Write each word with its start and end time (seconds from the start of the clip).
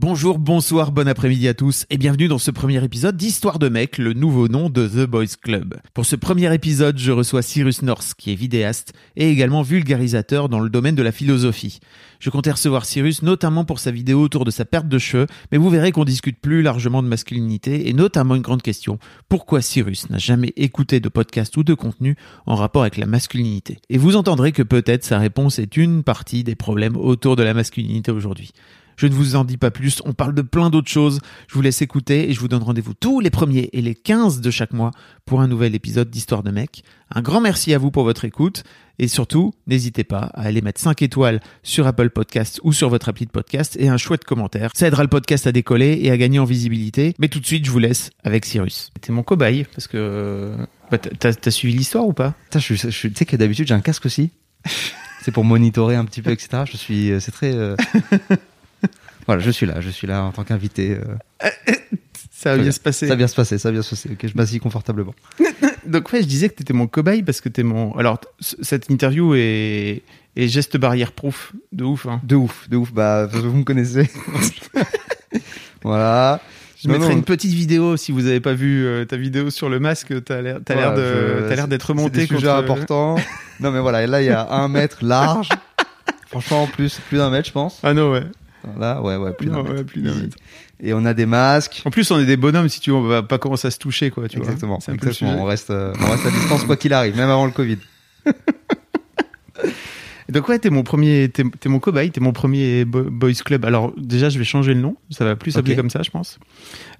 Bonjour, 0.00 0.40
bonsoir, 0.40 0.90
bon 0.90 1.06
après-midi 1.06 1.46
à 1.46 1.54
tous 1.54 1.86
et 1.88 1.98
bienvenue 1.98 2.26
dans 2.26 2.38
ce 2.38 2.50
premier 2.50 2.82
épisode 2.82 3.16
d'Histoire 3.16 3.60
de 3.60 3.68
mec, 3.68 3.96
le 3.98 4.12
nouveau 4.12 4.48
nom 4.48 4.68
de 4.68 4.88
The 4.88 5.08
Boys 5.08 5.36
Club. 5.40 5.76
Pour 5.94 6.04
ce 6.04 6.16
premier 6.16 6.52
épisode, 6.52 6.98
je 6.98 7.12
reçois 7.12 7.42
Cyrus 7.42 7.80
North, 7.82 8.14
qui 8.18 8.32
est 8.32 8.34
vidéaste 8.34 8.92
et 9.14 9.30
également 9.30 9.62
vulgarisateur 9.62 10.48
dans 10.48 10.58
le 10.58 10.68
domaine 10.68 10.96
de 10.96 11.02
la 11.04 11.12
philosophie. 11.12 11.78
Je 12.18 12.30
comptais 12.30 12.50
recevoir 12.50 12.86
Cyrus 12.86 13.22
notamment 13.22 13.64
pour 13.64 13.78
sa 13.78 13.92
vidéo 13.92 14.20
autour 14.20 14.44
de 14.44 14.50
sa 14.50 14.64
perte 14.64 14.88
de 14.88 14.98
cheveux, 14.98 15.28
mais 15.52 15.58
vous 15.58 15.70
verrez 15.70 15.92
qu'on 15.92 16.04
discute 16.04 16.40
plus 16.40 16.62
largement 16.62 17.00
de 17.00 17.08
masculinité 17.08 17.88
et 17.88 17.92
notamment 17.92 18.34
une 18.34 18.42
grande 18.42 18.62
question, 18.62 18.98
pourquoi 19.28 19.62
Cyrus 19.62 20.10
n'a 20.10 20.18
jamais 20.18 20.52
écouté 20.56 20.98
de 20.98 21.08
podcast 21.08 21.56
ou 21.56 21.62
de 21.62 21.74
contenu 21.74 22.16
en 22.46 22.56
rapport 22.56 22.82
avec 22.82 22.96
la 22.96 23.06
masculinité? 23.06 23.78
Et 23.90 23.98
vous 23.98 24.16
entendrez 24.16 24.50
que 24.50 24.64
peut-être 24.64 25.04
sa 25.04 25.20
réponse 25.20 25.60
est 25.60 25.76
une 25.76 26.02
partie 26.02 26.42
des 26.42 26.56
problèmes 26.56 26.96
autour 26.96 27.36
de 27.36 27.44
la 27.44 27.54
masculinité 27.54 28.10
aujourd'hui. 28.10 28.50
Je 28.96 29.06
ne 29.06 29.12
vous 29.14 29.36
en 29.36 29.44
dis 29.44 29.56
pas 29.56 29.70
plus, 29.70 30.00
on 30.04 30.12
parle 30.12 30.34
de 30.34 30.42
plein 30.42 30.70
d'autres 30.70 30.90
choses. 30.90 31.20
Je 31.48 31.54
vous 31.54 31.62
laisse 31.62 31.82
écouter 31.82 32.28
et 32.30 32.32
je 32.32 32.40
vous 32.40 32.48
donne 32.48 32.62
rendez-vous 32.62 32.94
tous 32.94 33.20
les 33.20 33.30
premiers 33.30 33.70
et 33.72 33.82
les 33.82 33.94
15 33.94 34.40
de 34.40 34.50
chaque 34.50 34.72
mois 34.72 34.90
pour 35.24 35.40
un 35.40 35.48
nouvel 35.48 35.74
épisode 35.74 36.10
d'Histoire 36.10 36.42
de 36.42 36.50
mec. 36.50 36.84
Un 37.14 37.22
grand 37.22 37.40
merci 37.40 37.74
à 37.74 37.78
vous 37.78 37.90
pour 37.90 38.04
votre 38.04 38.24
écoute 38.24 38.64
et 38.98 39.08
surtout, 39.08 39.52
n'hésitez 39.66 40.04
pas 40.04 40.30
à 40.34 40.42
aller 40.42 40.60
mettre 40.62 40.80
5 40.80 41.02
étoiles 41.02 41.40
sur 41.62 41.86
Apple 41.86 42.10
Podcast 42.10 42.60
ou 42.62 42.72
sur 42.72 42.88
votre 42.88 43.08
appli 43.08 43.26
de 43.26 43.30
podcast 43.30 43.76
et 43.80 43.88
un 43.88 43.96
chouette 43.96 44.24
commentaire. 44.24 44.70
Ça 44.74 44.86
aidera 44.86 45.02
le 45.02 45.08
podcast 45.08 45.46
à 45.48 45.52
décoller 45.52 45.98
et 46.02 46.10
à 46.12 46.16
gagner 46.16 46.38
en 46.38 46.44
visibilité. 46.44 47.14
Mais 47.18 47.28
tout 47.28 47.40
de 47.40 47.46
suite, 47.46 47.64
je 47.66 47.70
vous 47.72 47.78
laisse 47.80 48.10
avec 48.22 48.44
Cyrus. 48.44 48.90
T'es 49.00 49.12
mon 49.12 49.22
cobaye 49.24 49.64
parce 49.74 49.88
que 49.88 50.54
bah, 50.90 50.98
t'as, 50.98 51.34
t'as 51.34 51.50
suivi 51.50 51.74
l'histoire 51.76 52.06
ou 52.06 52.12
pas? 52.12 52.34
Putain, 52.44 52.60
je, 52.60 52.74
je, 52.74 52.90
je- 52.90 53.08
tu 53.08 53.14
sais 53.16 53.24
que 53.26 53.36
d'habitude 53.36 53.66
j'ai 53.66 53.74
un 53.74 53.80
casque 53.80 54.06
aussi. 54.06 54.30
c'est 55.22 55.32
pour 55.32 55.44
monitorer 55.44 55.96
un 55.96 56.04
petit 56.04 56.22
peu, 56.22 56.30
etc. 56.30 56.62
Je 56.70 56.76
suis, 56.76 57.10
euh, 57.10 57.18
c'est 57.20 57.32
très. 57.32 57.52
euh, 57.52 57.74
voilà, 59.26 59.40
je 59.42 59.50
suis 59.50 59.66
là, 59.66 59.80
je 59.80 59.90
suis 59.90 60.06
là 60.06 60.22
en 60.24 60.32
tant 60.32 60.44
qu'invité. 60.44 60.98
euh, 60.98 61.50
Ça 62.30 62.50
va 62.50 62.56
bien 62.56 62.64
bien. 62.64 62.72
se 62.72 62.80
passer. 62.80 63.06
Ça 63.06 63.12
va 63.12 63.16
bien 63.16 63.26
se 63.28 63.34
passer, 63.34 63.58
ça 63.58 63.68
va 63.68 63.72
bien 63.72 63.82
se 63.82 63.90
passer. 63.90 64.10
Ok, 64.12 64.26
je 64.28 64.36
m'assis 64.36 64.58
confortablement. 64.60 65.14
Donc 65.86 66.12
ouais, 66.12 66.22
je 66.22 66.26
disais 66.26 66.48
que 66.48 66.54
t'étais 66.54 66.72
mon 66.74 66.86
cobaye 66.86 67.22
parce 67.22 67.40
que 67.40 67.48
t'es 67.48 67.62
mon. 67.62 67.92
Alors 67.96 68.18
cette 68.40 68.90
interview 68.90 69.34
est, 69.34 70.02
est 70.36 70.48
geste 70.48 70.76
barrière 70.76 71.12
proof 71.12 71.52
de 71.72 71.84
ouf. 71.84 72.06
Hein. 72.06 72.20
De 72.24 72.36
ouf, 72.36 72.68
de 72.68 72.76
ouf. 72.76 72.92
Bah, 72.92 73.26
vous 73.26 73.52
me 73.52 73.64
connaissez. 73.64 74.10
voilà. 75.82 76.40
Je 76.82 76.88
Non, 76.88 76.94
mettrai 76.94 77.10
non. 77.12 77.16
une 77.18 77.24
petite 77.24 77.52
vidéo 77.52 77.96
si 77.96 78.12
vous 78.12 78.26
avez 78.26 78.40
pas 78.40 78.52
vu 78.52 78.84
euh, 78.84 79.04
ta 79.06 79.16
vidéo 79.16 79.48
sur 79.50 79.68
le 79.70 79.80
masque. 79.80 80.12
T'as 80.24 80.42
l'air, 80.42 80.58
t'as 80.64 80.74
l'air 80.74 80.92
Voilà, 80.92 81.08
de, 81.10 81.42
je- 81.44 81.48
t'as 81.48 81.56
l'air 81.56 81.68
d'être 81.68 81.86
c'est 81.86 81.92
remonté 81.92 82.20
des 82.20 82.26
sujets 82.26 82.46
contre- 82.46 82.58
importants. 82.72 83.16
non, 83.60 83.70
mais 83.70 83.80
voilà, 83.80 84.02
et 84.02 84.06
là 84.06 84.20
il 84.20 84.26
y 84.26 84.30
a 84.30 84.46
un 84.50 84.68
mètre 84.68 84.98
large. 85.02 85.48
Franchement, 86.28 86.64
en 86.64 86.66
plus, 86.66 86.98
plus 87.08 87.18
d'un 87.18 87.30
mètre, 87.30 87.46
je 87.48 87.52
pense. 87.52 87.78
Ah 87.82 87.94
non 87.94 88.10
ouais. 88.12 88.24
Là, 88.78 89.00
ouais, 89.02 89.16
ouais, 89.16 89.32
plus 89.32 89.46
d'un 89.48 89.62
mètre. 89.62 89.74
ouais, 89.74 89.84
plus 89.84 90.02
d'un 90.02 90.12
Easy. 90.12 90.22
mètre. 90.22 90.36
Et 90.82 90.92
on 90.94 91.04
a 91.04 91.14
des 91.14 91.26
masques. 91.26 91.82
En 91.84 91.90
plus, 91.90 92.10
on 92.10 92.18
est 92.18 92.26
des 92.26 92.36
bonhommes 92.36 92.68
si 92.68 92.80
tu 92.80 92.90
veux. 92.90 92.96
On 92.96 93.02
va 93.02 93.22
pas 93.22 93.38
commencer 93.38 93.68
à 93.68 93.70
se 93.70 93.78
toucher 93.78 94.10
quoi. 94.10 94.28
Tu 94.28 94.38
Exactement. 94.38 94.78
vois. 94.84 94.94
Exactement. 94.94 95.36
On 95.42 95.44
reste, 95.44 95.70
euh, 95.70 95.92
on 96.00 96.10
reste 96.10 96.26
à 96.26 96.30
distance 96.30 96.64
quoi 96.64 96.76
qu'il 96.76 96.92
arrive, 96.92 97.16
même 97.16 97.30
avant 97.30 97.46
le 97.46 97.52
Covid. 97.52 97.78
Donc 100.30 100.48
ouais, 100.48 100.58
t'es 100.58 100.70
mon 100.70 100.82
premier, 100.82 101.28
t'es, 101.28 101.44
t'es 101.60 101.68
mon 101.68 101.78
cobaye, 101.78 102.10
t'es 102.10 102.20
mon 102.20 102.32
premier 102.32 102.84
bo- 102.86 103.04
boys 103.04 103.32
club. 103.44 103.64
Alors 103.66 103.92
déjà, 103.96 104.30
je 104.30 104.38
vais 104.38 104.44
changer 104.44 104.72
le 104.74 104.80
nom. 104.80 104.96
Ça 105.10 105.24
va 105.24 105.36
plus 105.36 105.50
s'appeler 105.52 105.74
Ok. 105.74 105.78
comme 105.80 105.90
ça, 105.90 106.02
je 106.02 106.10
pense. 106.10 106.38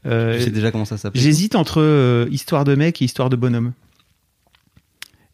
Euh, 0.07 0.37
Tu 0.37 0.45
sais 0.45 0.51
déjà 0.51 0.71
comment 0.71 0.85
ça 0.85 0.99
s'appelle. 0.99 1.21
J'hésite 1.21 1.55
entre 1.57 1.81
euh, 1.81 2.27
histoire 2.31 2.65
de 2.65 2.75
mec 2.75 3.01
et 3.01 3.05
histoire 3.07 3.31
de 3.31 3.37
bonhomme. 3.37 3.73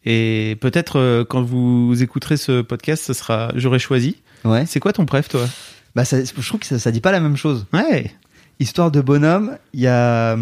Et 0.05 0.57
peut-être 0.61 0.97
euh, 0.99 1.25
quand 1.25 1.41
vous 1.43 2.01
écouterez 2.01 2.37
ce 2.37 2.61
podcast, 2.61 3.03
ce 3.03 3.13
sera 3.13 3.51
j'aurais 3.55 3.77
choisi. 3.77 4.15
Ouais. 4.45 4.65
C'est 4.65 4.79
quoi 4.79 4.93
ton 4.93 5.05
préf, 5.05 5.27
toi? 5.27 5.45
Bah, 5.95 6.05
ça, 6.05 6.23
je 6.23 6.31
trouve 6.47 6.59
que 6.59 6.65
ça, 6.65 6.79
ça 6.79 6.91
dit 6.91 7.01
pas 7.01 7.11
la 7.11 7.19
même 7.19 7.37
chose. 7.37 7.65
Ouais. 7.73 8.11
Histoire 8.59 8.91
de 8.91 9.01
bonhomme, 9.01 9.57
il 9.73 9.81
y 9.81 9.87
a, 9.87 10.37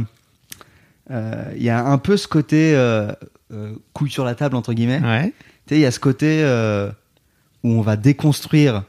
euh, 1.12 1.54
il 1.56 1.64
y 1.64 1.70
a 1.70 1.84
un 1.86 1.98
peu 1.98 2.18
ce 2.18 2.28
côté 2.28 2.76
euh, 2.76 3.12
euh, 3.52 3.74
couille 3.94 4.12
sur 4.12 4.26
la 4.26 4.36
table 4.36 4.56
entre 4.56 4.74
guillemets. 4.74 5.00
Ouais. 5.02 5.34
Tu 5.66 5.76
sais, 5.76 5.80
il 5.80 5.82
y 5.82 5.86
a 5.86 5.92
ce 5.92 6.00
côté 6.00 6.42
euh, 6.44 6.92
où 7.64 7.70
on 7.72 7.82
va 7.82 7.96
déconstruire 7.96 8.84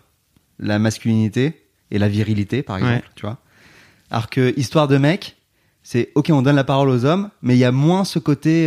la 0.59 0.79
masculinité 0.79 1.63
et 1.91 1.99
la 1.99 2.09
virilité, 2.09 2.63
par 2.63 2.77
exemple, 2.77 2.95
Ouais. 2.95 3.03
tu 3.15 3.23
vois. 3.27 3.39
Alors 4.11 4.29
que 4.29 4.53
histoire 4.59 4.89
de 4.89 4.99
mec, 4.99 5.37
c'est 5.83 6.11
ok, 6.15 6.29
on 6.33 6.43
donne 6.43 6.57
la 6.57 6.65
parole 6.65 6.89
aux 6.91 7.05
hommes, 7.05 7.31
mais 7.43 7.55
il 7.55 7.59
y 7.59 7.65
a 7.65 7.73
moins 7.73 8.05
ce 8.05 8.19
côté 8.19 8.67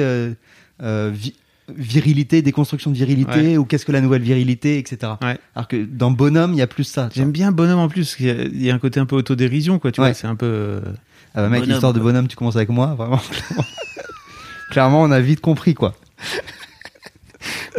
vi- 0.82 1.36
virilité, 1.76 2.42
déconstruction 2.42 2.92
de 2.92 2.96
virilité, 2.98 3.58
ou 3.58 3.66
qu'est-ce 3.66 3.86
que 3.86 3.92
la 3.92 4.02
nouvelle 4.02 4.22
virilité, 4.22 4.78
etc. 4.78 5.14
Ouais. 5.22 5.38
Alors 5.56 5.68
que 5.68 5.84
dans 5.86 6.12
bonhomme, 6.12 6.54
il 6.54 6.58
y 6.58 6.62
a 6.62 6.68
plus 6.68 6.84
ça. 6.84 7.10
J'aime 7.16 7.32
bien 7.32 7.52
bonhomme 7.52 7.80
en 7.80 7.88
plus. 7.88 8.16
Il 8.20 8.26
y, 8.26 8.30
a, 8.30 8.34
il 8.44 8.62
y 8.64 8.70
a 8.70 8.76
un 8.76 8.80
côté 8.80 9.00
un 9.00 9.06
peu 9.06 9.16
autodérision, 9.16 9.80
quoi. 9.80 9.92
Tu 9.92 10.02
Ouais. 10.02 10.08
vois, 10.08 10.14
c'est 10.14 10.28
un 10.28 10.36
peu. 10.36 10.46
euh, 10.46 10.82
Ah 11.36 11.42
bah 11.42 11.50
mec, 11.50 11.62
Bonhomme, 11.62 11.74
histoire 11.76 11.94
de 11.94 12.00
bonhomme, 12.00 12.28
tu 12.28 12.36
commences 12.36 12.56
avec 12.58 12.70
moi, 12.70 12.96
vraiment. 12.96 13.18
Clairement, 13.18 13.64
Clairement, 14.72 15.02
on 15.04 15.12
a 15.12 15.20
vite 15.20 15.40
compris, 15.42 15.74
quoi. 15.74 15.96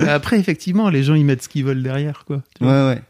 Mais 0.01 0.09
Après, 0.09 0.39
effectivement, 0.39 0.89
les 0.91 1.03
gens 1.03 1.15
ils 1.15 1.25
mettent 1.25 1.43
ce 1.43 1.49
qu'ils 1.49 1.65
veulent 1.65 1.83
derrière, 1.83 2.25
quoi. 2.27 2.43
Tu 2.59 2.65
vois. 2.65 2.73
Ouais, 2.89 2.95
ouais. 2.95 3.03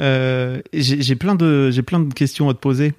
Euh, 0.00 0.60
j'ai 0.72 1.00
j'ai 1.02 1.16
plein 1.16 1.34
de 1.34 1.70
j'ai 1.70 1.82
plein 1.82 1.98
de 2.00 2.12
questions 2.14 2.48
à 2.48 2.54
te 2.54 2.58
poser. 2.58 2.94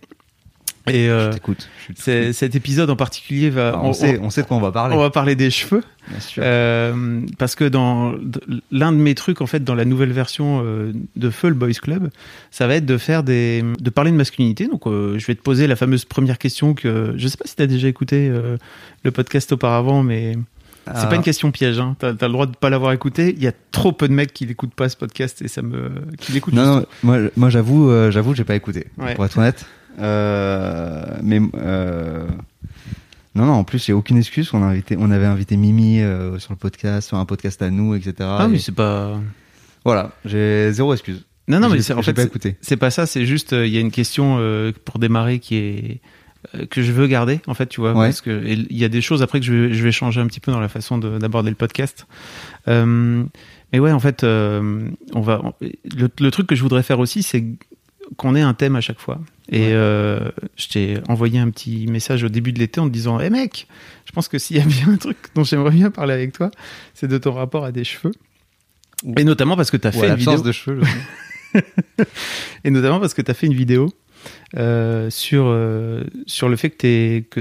Et 0.88 1.09
euh, 1.09 1.31
je 1.34 2.31
cet 2.31 2.56
épisode 2.56 2.90
en 2.90 2.95
particulier 2.95 3.50
va. 3.50 3.79
on, 3.84 3.94
sait, 3.94 4.19
on 4.22 4.29
sait 4.29 4.41
de 4.44 4.47
quoi 4.47 4.57
on 4.57 4.62
va 4.62 4.72
parler. 4.72 4.95
on 4.95 5.00
va 5.00 5.09
parler 5.09 5.35
des 5.35 5.51
cheveux. 5.51 5.84
Bien 6.07 6.19
sûr. 6.19 6.41
Euh, 6.45 7.22
parce 7.38 7.56
que 7.56 7.66
dans 7.66 8.16
l'un 8.72 8.91
de 8.91 8.97
mes 8.97 9.13
trucs 9.13 9.41
en 9.41 9.45
fait 9.45 9.63
dans 9.63 9.75
la 9.75 9.85
nouvelle 9.85 10.12
version 10.12 10.63
euh, 10.66 10.91
de 11.16 11.29
Feu 11.29 11.50
le 11.50 11.56
Boys 11.56 11.73
Club, 11.73 12.09
ça 12.50 12.66
va 12.66 12.75
être 12.75 12.85
de 12.85 12.97
faire 12.97 13.23
des 13.23 13.63
de 13.79 13.89
parler 13.89 14.12
de 14.12 14.16
masculinité. 14.16 14.68
Donc 14.68 14.88
euh, 14.88 15.19
je 15.19 15.25
vais 15.28 15.35
te 15.35 15.41
poser 15.41 15.68
la 15.68 15.75
fameuse 15.75 16.06
première 16.06 16.38
question 16.38 16.73
que 16.73 17.13
je 17.18 17.28
sais 17.28 17.38
pas 17.38 17.45
si 17.45 17.56
tu 17.56 17.62
as 17.62 17.68
déjà 17.68 17.88
écouté 17.88 18.31
le 19.03 19.12
podcast 19.12 19.51
auparavant 19.51 20.01
mais 20.01 20.35
c'est 20.95 21.03
Ah. 21.03 21.07
pas 21.07 21.16
une 21.18 21.22
question 21.23 21.51
piège 21.51 21.79
hein. 21.79 21.95
Tu 22.00 22.06
as, 22.06 22.12
le 22.12 22.29
droit 22.29 22.47
de 22.47 22.56
pas 22.56 22.69
l'avoir 22.72 22.94
écouté, 22.94 23.34
il 23.38 23.44
y 23.44 23.47
a 23.47 23.51
trop 23.72 23.91
peu 23.91 24.07
de 24.07 24.13
mecs 24.13 24.34
qui 24.34 24.45
l'écoutent 24.47 24.73
pas 24.73 24.89
ce 24.89 24.97
podcast 24.97 25.41
et 25.44 25.47
ça 25.47 25.62
me 25.62 25.91
qui 26.19 26.31
l'écoutent 26.31 26.56
Non, 26.56 26.78
non, 26.78 26.85
moi, 27.03 27.18
moi 27.38 27.50
j'avoue, 27.50 27.91
euh, 27.91 28.09
j'avoue, 28.09 28.34
j'ai 28.34 28.44
pas 28.44 28.56
écouté. 28.56 28.88
Ouais. 28.97 29.13
Pour 29.13 29.25
être 29.25 29.38
honnête. 29.38 29.66
Euh, 30.00 31.04
mais 31.24 31.40
euh, 31.56 32.28
non, 33.36 33.46
non. 33.46 33.54
En 33.54 33.64
plus, 33.64 33.86
j'ai 33.86 33.94
aucune 33.94 34.18
excuse. 34.18 34.50
On 34.54 34.62
a 34.64 34.68
invité, 34.68 34.96
on 35.00 35.12
avait 35.12 35.26
invité 35.26 35.58
Mimi 35.58 36.00
euh, 36.02 36.40
sur 36.40 36.52
le 36.54 36.58
podcast, 36.58 37.08
sur 37.08 37.18
un 37.18 37.26
podcast 37.26 37.62
à 37.62 37.70
nous, 37.70 37.96
etc. 37.96 38.14
Ah 38.22 38.46
Et 38.46 38.52
mais 38.52 38.60
c'est 38.60 38.72
pas 38.76 39.20
voilà, 39.86 40.12
j'ai 40.26 40.72
zéro 40.74 40.94
excuse. 40.94 41.26
Non 41.48 41.60
non 41.60 41.70
mais 41.70 41.82
c'est 41.82 41.94
en 41.94 42.02
fait 42.04 42.14
pas 42.14 42.24
c'est- 42.62 42.78
pas 42.78 42.92
ça, 42.92 43.06
c'est 43.08 43.26
juste 43.26 43.54
euh, 43.54 43.66
il 43.66 43.74
y 43.74 43.78
a 43.78 43.80
une 43.80 43.90
question 43.92 44.36
euh, 44.40 44.72
pour 44.86 45.00
démarrer 45.00 45.40
qui 45.40 45.56
est 45.56 46.02
que 46.70 46.81
je 46.84 46.92
veux 46.92 47.08
garder 47.08 47.42
en 47.48 47.54
fait 47.54 47.66
tu 47.68 47.81
vois 47.81 47.94
Ouais. 47.94 48.08
parce 48.08 48.22
que 48.22 48.44
il 48.46 48.78
y 48.78 48.86
a 48.86 48.88
des 48.90 49.02
choses 49.02 49.22
après 49.24 49.40
que 49.40 49.46
je 49.46 49.54
vais, 49.54 49.74
je 49.74 49.84
vais 49.84 49.92
changer 49.92 50.22
un 50.22 50.28
petit 50.28 50.40
peu 50.40 50.52
dans 50.54 50.60
la 50.62 50.70
façon 50.70 50.98
de- 50.98 51.18
d'aborder 51.18 51.50
le 51.50 51.56
podcast 51.56 52.08
mais 52.68 53.80
ouais 53.80 53.92
en 53.92 54.00
fait 54.00 54.24
on 54.24 55.22
va 55.22 55.42
le 55.62 56.30
truc 56.30 56.48
que 56.48 56.56
je 56.56 56.62
voudrais 56.62 56.84
faire 56.84 57.00
aussi 57.00 57.24
c'est 57.24 57.44
qu'on 58.18 58.36
ait 58.36 58.42
un 58.42 58.53
thème 58.53 58.75
à 58.75 58.81
chaque 58.81 59.00
fois 59.00 59.19
et 59.51 59.60
Ouais. 59.62 59.69
euh, 59.72 60.30
je 60.57 60.68
t'ai 60.68 60.98
envoyé 61.07 61.39
un 61.39 61.50
petit 61.50 61.88
message 61.88 62.24
au 62.24 62.30
début 62.30 62.54
de 62.54 62.60
l'été 62.60 62.80
en 62.80 62.88
te 62.88 62.94
disant 62.94 63.19
hé 63.19 63.30
mec 63.30 63.68
je 64.06 64.12
pense 64.12 64.28
que 64.28 64.38
s'il 64.39 64.57
y 64.57 64.60
a 64.60 64.66
bien 64.66 64.89
un 64.89 64.98
truc 64.98 65.18
dont 65.36 65.44
j'aimerais 65.44 65.72
bien 65.72 65.89
parler 65.92 66.13
avec 66.13 66.33
toi 66.33 66.51
c'est 66.94 67.07
de 67.07 67.18
ton 67.18 67.33
rapport 67.33 67.66
à 67.66 67.72
des 67.72 67.83
cheveux 67.83 68.12
et 69.18 69.24
notamment 69.24 69.56
parce 69.56 69.72
que 69.72 69.78
tu 69.78 69.88
as 69.88 69.95
Ou 69.95 70.00
fait 70.00 70.07
une 70.10 70.16
vidéo 70.16 70.42
de 70.42 70.51
cheveux. 70.51 70.81
et 72.63 72.69
notamment 72.72 73.00
parce 73.00 73.13
que 73.13 73.22
tu 73.22 73.31
as 73.31 73.33
fait 73.33 73.48
une 73.48 73.54
vidéo 73.54 73.92
euh, 74.57 75.10
sur, 75.10 75.45
euh, 75.48 76.04
sur 76.28 76.50
le 76.50 76.56
fait 76.56 76.69
que 76.72 76.78
tu 76.78 76.88
es, 76.88 77.22
que 77.30 77.39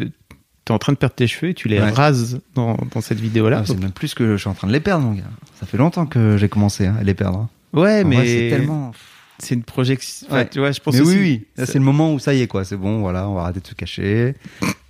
en 0.70 0.78
train 0.78 0.92
de 0.92 0.98
perdre 0.98 1.14
tes 1.14 1.26
cheveux 1.26 1.50
et 1.50 1.54
tu 1.54 1.66
les 1.69 1.81
Ouais. 1.81 1.90
rases 1.90 2.40
dans, 2.54 2.76
dans 2.92 3.00
cette 3.00 3.19
vidéo-là. 3.20 3.60
Ah, 3.62 3.66
c'est 3.66 3.78
même 3.81 3.90
plus 3.90 4.12
que 4.14 4.32
je 4.32 4.37
suis 4.37 4.48
en 4.50 4.54
train 4.54 4.69
de 4.69 4.72
les 4.72 4.81
perdre, 4.81 5.02
mon 5.04 5.14
gars. 5.14 5.22
Ça 5.58 5.64
fait 5.66 5.78
longtemps 5.78 6.04
que 6.04 6.37
j'ai 6.37 6.50
commencé 6.50 6.87
hein, 6.87 6.94
à 7.00 7.02
les 7.02 7.14
perdre. 7.14 7.38
hein. 7.38 7.48
ouais, 7.81 8.04
En 8.04 8.08
mais 8.08 8.26
c'est 8.26 8.50
tellement. 8.50 8.92
C'est 9.38 9.55
une 9.55 9.62
projection. 9.64 10.26
enfin, 10.29 10.37
Ouais. 10.38 10.49
tu 10.49 10.58
vois, 10.58 10.73
je 10.73 10.81
pense 10.81 10.94
Mais 10.94 11.00
oui, 11.00 11.17
oui. 11.19 11.46
Là, 11.56 11.67
c'est 11.67 11.79
le 11.79 11.85
moment 11.85 12.12
où 12.12 12.19
ça 12.19 12.35
y 12.35 12.40
est, 12.43 12.46
quoi. 12.46 12.64
C'est 12.64 12.76
bon, 12.76 13.00
voilà, 13.00 13.29
on 13.29 13.35
va 13.35 13.43
arrêter 13.43 13.61
de 13.61 13.67
se 13.67 13.75
cacher. 13.75 14.35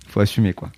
Faut 0.07 0.19
assumer, 0.19 0.53
quoi. 0.53 0.71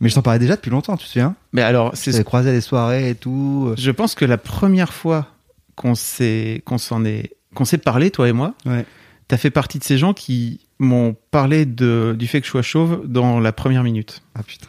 Mais 0.00 0.08
je 0.08 0.14
t'en 0.14 0.22
parlais 0.22 0.38
déjà 0.40 0.56
depuis 0.56 0.70
longtemps, 0.70 0.96
tu 0.96 1.04
te 1.06 1.10
souviens? 1.10 1.34
Mais 1.52 1.62
alors, 1.62 1.92
c'est 1.94 2.12
C'est 2.12 2.24
croisé 2.24 2.50
des 2.52 2.60
soirées 2.60 3.10
et 3.10 3.14
tout. 3.14 3.72
Je 3.78 3.90
pense 3.92 4.14
que 4.14 4.24
la 4.24 4.38
première 4.38 4.92
fois 4.92 5.28
qu'on 5.76 5.94
s'est 5.94 6.62
qu'on 6.64 6.78
s'en 6.78 7.04
est 7.04 7.32
qu'on 7.54 7.64
s'est 7.64 7.78
parlé, 7.78 8.10
toi 8.10 8.28
et 8.28 8.32
moi, 8.32 8.54
Ouais. 8.66 8.84
t'as 9.28 9.36
fait 9.36 9.50
partie 9.50 9.78
de 9.78 9.84
ces 9.84 9.98
gens 9.98 10.12
qui 10.14 10.60
m'ont 10.78 11.14
parlé 11.30 11.66
de, 11.66 12.16
du 12.18 12.26
fait 12.26 12.40
que 12.40 12.46
je 12.46 12.50
sois 12.50 12.62
chauve 12.62 13.02
dans 13.06 13.38
la 13.38 13.52
première 13.52 13.84
minute. 13.84 14.22
Ah 14.34 14.42
putain. 14.42 14.66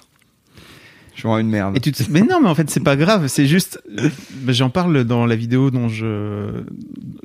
Je 1.15 1.19
suis 1.19 1.27
vraiment 1.27 1.39
une 1.39 1.49
merde. 1.49 1.77
Et 1.77 1.79
tu 1.79 1.91
te... 1.91 2.03
Mais 2.09 2.21
non, 2.21 2.41
mais 2.41 2.49
en 2.49 2.55
fait, 2.55 2.69
c'est 2.69 2.79
pas 2.79 2.95
grave. 2.95 3.27
C'est 3.27 3.45
juste, 3.45 3.81
j'en 4.47 4.69
parle 4.71 5.03
dans 5.03 5.25
la 5.27 5.35
vidéo 5.35 5.69
dont 5.71 5.87
je 5.89 6.63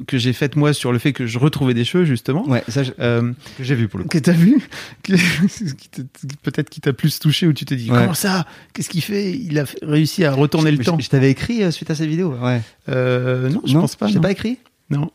que 0.06 0.18
j'ai 0.18 0.32
faite 0.32 0.56
moi 0.56 0.72
sur 0.72 0.92
le 0.92 0.98
fait 0.98 1.12
que 1.12 1.26
je 1.26 1.38
retrouvais 1.38 1.74
des 1.74 1.84
cheveux 1.84 2.04
justement. 2.04 2.46
Ouais, 2.48 2.62
ça, 2.68 2.82
je- 2.82 2.92
Euh, 3.00 3.32
que 3.56 3.64
j'ai 3.64 3.74
vu 3.74 3.88
pour 3.88 3.98
le 3.98 4.04
coup. 4.04 4.10
que 4.10 4.18
t'as 4.18 4.32
vu, 4.32 4.58
que... 5.02 5.12
peut-être 6.42 6.70
qui 6.70 6.80
t'a 6.80 6.92
plus 6.92 7.18
touché 7.18 7.46
où 7.46 7.52
tu 7.52 7.64
te 7.64 7.74
dis 7.74 7.90
Ouais. 7.90 7.98
comment 7.98 8.14
ça, 8.14 8.46
qu'est-ce 8.72 8.88
qu'il 8.88 9.02
fait? 9.02 9.32
Il 9.32 9.58
a 9.58 9.64
réussi 9.82 10.24
à 10.24 10.32
retourner 10.32 10.70
le 10.70 10.78
temps. 10.84 10.98
Je, 10.98 11.08
t'avais 11.08 11.30
écrit 11.30 11.62
euh, 11.62 11.70
suite 11.70 11.90
à 11.90 11.94
cette 11.94 12.08
vidéo. 12.08 12.34
Ouais. 12.42 12.60
Euh, 12.88 13.48
non, 13.48 13.62
je 13.64 13.74
non, 13.74 13.80
pense 13.82 13.96
pas. 13.96 14.06
Je 14.08 14.14
t'ai 14.14 14.20
pas 14.20 14.30
écrit? 14.32 14.58
Non. 14.90 15.10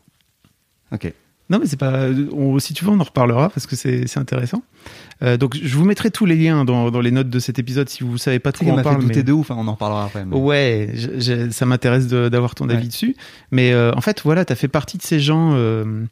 Ok. 0.92 1.12
Non, 1.50 1.58
mais 1.60 1.66
c'est 1.66 1.76
pas. 1.76 2.08
on- 2.32 2.58
si 2.58 2.72
tu 2.74 2.84
veux, 2.84 2.90
on 2.90 3.00
en 3.00 3.04
reparlera 3.04 3.50
parce 3.50 3.66
que 3.66 3.76
c'est 3.76 4.06
c'est 4.06 4.18
intéressant. 4.18 4.62
Euh, 5.22 5.36
donc, 5.36 5.56
je 5.62 5.76
vous 5.76 5.84
mettrai 5.84 6.10
tous 6.10 6.26
les 6.26 6.36
liens 6.36 6.64
dans, 6.64 6.90
dans 6.90 7.00
les 7.00 7.10
notes 7.10 7.28
de 7.30 7.38
cet 7.38 7.58
épisode 7.58 7.88
si 7.88 8.02
vous 8.02 8.18
savez 8.18 8.38
pas 8.40 8.52
trop 8.52 8.66
en 8.66 8.70
m'a 8.72 8.76
fait 8.78 8.82
parle. 8.82 9.00
douter 9.00 9.16
mais- 9.16 9.22
de 9.22 9.32
ouf, 9.32 9.50
hein, 9.50 9.56
on 9.58 9.68
en 9.68 9.72
reparlera 9.72 10.04
après. 10.06 10.24
mais- 10.24 10.36
Ouais, 10.36 10.90
je- 10.94 11.20
je- 11.20 11.50
ça 11.50 11.66
m'intéresse 11.66 12.08
d'avoir 12.08 12.54
ton 12.54 12.68
Ouais. 12.68 12.74
avis 12.74 12.88
dessus. 12.88 13.16
Mais 13.50 13.72
euh, 13.72 13.92
en 13.96 14.00
fait, 14.00 14.22
voilà, 14.24 14.44
tu 14.44 14.52
as 14.52 14.56
fait 14.56 14.68
partie 14.68 14.98
de 14.98 15.02
ces 15.02 15.20
gens 15.20 15.52
euh, 15.54 16.04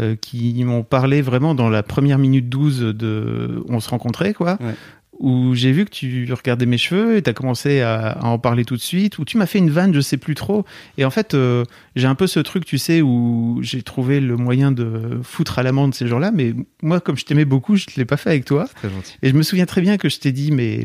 euh, 0.00 0.14
qui 0.20 0.62
m'ont 0.64 0.82
parlé 0.82 1.22
vraiment 1.22 1.54
dans 1.54 1.68
la 1.70 1.82
première 1.82 2.18
minute 2.18 2.48
12 2.48 2.80
de 2.80 3.62
on 3.68 3.80
se 3.80 3.88
rencontrait, 3.90 4.32
quoi. 4.34 4.58
Ouais. 4.60 4.74
Où 5.18 5.54
j'ai 5.54 5.72
vu 5.72 5.84
que 5.84 5.90
tu 5.90 6.30
regardais 6.32 6.66
mes 6.66 6.78
cheveux 6.78 7.16
et 7.16 7.22
tu 7.22 7.30
as 7.30 7.32
commencé 7.32 7.80
à, 7.80 8.10
à 8.10 8.26
en 8.26 8.38
parler 8.38 8.64
tout 8.64 8.76
de 8.76 8.82
suite. 8.82 9.18
Où 9.18 9.24
tu 9.24 9.38
m'as 9.38 9.46
fait 9.46 9.58
une 9.58 9.70
vanne, 9.70 9.94
je 9.94 10.00
sais 10.00 10.16
plus 10.16 10.34
trop. 10.34 10.64
Et 10.98 11.04
en 11.04 11.10
fait, 11.10 11.34
euh, 11.34 11.64
j'ai 11.94 12.06
un 12.06 12.14
peu 12.14 12.26
ce 12.26 12.40
truc, 12.40 12.64
tu 12.64 12.78
sais, 12.78 13.02
où 13.02 13.58
j'ai 13.62 13.82
trouvé 13.82 14.20
le 14.20 14.36
moyen 14.36 14.72
de 14.72 15.20
foutre 15.22 15.58
à 15.58 15.62
l'amende 15.62 15.94
ces 15.94 16.06
gens-là. 16.06 16.30
Mais 16.32 16.54
moi, 16.82 17.00
comme 17.00 17.16
je 17.16 17.24
t'aimais 17.24 17.44
beaucoup, 17.44 17.76
je 17.76 17.86
ne 17.88 17.96
l'ai 17.96 18.04
pas 18.04 18.16
fait 18.16 18.30
avec 18.30 18.44
toi. 18.44 18.68
Très 18.74 18.90
gentil. 18.90 19.16
Et 19.22 19.30
je 19.30 19.34
me 19.34 19.42
souviens 19.42 19.66
très 19.66 19.80
bien 19.80 19.96
que 19.96 20.08
je 20.08 20.18
t'ai 20.18 20.32
dit, 20.32 20.50
mais 20.50 20.84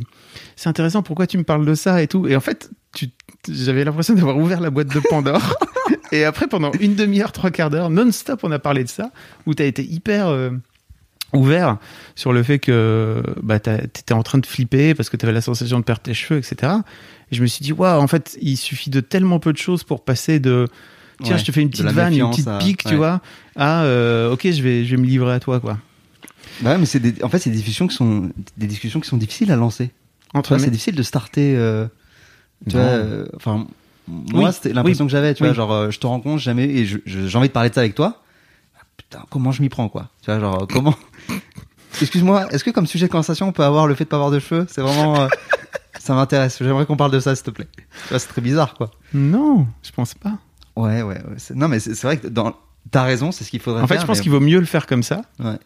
c'est 0.55 0.69
intéressant, 0.69 1.03
pourquoi 1.03 1.27
tu 1.27 1.37
me 1.37 1.43
parles 1.43 1.65
de 1.65 1.75
ça 1.75 2.01
et 2.01 2.07
tout. 2.07 2.27
Et 2.27 2.35
en 2.35 2.41
fait, 2.41 2.69
j'avais 3.49 3.83
l'impression 3.83 4.13
d'avoir 4.13 4.37
ouvert 4.37 4.61
la 4.61 4.69
boîte 4.69 4.93
de 4.93 4.99
Pandore. 5.09 5.55
et 6.11 6.23
après, 6.23 6.47
pendant 6.47 6.71
une 6.79 6.95
demi-heure, 6.95 7.31
trois 7.31 7.51
quarts 7.51 7.69
d'heure, 7.69 7.89
non-stop, 7.89 8.41
on 8.43 8.51
a 8.51 8.59
parlé 8.59 8.83
de 8.83 8.89
ça, 8.89 9.11
où 9.45 9.53
tu 9.53 9.63
as 9.63 9.65
été 9.65 9.83
hyper 9.83 10.27
euh, 10.27 10.51
ouvert 11.33 11.77
sur 12.15 12.33
le 12.33 12.43
fait 12.43 12.59
que 12.59 13.23
bah, 13.41 13.59
tu 13.59 13.69
étais 13.71 14.13
en 14.13 14.23
train 14.23 14.37
de 14.39 14.45
flipper 14.45 14.93
parce 14.95 15.09
que 15.09 15.17
tu 15.17 15.25
avais 15.25 15.33
la 15.33 15.41
sensation 15.41 15.79
de 15.79 15.83
perdre 15.83 16.01
tes 16.01 16.13
cheveux, 16.13 16.39
etc. 16.39 16.73
Et 17.31 17.35
je 17.35 17.41
me 17.41 17.47
suis 17.47 17.63
dit, 17.63 17.71
waouh, 17.73 18.01
en 18.01 18.07
fait, 18.07 18.37
il 18.41 18.57
suffit 18.57 18.89
de 18.89 18.99
tellement 18.99 19.39
peu 19.39 19.53
de 19.53 19.57
choses 19.57 19.83
pour 19.83 20.03
passer 20.03 20.39
de. 20.39 20.67
Tiens, 21.23 21.33
Ouais, 21.35 21.39
je 21.39 21.45
te 21.45 21.51
fais 21.51 21.61
une 21.61 21.69
petite 21.69 21.85
vanne, 21.85 22.13
une 22.13 22.29
petite 22.31 22.47
à- 22.47 22.57
pique, 22.57 22.83
tu 22.83 22.89
ouais. 22.89 22.95
vois, 22.95 23.21
à 23.55 23.83
euh, 23.83 24.31
ok, 24.33 24.49
je 24.51 24.61
vais, 24.63 24.83
je 24.85 24.91
vais 24.95 25.01
me 25.01 25.05
livrer 25.05 25.33
à 25.33 25.39
toi, 25.39 25.59
quoi. 25.59 25.77
Bah 26.61 26.71
ouais, 26.71 26.77
mais 26.79 26.85
c'est 26.85 26.99
des- 26.99 27.23
en 27.23 27.29
fait, 27.29 27.37
c'est 27.39 27.49
des 27.51 27.55
discussions 27.57 27.87
qui 27.87 27.95
sont 27.95 28.31
des 28.57 28.67
discussions 28.67 28.99
qui 28.99 29.07
sont 29.07 29.17
difficiles 29.17 29.51
à 29.51 29.55
lancer. 29.55 29.91
Entre 30.33 30.57
c'est 30.57 30.71
difficile 30.71 30.95
de 30.95 31.03
starter. 31.03 31.55
euh, 31.55 31.87
tu 32.69 32.75
vois, 32.75 32.85
euh, 32.85 33.25
enfin, 33.35 33.67
moi, 34.07 34.45
Oui, 34.47 34.53
c'était 34.53 34.73
l'impression 34.73 35.05
oui, 35.05 35.09
que 35.09 35.11
j'avais. 35.11 35.33
Tu 35.35 35.43
oui. 35.43 35.49
vois, 35.49 35.55
genre, 35.55 35.71
euh, 35.73 35.91
je 35.91 35.99
te 35.99 36.07
rencontre 36.07 36.41
jamais 36.41 36.65
et 36.65 36.85
j'ai 36.85 37.37
envie 37.37 37.47
de 37.47 37.53
parler 37.53 37.69
de 37.69 37.75
ça 37.75 37.81
avec 37.81 37.93
toi. 37.95 38.21
Ah, 38.77 38.81
Putain, 38.97 39.23
comment 39.29 39.51
je 39.51 39.61
m'y 39.61 39.69
prends, 39.69 39.89
quoi 39.89 40.09
Tu 40.21 40.27
vois, 40.31 40.39
genre, 40.39 40.67
comment 40.67 40.95
Excuse-moi, 42.01 42.47
est-ce 42.51 42.63
que 42.63 42.69
comme 42.71 42.87
sujet 42.87 43.07
de 43.07 43.11
conversation, 43.11 43.47
on 43.47 43.51
peut 43.51 43.63
avoir 43.63 43.85
le 43.87 43.95
fait 43.95 44.05
de 44.05 44.09
pas 44.09 44.15
avoir 44.15 44.31
de 44.31 44.39
cheveux? 44.39 44.65
C'est 44.69 44.81
vraiment. 44.81 45.21
euh, 45.21 45.27
ça 45.99 46.13
m'intéresse. 46.15 46.57
J'aimerais 46.59 46.85
qu'on 46.85 46.97
parle 46.97 47.11
de 47.11 47.19
ça, 47.19 47.35
s'il 47.35 47.45
te 47.45 47.51
plaît. 47.51 47.67
C'est 48.09 48.19
très 48.27 48.41
bizarre, 48.41 48.73
quoi. 48.75 48.91
Non, 49.13 49.67
je 49.83 49.91
pense 49.91 50.13
pas. 50.13 50.37
Ouais, 50.75 51.01
ouais. 51.01 51.15
ouais. 51.17 51.37
Non, 51.55 51.67
mais 51.67 51.79
c'est 51.79 52.01
vrai 52.03 52.17
que 52.17 52.27
dans. 52.27 52.55
T'as 52.89 53.03
raison, 53.03 53.31
c'est 53.31 53.43
ce 53.43 53.51
qu'il 53.51 53.59
faudrait 53.59 53.83
En 53.83 53.87
fait, 53.87 53.93
faire. 53.95 54.01
je 54.01 54.07
pense 54.07 54.17
mais- 54.17 54.23
qu'il 54.23 54.31
vaut 54.31 54.39
mieux 54.39 54.59
le 54.59 54.65
faire 54.65 54.87
comme 54.87 55.03
ça 55.03 55.21
Ouais. 55.39 55.59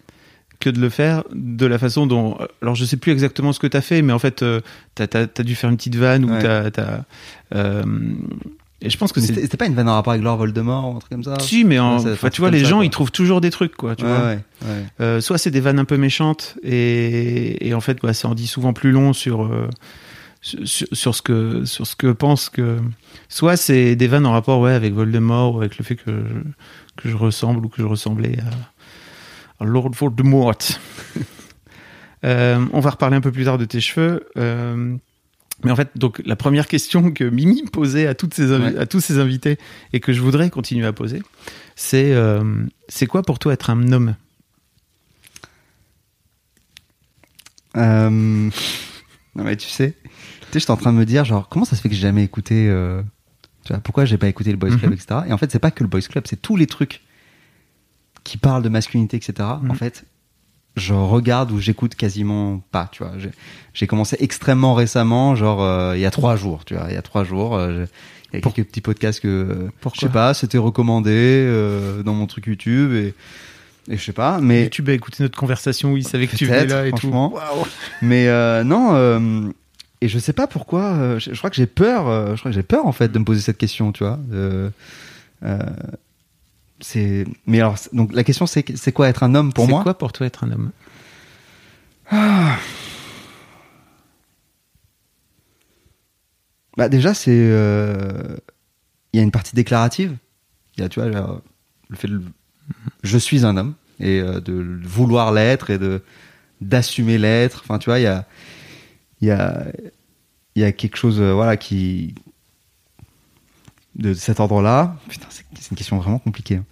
que 0.60 0.70
de 0.70 0.82
le 0.82 0.90
faire 0.90 1.24
de 1.32 1.66
la 1.66 1.78
façon 1.78 2.08
dont. 2.08 2.38
Alors, 2.62 2.76
je 2.76 2.84
sais 2.84 2.98
plus 2.98 3.14
exactement 3.14 3.54
ce 3.54 3.60
que 3.60 3.68
tu 3.68 3.78
as 3.78 3.82
fait, 3.82 4.02
mais 4.02 4.12
en 4.12 4.20
fait, 4.20 4.44
euh, 4.44 4.60
t'as 4.96 5.08
as, 5.14 5.44
dû 5.44 5.56
faire 5.56 5.70
une 5.70 5.78
petite 5.78 5.96
vanne 5.96 6.26
ou 6.26 6.32
Ouais. 6.34 6.42
t'as. 6.42 6.72
t'as, 6.72 7.00
euh, 7.56 7.84
et 8.86 8.90
je 8.90 8.98
pense 8.98 9.12
que 9.12 9.20
c'est. 9.20 9.34
C'était 9.34 9.58
pas 9.58 9.66
une 9.66 9.76
vanne 9.76 9.90
en 9.90 9.94
rapport 9.96 10.14
avec 10.14 10.24
Lord 10.24 10.38
Voldemort 10.38 10.92
ou 10.94 10.96
un 10.96 11.00
truc 11.00 11.12
comme 11.12 11.24
ça 11.24 11.38
Si, 11.40 11.64
mais 11.66 11.80
en- 11.80 12.00
Ouais, 12.04 12.16
ça- 12.16 12.30
tu 12.30 12.42
vois, 12.42 12.52
les 12.52 12.64
ça, 12.64 12.70
gens, 12.70 12.78
quoi. 12.78 12.86
ils 12.86 12.90
trouvent 12.90 13.12
toujours 13.12 13.42
des 13.42 13.50
trucs, 13.52 13.76
quoi. 13.76 13.96
Tu 13.96 14.06
ouais, 14.06 14.10
vois. 14.10 14.26
ouais. 14.30 14.40
Euh, 15.02 15.22
soit 15.22 15.38
c'est 15.38 15.52
des 15.52 15.60
vannes 15.60 15.80
un 15.80 15.86
peu 15.86 15.98
méchantes 15.98 16.56
et, 16.64 17.68
et 17.68 17.74
en 17.74 17.82
fait, 17.82 17.98
bah, 18.02 18.14
ça 18.14 18.28
en 18.28 18.36
dit 18.36 18.48
souvent 18.48 18.74
plus 18.74 18.92
long 18.92 19.12
sur, 19.14 19.44
euh, 19.46 19.68
sur, 20.42 20.88
sur 20.92 21.16
ce 21.16 21.22
que, 21.22 21.66
sur 21.66 21.86
ce 21.88 21.96
que 21.96 22.12
pense 22.12 22.50
que. 22.50 22.78
Soit 23.28 23.58
c'est 23.58 23.96
des 23.96 24.08
vannes 24.08 24.26
en 24.28 24.32
rapport 24.32 24.60
ouais, 24.60 24.74
avec 24.74 24.94
Voldemort 24.94 25.56
ou 25.56 25.58
avec 25.60 25.78
le 25.80 25.84
fait 25.84 25.96
que 25.96 26.04
je, 26.12 27.02
que 27.02 27.10
je 27.10 27.16
ressemble 27.18 27.66
ou 27.66 27.70
que 27.70 27.82
je 27.82 27.88
ressemblais 27.88 28.38
à, 29.60 29.64
à 29.64 29.68
Lord 29.68 29.92
Voldemort. 29.92 30.54
Euh, 32.24 32.66
on 32.74 32.80
va 32.80 32.90
reparler 32.92 33.18
un 33.18 33.22
peu 33.22 33.32
plus 33.32 33.44
tard 33.46 33.60
de 33.60 33.66
tes 33.66 33.80
cheveux. 33.82 34.26
Mais 35.64 35.72
en 35.72 35.76
fait, 35.76 35.90
donc 35.96 36.22
la 36.26 36.36
première 36.36 36.68
question 36.68 37.12
que 37.12 37.24
Mimi 37.24 37.64
posait 37.64 38.08
à, 38.08 38.14
toutes 38.16 38.34
ses 38.34 38.48
invi- 38.52 38.74
Ouais. 38.74 38.78
à 38.78 38.86
tous 38.86 39.00
ses 39.00 39.20
invités 39.20 39.58
et 39.94 40.00
que 40.00 40.12
je 40.14 40.22
voudrais 40.22 40.50
continuer 40.50 40.86
à 40.86 40.94
poser, 40.94 41.22
c'est 41.76 42.12
euh, 42.14 42.66
c'est 42.90 43.08
quoi 43.08 43.24
pour 43.24 43.40
toi 43.40 43.54
être 43.54 43.70
un 43.70 43.92
homme 43.92 44.16
Euh, 47.78 48.10
Non 49.36 49.44
mais 49.44 49.58
tu 49.58 49.68
sais, 49.68 49.94
tu 50.02 50.10
sais, 50.54 50.60
j'étais 50.60 50.72
en 50.72 50.78
train 50.78 50.94
de 50.94 50.98
me 50.98 51.06
dire 51.06 51.26
genre 51.26 51.50
comment 51.50 51.66
ça 51.66 51.76
se 51.76 51.82
fait 51.82 51.90
que 51.90 51.96
j'ai 51.96 52.02
jamais 52.02 52.24
écouté, 52.24 52.70
euh, 52.70 53.02
tu 53.66 53.74
vois, 53.74 53.82
pourquoi 53.82 54.06
j'ai 54.06 54.18
pas 54.18 54.30
écouté 54.30 54.52
le 54.52 54.58
Boys 54.58 54.70
Club, 54.78 54.92
Mhm. 54.92 54.94
etc. 54.94 55.20
Et 55.28 55.34
en 55.34 55.38
fait 55.38 55.52
c'est 55.52 55.60
pas 55.60 55.72
que 55.72 55.84
le 55.84 55.90
Boys 55.90 56.02
Club, 56.02 56.24
c'est 56.26 56.42
tous 56.42 56.56
les 56.56 56.68
trucs 56.68 57.02
qui 58.24 58.38
parlent 58.38 58.64
de 58.64 58.70
masculinité, 58.70 59.18
etc. 59.18 59.34
Mhm. 59.62 59.72
En 59.72 59.74
fait, 59.74 60.06
je 60.76 60.94
regarde 60.94 61.52
ou 61.52 61.60
j'écoute 61.60 61.96
quasiment 61.96 62.62
pas, 62.72 62.90
tu 62.92 63.04
vois. 63.04 63.14
J'ai- 63.74 63.88
commencé 63.88 64.18
extrêmement 64.20 64.74
récemment, 64.74 65.36
genre 65.36 65.64
euh, 65.64 65.96
il 65.96 66.02
y 66.02 66.06
a 66.06 66.12
trois 66.12 66.36
jours, 66.36 66.66
tu 66.66 66.74
vois, 66.76 66.86
il 66.90 66.94
y 66.96 66.98
a 66.98 67.02
trois 67.02 67.24
jours. 67.24 67.56
euh, 67.56 67.86
j'ai- 67.86 67.92
il 68.34 68.36
y 68.36 68.40
a 68.40 68.42
Pour- 68.42 68.54
quelques 68.54 68.68
petits 68.70 68.82
podcasts 68.82 69.22
que 69.22 69.28
euh, 69.28 69.70
je 69.94 70.00
sais 70.02 70.10
pas, 70.10 70.34
c'était 70.34 70.58
recommandé 70.58 71.12
euh, 71.14 72.04
dans 72.04 72.14
mon 72.14 72.26
truc 72.28 72.48
YouTube 72.48 72.92
et, 72.94 73.14
et 73.90 73.98
je 73.98 74.04
sais 74.04 74.12
pas, 74.14 74.40
mais 74.42 74.64
YouTube 74.64 74.90
a 74.90 74.94
écouté 74.94 75.24
notre 75.24 75.38
conversation 75.38 75.94
où 75.94 75.98
il 75.98 76.06
savait 76.06 76.28
que 76.28 76.36
tu 76.36 76.48
Peut-être, 76.48 76.70
là 76.70 76.88
et 76.88 76.92
tout. 76.92 77.08
Waouh. 77.10 77.32
Mais 78.02 78.28
euh, 78.28 78.64
non, 78.66 78.96
euh, 78.96 79.48
et 80.02 80.10
je 80.10 80.20
sais 80.20 80.34
pas 80.34 80.48
pourquoi. 80.48 80.82
euh, 80.84 81.20
je, 81.20 81.32
je 81.34 81.38
crois 81.38 81.50
que 81.50 81.56
j'ai 81.56 81.68
peur. 81.68 82.10
euh, 82.10 82.36
je 82.36 82.40
crois 82.42 82.52
que 82.52 82.56
j'ai 82.56 82.64
peur 82.64 82.86
en 82.86 82.92
fait 82.92 83.10
de 83.12 83.20
me 83.20 83.24
poser 83.24 83.40
cette 83.42 83.58
question, 83.58 83.92
tu 83.94 84.04
vois. 84.04 84.20
euh, 84.34 84.70
c'est. 86.80 87.26
Mais 87.48 87.60
alors, 87.60 87.78
c'est- 87.78 87.94
donc 87.96 88.14
la 88.14 88.24
question 88.24 88.46
c'est 88.46 88.78
c'est 88.78 88.92
quoi 88.92 89.08
être 89.10 89.24
un 89.24 89.34
homme 89.36 89.54
pour 89.54 89.66
C'est 89.66 89.72
moi? 89.72 89.84
quoi 89.84 89.98
pour 89.98 90.12
toi 90.14 90.28
être 90.28 90.44
un 90.44 90.52
homme? 90.52 90.72
Bah 96.78 96.90
déjà 96.90 97.14
c'est. 97.14 97.32
euh, 97.34 98.38
Il 99.14 99.18
y 99.18 99.20
a 99.20 99.24
une 99.24 99.32
partie 99.32 99.56
déclarative. 99.56 100.18
Il 100.78 100.82
y 100.82 100.84
a 100.84 100.90
tu 100.90 101.00
vois 101.00 101.12
genre, 101.12 101.42
le 101.90 101.96
fait 101.96 102.08
de 102.08 102.22
je 103.04 103.18
suis 103.18 103.46
un 103.46 103.56
homme 103.58 103.76
et 104.00 104.20
euh, 104.20 104.42
de 104.42 104.80
vouloir 104.84 105.32
l'être 105.32 105.70
et 105.70 105.78
de 105.78 106.02
d'assumer 106.62 107.18
l'être. 107.18 107.62
Enfin 107.64 107.80
tu 107.80 107.90
vois 107.90 108.00
il 108.00 108.04
y 108.04 108.08
a 108.08 108.26
il 109.22 109.28
y 109.30 109.32
a 109.32 109.66
il 110.56 110.62
y 110.62 110.66
a 110.66 110.72
quelque 110.72 110.98
chose 110.98 111.22
euh, 111.22 111.34
voilà 111.34 111.58
qui 111.58 112.16
de 113.96 114.14
cet 114.14 114.40
ordre-là. 114.40 114.96
Putain 115.10 115.28
c'est 115.30 115.72
une 115.72 115.78
question 115.78 115.98
vraiment 115.98 116.20
compliquée. 116.20 116.58
hein. 116.58 116.66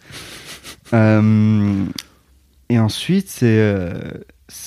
Euh, 0.93 1.85
et 2.69 2.79
ensuite 2.79 3.29
c'est 3.29 3.45
euh, 3.59 3.93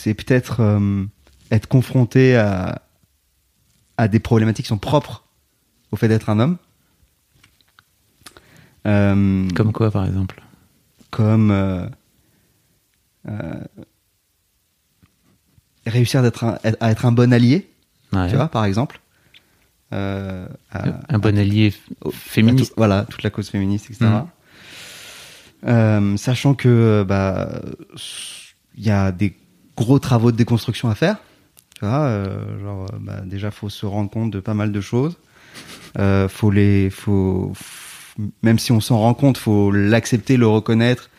peut-être 0.04 0.60
euh, 0.60 1.04
être 1.50 1.68
confronté 1.68 2.36
à 2.36 2.82
à 3.98 4.08
des 4.08 4.18
problématiques 4.20 4.64
qui 4.66 4.68
sont 4.68 4.78
propres 4.78 5.24
au 5.92 5.96
fait 5.96 6.08
d'être 6.08 6.28
un 6.28 6.38
homme. 6.38 6.56
Euh, 8.86 9.48
Comme 9.54 9.72
quoi, 9.72 9.90
par 9.90 10.04
exemple? 10.06 10.42
comme 11.10 11.50
réussir 15.86 16.22
à 16.22 16.90
être 16.90 17.06
un 17.06 17.12
bon 17.12 17.32
allié, 17.32 17.70
Ouais. 18.12 18.28
tu 18.28 18.36
vois, 18.36 18.48
par 18.48 18.64
exemple. 18.64 19.00
Euh, 19.92 20.46
à- 20.72 20.84
Un 21.08 21.18
bon 21.18 21.38
allié 21.38 21.72
féministe. 22.12 22.70
tout- 22.70 22.74
voilà, 22.76 23.06
toute 23.08 23.22
la 23.22 23.30
cause 23.30 23.48
féministe, 23.50 23.86
etc. 23.90 24.06
Mhm. 24.06 24.26
Euh, 25.68 26.16
sachant 26.16 26.54
que 26.54 27.04
bah 27.06 27.48
il 28.76 28.84
y 28.84 28.90
a 28.90 29.10
des 29.12 29.34
gros 29.76 29.98
travaux 29.98 30.30
de 30.32 30.36
déconstruction 30.36 30.88
à 30.90 30.94
faire. 30.94 31.16
Tu 31.78 31.84
vois, 31.84 32.00
euh, 32.06 32.60
genre 32.62 32.86
bah, 33.00 33.20
déjà 33.24 33.50
faut 33.50 33.68
se 33.68 33.86
rendre 33.86 34.10
compte 34.10 34.30
de 34.32 34.40
pas 34.40 34.54
mal 34.54 34.72
de 34.72 34.80
choses. 34.80 35.16
Faut 36.28 36.50
les, 36.50 36.90
faut, 36.90 37.52
même 38.42 38.58
si 38.58 38.72
on 38.72 38.80
s'en 38.80 38.98
rend 38.98 39.14
compte, 39.14 39.38
faut 39.38 39.70
l'accepter, 39.70 40.36
le 40.36 40.46
reconnaître. 40.46 41.10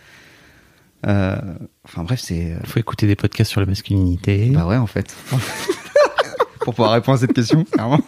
Enfin 1.03 2.03
bref, 2.03 2.19
c'est 2.21 2.57
Il 2.61 2.67
faut 2.69 2.79
écouter 2.79 3.07
des 3.07 3.15
podcasts 3.15 3.49
sur 3.51 3.61
la 3.61 3.65
masculinité. 3.67 4.49
bah 4.53 4.65
ouais 4.67 4.77
en 4.77 4.87
fait. 4.87 5.15
Pour 6.61 6.75
pouvoir 6.75 6.91
répondre 6.93 7.17
à 7.17 7.21
cette 7.21 7.33
question, 7.33 7.63
clairement. 7.63 8.01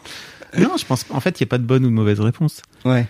Non, 0.57 0.77
je 0.77 0.85
pense. 0.85 1.05
En 1.11 1.19
fait, 1.19 1.39
il 1.39 1.43
n'y 1.43 1.47
a 1.47 1.49
pas 1.49 1.57
de 1.57 1.63
bonne 1.63 1.85
ou 1.85 1.89
de 1.89 1.93
mauvaise 1.93 2.19
réponse. 2.19 2.61
Ouais. 2.85 3.05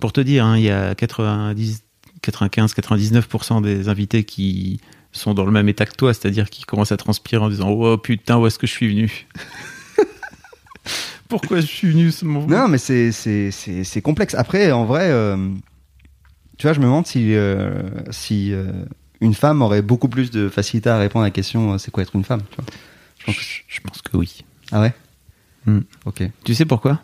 Pour 0.00 0.12
te 0.12 0.20
dire, 0.20 0.44
hein, 0.44 0.56
il 0.56 0.64
y 0.64 0.70
a 0.70 0.94
90, 0.94 1.82
95-99% 2.22 3.62
des 3.62 3.88
invités 3.88 4.24
qui 4.24 4.80
sont 5.12 5.34
dans 5.34 5.44
le 5.44 5.52
même 5.52 5.68
état 5.68 5.86
que 5.86 5.94
toi, 5.94 6.12
c'est-à-dire 6.12 6.50
qui 6.50 6.64
commencent 6.64 6.92
à 6.92 6.96
transpirer 6.96 7.42
en 7.42 7.48
disant 7.48 7.70
Oh 7.70 7.96
putain, 7.98 8.38
où 8.38 8.46
est-ce 8.46 8.58
que 8.58 8.66
je 8.66 8.72
suis 8.72 8.88
venu? 8.88 9.26
Pourquoi 11.28 11.60
je 11.60 11.66
suis 11.66 11.90
venu 11.90 12.10
ce 12.10 12.24
moment? 12.24 12.46
Non, 12.46 12.68
mais 12.68 12.78
c'est, 12.78 13.12
c'est, 13.12 13.50
c'est, 13.50 13.84
c'est 13.84 14.02
complexe. 14.02 14.34
Après, 14.34 14.72
en 14.72 14.84
vrai, 14.84 15.10
euh, 15.10 15.36
tu 16.58 16.66
vois, 16.66 16.74
je 16.74 16.80
me 16.80 16.84
demande 16.84 17.06
si, 17.06 17.34
euh, 17.34 17.82
si 18.10 18.52
euh, 18.52 18.70
une 19.20 19.34
femme 19.34 19.62
aurait 19.62 19.82
beaucoup 19.82 20.08
plus 20.08 20.30
de 20.30 20.48
facilité 20.48 20.90
à 20.90 20.98
répondre 20.98 21.24
à 21.24 21.28
la 21.28 21.32
question 21.32 21.78
c'est 21.78 21.90
quoi 21.90 22.02
être 22.02 22.14
une 22.14 22.24
femme 22.24 22.42
tu 22.50 22.56
vois? 22.56 22.64
je, 23.18 23.24
pense, 23.24 23.36
je 23.68 23.80
pense 23.80 24.02
que 24.02 24.16
oui. 24.16 24.44
Ah 24.70 24.80
ouais? 24.80 24.92
Hmm. 25.66 25.80
Ok. 26.04 26.22
Tu 26.44 26.54
sais 26.54 26.64
pourquoi? 26.64 27.00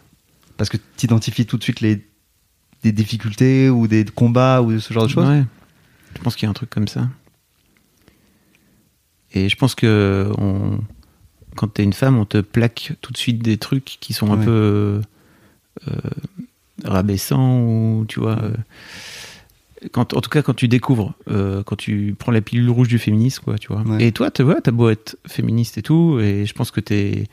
Parce 0.57 0.69
que 0.71 0.77
tu 0.97 1.07
identifies 1.07 1.47
tout 1.47 1.57
de 1.57 1.63
suite 1.63 1.81
les, 1.81 2.05
des 2.83 2.93
difficultés 2.93 3.71
ou 3.71 3.87
des 3.89 4.05
combats 4.05 4.61
ou 4.63 4.79
ce 4.79 4.93
genre 4.93 5.05
de 5.05 5.09
choses? 5.11 5.27
Ouais. 5.29 5.45
Je 6.17 6.23
pense 6.23 6.37
qu'il 6.37 6.45
y 6.45 6.49
a 6.49 6.51
un 6.51 6.55
truc 6.55 6.71
comme 6.71 6.89
ça. 6.89 7.09
Et 9.33 9.49
je 9.49 9.57
pense 9.57 9.75
que 9.75 10.31
on... 10.39 10.81
quand 11.57 11.69
t'es 11.69 11.85
une 11.85 11.93
femme, 11.93 12.19
on 12.19 12.25
te 12.27 12.39
plaque 12.39 12.93
tout 13.01 13.13
de 13.13 13.17
suite 13.17 13.43
des 13.43 13.57
trucs 13.59 13.85
qui 14.01 14.13
sont 14.13 14.33
un 14.33 14.39
Ouais. 14.39 14.45
peu 14.45 15.01
euh, 15.89 15.93
rabaissants 16.85 17.61
ou 17.63 18.05
tu 18.09 18.21
vois. 18.21 18.39
euh, 18.43 18.53
Quand, 19.93 20.13
en 20.15 20.21
tout 20.21 20.29
cas, 20.31 20.43
quand 20.43 20.53
tu 20.55 20.69
découvres, 20.69 21.15
euh, 21.31 21.63
quand 21.63 21.77
tu 21.77 22.15
prends 22.19 22.33
la 22.33 22.41
pilule 22.43 22.69
rouge 22.69 22.89
du 22.89 22.99
féminisme, 22.99 23.43
quoi, 23.45 23.57
tu 23.57 23.69
vois. 23.69 23.83
Ouais. 23.83 24.05
Et 24.05 24.13
toi, 24.13 24.31
tu 24.31 24.43
vois, 24.43 24.61
t'as 24.61 24.73
beau 24.73 24.91
être 24.91 25.17
féministe 25.27 25.79
et 25.79 25.83
tout, 25.83 26.19
et 26.21 26.45
je 26.45 26.53
pense 26.53 26.71
que 26.71 26.81
t'es. 26.81 27.29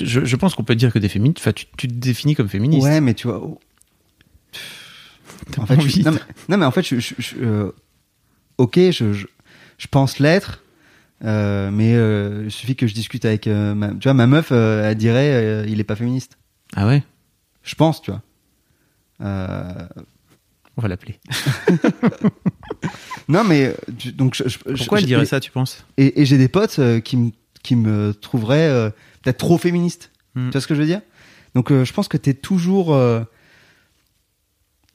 Je, 0.00 0.24
je 0.24 0.36
pense 0.36 0.54
qu'on 0.54 0.64
peut 0.64 0.76
dire 0.76 0.92
que 0.92 0.98
t'es 0.98 1.08
féministe. 1.08 1.38
Enfin, 1.40 1.52
tu, 1.52 1.66
tu 1.76 1.88
te 1.88 1.92
définis 1.94 2.34
comme 2.34 2.48
féministe. 2.48 2.84
Ouais, 2.86 3.00
mais 3.00 3.14
tu 3.14 3.26
vois. 3.28 3.40
oh, 3.42 3.58
En 5.58 5.66
fait, 5.66 5.80
je- 5.80 6.02
non, 6.02 6.12
mais, 6.12 6.20
non, 6.48 6.56
mais 6.58 6.66
en 6.66 6.70
fait, 6.70 6.82
je, 6.82 6.98
je- 7.00 7.14
je- 7.18 7.36
euh, 7.40 7.72
ok, 8.58 8.78
je, 8.90 9.26
pense 9.90 10.18
l'être, 10.18 10.62
euh, 11.24 11.70
mais 11.70 11.94
euh, 11.94 12.42
il 12.46 12.50
suffit 12.50 12.76
que 12.76 12.86
je 12.86 12.94
discute 12.94 13.24
avec 13.24 13.46
ma, 13.46 13.88
tu 13.90 14.04
vois, 14.04 14.14
ma 14.14 14.26
meuf, 14.26 14.52
elle 14.52 14.94
dirait, 14.96 15.64
il 15.68 15.80
est 15.80 15.84
pas 15.84 15.96
féministe. 15.96 16.38
Ah 16.76 16.86
ouais? 16.86 17.02
Je 17.62 17.74
pense, 17.74 18.02
tu 18.02 18.10
vois. 18.10 18.22
On 19.20 20.82
va 20.82 20.88
l'appeler. 20.88 21.18
non, 23.28 23.44
mais 23.44 23.74
tu- 23.98 24.12
donc 24.12 24.36
Pourquoi 24.76 24.98
je- 24.98 25.04
elle 25.04 25.08
dirait 25.08 25.26
ça, 25.26 25.40
tu 25.40 25.50
penses? 25.50 25.84
Et, 25.96 26.20
et 26.20 26.26
j'ai 26.26 26.38
des 26.38 26.48
potes 26.48 26.80
qui 27.02 27.16
me 27.16 27.30
qui 27.64 27.74
me 27.74 28.14
trouveraient 28.14 28.92
peut-être 29.22 29.38
trop 29.38 29.58
féministes. 29.58 30.10
Hmm. 30.34 30.46
Tu 30.46 30.52
vois 30.52 30.60
ce 30.60 30.66
que 30.66 30.74
je 30.74 30.80
veux 30.80 30.86
dire? 30.86 31.00
Donc 31.54 31.70
euh, 31.72 31.84
je 31.84 31.92
pense 31.92 32.08
que 32.08 32.16
t'es 32.16 32.34
toujours, 32.34 32.94
euh, 32.94 33.22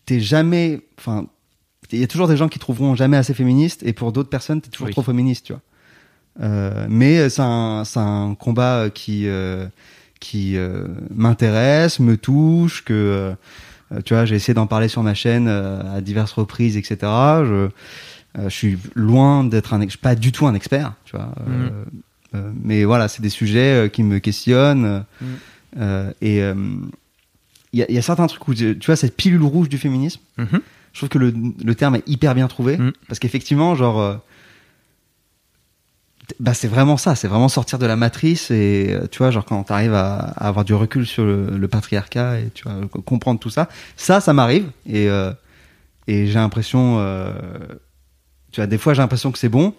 t'es 0.06 0.20
jamais, 0.20 0.82
enfin, 1.00 1.28
il 1.92 2.00
y 2.00 2.04
a 2.04 2.08
toujours 2.08 2.28
des 2.28 2.38
gens 2.38 2.50
qui 2.50 2.60
trouveront 2.60 2.96
jamais 2.96 3.18
assez 3.18 3.34
féministe, 3.34 3.84
et 3.84 3.94
pour 3.94 4.12
d'autres 4.12 4.30
personnes, 4.30 4.62
t'es 4.62 4.70
toujours 4.70 4.88
Oui. 4.88 4.94
trop 4.94 5.04
féministe, 5.04 5.46
tu 5.46 5.54
vois. 5.54 5.62
Euh, 6.42 6.88
mais 6.90 7.30
c'est 7.30 7.42
un, 7.44 7.84
c'est 7.86 8.00
un 8.00 8.36
combat 8.36 8.90
qui 8.90 9.28
euh, 9.28 9.68
qui 10.20 10.58
euh, 10.58 10.88
m'intéresse, 11.14 12.00
me 12.00 12.18
touche, 12.18 12.84
que 12.84 13.36
euh, 13.94 14.02
tu 14.06 14.14
vois, 14.16 14.26
j'ai 14.26 14.36
essayé 14.36 14.54
d'en 14.56 14.66
parler 14.66 14.88
sur 14.88 15.04
ma 15.04 15.14
chaîne 15.14 15.48
euh, 15.48 15.98
à 15.98 16.02
diverses 16.02 16.32
reprises, 16.32 16.78
etc. 16.78 16.96
Je, 17.02 17.54
euh, 17.54 17.70
je 18.46 18.50
suis 18.50 18.80
loin 18.96 19.44
d'être 19.44 19.74
un, 19.76 19.82
je 19.84 19.90
suis 19.90 19.98
pas 20.00 20.16
du 20.16 20.32
tout 20.32 20.48
un 20.48 20.56
expert, 20.56 20.94
tu 21.06 21.16
vois. 21.16 21.30
euh, 21.48 21.70
euh, 21.70 21.84
mais 22.64 22.84
voilà, 22.84 23.08
c'est 23.08 23.22
des 23.22 23.30
sujets 23.30 23.86
euh, 23.86 23.88
qui 23.90 24.04
me 24.04 24.20
questionnent. 24.20 24.86
euh, 24.86 25.00
euh, 25.80 26.12
et 26.22 26.42
euh, 26.42 26.54
il 27.74 27.80
y, 27.80 27.84
a, 27.84 27.86
il 27.90 27.96
y 27.96 27.98
a 27.98 28.02
certains 28.04 28.28
trucs 28.28 28.48
où, 28.48 28.54
tu 28.54 28.78
vois, 28.86 28.96
cette 28.96 29.16
pilule 29.18 29.42
rouge 29.44 29.70
du 29.70 29.78
féminisme, 29.78 30.22
Mhm. 30.38 30.62
je 30.94 31.00
trouve 31.00 31.10
que 31.10 31.18
le, 31.18 31.34
le 31.64 31.76
terme 31.76 31.96
est 31.96 32.08
hyper 32.08 32.36
bien 32.36 32.48
trouvé. 32.48 32.78
Mhm. 32.78 32.92
Parce 33.08 33.20
qu'effectivement, 33.20 33.74
genre. 33.76 34.00
euh, 34.00 34.16
bah, 36.40 36.54
c'est 36.54 36.68
vraiment 36.70 36.96
ça, 36.98 37.16
c'est 37.16 37.28
vraiment 37.28 37.50
sortir 37.50 37.80
de 37.80 37.86
la 37.86 37.96
matrice 37.98 38.50
et 38.50 38.88
euh, 38.92 39.08
tu 39.12 39.18
vois, 39.20 39.30
genre 39.30 39.44
quand 39.46 39.62
t'arrives 39.64 39.94
à, 39.94 40.16
à 40.20 40.48
avoir 40.48 40.64
du 40.64 40.74
recul 40.74 41.06
sur 41.06 41.26
le, 41.26 41.58
le 41.58 41.68
patriarcat 41.68 42.40
et 42.40 42.50
tu 42.54 42.64
vois, 42.64 42.76
co- 42.90 43.02
comprendre 43.02 43.40
tout 43.40 43.50
ça, 43.50 43.68
ça, 43.98 44.22
ça 44.22 44.32
m'arrive 44.34 44.70
et, 44.88 45.10
euh, 45.10 45.32
et 46.08 46.28
j'ai 46.28 46.36
l'impression, 46.36 46.98
euh, 47.00 47.34
tu 48.52 48.62
vois, 48.62 48.68
des 48.68 48.78
fois 48.78 48.94
j'ai 48.94 49.02
l'impression 49.02 49.32
que 49.34 49.38
c'est 49.38 49.50
bon 49.50 49.76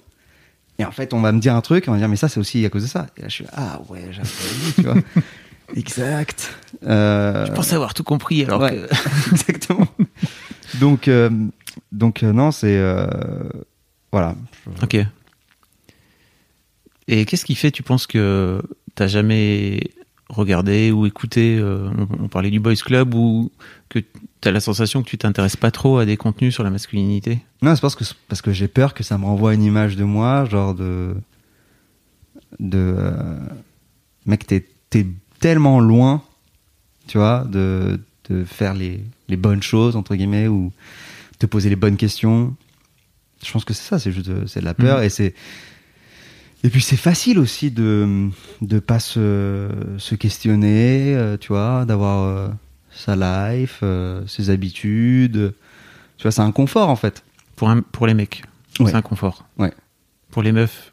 et 0.79 0.85
en 0.85 0.91
fait 0.93 1.13
on 1.15 1.21
va 1.21 1.33
me 1.33 1.41
dire 1.41 1.55
un 1.55 1.61
truc, 1.61 1.85
on 1.87 1.93
va 1.93 1.97
me 1.97 2.01
dire 2.03 2.09
mais 2.09 2.17
ça 2.17 2.29
c'est 2.29 2.41
aussi 2.41 2.65
à 2.65 2.71
cause 2.71 2.83
de 2.83 2.89
ça. 2.89 3.07
Et 3.17 3.23
là 3.23 3.29
je 3.29 3.35
suis 3.35 3.47
ah 3.53 3.81
ouais, 3.89 4.09
j'avais 4.11 4.29
tu 4.75 4.83
vois. 4.83 4.95
exact. 5.77 6.55
Euh, 6.85 7.47
Je 7.47 7.53
pense 7.53 7.73
avoir 7.73 7.95
tout 7.95 8.05
compris 8.05 8.45
alors 8.45 8.61
Ouais. 8.61 8.71
que. 8.77 9.31
Exactement. 9.33 9.87
donc, 10.81 11.09
euh, 11.09 11.31
donc 11.93 12.23
euh, 12.23 12.33
non, 12.33 12.51
c'est 12.51 12.79
voilà. 14.13 14.35
Ok. 14.83 14.97
Et 17.09 17.25
qu'est-ce 17.27 17.45
qui 17.45 17.55
fait, 17.55 17.71
tu 17.71 17.83
penses 17.83 18.07
que 18.07 18.63
t'as 18.95 19.07
jamais 19.09 19.91
regardé 20.31 20.91
ou 20.91 21.05
écouté, 21.07 21.61
on, 21.63 22.09
on 22.25 22.29
parlait 22.29 22.51
du 22.51 22.61
Boys 22.61 22.77
Club, 22.77 23.15
ou 23.15 23.51
que 23.91 23.99
t'as 24.45 24.51
la 24.53 24.61
sensation 24.61 25.03
que 25.03 25.09
tu 25.09 25.19
t'intéresses 25.19 25.57
pas 25.57 25.71
trop 25.71 25.99
à 25.99 26.05
des 26.07 26.17
contenus 26.17 26.55
sur 26.55 26.63
la 26.65 26.71
masculinité? 26.71 27.41
Non, 27.63 27.75
c'est 27.75 27.81
parce 27.81 27.97
que 27.97 28.05
parce 28.29 28.43
que 28.43 28.53
j'ai 28.53 28.69
peur 28.69 28.95
que 28.95 29.03
ça 29.03 29.19
me 29.19 29.25
renvoie 29.25 29.55
une 29.55 29.63
image 29.63 29.97
de 29.97 30.05
moi, 30.05 30.45
genre 30.45 30.75
de 30.75 31.15
de 32.61 32.79
euh, 32.99 33.37
mec, 34.27 34.47
t'es 34.47 34.67
t'es 34.91 35.07
tellement 35.41 35.81
loin, 35.81 36.23
tu 37.09 37.19
vois, 37.19 37.45
de 37.51 38.01
de 38.31 38.45
faire 38.45 38.75
les 38.75 39.01
les 39.29 39.37
bonnes 39.37 39.63
choses 39.63 39.97
entre 39.97 40.15
guillemets 40.15 40.49
ou 40.49 40.73
te 41.39 41.47
poser 41.47 41.69
les 41.69 41.77
bonnes 41.77 41.97
questions. 41.97 42.55
Je 43.45 43.51
pense 43.53 43.65
que 43.65 43.75
c'est 43.75 43.89
ça, 43.89 43.99
c'est 43.99 44.13
juste 44.13 44.29
de- 44.29 44.47
c'est 44.47 44.61
de 44.61 44.65
la 44.65 44.75
peur 44.75 44.99
Mhm. 44.99 45.05
et 45.05 45.09
c'est 45.11 45.35
et 46.63 46.71
puis 46.71 46.81
c'est 46.81 46.97
facile 46.97 47.39
aussi 47.39 47.71
de 47.71 48.29
de 48.63 48.79
pas 48.79 48.99
se, 49.01 49.69
se 49.99 50.15
questionner, 50.15 51.15
euh, 51.15 51.37
tu 51.37 51.49
vois, 51.49 51.85
d'avoir 51.85 52.25
euh, 52.25 52.49
sa 52.95 53.17
life, 53.17 53.81
euh, 53.83 54.27
ses 54.27 54.51
habitudes. 54.51 55.55
Tu 56.17 56.23
vois, 56.23 56.31
c'est 56.33 56.41
un 56.43 56.53
confort 56.53 56.89
en 56.89 56.97
fait. 56.97 57.23
pour, 57.57 57.69
un, 57.71 57.81
pour 57.83 58.07
les 58.07 58.15
mecs 58.15 58.43
Ouais. 58.81 58.91
C'est 58.91 58.97
un 58.97 59.03
confort. 59.03 59.45
Ouais. 59.59 59.73
Pour 60.31 60.43
les 60.43 60.51
meufs, 60.53 60.91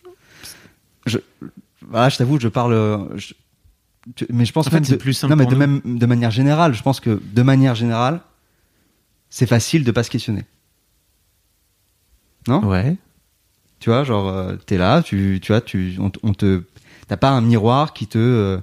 Voilà, 1.90 2.10
je 2.10 2.18
t'avoue, 2.18 2.40
je 2.40 2.48
parle. 2.48 2.74
euh, 2.74 3.18
je- 3.18 3.34
tu- 4.16 4.26
mais 4.32 4.46
je 4.46 4.54
pense 4.54 4.68
En 4.68 4.70
fait, 4.70 4.78
même 4.78 4.84
c'est 4.86 4.94
de- 4.94 4.98
plus 4.98 5.14
simple 5.14 5.32
Non, 5.34 5.38
mais 5.38 5.46
de 5.46 5.56
même 5.56 5.82
de 5.84 6.06
manière 6.06 6.32
générale, 6.32 6.74
je 6.74 6.82
pense 6.84 7.00
que 7.00 7.20
de 7.34 7.42
manière 7.42 7.76
générale, 7.76 8.22
c'est 9.30 9.48
facile 9.48 9.84
de 9.84 9.92
pas 9.92 10.04
se 10.04 10.10
questionner. 10.12 10.46
Non? 12.48 12.64
Ouais. 12.66 12.98
Tu 13.80 13.90
vois, 13.90 14.04
genre, 14.04 14.28
euh, 14.30 14.56
t'es 14.58 14.78
là, 14.78 15.02
tu, 15.02 15.40
tu 15.42 15.52
vois, 15.52 15.62
tu, 15.62 15.96
on, 16.00 16.12
on 16.24 16.34
te, 16.34 16.64
t'as 17.08 17.18
pas 17.18 17.32
un 17.32 17.42
miroir 17.42 17.94
qui 17.94 18.08
te 18.08 18.18
euh, 18.20 18.60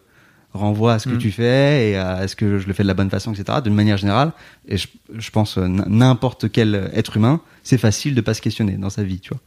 renvoie 0.59 0.95
à 0.95 0.99
ce 0.99 1.09
que 1.09 1.15
Mm. 1.15 1.19
tu 1.19 1.31
fais 1.33 1.91
et 1.91 1.97
à 1.97 2.25
est-ce 2.25 2.37
que 2.37 2.59
je 2.59 2.67
le 2.67 2.73
fais 2.75 2.83
de 2.83 2.88
la 2.88 2.95
bonne 2.95 3.09
façon, 3.11 3.33
etc. 3.33 3.61
D'une 3.65 3.75
manière 3.75 3.97
générale, 3.97 4.33
et 4.69 4.77
je, 4.77 4.87
je 5.17 5.31
pense 5.31 5.57
euh, 5.59 5.67
n'importe 5.67 6.50
quel 6.53 6.91
être 6.93 7.17
humain, 7.17 7.41
c'est 7.62 7.79
facile 7.79 8.15
de 8.15 8.21
pas 8.21 8.35
se 8.35 8.43
questionner 8.43 8.77
dans 8.77 8.91
sa 8.91 9.03
vie, 9.05 9.21
tu 9.21 9.31
vois. 9.31 9.41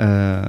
Euh, 0.00 0.42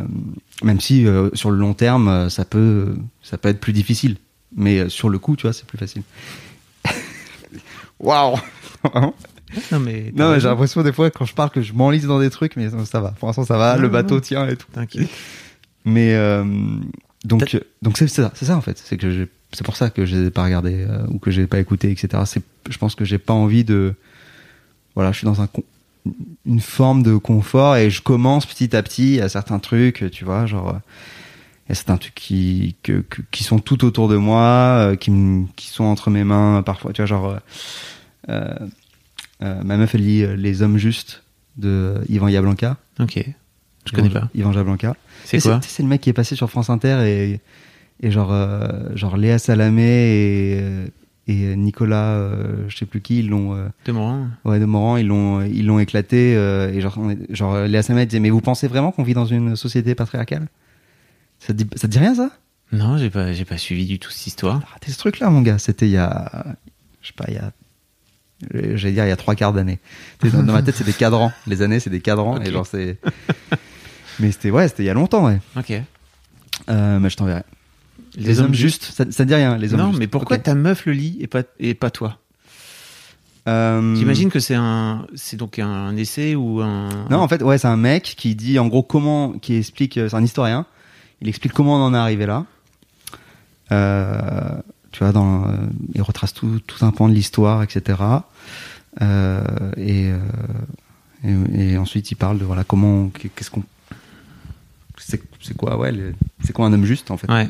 même 0.62 0.80
si 0.80 1.08
euh, 1.08 1.30
sur 1.34 1.50
le 1.52 1.58
long 1.58 1.74
terme, 1.74 2.08
euh, 2.08 2.30
ça 2.30 2.46
peut, 2.46 2.96
ça 3.24 3.38
peut 3.38 3.50
être 3.50 3.60
plus 3.60 3.74
difficile, 3.74 4.18
mais 4.56 4.80
euh, 4.80 4.90
sur 4.90 5.10
le 5.10 5.18
coup, 5.20 5.36
tu 5.36 5.44
vois, 5.44 5.54
c'est 5.54 5.66
plus 5.66 5.78
facile. 5.78 6.04
Waouh. 8.00 8.38
Non, 9.72 9.80
mais. 9.80 10.14
t'as 10.16 10.24
Non, 10.24 10.32
mais 10.34 10.40
j'ai 10.40 10.48
l'impression 10.48 10.84
des 10.84 10.94
fois 10.94 11.10
quand 11.10 11.26
je 11.26 11.34
parle 11.34 11.50
que 11.50 11.62
je 11.62 11.74
m'enlise 11.74 12.06
dans 12.06 12.20
des 12.20 12.30
trucs, 12.30 12.56
mais 12.56 12.70
ça 12.86 13.00
va. 13.02 13.10
Pour 13.12 13.28
l'instant, 13.28 13.44
ça 13.46 13.58
va. 13.58 13.76
Non, 13.76 13.82
le 13.82 13.90
bateau 13.90 14.16
non. 14.16 14.22
tient 14.22 14.48
et 14.48 14.56
tout. 14.56 14.68
T'inquiète. 14.72 15.10
Mais 15.86 16.14
euh, 16.14 16.44
donc, 17.26 17.56
euh, 17.56 17.60
donc 17.82 17.98
c'est 17.98 18.08
ça, 18.08 18.32
c'est 18.36 18.46
ça 18.46 18.56
en 18.56 18.62
fait. 18.62 18.78
C'est 18.84 18.98
que 18.98 19.10
j'ai- 19.12 19.28
c'est 19.52 19.64
pour 19.66 19.76
ça 19.76 19.90
que 19.90 20.06
je 20.06 20.16
les 20.16 20.28
ai 20.28 20.32
pas 20.32 20.44
regardés 20.44 20.86
euh, 20.88 21.06
ou 21.10 21.20
que 21.20 21.32
j'ai 21.32 21.48
pas 21.48 21.60
écouté, 21.60 21.92
etc. 21.92 22.24
C'est, 22.26 22.42
je 22.70 22.78
pense 22.78 22.96
que 22.96 23.06
j'ai 23.06 23.18
pas 23.18 23.34
envie 23.34 23.64
de. 23.64 23.94
Voilà, 24.96 25.12
je 25.12 25.18
suis 25.18 25.26
dans 25.26 25.42
un 25.42 25.48
une 26.46 26.62
forme 26.62 27.04
de 27.04 27.16
confort 27.18 27.76
et 27.76 27.90
je 27.90 28.02
commence 28.02 28.46
petit 28.46 28.76
à 28.76 28.82
petit 28.82 29.20
à 29.22 29.28
certains 29.30 29.60
trucs, 29.60 30.10
tu 30.12 30.24
vois, 30.26 30.46
genre. 30.46 30.70
euh, 30.70 30.80
Il 31.68 31.70
y 31.70 31.72
a 31.74 31.76
certains 31.76 31.98
trucs 31.98 32.16
qui, 32.16 32.76
que, 32.84 33.02
que- 33.10 33.22
qui 33.32 33.44
sont 33.44 33.60
tout 33.60 33.84
autour 33.86 34.08
de 34.08 34.16
moi, 34.16 34.42
euh, 34.42 34.96
qui, 34.96 35.12
sont 35.70 35.84
entre 35.84 36.10
mes 36.10 36.24
mains 36.24 36.64
parfois, 36.66 36.94
tu 36.94 37.02
vois, 37.02 37.06
genre. 37.08 37.38
euh, 38.30 38.56
ma 39.42 39.78
meuf, 39.78 39.96
elle 39.96 40.02
lit 40.06 40.26
Les 40.38 40.62
Hommes 40.62 40.78
Justes 40.78 41.24
de 41.58 41.96
Yvan 42.10 42.28
Yablanca. 42.30 42.78
Ok. 43.00 43.24
Je 43.86 43.92
connais 43.94 44.08
Yvan- 44.10 44.20
pas. 44.22 44.30
Yvan 44.36 44.52
Yablanca. 44.54 44.96
C'est 45.26 45.42
quoi? 45.42 45.60
C'est 45.64 45.84
le 45.84 45.90
mec 45.90 46.02
qui 46.02 46.10
est 46.10 46.14
passé 46.14 46.36
sur 46.36 46.50
France 46.50 46.70
Inter 46.70 47.04
et, 47.08 47.40
et 48.02 48.12
genre, 48.12 48.32
euh, 48.32 48.68
genre 48.96 49.18
Léa 49.18 49.40
Salamé 49.40 49.84
et, 49.84 50.60
euh, 50.62 50.88
et 51.28 51.56
Nicolas, 51.56 52.14
euh, 52.14 52.66
je 52.70 52.78
sais 52.78 52.86
plus 52.86 53.02
qui, 53.02 53.20
ils 53.20 53.30
l'ont, 53.30 53.56
euh, 53.56 53.68
De 53.86 53.92
Morin 53.92 54.30
ouais, 54.46 54.60
de 54.60 54.66
Morand, 54.66 54.98
ils 54.98 55.08
l'ont, 55.08 55.42
ils 55.42 55.66
l'ont 55.66 55.80
éclaté. 55.80 56.34
euh, 56.36 56.72
et 56.74 56.82
genre, 56.82 56.96
on 56.98 57.10
est- 57.12 57.36
genre, 57.36 57.58
Léa 57.66 57.84
Salamé 57.84 58.06
disait, 58.06 58.20
mais 58.20 58.30
vous 58.30 58.42
pensez 58.42 58.68
vraiment 58.68 58.92
qu'on 58.92 59.04
vit 59.04 59.14
dans 59.14 59.26
une 59.26 59.56
société 59.56 59.96
patriarcale? 59.96 60.48
Ça 61.40 61.54
te, 61.54 61.64
dit, 61.64 61.68
ça 61.76 61.88
te 61.88 61.92
dit 61.94 62.00
rien 62.00 62.16
ça? 62.16 62.32
Non, 62.72 62.98
j'ai 62.98 63.10
pas, 63.10 63.32
j'ai 63.34 63.46
pas 63.46 63.58
suivi 63.58 63.86
du 63.86 63.98
tout 64.00 64.10
cette 64.12 64.28
histoire. 64.28 64.60
T'as 64.60 64.74
raté 64.74 64.92
ce 64.92 64.98
truc-là, 64.98 65.30
mon 65.30 65.42
gars. 65.42 65.58
C'était 65.58 65.88
il 65.88 65.92
y 65.92 65.98
a, 65.98 66.46
je 67.02 67.08
sais 67.08 67.14
pas, 67.16 67.26
il 67.28 67.34
y 67.36 67.38
a 67.38 67.52
J'allais 68.76 68.94
dire 68.94 69.06
il 69.06 69.10
y 69.10 69.12
a 69.12 69.18
trois 69.18 69.36
quarts 69.36 69.52
d'année. 69.54 69.80
Dans, 70.24 70.44
dans 70.44 70.54
ma 70.54 70.62
tête, 70.62 70.76
c'est 70.76 70.86
des 70.86 70.94
cadrans. 70.94 71.34
Les 71.46 71.62
années, 71.62 71.80
c'est 71.82 71.90
des 71.90 72.00
cadrans. 72.00 72.40
Et 72.40 72.52
genre, 72.52 72.66
c'est. 72.66 72.98
Mais 74.20 74.32
c'était, 74.32 74.50
ouais, 74.50 74.68
c'était 74.70 74.84
il 74.84 74.86
y 74.86 74.90
a 74.90 74.94
longtemps, 74.94 75.26
ouais. 75.26 75.40
Ok. 75.58 75.70
Mais 76.70 77.10
je 77.10 77.18
t'enverrai. 77.18 77.44
Les, 78.16 78.40
hommes 78.42 78.54
justes, 78.54 78.84
ça, 78.84 79.06
ça 79.10 79.24
te 79.24 79.30
dit 79.30 79.36
rien, 79.36 79.58
les 79.58 79.74
hommes 79.74 79.80
Non, 79.80 79.88
justes. 79.88 80.00
mais 80.00 80.08
pourquoi 80.08 80.38
ta 80.38 80.56
meuf 80.56 80.86
le 80.86 80.94
lit 80.94 81.18
et 81.20 81.28
pas, 81.28 81.44
et 81.60 81.74
pas 81.74 81.90
toi? 81.92 82.18
Euh, 83.48 83.96
J'imagine 83.96 84.30
que 84.30 84.40
c'est 84.40 84.56
un, 84.56 85.08
c'est 85.16 85.38
donc 85.38 85.60
un 85.60 85.96
essai 85.96 86.36
ou 86.36 86.62
un. 86.62 86.90
Non, 87.10 87.18
en 87.20 87.28
fait, 87.28 87.42
ouais, 87.42 87.58
c'est 87.58 87.68
un 87.68 87.78
mec 87.78 88.04
qui 88.18 88.36
dit 88.36 88.60
en 88.60 88.68
gros 88.68 88.84
comment, 88.84 89.32
qui 89.34 89.56
explique, 89.56 89.98
euh, 89.98 90.10
c'est 90.10 90.16
un 90.16 90.24
historien. 90.24 90.66
Il 91.22 91.28
explique 91.28 91.54
comment 91.54 91.78
on 91.78 91.84
en 91.86 91.94
est 91.94 91.98
arrivé 91.98 92.26
là. 92.26 92.46
Euh, 93.72 94.62
tu 94.92 95.04
vois, 95.04 95.12
dans, 95.12 95.48
euh, 95.48 95.52
il 95.94 96.02
retrace 96.02 96.34
tout, 96.34 96.60
tout 96.66 96.86
un 96.86 96.92
pan 96.92 97.08
de 97.10 97.14
l'histoire, 97.14 97.64
etc. 97.64 98.00
Et, 99.78 100.12
et, 101.24 101.34
et 101.54 101.78
ensuite, 101.78 102.12
il 102.12 102.16
parle 102.16 102.40
de 102.40 102.46
voilà 102.46 102.64
comment, 102.64 103.10
qu'est-ce 103.10 103.50
qu'on, 103.52 103.64
c'est, 104.98 105.22
quoi, 105.56 105.78
ouais, 105.78 105.94
c'est 106.44 106.54
quoi 106.54 106.66
un 106.66 106.74
homme 106.74 106.86
juste 106.86 107.12
en 107.12 107.18
fait? 107.18 107.32
Ouais. 107.32 107.50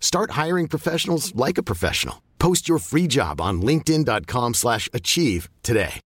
Start 0.00 0.30
hiring 0.36 0.66
professionals 0.66 1.32
like 1.36 1.58
a 1.58 1.62
professional. 1.62 2.16
Post 2.38 2.68
your 2.68 2.78
free 2.78 3.06
job 3.08 3.40
on 3.40 3.60
linkedin.com/achieve 3.60 4.54
slash 4.54 4.88
achieve 4.94 5.48
today. 5.62 6.00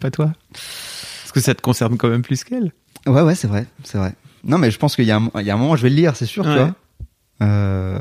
Pas 0.00 0.10
toi 0.10 0.32
Parce 0.52 1.32
que 1.34 1.40
ça 1.40 1.54
te 1.54 1.60
concerne 1.60 1.98
quand 1.98 2.08
même 2.08 2.22
plus 2.22 2.44
qu'elle. 2.44 2.72
Ouais, 3.06 3.20
ouais, 3.20 3.34
c'est 3.34 3.48
vrai, 3.48 3.66
c'est 3.84 3.98
vrai. 3.98 4.14
Non, 4.44 4.56
mais 4.58 4.70
je 4.70 4.78
pense 4.78 4.96
qu'il 4.96 5.04
y, 5.04 5.10
a 5.10 5.18
un- 5.18 5.30
il 5.40 5.42
y 5.46 5.50
a 5.50 5.54
un 5.54 5.58
moment, 5.58 5.76
je 5.76 5.82
vais 5.82 5.90
le 5.90 5.96
lire, 5.96 6.16
c'est 6.16 6.24
sûr, 6.26 6.44
Ouais. 6.46 6.52
tu 6.54 6.58
vois. 6.58 6.74
Euh, 7.42 7.98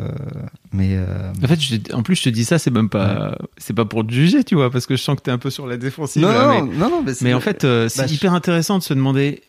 mais 0.72 0.96
euh, 0.96 1.34
En 1.44 1.48
fait, 1.48 1.60
je 1.60 1.76
en 1.94 2.04
plus, 2.04 2.16
je 2.16 2.24
te 2.24 2.30
dis 2.30 2.46
ça, 2.46 2.58
c'est 2.60 2.72
même 2.72 2.90
pas, 2.90 3.38
c'est 3.58 3.74
pas 3.74 3.86
pour 3.86 4.06
te 4.08 4.14
juger, 4.14 4.44
tu 4.46 4.56
vois, 4.56 4.72
parce 4.72 4.86
que 4.86 4.96
je 4.96 5.02
sens 5.02 5.18
que 5.18 5.22
t'es 5.24 5.32
un 5.32 5.38
peu 5.38 5.50
sur 5.50 5.68
la 5.68 5.76
défensive. 5.78 6.22
non, 6.22 6.30
là, 6.30 6.46
non, 6.46 6.66
mais, 6.66 6.78
non, 6.78 6.90
non, 6.90 7.02
mais, 7.04 7.14
c'est- 7.14 7.26
mais 7.26 7.34
en 7.34 7.42
fait, 7.42 7.66
euh, 7.66 7.90
c'est 7.90 8.04
bah, 8.04 8.08
je- 8.08 8.14
hyper 8.14 8.34
intéressant 8.34 8.78
de 8.78 8.84
se 8.84 8.94
demander 8.94 9.42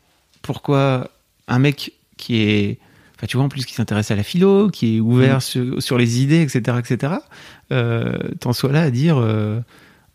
pourquoi 0.43 1.11
un 1.47 1.59
mec 1.61 1.93
qui 2.17 2.41
est, 2.43 2.79
enfin, 3.23 3.27
tu 3.29 3.37
vois, 3.37 3.47
en 3.47 3.49
plus, 3.49 3.65
qui 3.65 3.75
s'intéresse 3.75 4.11
à 4.11 4.17
la 4.17 4.25
philo, 4.25 4.69
qui 4.69 4.97
est 4.97 5.01
ouvert 5.01 5.37
Mm. 5.37 5.41
sur, 5.41 5.83
sur 5.83 5.97
les 5.99 6.21
idées, 6.21 6.43
etc., 6.43 6.79
etc., 6.79 7.15
euh, 7.71 8.19
t'en 8.41 8.53
sois 8.53 8.73
là 8.73 8.83
à 8.83 8.91
dire, 8.91 9.17
euh, 9.19 9.61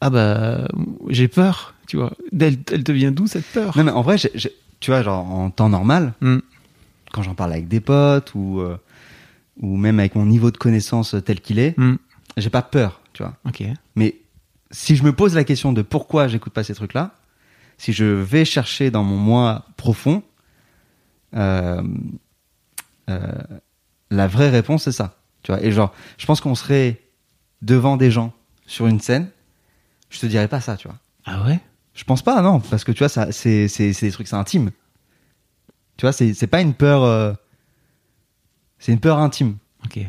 ah 0.02 0.10
bah, 0.10 0.68
j'ai 1.10 1.28
peur, 1.30 1.74
tu 1.88 1.96
vois. 1.98 2.12
Elle, 2.38 2.58
elle 2.72 2.84
te 2.84 2.92
vient 2.92 3.12
d'où 3.12 3.26
cette 3.28 3.46
peur? 3.46 3.78
Non, 3.78 3.84
mais 3.86 3.92
en 3.92 4.02
vrai, 4.02 4.18
tu 4.18 4.92
vois, 4.92 5.02
genre 5.04 5.26
en 5.26 5.50
temps 5.50 5.70
normal, 5.70 6.14
Mm. 6.22 6.40
quand 7.14 7.24
j'en 7.24 7.34
parle 7.34 7.54
avec 7.54 7.68
des 7.70 7.80
potes 7.80 8.34
ou, 8.36 8.60
euh, 8.60 8.78
ou 9.62 9.78
même 9.78 10.00
avec 10.00 10.16
mon 10.16 10.26
niveau 10.26 10.52
de 10.52 10.58
connaissance 10.58 11.16
tel 11.26 11.40
qu'il 11.42 11.60
est, 11.60 11.76
Hmm, 11.80 11.96
j'ai 12.36 12.50
pas 12.50 12.62
peur, 12.62 13.00
tu 13.14 13.24
vois. 13.24 13.36
Ok. 13.46 13.64
Mais 13.96 14.18
si 14.70 14.96
je 14.98 15.04
me 15.04 15.14
pose 15.14 15.34
la 15.34 15.46
question 15.46 15.72
de 15.72 15.82
pourquoi 15.82 16.28
j'écoute 16.28 16.52
pas 16.54 16.64
ces 16.64 16.76
trucs-là, 16.76 17.16
si 17.80 17.94
je 17.94 18.04
vais 18.06 18.44
chercher 18.44 18.92
dans 18.92 19.04
mon 19.04 19.18
moi 19.18 19.66
profond, 19.78 20.22
euh, 21.36 21.82
la 23.08 24.28
vraie 24.28 24.50
réponse 24.50 24.84
c'est 24.84 24.92
ça, 24.92 25.18
tu 25.43 25.52
vois. 25.52 25.63
Et 25.63 25.72
genre, 25.72 25.93
je 26.17 26.26
pense 26.26 26.41
qu'on 26.41 26.56
serait 26.56 27.02
devant 27.62 27.98
des 27.98 28.12
gens 28.12 28.34
sur 28.65 28.88
une 28.88 29.00
scène, 29.00 29.30
je 30.10 30.20
te 30.20 30.26
dirais 30.26 30.48
pas 30.48 30.62
ça, 30.62 30.78
tu 30.78 30.88
vois. 30.88 30.98
Ah 31.26 31.43
ouais? 31.46 31.60
Je 31.93 32.04
pense 32.04 32.22
pas, 32.22 32.41
non, 32.41 32.60
parce 32.60 32.84
que 32.84 32.91
tu 32.91 33.00
vois, 33.00 33.10
ça, 33.10 33.32
c'est, 33.32 33.67
c'est, 33.67 33.91
c'est 33.91 34.06
des 34.06 34.12
trucs, 34.12 34.28
c'est 34.28 34.36
intime. 34.36 34.72
Tu 35.98 36.06
vois, 36.06 36.12
c'est, 36.12 36.34
c'est 36.34 36.48
pas 36.48 36.62
une 36.62 36.76
peur, 36.76 37.04
euh, 37.04 37.34
c'est 38.78 38.91
une 38.91 39.00
peur 39.00 39.17
intime. 39.17 39.58
Ok. 39.86 40.00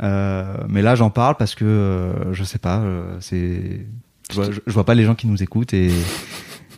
Euh, 0.00 0.64
mais 0.68 0.82
là, 0.82 0.94
j'en 0.94 1.10
parle 1.10 1.36
parce 1.36 1.56
que 1.56 1.64
euh, 1.64 2.32
je 2.32 2.44
sais 2.44 2.58
pas, 2.58 2.78
euh, 2.78 3.16
c'est, 3.20 3.86
je 4.30 4.34
vois, 4.34 4.50
je, 4.52 4.60
je 4.64 4.72
vois 4.72 4.84
pas 4.84 4.94
les 4.94 5.04
gens 5.04 5.16
qui 5.16 5.26
nous 5.26 5.42
écoutent 5.42 5.74
et 5.74 5.90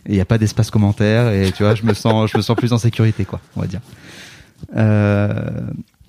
il 0.07 0.15
y 0.15 0.19
a 0.19 0.25
pas 0.25 0.39
d'espace 0.39 0.71
commentaire 0.71 1.31
et 1.31 1.51
tu 1.51 1.61
vois, 1.61 1.75
je 1.75 1.83
me 1.83 1.93
sens, 1.93 2.31
je 2.31 2.37
me 2.37 2.41
sens 2.41 2.55
plus 2.55 2.73
en 2.73 2.79
sécurité, 2.79 3.23
quoi, 3.25 3.39
on 3.55 3.61
va 3.61 3.67
dire. 3.67 3.81
Euh, 4.75 5.49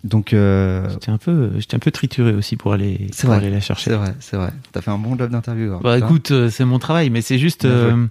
donc, 0.05 0.33
euh, 0.33 0.89
J'étais 0.91 1.11
un 1.11 1.19
peu, 1.19 1.51
j'étais 1.59 1.77
un 1.77 1.81
peu 1.81 1.91
trituré 1.93 2.33
aussi 2.33 2.57
pour 2.57 2.73
aller, 2.73 3.07
pour 3.21 3.29
vrai, 3.31 3.37
aller 3.39 3.51
la 3.51 3.61
chercher. 3.61 3.91
c'est 3.91 3.97
vrai, 3.97 4.15
c'est 4.21 4.37
vrai. 4.37 4.51
T'as 4.73 4.81
fait 4.81 4.91
un 4.91 4.99
bon 4.99 5.17
job 5.17 5.31
d'interview. 5.31 5.79
Bah 5.81 5.97
écoute, 5.99 6.33
euh, 6.33 6.51
c'est 6.51 6.65
mon 6.65 6.79
travail, 6.81 7.09
mais 7.11 7.23
c'est 7.23 7.39
juste. 7.39 7.65
Euh, 7.65 8.07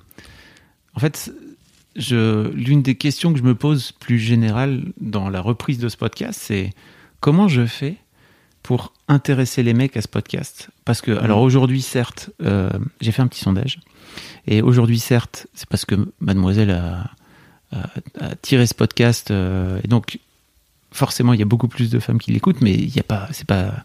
en 0.95 0.99
fait, 0.99 1.33
je, 1.97 2.49
l'une 2.53 2.81
des 2.81 2.95
questions 2.95 3.33
que 3.33 3.39
je 3.39 3.43
me 3.43 3.55
pose 3.55 3.91
plus 3.91 4.19
générale 4.19 4.83
dans 5.01 5.29
la 5.29 5.41
reprise 5.41 5.79
de 5.79 5.89
ce 5.89 5.97
podcast, 5.97 6.39
c'est 6.41 6.69
comment 7.19 7.47
je 7.49 7.65
fais 7.65 7.97
pour 8.63 8.93
intéresser 9.09 9.61
les 9.61 9.73
mecs 9.73 9.97
à 9.97 10.01
ce 10.01 10.07
podcast? 10.07 10.69
Parce 10.85 11.01
que, 11.01 11.11
alors 11.11 11.41
aujourd'hui, 11.41 11.81
certes, 11.81 12.29
euh, 12.41 12.69
j'ai 13.01 13.11
fait 13.11 13.21
un 13.21 13.27
petit 13.27 13.41
sondage. 13.41 13.79
Et 14.47 14.61
aujourd'hui, 14.61 14.99
certes, 14.99 15.47
c'est 15.53 15.67
parce 15.67 15.83
que 15.83 15.95
mademoiselle 16.21 16.71
a, 16.71 17.11
a- 17.73 17.89
a 18.21 18.35
tiré 18.41 18.65
ce 18.65 18.73
podcast. 18.73 19.29
et 19.31 19.87
donc, 19.89 20.19
forcément, 20.91 21.33
il 21.33 21.39
y 21.39 21.43
a 21.43 21.45
beaucoup 21.45 21.67
plus 21.67 21.89
de 21.89 21.99
femmes 21.99 22.19
qui 22.19 22.31
l'écoutent, 22.31 22.61
mais 22.61 22.73
il 22.73 22.95
y 22.95 22.99
a 22.99 23.03
pas, 23.03 23.27
c'est 23.31 23.47
pas. 23.47 23.83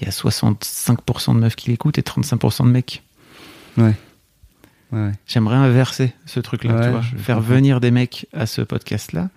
Il 0.00 0.04
y 0.04 0.08
a 0.08 0.10
65% 0.12 1.34
de 1.34 1.40
meufs 1.40 1.56
qui 1.56 1.70
l'écoutent 1.70 1.98
et 1.98 2.02
35% 2.02 2.64
de 2.66 2.70
mecs. 2.70 3.02
Ouais. 3.76 3.94
Ouais, 4.92 5.00
ouais. 5.06 5.12
J'aimerais 5.26 5.56
inverser 5.56 6.12
ce 6.24 6.38
truc-là, 6.40 6.74
Ouais, 6.76 6.84
tu 6.84 6.90
vois, 6.90 7.02
faire 7.02 7.36
comprends. 7.38 7.54
venir 7.54 7.80
des 7.80 7.90
mecs 7.90 8.26
à 8.32 8.46
ce 8.46 8.62
podcast-là. 8.62 9.28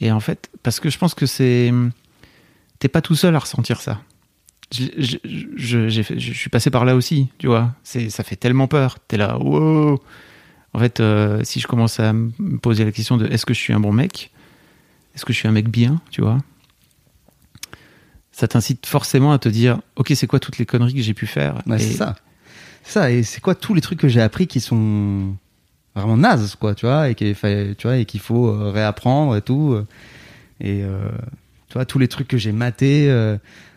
Et 0.00 0.12
en 0.12 0.20
fait, 0.20 0.48
parce 0.62 0.78
que 0.80 0.88
je 0.90 0.96
pense 0.98 1.14
que 1.14 1.26
c'est, 1.26 1.72
t'es 2.78 2.88
pas 2.88 3.02
tout 3.02 3.16
seul 3.16 3.34
à 3.34 3.40
ressentir 3.40 3.80
ça. 3.80 4.00
Je, 4.72 4.84
je, 4.96 5.88
je- 5.88 6.02
je 6.18 6.32
suis 6.32 6.48
passé 6.50 6.70
par 6.70 6.84
là 6.84 6.94
aussi, 6.94 7.28
tu 7.38 7.48
vois. 7.48 7.74
C'est, 7.82 8.08
ça 8.10 8.22
fait 8.22 8.36
tellement 8.36 8.68
peur. 8.68 8.98
T'es 9.08 9.16
là, 9.16 9.36
wow. 9.38 10.00
En 10.72 10.78
fait, 10.78 11.00
euh, 11.00 11.42
si 11.42 11.58
je 11.58 11.66
commence 11.66 11.98
à 11.98 12.12
me 12.12 12.58
poser 12.58 12.84
la 12.84 12.92
question 12.92 13.16
de 13.16 13.26
est-ce 13.26 13.44
que 13.44 13.52
je 13.54 13.58
suis 13.58 13.72
un 13.72 13.80
bon 13.80 13.92
mec, 13.92 14.30
est-ce 15.14 15.24
que 15.24 15.32
je 15.32 15.38
suis 15.38 15.48
un 15.48 15.52
mec 15.52 15.68
bien, 15.68 16.00
tu 16.10 16.20
vois, 16.22 16.38
ça 18.32 18.48
t'incite 18.48 18.86
forcément 18.86 19.32
à 19.32 19.38
te 19.38 19.48
dire, 19.48 19.80
ok, 19.96 20.12
c'est 20.14 20.26
quoi 20.26 20.40
toutes 20.40 20.58
les 20.58 20.66
conneries 20.66 20.94
que 20.94 21.02
j'ai 21.02 21.14
pu 21.14 21.26
faire? 21.26 21.62
Et- 21.74 21.78
c'est 21.78 21.94
ça. 21.94 22.16
Ça. 22.82 23.10
Et 23.10 23.22
c'est 23.22 23.40
quoi 23.40 23.54
tous 23.54 23.74
les 23.74 23.80
trucs 23.82 23.98
que 23.98 24.08
j'ai 24.08 24.22
appris 24.22 24.46
qui 24.46 24.60
sont 24.60 25.34
vraiment 25.94 26.16
nazes, 26.16 26.54
quoi, 26.56 26.74
tu 26.74 26.86
vois, 26.86 27.10
et 27.10 27.14
qu'il 27.14 27.34
fa- 27.34 27.74
tu 27.74 27.86
vois, 27.86 27.98
et 27.98 28.04
qu'il 28.06 28.20
faut 28.20 28.48
euh, 28.48 28.70
réapprendre 28.70 29.36
et 29.36 29.42
tout. 29.42 29.72
euh. 29.74 29.86
Et 30.60 30.82
euh, 30.82 31.08
tu 31.68 31.74
vois, 31.74 31.84
tous 31.84 31.98
les 31.98 32.08
trucs 32.08 32.28
que 32.28 32.38
j'ai 32.38 32.52
matés 32.52 33.10
euh, 33.10 33.36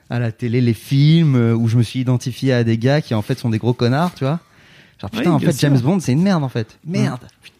à 0.09 0.19
la 0.19 0.31
télé, 0.31 0.61
les 0.61 0.73
films 0.73 1.35
où 1.35 1.67
je 1.67 1.77
me 1.77 1.83
suis 1.83 1.99
identifié 1.99 2.53
à 2.53 2.63
des 2.63 2.77
gars 2.77 3.01
qui 3.01 3.13
en 3.13 3.21
fait 3.21 3.37
sont 3.39 3.49
des 3.49 3.57
gros 3.57 3.73
connards, 3.73 4.13
tu 4.15 4.23
vois. 4.23 4.39
Genre 5.01 5.09
putain, 5.09 5.29
Oui, 5.31 5.35
en 5.35 5.39
fait, 5.39 5.59
James. 5.59 5.79
Bond, 5.79 5.99
c'est 5.99 6.11
une 6.13 6.21
merde 6.21 6.43
en 6.43 6.49
fait. 6.49 6.77
Merde. 6.85 7.21
Putain. 7.41 7.52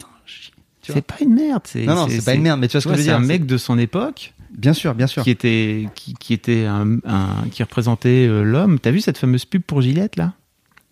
C'est 0.84 1.02
pas 1.02 1.16
une 1.22 1.34
merde. 1.34 1.62
C'est, 1.66 1.86
Non, 1.86 1.96
non, 1.96 2.08
c'est 2.10 2.24
pas 2.26 2.34
une 2.34 2.42
merde, 2.42 2.60
mais 2.60 2.68
tu 2.68 2.74
vois 2.74 2.82
ce 2.82 2.88
que 2.88 2.94
je 2.94 2.98
veux 2.98 3.04
c'est 3.04 3.10
dire, 3.10 3.18
un 3.18 3.22
c'est- 3.22 3.28
mec 3.28 3.46
de 3.46 3.58
son 3.58 3.78
époque 3.78 4.34
Bien 4.56 4.74
sûr, 4.74 4.94
bien 4.94 5.08
sûr. 5.08 5.24
qui 5.24 5.32
était, 5.32 5.88
qui, 5.96 6.14
qui 6.14 6.34
était 6.34 6.66
un, 6.66 6.98
un- 7.06 7.46
qui 7.52 7.64
représentait 7.64 8.28
euh, 8.28 8.44
l'homme. 8.44 8.80
T'as 8.80 8.92
vu 8.92 9.00
cette 9.02 9.18
fameuse 9.18 9.46
pub 9.46 9.62
pour 9.64 9.82
Gillette 9.82 10.16
là? 10.16 10.34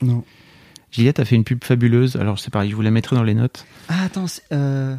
Non. 0.02 0.24
Gillette 0.92 1.20
a 1.20 1.26
fait 1.26 1.36
une 1.36 1.44
pub 1.44 1.64
fabuleuse. 1.64 2.16
Alors 2.16 2.40
c'est 2.40 2.50
pareil, 2.52 2.70
je 2.72 2.76
vous 2.76 2.82
la 2.82 2.92
mettrai 2.92 3.16
dans 3.16 3.24
les 3.24 3.36
notes. 3.36 3.66
Ah 3.90 4.04
attends, 4.06 4.26
euh... 4.52 4.96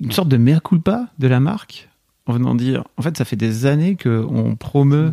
Une 0.00 0.12
sorte 0.12 0.28
de 0.28 0.36
mea 0.36 0.60
culpa 0.60 1.06
de 1.18 1.26
la 1.26 1.40
marque 1.40 1.88
en 2.26 2.32
venant 2.32 2.54
dire. 2.54 2.84
En 2.96 3.02
fait, 3.02 3.16
ça 3.16 3.24
fait 3.24 3.36
des 3.36 3.66
années 3.66 3.96
que 3.96 4.24
on 4.30 4.54
promeut 4.54 5.12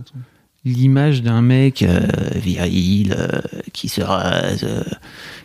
l'image 0.63 1.21
d'un 1.21 1.41
mec 1.41 1.81
euh, 1.83 2.07
viril, 2.35 3.15
qui 3.73 3.87
se 3.89 4.01
rase, 4.01 4.63
euh, 4.63 4.83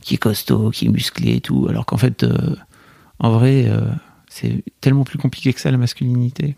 qui 0.03 0.15
est 0.15 0.19
costaud, 0.19 0.71
qui 0.71 0.87
est 0.87 0.89
musclé 0.89 1.37
et 1.37 1.41
tout. 1.41 1.67
Alors 1.69 1.85
qu'en 1.87 1.97
fait, 1.99 2.23
en 3.21 3.31
vrai, 3.31 3.67
euh, 3.69 3.83
c'est 4.29 4.65
tellement 4.81 5.05
plus 5.05 5.19
compliqué 5.19 5.53
que 5.53 5.61
ça 5.61 5.71
la 5.71 5.77
masculinité. 5.77 6.57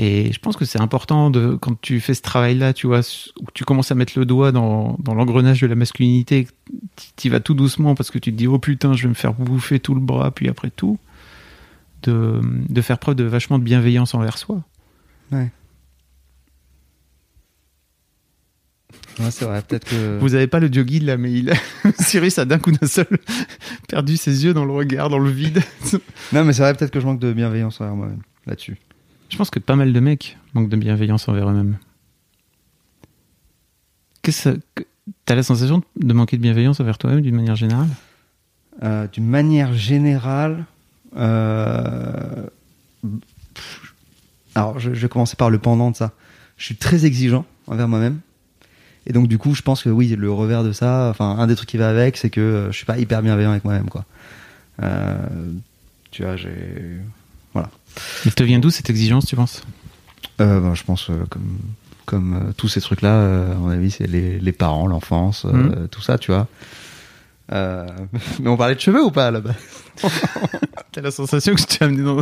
Et 0.00 0.32
je 0.32 0.38
pense 0.38 0.56
que 0.56 0.64
c'est 0.64 0.80
important 0.80 1.30
de 1.30 1.56
quand 1.56 1.80
tu 1.80 1.98
fais 1.98 2.14
ce 2.14 2.22
travail-là, 2.22 2.72
tu 2.72 2.86
vois, 2.86 3.00
où 3.40 3.46
tu 3.52 3.64
commences 3.64 3.90
à 3.90 3.96
mettre 3.96 4.16
le 4.16 4.26
doigt 4.26 4.52
dans, 4.52 4.96
dans 5.00 5.14
l'engrenage 5.14 5.60
de 5.60 5.66
la 5.66 5.74
masculinité, 5.74 6.46
tu 7.16 7.30
vas 7.30 7.40
tout 7.40 7.54
doucement 7.54 7.96
parce 7.96 8.12
que 8.12 8.18
tu 8.18 8.30
te 8.30 8.36
dis 8.36 8.46
oh 8.46 8.60
putain, 8.60 8.92
je 8.92 9.04
vais 9.04 9.08
me 9.08 9.14
faire 9.14 9.34
bouffer 9.34 9.80
tout 9.80 9.94
le 9.94 10.00
bras, 10.00 10.30
puis 10.30 10.48
après 10.48 10.70
tout, 10.70 10.98
de, 12.04 12.40
de 12.68 12.80
faire 12.80 12.98
preuve 12.98 13.16
de 13.16 13.24
vachement 13.24 13.58
de 13.58 13.64
bienveillance 13.64 14.14
envers 14.14 14.38
soi. 14.38 14.62
Ouais, 19.20 19.30
c'est 19.30 19.44
vrai, 19.44 19.62
peut-être 19.62 19.84
que. 19.88 20.18
Vous 20.20 20.34
avez 20.34 20.46
pas 20.46 20.60
le 20.60 20.68
guide 20.68 21.02
là, 21.02 21.16
mais 21.16 21.32
il... 21.32 21.52
Cyrus 21.98 22.38
a 22.38 22.44
d'un 22.44 22.58
coup 22.58 22.70
d'un 22.70 22.86
seul 22.86 23.06
perdu 23.88 24.16
ses 24.16 24.44
yeux 24.44 24.54
dans 24.54 24.64
le 24.64 24.72
regard, 24.72 25.08
dans 25.08 25.18
le 25.18 25.30
vide. 25.30 25.60
Non, 26.32 26.44
mais 26.44 26.52
c'est 26.52 26.62
vrai, 26.62 26.74
peut-être 26.74 26.90
que 26.90 27.00
je 27.00 27.06
manque 27.06 27.18
de 27.20 27.32
bienveillance 27.32 27.80
envers 27.80 27.94
moi-même 27.94 28.22
là-dessus. 28.46 28.76
Je 29.30 29.36
pense 29.36 29.50
que 29.50 29.58
pas 29.58 29.76
mal 29.76 29.92
de 29.92 30.00
mecs 30.00 30.38
manquent 30.54 30.68
de 30.68 30.76
bienveillance 30.76 31.28
envers 31.28 31.48
eux-mêmes. 31.48 31.78
Qu'est-ce 34.22 34.50
que 34.74 34.84
t'as 35.24 35.34
la 35.34 35.42
sensation 35.42 35.82
de 35.96 36.12
manquer 36.12 36.36
de 36.36 36.42
bienveillance 36.42 36.80
envers 36.80 36.98
toi-même 36.98 37.20
d'une 37.22 37.34
manière 37.34 37.56
générale? 37.56 37.88
Euh, 38.82 39.06
D'une 39.08 39.26
manière 39.26 39.72
générale, 39.74 40.64
euh, 41.16 42.46
alors 44.54 44.78
je, 44.78 44.94
je 44.94 45.00
vais 45.00 45.08
commencer 45.08 45.36
par 45.36 45.50
le 45.50 45.58
pendant 45.58 45.90
de 45.90 45.96
ça. 45.96 46.12
Je 46.56 46.64
suis 46.64 46.76
très 46.76 47.06
exigeant 47.06 47.44
envers 47.66 47.88
moi-même. 47.88 48.20
Et 49.08 49.12
donc, 49.12 49.26
du 49.26 49.38
coup, 49.38 49.54
je 49.54 49.62
pense 49.62 49.82
que 49.82 49.88
oui, 49.88 50.14
le 50.16 50.30
revers 50.30 50.62
de 50.62 50.72
ça, 50.72 51.08
enfin, 51.10 51.36
un 51.38 51.46
des 51.46 51.56
trucs 51.56 51.68
qui 51.70 51.76
va 51.78 51.88
avec, 51.88 52.16
c'est 52.16 52.30
que 52.30 52.40
euh, 52.40 52.70
je 52.70 52.76
suis 52.76 52.84
pas 52.86 52.98
hyper 52.98 53.22
bienveillant 53.22 53.50
avec 53.50 53.64
moi-même, 53.64 53.88
quoi. 53.88 54.04
Euh, 54.82 55.16
tu 56.10 56.22
vois, 56.22 56.36
j'ai. 56.36 56.50
Voilà. 57.54 57.70
Elle 58.26 58.34
te 58.34 58.42
vient 58.42 58.58
d'où 58.58 58.70
cette 58.70 58.90
exigence, 58.90 59.26
tu 59.26 59.34
penses? 59.34 59.62
Euh, 60.40 60.60
ben, 60.60 60.74
je 60.74 60.84
pense, 60.84 61.08
euh, 61.10 61.24
comme, 61.30 61.58
comme 62.04 62.52
tous 62.56 62.68
ces 62.68 62.80
trucs-là, 62.80 63.50
à 63.52 63.54
mon 63.54 63.70
avis, 63.70 63.90
c'est 63.90 64.06
les, 64.06 64.38
les 64.38 64.52
parents, 64.52 64.86
l'enfance, 64.86 65.44
Mhm. 65.44 65.88
tout 65.90 66.02
ça, 66.02 66.18
tu 66.18 66.30
vois. 66.30 66.46
Euh, 67.50 67.86
mais 68.40 68.50
on 68.50 68.56
parlait 68.58 68.74
de 68.74 68.80
cheveux 68.80 69.02
ou 69.02 69.10
pas 69.10 69.30
là-bas 69.30 69.54
T'as 70.92 71.00
la 71.00 71.10
sensation 71.10 71.54
que 71.54 71.60
je 71.62 71.66
t'ai 71.66 71.82
amené 71.86 72.02
dans, 72.02 72.20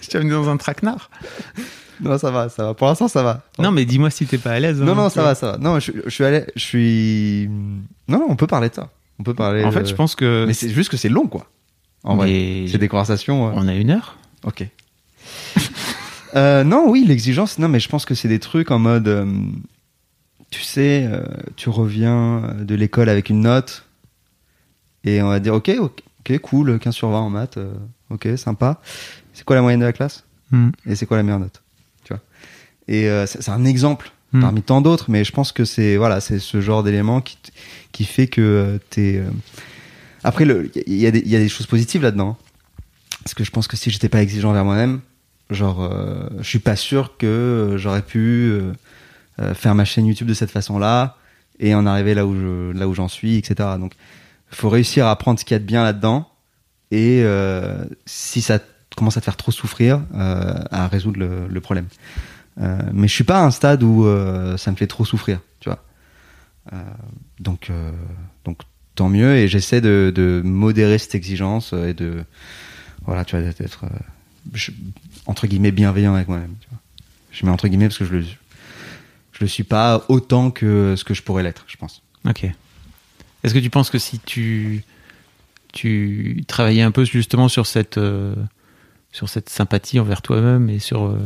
je 0.00 0.08
t'ai 0.08 0.18
amené 0.18 0.30
dans 0.30 0.48
un 0.48 0.56
traquenard 0.56 1.10
Non, 2.02 2.18
ça 2.18 2.30
va, 2.30 2.48
ça 2.48 2.64
va. 2.66 2.74
Pour 2.74 2.86
l'instant, 2.88 3.08
ça 3.08 3.22
va. 3.22 3.42
Non, 3.58 3.70
mais 3.70 3.84
dis-moi 3.84 4.10
si 4.10 4.26
t'es 4.26 4.38
pas 4.38 4.50
à 4.52 4.60
l'aise. 4.60 4.80
non, 4.80 4.92
hein, 4.92 4.94
non, 4.94 5.08
tu 5.08 5.14
ça 5.14 5.20
vois. 5.22 5.30
va, 5.30 5.34
ça 5.34 5.52
va. 5.52 5.58
Non, 5.58 5.78
je, 5.80 5.92
je 6.04 6.10
suis 6.10 6.24
allé, 6.24 6.44
je 6.56 6.60
suis. 6.62 7.48
Non, 8.08 8.18
non, 8.18 8.26
on 8.28 8.36
peut 8.36 8.46
parler 8.46 8.68
de 8.68 8.74
ça. 8.74 8.90
On 9.18 9.22
peut 9.22 9.34
parler. 9.34 9.62
En 9.64 9.68
de- 9.70 9.74
fait, 9.74 9.86
je 9.86 9.94
pense 9.94 10.14
que. 10.14 10.44
Mais 10.46 10.52
c'est 10.54 10.70
juste 10.70 10.90
que 10.90 10.96
c'est 10.96 11.08
long, 11.08 11.26
quoi. 11.28 11.46
En 12.04 12.16
vrai, 12.16 12.64
c'est 12.68 12.78
des 12.78 12.88
conversations. 12.88 13.48
euh, 13.48 13.52
On 13.54 13.68
a 13.68 13.74
une 13.74 13.90
heure 13.90 14.16
Ok. 14.44 14.66
Euh, 16.34 16.64
non, 16.64 16.88
oui, 16.88 17.04
l'exigence. 17.06 17.58
Non, 17.58 17.68
mais 17.68 17.78
je 17.78 17.90
pense 17.90 18.06
que 18.06 18.14
c'est 18.14 18.26
des 18.28 18.38
trucs 18.38 18.70
en 18.70 18.78
mode. 18.78 19.06
euh, 19.06 19.26
tu 20.50 20.62
sais, 20.62 21.08
tu 21.56 21.68
reviens 21.68 22.54
de 22.60 22.74
l'école 22.74 23.08
avec 23.10 23.28
une 23.30 23.40
note 23.40 23.84
et 25.04 25.20
on 25.22 25.28
va 25.28 25.40
dire 25.40 25.54
ok, 25.54 25.70
ok, 25.78 26.38
cool, 26.40 26.78
15 26.78 26.94
sur 26.94 27.08
20 27.10 27.18
en 27.20 27.30
maths, 27.30 27.58
ok, 28.10 28.28
sympa. 28.36 28.80
C'est 29.34 29.44
quoi 29.44 29.56
la 29.56 29.62
moyenne 29.62 29.80
de 29.80 29.84
la 29.86 29.92
classe? 29.92 30.24
Hmm. 30.50 30.68
et 30.86 30.94
c'est 30.94 31.06
quoi 31.06 31.16
la 31.16 31.22
meilleure 31.22 31.38
note? 31.40 31.62
Tu 31.71 31.71
Et 32.88 33.08
euh, 33.08 33.26
c'est 33.26 33.48
un 33.50 33.64
exemple 33.64 34.12
Hmm. 34.34 34.40
parmi 34.40 34.62
tant 34.62 34.80
d'autres, 34.80 35.10
mais 35.10 35.24
je 35.24 35.32
pense 35.32 35.52
que 35.52 35.66
c'est 35.66 35.98
voilà, 35.98 36.22
c'est 36.22 36.38
ce 36.38 36.62
genre 36.62 36.82
d'élément 36.82 37.20
qui 37.20 37.36
qui 37.92 38.04
fait 38.06 38.28
que 38.28 38.40
euh, 38.40 38.78
t'es. 38.88 39.16
euh, 39.18 39.28
Après, 40.24 40.46
il 40.86 40.94
y, 40.94 41.06
a 41.06 41.10
des- 41.10 41.18
il 41.20 41.28
y 41.28 41.36
a 41.36 41.38
des 41.38 41.50
choses 41.50 41.66
positives 41.66 42.00
là-dedans. 42.02 42.38
Parce 43.24 43.34
que 43.34 43.44
je 43.44 43.50
pense 43.50 43.68
que 43.68 43.76
si 43.76 43.90
j'étais 43.90 44.08
pas 44.08 44.22
exigeant 44.22 44.48
envers 44.48 44.64
moi-même, 44.64 45.00
genre, 45.50 45.82
euh, 45.82 46.28
je 46.40 46.48
suis 46.48 46.60
pas 46.60 46.76
sûr 46.76 47.18
que 47.18 47.26
euh, 47.26 47.76
j'aurais 47.78 48.00
pu 48.00 48.52
euh, 49.40 49.52
faire 49.54 49.74
ma 49.74 49.84
chaîne 49.84 50.06
YouTube 50.06 50.28
de 50.28 50.34
cette 50.34 50.50
façon-là 50.50 51.18
et 51.60 51.74
en 51.74 51.84
arriver 51.84 52.14
là 52.14 52.24
où 52.26 52.34
je, 52.34 52.72
là 52.72 52.88
où 52.88 52.94
j'en 52.94 53.08
suis, 53.08 53.36
etc. 53.36 53.68
Donc, 53.78 53.92
faut 54.50 54.70
réussir 54.70 55.06
à 55.06 55.16
prendre 55.16 55.38
ce 55.38 55.44
qu'il 55.44 55.54
y 55.54 55.56
a 55.56 55.60
de 55.60 55.66
bien 55.66 55.82
là-dedans 55.84 56.26
et 56.90 57.20
euh, 57.22 57.84
si 58.06 58.40
ça 58.40 58.60
commence 58.96 59.18
à 59.18 59.20
te 59.20 59.26
faire 59.26 59.36
trop 59.36 59.52
souffrir, 59.52 60.00
euh, 60.14 60.54
à 60.70 60.88
résoudre 60.88 61.18
le, 61.18 61.46
le 61.48 61.60
problème. 61.60 61.86
Euh, 62.60 62.78
mais 62.92 63.08
je 63.08 63.14
suis 63.14 63.24
pas 63.24 63.40
à 63.40 63.44
un 63.44 63.50
stade 63.50 63.82
où 63.82 64.04
euh, 64.04 64.56
ça 64.56 64.70
me 64.70 64.76
fait 64.76 64.86
trop 64.86 65.04
souffrir, 65.04 65.40
tu 65.60 65.68
vois. 65.68 65.82
Euh, 66.72 66.76
donc, 67.40 67.70
donc 68.44 68.58
tant 68.94 69.08
mieux 69.08 69.36
et 69.36 69.48
j'essaie 69.48 69.80
de, 69.80 70.42
modérer 70.44 70.98
cette 70.98 71.14
exigence 71.14 71.72
et 71.72 71.94
de 71.94 72.24
voilà, 73.04 73.24
tu 73.24 73.36
vois, 73.36 73.52
d'être 73.52 73.84
entre 75.26 75.46
guillemets 75.46 75.72
bienveillant 75.72 76.14
avec 76.14 76.28
moi-même. 76.28 76.54
Je 77.30 77.46
mets 77.46 77.52
entre 77.52 77.68
guillemets 77.68 77.88
parce 77.88 77.98
que 77.98 78.04
je 78.04 78.12
le 78.12 78.22
je 78.22 79.40
le 79.40 79.46
suis 79.46 79.64
pas 79.64 80.04
autant 80.08 80.50
que 80.50 80.94
ce 80.96 81.04
que 81.04 81.14
je 81.14 81.22
pourrais 81.22 81.42
l'être, 81.42 81.64
je 81.66 81.76
pense. 81.76 82.02
Ok. 82.28 82.44
Est-ce 83.42 83.54
que 83.54 83.58
tu 83.58 83.70
penses 83.70 83.90
que 83.90 83.98
si 83.98 84.18
tu 84.20 84.84
tu 85.72 86.44
travaillais 86.46 86.82
un 86.82 86.90
peu 86.90 87.04
justement 87.04 87.48
sur 87.48 87.66
cette 87.66 87.98
sur 89.10 89.28
cette 89.28 89.48
sympathie 89.48 89.98
envers 89.98 90.22
toi-même 90.22 90.68
et 90.68 90.78
sur 90.78 91.16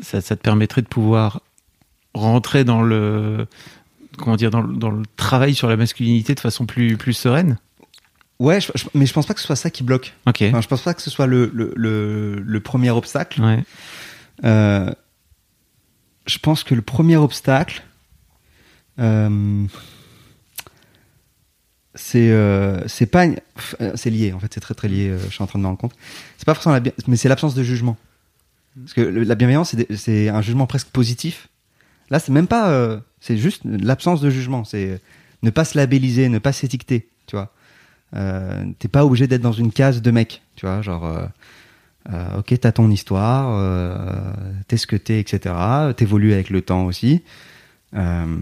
ça, 0.00 0.20
ça 0.20 0.36
te 0.36 0.42
permettrait 0.42 0.82
de 0.82 0.86
pouvoir 0.86 1.40
rentrer 2.14 2.64
dans 2.64 2.82
le 2.82 3.46
comment 4.18 4.36
dire 4.36 4.50
dans 4.50 4.60
le, 4.60 4.74
dans 4.74 4.90
le 4.90 5.02
travail 5.16 5.54
sur 5.54 5.68
la 5.68 5.76
masculinité 5.76 6.34
de 6.34 6.40
façon 6.40 6.66
plus 6.66 6.96
plus 6.96 7.12
sereine? 7.14 7.58
Ouais, 8.38 8.60
je- 8.60 8.72
je- 8.74 8.84
mais 8.94 9.06
je 9.06 9.12
pense 9.12 9.26
pas 9.26 9.34
que 9.34 9.40
ce 9.40 9.46
soit 9.46 9.56
ça 9.56 9.70
qui 9.70 9.82
bloque. 9.84 10.14
Ok. 10.26 10.42
Enfin, 10.48 10.60
je 10.60 10.68
pense 10.68 10.82
pas 10.82 10.94
que 10.94 11.02
ce 11.02 11.10
soit 11.10 11.26
le, 11.26 11.50
le, 11.54 11.72
le, 11.76 12.40
le 12.40 12.60
premier 12.60 12.90
obstacle. 12.90 13.40
Ouais. 13.40 13.62
Euh, 14.44 14.90
je 16.26 16.38
pense 16.38 16.64
que 16.64 16.74
le 16.74 16.82
premier 16.82 17.16
obstacle, 17.16 17.82
euh, 18.98 19.64
c'est 21.94 22.30
euh, 22.30 22.86
c'est 22.88 23.06
pas 23.06 23.26
c'est 23.94 24.10
lié 24.10 24.32
en 24.32 24.40
fait, 24.40 24.52
c'est 24.52 24.60
très 24.60 24.74
très 24.74 24.88
lié. 24.88 25.14
je 25.28 25.32
suis 25.32 25.42
en 25.42 25.46
train 25.46 25.58
de 25.58 25.62
me 25.62 25.68
rendre 25.68 25.78
compte. 25.78 25.94
C'est 26.38 26.46
pas 26.46 26.54
forcément 26.54 26.74
la 26.74 26.82
mais 27.06 27.16
c'est 27.16 27.28
l'absence 27.28 27.54
de 27.54 27.62
jugement. 27.62 27.96
Parce 28.80 28.94
que 28.94 29.00
la 29.00 29.34
bienveillance, 29.34 29.74
c'est 29.96 30.28
un 30.28 30.40
jugement 30.42 30.66
presque 30.66 30.88
positif. 30.88 31.48
Là, 32.10 32.18
c'est 32.18 32.32
même 32.32 32.46
pas, 32.46 32.70
euh, 32.70 32.98
c'est 33.20 33.36
juste 33.36 33.62
l'absence 33.64 34.20
de 34.20 34.30
jugement. 34.30 34.64
C'est 34.64 35.00
ne 35.42 35.50
pas 35.50 35.64
se 35.64 35.76
labelliser, 35.76 36.28
ne 36.28 36.38
pas 36.38 36.52
s'étiqueter. 36.52 37.08
Tu 37.26 37.36
vois, 37.36 37.52
euh, 38.14 38.64
t'es 38.78 38.88
pas 38.88 39.04
obligé 39.04 39.26
d'être 39.26 39.42
dans 39.42 39.52
une 39.52 39.72
case 39.72 40.02
de 40.02 40.10
mec. 40.10 40.42
Tu 40.56 40.66
vois, 40.66 40.82
genre. 40.82 41.06
euh, 41.06 41.26
euh, 42.12 42.38
ok, 42.38 42.58
t'as 42.60 42.72
ton 42.72 42.90
histoire, 42.90 43.56
euh, 43.56 44.32
t'es 44.66 44.76
ce 44.76 44.88
que 44.88 44.96
t'es, 44.96 45.20
etc. 45.20 45.54
T'évolues 45.96 46.32
avec 46.32 46.50
le 46.50 46.60
temps 46.60 46.84
aussi. 46.84 47.22
Euh, 47.94 48.38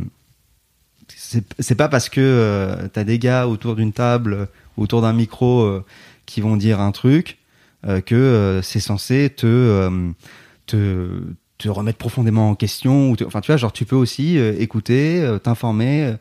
c'est 1.09 1.75
pas 1.75 1.88
parce 1.88 2.09
que 2.09 2.21
euh, 2.21 2.88
t'as 2.88 3.05
des 3.05 3.19
gars 3.19 3.47
autour 3.47 3.77
d'une 3.77 3.93
table, 3.93 4.33
euh, 4.33 4.47
autour 4.77 5.03
d'un 5.03 5.12
micro, 5.12 5.61
euh, 5.62 5.85
qui 6.25 6.40
vont 6.40 6.57
dire 6.57 6.81
un 6.81 6.93
truc, 6.93 7.37
euh, 7.37 7.39
que 7.83 8.14
euh, 8.14 8.62
c'est 8.62 8.81
censé 8.81 9.31
te, 9.31 9.47
euh, 9.47 10.11
te 10.66 11.23
te 11.59 11.69
remettre 11.69 11.99
profondément 11.99 12.49
en 12.51 12.55
question. 12.55 13.11
Ou 13.11 13.16
te- 13.16 13.25
enfin, 13.25 13.40
tu 13.43 13.49
vois, 13.49 13.59
genre 13.59 13.73
tu 13.73 13.85
peux 13.85 13.97
aussi 13.97 14.38
euh, 14.38 14.55
écouter, 14.59 15.21
euh, 15.23 15.38
t'informer. 15.38 16.14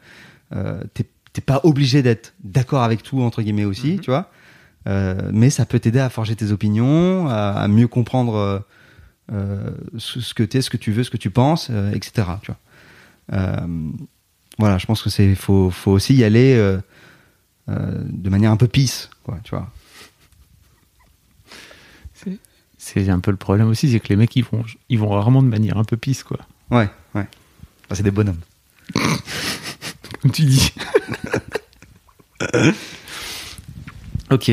Euh, 0.54 0.82
t'es 0.94 1.06
t'es 1.32 1.42
pas 1.42 1.62
obligé 1.64 2.02
d'être 2.02 2.34
d'accord 2.44 2.84
avec 2.84 3.04
tout 3.04 3.22
entre 3.22 3.42
guillemets 3.42 3.66
aussi, 3.66 4.00
tu 4.02 4.10
vois. 4.12 4.32
Euh, 4.88 5.30
mais 5.32 5.50
ça 5.50 5.66
peut 5.66 5.80
t'aider 5.80 6.00
à 6.00 6.10
forger 6.10 6.36
tes 6.36 6.52
opinions, 6.52 7.28
à, 7.30 7.52
à 7.52 7.68
mieux 7.68 7.88
comprendre 7.88 8.36
euh, 8.36 8.60
euh, 9.32 9.70
ce, 9.98 10.20
ce 10.22 10.34
que 10.34 10.44
t'es, 10.44 10.62
ce 10.62 10.70
que 10.70 10.78
tu 10.78 10.92
veux, 10.92 11.04
ce 11.04 11.10
que 11.12 11.18
tu 11.18 11.30
penses, 11.30 11.68
euh, 11.70 11.92
etc. 11.94 12.28
Tu 12.42 12.52
vois. 12.52 12.60
Euh, 13.40 13.92
voilà, 14.58 14.78
je 14.78 14.86
pense 14.88 15.02
que 15.04 15.10
c'est 15.10 15.36
faut, 15.36 15.70
faut 15.70 15.92
aussi 15.92 16.16
y 16.16 16.24
aller 16.24 16.56
euh, 16.56 16.80
euh, 17.70 18.04
de 18.10 18.30
manière 18.30 18.52
un 18.52 18.58
peu 18.58 18.68
peace, 18.68 19.10
quoi, 19.24 19.38
tu 19.44 19.52
vois. 19.52 19.72
C'est 22.94 23.10
un 23.10 23.20
peu 23.20 23.30
le 23.30 23.38
problème 23.38 23.68
aussi, 23.68 23.92
c'est 23.92 24.00
que 24.00 24.08
les 24.10 24.16
mecs 24.16 24.36
ils 24.36 24.44
vont 24.44 24.64
ils 24.90 24.98
vont 24.98 25.10
rarement 25.10 25.44
de 25.44 25.48
manière 25.48 25.78
un 25.78 25.84
peu 25.84 25.96
pisse 25.96 26.24
quoi. 26.24 26.40
Ouais, 26.72 26.90
ouais. 27.14 27.28
Enfin, 27.86 27.94
c'est 27.94 28.04
des 28.04 28.10
bonhommes. 28.12 28.40
comme 30.22 30.32
tu 30.32 30.44
dis. 30.44 30.74
ok. 34.32 34.52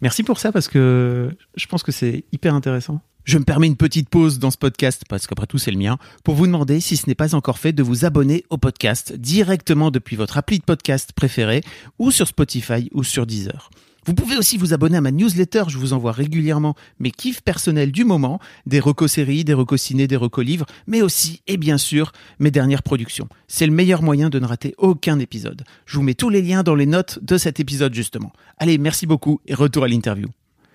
Merci 0.00 0.22
pour 0.22 0.38
ça 0.38 0.50
parce 0.50 0.68
que 0.68 1.36
je 1.56 1.66
pense 1.66 1.82
que 1.82 1.92
c'est 1.92 2.24
hyper 2.32 2.54
intéressant. 2.54 3.02
Je 3.24 3.36
me 3.38 3.44
permets 3.44 3.66
une 3.66 3.76
petite 3.76 4.08
pause 4.08 4.40
dans 4.40 4.50
ce 4.50 4.58
podcast, 4.58 5.04
parce 5.08 5.28
qu'après 5.28 5.46
tout 5.46 5.58
c'est 5.58 5.70
le 5.70 5.78
mien, 5.78 5.98
pour 6.24 6.34
vous 6.34 6.46
demander 6.46 6.80
si 6.80 6.96
ce 6.96 7.06
n'est 7.06 7.14
pas 7.14 7.36
encore 7.36 7.58
fait 7.58 7.72
de 7.72 7.82
vous 7.82 8.04
abonner 8.04 8.44
au 8.50 8.56
podcast 8.56 9.12
directement 9.12 9.92
depuis 9.92 10.16
votre 10.16 10.38
appli 10.38 10.58
de 10.58 10.64
podcast 10.64 11.12
préféré 11.12 11.60
ou 11.98 12.10
sur 12.10 12.26
Spotify 12.26 12.88
ou 12.92 13.04
sur 13.04 13.26
Deezer. 13.26 13.70
Vous 14.04 14.14
pouvez 14.14 14.36
aussi 14.36 14.56
vous 14.56 14.74
abonner 14.74 14.96
à 14.96 15.00
ma 15.00 15.12
newsletter, 15.12 15.64
je 15.68 15.78
vous 15.78 15.92
envoie 15.92 16.10
régulièrement 16.10 16.74
mes 16.98 17.12
kiffs 17.12 17.40
personnels 17.40 17.92
du 17.92 18.04
moment, 18.04 18.40
des 18.66 18.80
recos 18.80 19.12
séries, 19.12 19.44
des 19.44 19.54
recos 19.54 19.80
ciné, 19.80 20.08
des 20.08 20.16
recos 20.16 20.44
livres, 20.44 20.66
mais 20.88 21.02
aussi, 21.02 21.40
et 21.46 21.56
bien 21.56 21.78
sûr, 21.78 22.10
mes 22.40 22.50
dernières 22.50 22.82
productions. 22.82 23.28
C'est 23.46 23.66
le 23.66 23.72
meilleur 23.72 24.02
moyen 24.02 24.28
de 24.28 24.40
ne 24.40 24.46
rater 24.46 24.74
aucun 24.78 25.20
épisode. 25.20 25.62
Je 25.86 25.96
vous 25.98 26.02
mets 26.02 26.14
tous 26.14 26.30
les 26.30 26.42
liens 26.42 26.64
dans 26.64 26.74
les 26.74 26.86
notes 26.86 27.20
de 27.22 27.36
cet 27.38 27.60
épisode 27.60 27.94
justement. 27.94 28.32
Allez, 28.58 28.76
merci 28.78 29.06
beaucoup 29.06 29.40
et 29.46 29.54
retour 29.54 29.84
à 29.84 29.88
l'interview. 29.88 30.28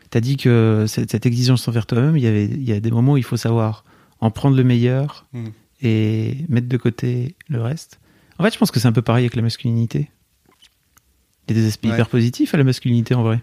T'as 0.09 0.21
dit 0.21 0.37
que 0.37 0.85
cette, 0.87 1.11
cette 1.11 1.25
exigence 1.25 1.67
envers 1.67 1.85
toi-même, 1.85 2.15
il 2.15 2.23
y 2.23 2.27
avait, 2.27 2.45
il 2.45 2.63
y 2.63 2.71
a 2.71 2.79
des 2.79 2.91
moments 2.91 3.13
où 3.13 3.17
il 3.17 3.23
faut 3.25 3.35
savoir 3.35 3.83
en 4.21 4.31
prendre 4.31 4.55
le 4.55 4.63
meilleur 4.63 5.25
Mm. 5.33 5.47
et 5.81 6.37
mettre 6.47 6.67
de 6.69 6.77
côté 6.77 7.35
le 7.49 7.61
reste. 7.61 7.99
En 8.39 8.43
fait, 8.43 8.53
je 8.53 8.57
pense 8.57 8.71
que 8.71 8.79
c'est 8.79 8.87
un 8.87 8.93
peu 8.93 9.01
pareil 9.01 9.23
avec 9.25 9.35
la 9.35 9.41
masculinité. 9.41 10.09
Il 11.47 11.55
y 11.55 11.59
a 11.59 11.61
des 11.61 11.67
aspects 11.67 11.85
Ouais. 11.85 11.93
hyper 11.93 12.09
positifs 12.09 12.53
à 12.53 12.57
la 12.57 12.63
masculinité 12.63 13.15
en 13.15 13.23
vrai. 13.23 13.41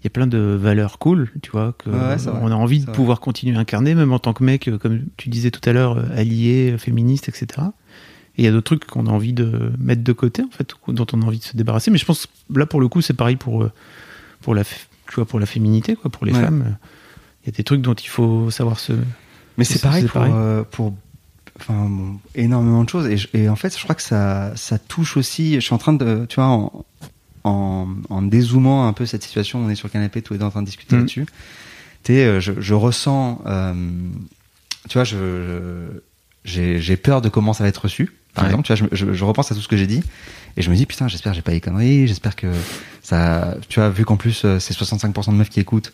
Il 0.00 0.04
y 0.04 0.06
a 0.08 0.10
plein 0.10 0.26
de 0.26 0.38
valeurs 0.38 0.98
cool, 0.98 1.30
tu 1.42 1.50
vois, 1.52 1.74
que 1.78 1.88
Ouais, 1.90 1.96
ouais, 1.96 2.18
c'est 2.18 2.30
vrai. 2.30 2.40
on 2.42 2.48
a 2.50 2.54
envie 2.54 2.80
de 2.80 2.84
vrai. 2.86 2.92
pouvoir 2.92 3.20
continuer 3.20 3.56
à 3.56 3.60
incarner, 3.60 3.94
même 3.94 4.12
en 4.12 4.18
tant 4.18 4.32
que 4.32 4.42
mec, 4.42 4.66
euh, 4.68 4.76
comme 4.78 5.02
tu 5.16 5.28
disais 5.28 5.50
tout 5.52 5.60
à 5.68 5.72
l'heure, 5.72 5.96
euh, 5.98 6.02
allié, 6.16 6.72
euh, 6.72 6.78
féministe, 6.78 7.28
etc. 7.28 7.46
Et 8.36 8.42
il 8.42 8.44
y 8.44 8.48
a 8.48 8.50
d'autres 8.50 8.64
trucs 8.76 8.86
qu'on 8.86 9.06
a 9.06 9.10
envie 9.10 9.32
de 9.32 9.72
mettre 9.78 10.02
de 10.02 10.12
côté, 10.12 10.42
en 10.42 10.50
fait, 10.50 10.74
dont 10.88 11.06
on 11.12 11.22
a 11.22 11.24
envie 11.24 11.38
de 11.38 11.44
se 11.44 11.56
débarrasser. 11.56 11.90
Mais 11.92 11.98
je 11.98 12.04
pense 12.04 12.26
que 12.26 12.58
là, 12.58 12.66
pour 12.66 12.80
le 12.80 12.88
coup, 12.88 13.00
c'est 13.00 13.14
pareil 13.14 13.36
pour, 13.36 13.68
pour, 14.40 14.54
la, 14.54 14.64
tu 14.64 15.14
vois, 15.16 15.24
pour 15.26 15.38
la 15.38 15.46
féminité, 15.46 15.94
quoi, 15.94 16.10
pour 16.10 16.24
les 16.26 16.32
Ouais. 16.32 16.40
femmes. 16.40 16.76
Il 17.44 17.50
y 17.50 17.54
a 17.54 17.56
des 17.56 17.62
trucs 17.64 17.82
dont 17.82 17.94
il 17.94 18.08
faut 18.08 18.50
savoir 18.50 18.78
se. 18.80 18.92
Mais 19.58 19.64
C'est- 19.64 19.82
pareil 19.82 20.04
pour, 20.06 20.22
euh, 20.22 20.62
pour 20.68 20.94
enfin, 21.62 21.86
bon, 21.88 22.18
énormément 22.34 22.84
de 22.84 22.88
choses. 22.88 23.06
Et, 23.06 23.16
je- 23.16 23.28
et 23.34 23.48
en 23.48 23.56
fait, 23.56 23.76
je 23.76 23.82
crois 23.82 23.94
que 23.94 24.02
ça, 24.02 24.52
ça 24.56 24.78
touche 24.78 25.16
aussi. 25.16 25.54
Je 25.54 25.60
suis 25.60 25.74
en 25.74 25.78
train 25.78 25.92
de, 25.94 26.26
tu 26.28 26.36
vois, 26.36 26.46
en, 26.46 26.84
en, 27.44 27.88
en 28.10 28.22
dézoomant 28.22 28.86
un 28.86 28.92
peu 28.92 29.06
cette 29.06 29.22
situation, 29.22 29.58
on 29.64 29.68
est 29.70 29.74
sur 29.74 29.88
le 29.88 29.92
canapé 29.92 30.22
tous 30.22 30.32
les 30.34 30.38
deux 30.38 30.44
en 30.44 30.50
train 30.50 30.60
de 30.62 30.66
discuter 30.66 30.94
Mhm. 30.96 31.00
là-dessus. 31.02 31.26
Tu 32.04 32.12
sais, 32.14 32.24
euh, 32.24 32.40
je, 32.40 32.52
je 32.60 32.74
ressens, 32.74 33.40
euh, 33.46 33.74
tu 34.88 34.94
vois, 34.94 35.04
je, 35.04 35.86
j'ai 36.44 36.96
peur 36.96 37.20
de 37.22 37.28
comment 37.28 37.52
ça 37.52 37.62
va 37.64 37.68
être 37.68 37.82
reçu. 37.82 38.12
Par 38.34 38.44
Ouais. 38.44 38.50
exemple, 38.50 38.66
tu 38.66 38.74
vois, 38.74 38.88
je, 38.92 39.12
je, 39.12 39.24
repense 39.24 39.52
à 39.52 39.54
tout 39.54 39.60
ce 39.60 39.68
que 39.68 39.76
j'ai 39.76 39.86
dit 39.86 40.02
et 40.56 40.62
je 40.62 40.70
me 40.70 40.74
dis 40.74 40.86
putain, 40.86 41.06
j'espère 41.06 41.32
que 41.32 41.36
j'ai 41.36 41.42
pas 41.42 41.52
des 41.52 41.60
conneries, 41.60 42.08
j'espère 42.08 42.34
que 42.34 42.46
ça, 43.02 43.54
tu 43.68 43.78
vois, 43.78 43.90
vu 43.90 44.04
qu'en 44.06 44.16
plus 44.16 44.44
euh, 44.46 44.58
c'est 44.58 44.72
65% 44.74 45.32
de 45.32 45.36
meufs 45.36 45.50
qui 45.50 45.60
écoutent, 45.60 45.92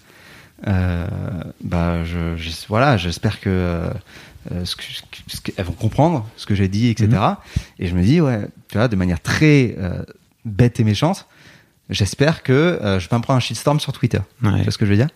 euh, 0.68 1.06
bah 1.62 2.04
je, 2.04 2.36
je- 2.36 2.50
voilà, 2.68 2.96
j'espère 2.96 3.40
que 3.40 3.82
ce 4.64 4.76
que- 4.76 4.82
ce 5.28 5.40
que- 5.40 5.52
elles 5.56 5.64
vont 5.64 5.72
comprendre 5.72 6.28
ce 6.36 6.46
que 6.46 6.54
j'ai 6.54 6.68
dit, 6.68 6.88
etc. 6.88 7.08
Et 7.78 7.86
je 7.86 7.94
me 7.94 8.02
dis 8.02 8.20
ouais, 8.20 8.48
tu 8.68 8.78
vois, 8.78 8.88
de 8.88 8.96
manière 8.96 9.20
très 9.20 9.74
euh, 9.78 10.02
bête 10.44 10.80
et 10.80 10.84
méchante, 10.84 11.26
j'espère 11.90 12.42
que 12.42 12.52
euh, 12.52 12.98
je 12.98 13.04
vais 13.04 13.08
pas 13.08 13.18
me 13.18 13.22
prendre 13.22 13.36
un 13.38 13.40
shitstorm 13.40 13.80
sur 13.80 13.92
Twitter. 13.92 14.20
Ouais. 14.42 14.56
Tu 14.58 14.62
vois 14.64 14.72
ce 14.72 14.78
que 14.78 14.86
je 14.86 14.90
veux 14.90 14.96
dire? 14.96 15.08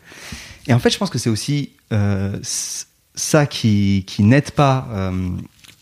Et 0.66 0.74
en 0.74 0.78
fait, 0.78 0.90
je 0.90 0.98
pense 0.98 1.10
que 1.10 1.18
c'est 1.18 1.30
aussi 1.30 1.72
euh, 1.92 2.38
ça 2.42 3.46
qui, 3.46 4.04
qui 4.06 4.22
n'aide 4.22 4.50
pas 4.52 4.86
euh, 4.92 5.30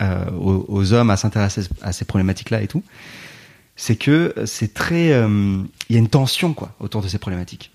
euh, 0.02 0.30
aux, 0.32 0.64
aux 0.68 0.92
hommes 0.92 1.10
à 1.10 1.16
s'intéresser 1.16 1.62
à 1.82 1.92
ces 1.92 2.04
problématiques-là 2.04 2.62
et 2.62 2.66
tout. 2.68 2.82
C'est 3.76 3.96
que 3.96 4.34
c'est 4.46 4.74
très. 4.74 5.12
euh, 5.12 5.62
Il 5.88 5.94
y 5.94 5.96
a 5.96 5.98
une 5.98 6.08
tension, 6.08 6.52
quoi, 6.54 6.74
autour 6.80 7.02
de 7.02 7.08
ces 7.08 7.18
problématiques. 7.18 7.70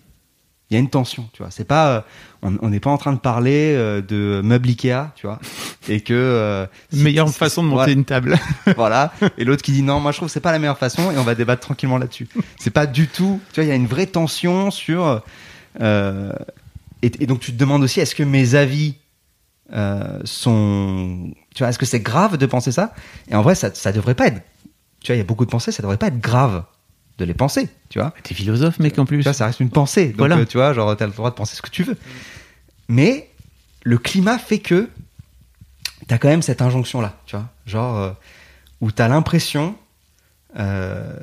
Il 0.72 0.74
y 0.74 0.78
a 0.78 0.80
une 0.80 0.90
tension, 0.90 1.30
tu 1.32 1.44
vois. 1.44 1.52
C'est 1.52 1.64
pas. 1.64 1.98
euh, 2.44 2.58
on 2.62 2.70
n'est 2.70 2.80
pas 2.80 2.90
en 2.90 2.98
train 2.98 3.14
de 3.14 3.20
parler 3.20 3.76
euh, 3.76 4.02
de 4.02 4.42
meubles 4.44 4.70
Ikea, 4.70 5.12
tu 5.16 5.28
vois. 5.28 5.40
Et 5.88 6.02
que. 6.02 6.14
euh, 6.14 6.66
si- 6.92 7.04
Meilleure 7.04 7.30
si- 7.30 7.36
façon 7.36 7.64
de 7.64 7.68
monter 7.70 7.92
une 7.92 8.04
table. 8.06 8.36
voilà. 8.76 9.14
Et 9.38 9.44
l'autre 9.46 9.62
qui 9.62 9.72
dit 9.72 9.84
non, 9.84 10.00
moi 10.00 10.12
je 10.12 10.18
trouve 10.18 10.28
que 10.30 10.34
c'est 10.34 10.40
pas 10.40 10.52
la 10.52 10.58
meilleure 10.60 10.80
façon 10.80 11.12
et 11.12 11.18
on 11.20 11.24
va 11.24 11.36
débattre 11.36 11.62
tranquillement 11.62 12.00
là-dessus. 12.00 12.28
C'est 12.60 12.72
pas 12.72 12.88
du 12.88 13.08
tout. 13.08 13.40
Tu 13.54 13.62
vois, 13.62 13.64
il 13.66 13.70
y 13.70 13.72
a 13.72 13.76
une 13.76 13.86
vraie 13.86 14.08
tension 14.08 14.72
sur. 14.72 15.22
euh, 15.82 16.34
et, 17.04 17.12
et 17.20 17.28
donc 17.28 17.42
tu 17.42 17.52
te 17.52 17.58
demandes 17.58 17.84
aussi, 17.84 18.00
est-ce 18.00 18.16
que 18.16 18.24
mes 18.24 18.56
avis 18.56 18.96
euh, 19.74 20.20
sont. 20.24 21.32
Tu 21.54 21.60
vois, 21.64 21.70
est-ce 21.70 21.80
que 21.80 21.86
c'est 21.86 22.00
grave 22.00 22.38
de 22.38 22.46
penser 22.48 22.72
ça? 22.72 22.94
Et 23.30 23.36
en 23.36 23.42
vrai, 23.44 23.54
ça, 23.56 23.74
ça 23.74 23.92
devrait 23.92 24.16
pas 24.16 24.28
être. 24.28 24.42
Tu 25.02 25.12
vois, 25.12 25.16
il 25.16 25.20
y 25.20 25.22
a 25.22 25.26
beaucoup 25.26 25.46
de 25.46 25.52
pensées, 25.52 25.72
ça 25.72 25.84
devrait 25.84 25.98
pas 25.98 26.08
être 26.08 26.20
grave 26.20 26.64
de 27.18 27.26
les 27.26 27.34
penser, 27.34 27.70
tu 27.90 28.00
vois. 28.00 28.14
T'es 28.24 28.34
philosophe, 28.36 28.80
mec, 28.80 28.98
en 29.00 29.06
plus. 29.06 29.18
Tu 29.20 29.24
vois, 29.24 29.34
ça 29.34 29.46
reste 29.46 29.60
une 29.62 29.70
pensée. 29.70 30.08
Donc, 30.08 30.18
Voilà. 30.18 30.38
euh, 30.38 30.46
tu 30.46 30.58
vois, 30.58 30.74
genre, 30.74 30.96
t'as 30.98 31.06
le 31.08 31.14
droit 31.14 31.30
de 31.30 31.36
penser 31.36 31.56
ce 31.56 31.62
que 31.62 31.70
tu 31.70 31.84
veux. 31.84 31.98
Mais 32.90 33.30
le 33.84 33.98
climat 33.98 34.38
fait 34.38 34.60
que 34.60 34.90
t'as 36.08 36.18
quand 36.18 36.28
même 36.28 36.42
cette 36.42 36.62
injonction-là, 36.62 37.18
tu 37.26 37.36
vois. 37.36 37.50
Genre, 37.66 37.98
euh, 37.98 38.12
où 38.82 38.92
t'as 38.92 39.08
l'impression. 39.08 39.76
euh, 40.58 41.18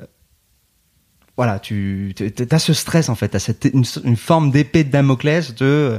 voilà, 1.37 1.59
tu 1.59 2.15
as 2.51 2.59
ce 2.59 2.73
stress, 2.75 3.09
en 3.09 3.15
fait. 3.15 3.29
T'as 3.31 3.39
cette, 3.39 3.65
une, 3.73 3.85
une 4.05 4.17
forme 4.17 4.51
d'épée 4.51 4.85
de 4.85 4.91
Damoclès 4.91 5.55
de. 5.55 5.65
euh, 5.65 5.99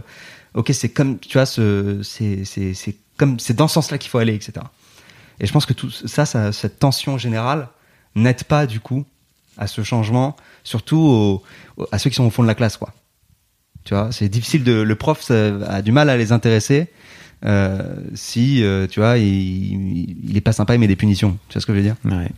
ok, 0.53 0.69
c'est 0.73 0.89
comme. 0.89 1.17
Tu 1.19 1.34
vois, 1.38 1.45
ce, 1.47 2.01
c'est 2.03 2.45
c'est- 2.45 2.73
c'est 2.75 2.95
comme. 3.17 3.39
C'est 3.39 3.56
dans 3.56 3.67
ce 3.67 3.73
sens-là 3.75 3.97
qu'il 3.97 4.10
faut 4.12 4.19
aller, 4.19 4.36
etc. 4.36 4.53
Et 5.39 5.47
je 5.47 5.51
pense 5.51 5.65
que 5.65 5.73
tout 5.73 5.89
ça, 5.89 6.25
ça 6.27 6.51
cette 6.51 6.77
tension 6.79 7.17
générale 7.17 7.67
n'aide 8.15 8.43
pas, 8.43 8.67
du 8.67 8.79
coup, 8.79 9.06
à 9.57 9.67
ce 9.67 9.83
changement, 9.83 10.35
surtout 10.63 10.97
aux- 10.97 11.43
aux- 11.77 11.87
à 11.91 11.99
ceux 11.99 12.09
qui 12.09 12.15
sont 12.15 12.25
au 12.25 12.29
fond 12.29 12.41
de 12.43 12.47
la 12.47 12.55
classe, 12.55 12.77
quoi. 12.77 12.93
Tu 13.83 13.93
vois, 13.93 14.11
c'est 14.11 14.29
difficile 14.29 14.63
de. 14.63 14.73
Le 14.73 14.95
prof 14.95 15.21
ça 15.21 15.55
a 15.67 15.81
du 15.81 15.91
mal 15.91 16.09
à 16.09 16.15
les 16.17 16.31
intéresser 16.31 16.87
euh, 17.45 17.95
si, 18.13 18.63
euh, 18.63 18.87
tu 18.87 19.01
vois, 19.01 19.17
il, 19.17 20.29
il, 20.29 20.37
est 20.37 20.41
pas 20.41 20.53
sympa, 20.53 20.75
il 20.75 20.79
met 20.79 20.87
des 20.87 20.95
punitions. 20.95 21.37
Tu 21.49 21.53
vois 21.53 21.61
ce 21.61 21.65
que 21.65 21.73
je 21.73 21.77
veux 21.77 21.83
dire? 21.83 21.95
Ouais. 22.05 22.29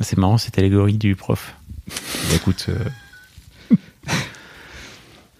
C'est 0.00 0.18
marrant 0.18 0.38
cette 0.38 0.58
allégorie 0.58 0.98
du 0.98 1.16
prof. 1.16 1.54
Bah, 1.88 1.94
Écoute, 2.34 2.66
euh, 2.68 3.76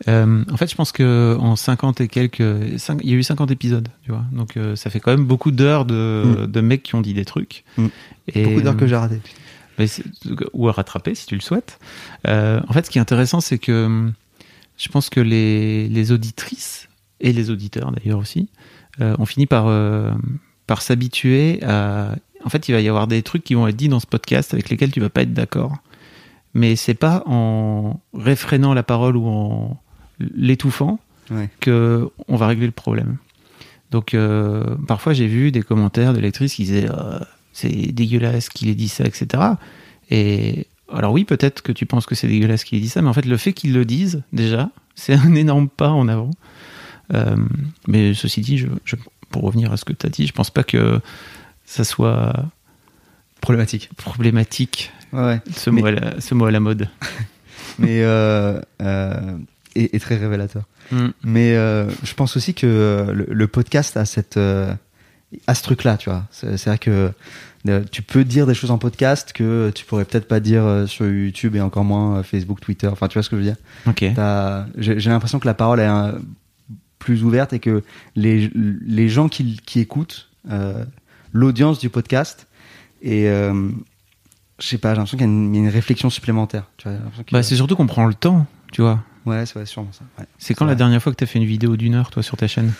Euh, 0.08 0.44
en 0.50 0.56
fait, 0.56 0.70
je 0.70 0.74
pense 0.74 0.92
que 0.92 1.36
en 1.38 1.56
50 1.56 2.00
et 2.00 2.08
quelques, 2.08 2.78
cinq- 2.78 3.00
il 3.04 3.10
y 3.10 3.12
a 3.12 3.16
eu 3.16 3.22
50 3.22 3.50
épisodes, 3.50 3.86
tu 4.02 4.10
vois. 4.10 4.24
Donc 4.32 4.56
euh, 4.56 4.74
ça 4.74 4.88
fait 4.88 4.98
quand 4.98 5.10
même 5.10 5.26
beaucoup 5.26 5.50
d'heures 5.50 5.84
de, 5.84 6.46
de 6.48 6.60
mecs 6.62 6.82
qui 6.82 6.94
ont 6.94 7.02
dit 7.02 7.12
des 7.12 7.26
trucs. 7.26 7.64
Mm. 7.76 7.86
Et, 8.28 8.42
beaucoup 8.44 8.62
d'heures 8.62 8.78
que 8.78 8.86
j'ai 8.86 8.96
ratées. 8.96 9.20
Ou 10.52 10.68
à 10.68 10.72
rattraper 10.72 11.14
si 11.14 11.26
tu 11.26 11.34
le 11.34 11.40
souhaites. 11.40 11.78
Euh, 12.26 12.60
en 12.68 12.72
fait, 12.72 12.86
ce 12.86 12.90
qui 12.90 12.98
est 12.98 13.00
intéressant, 13.00 13.40
c'est 13.40 13.58
que 13.58 13.86
hum, 13.86 14.12
je 14.76 14.88
pense 14.88 15.10
que 15.10 15.20
les, 15.20 15.88
les 15.88 16.12
auditrices 16.12 16.88
et 17.20 17.32
les 17.32 17.50
auditeurs 17.50 17.92
d'ailleurs 17.92 18.18
aussi 18.18 18.48
euh, 19.00 19.14
ont 19.18 19.26
fini 19.26 19.46
par 19.46 19.66
euh, 19.68 20.12
par 20.66 20.82
s'habituer 20.82 21.62
à. 21.64 22.14
En 22.44 22.48
fait, 22.48 22.68
il 22.68 22.72
va 22.72 22.80
y 22.80 22.88
avoir 22.88 23.06
des 23.06 23.22
trucs 23.22 23.44
qui 23.44 23.54
vont 23.54 23.66
être 23.68 23.76
dits 23.76 23.88
dans 23.90 24.00
ce 24.00 24.06
podcast 24.06 24.54
avec 24.54 24.70
lesquels 24.70 24.90
tu 24.90 25.00
vas 25.00 25.10
pas 25.10 25.22
être 25.22 25.34
d'accord. 25.34 25.76
Mais 26.54 26.74
c'est 26.74 26.94
pas 26.94 27.22
en 27.26 28.00
réfrénant 28.14 28.72
la 28.74 28.82
parole 28.82 29.16
ou 29.16 29.26
en 29.28 29.80
l'étouffant 30.18 30.98
Ouais. 31.30 31.48
que 31.60 32.08
on 32.26 32.34
va 32.36 32.48
régler 32.48 32.66
le 32.66 32.72
problème. 32.72 33.18
Donc 33.92 34.14
euh, 34.14 34.64
parfois 34.88 35.12
j'ai 35.12 35.28
vu 35.28 35.52
des 35.52 35.62
commentaires 35.62 36.12
de 36.12 36.18
lectrices 36.18 36.54
qui 36.54 36.64
disaient 36.64 36.88
c'est 37.60 37.92
dégueulasse 37.92 38.48
qu'il 38.48 38.68
ait 38.68 38.74
dit 38.74 38.88
ça, 38.88 39.04
etc. 39.04 39.42
Et 40.10 40.66
alors 40.92 41.12
oui, 41.12 41.24
peut-être 41.24 41.62
que 41.62 41.72
tu 41.72 41.86
penses 41.86 42.06
que 42.06 42.14
c'est 42.14 42.26
dégueulasse 42.28 42.64
qu'il 42.64 42.78
ait 42.78 42.80
dit 42.82 42.88
ça, 42.88 43.02
mais 43.02 43.08
en 43.08 43.12
fait 43.12 43.26
le 43.26 43.36
fait 43.36 43.52
qu'ils 43.52 43.72
le 43.72 43.84
disent 43.84 44.22
déjà, 44.32 44.70
c'est 44.94 45.14
un 45.14 45.34
énorme 45.34 45.68
pas 45.68 45.90
en 45.90 46.08
avant. 46.08 46.30
Euh, 47.14 47.36
mais 47.88 48.14
ceci 48.14 48.40
dit, 48.40 48.58
je, 48.58 48.66
je- 48.84 48.96
pour 49.30 49.42
revenir 49.42 49.72
à 49.72 49.76
ce 49.76 49.84
que 49.84 49.92
tu 49.92 50.06
as 50.06 50.10
dit, 50.10 50.26
je 50.26 50.32
pense 50.32 50.50
pas 50.50 50.62
que 50.64 51.00
ça 51.64 51.84
soit 51.84 52.32
Problématique. 53.40 53.88
problématique 53.96 54.92
Ouais, 55.12 55.40
ce, 55.56 55.70
Mais- 55.70 55.80
mot, 55.80 55.86
à 55.86 55.90
la, 55.92 56.20
ce 56.20 56.34
mot 56.34 56.44
à 56.46 56.50
la 56.50 56.60
mode. 56.60 56.88
Mais. 57.78 58.02
Euh, 58.02 58.60
euh, 58.82 59.36
et, 59.76 59.94
et 59.96 60.00
très 60.00 60.16
révélateur. 60.16 60.64
Mm. 60.90 61.08
Mais 61.22 61.54
euh, 61.54 61.88
je 62.02 62.14
pense 62.14 62.36
aussi 62.36 62.54
que 62.54 63.06
le, 63.14 63.26
le 63.32 63.46
podcast 63.48 63.96
a 63.96 64.04
cette 64.04 64.36
a 65.46 65.54
ce 65.54 65.62
truc 65.62 65.84
là 65.84 65.96
tu 65.96 66.10
vois 66.10 66.26
c'est 66.32 66.64
vrai 66.66 66.76
que 66.78 67.12
tu 67.90 68.02
peux 68.02 68.24
dire 68.24 68.46
des 68.46 68.54
choses 68.54 68.70
en 68.70 68.78
podcast 68.78 69.32
que 69.32 69.70
tu 69.74 69.84
pourrais 69.84 70.04
peut-être 70.04 70.26
pas 70.28 70.40
dire 70.40 70.64
euh, 70.64 70.86
sur 70.86 71.06
YouTube 71.06 71.56
et 71.56 71.60
encore 71.60 71.84
moins 71.84 72.16
euh, 72.18 72.22
Facebook 72.22 72.60
Twitter 72.60 72.86
enfin 72.88 73.06
tu 73.08 73.14
vois 73.14 73.22
ce 73.22 73.28
que 73.30 73.36
je 73.36 73.40
veux 73.42 73.46
dire? 73.46 73.56
Ok. 73.86 74.04
T'as- 74.14 74.66
j'ai 74.78 74.94
l'impression 75.10 75.38
que 75.38 75.46
la 75.46 75.54
parole 75.54 75.80
est 75.80 75.84
un- 75.86 76.14
plus 76.98 77.22
ouverte 77.24 77.52
et 77.52 77.58
que 77.60 77.82
les 78.16 78.50
les 78.54 79.08
gens 79.08 79.28
qui, 79.28 79.58
qui 79.66 79.80
écoutent 79.80 80.28
euh, 80.50 80.84
l'audience 81.32 81.78
du 81.78 81.88
podcast 81.90 82.46
et 83.02 83.28
euh, 83.28 83.70
je 84.58 84.66
sais 84.66 84.78
pas 84.78 84.90
j'ai 84.90 84.96
l'impression 84.96 85.16
qu'il 85.18 85.26
y, 85.26 85.30
a 85.30 85.32
une- 85.32 85.68
réflexion 85.68 86.10
supplémentaire 86.10 86.64
Bah, 87.32 87.42
c'est 87.42 87.56
surtout 87.56 87.76
qu'on 87.76 87.86
prend 87.86 88.06
le 88.06 88.14
temps, 88.14 88.46
tu 88.72 88.82
vois. 88.82 89.02
ouais 89.26 89.44
c'est 89.46 89.58
ouais, 89.58 89.66
sûrement 89.66 89.92
ça 89.92 90.04
ouais. 90.18 90.26
C'est 90.38 90.54
quand 90.54 90.66
la 90.66 90.74
dernière 90.74 91.02
fois 91.02 91.12
que 91.12 91.16
tu 91.18 91.24
as 91.24 91.26
fait 91.26 91.38
une 91.38 91.46
vidéo 91.46 91.76
d'une 91.76 91.94
heure, 91.94 92.10
toi, 92.10 92.22
sur 92.22 92.36
ta 92.36 92.46
chaîne? 92.48 92.72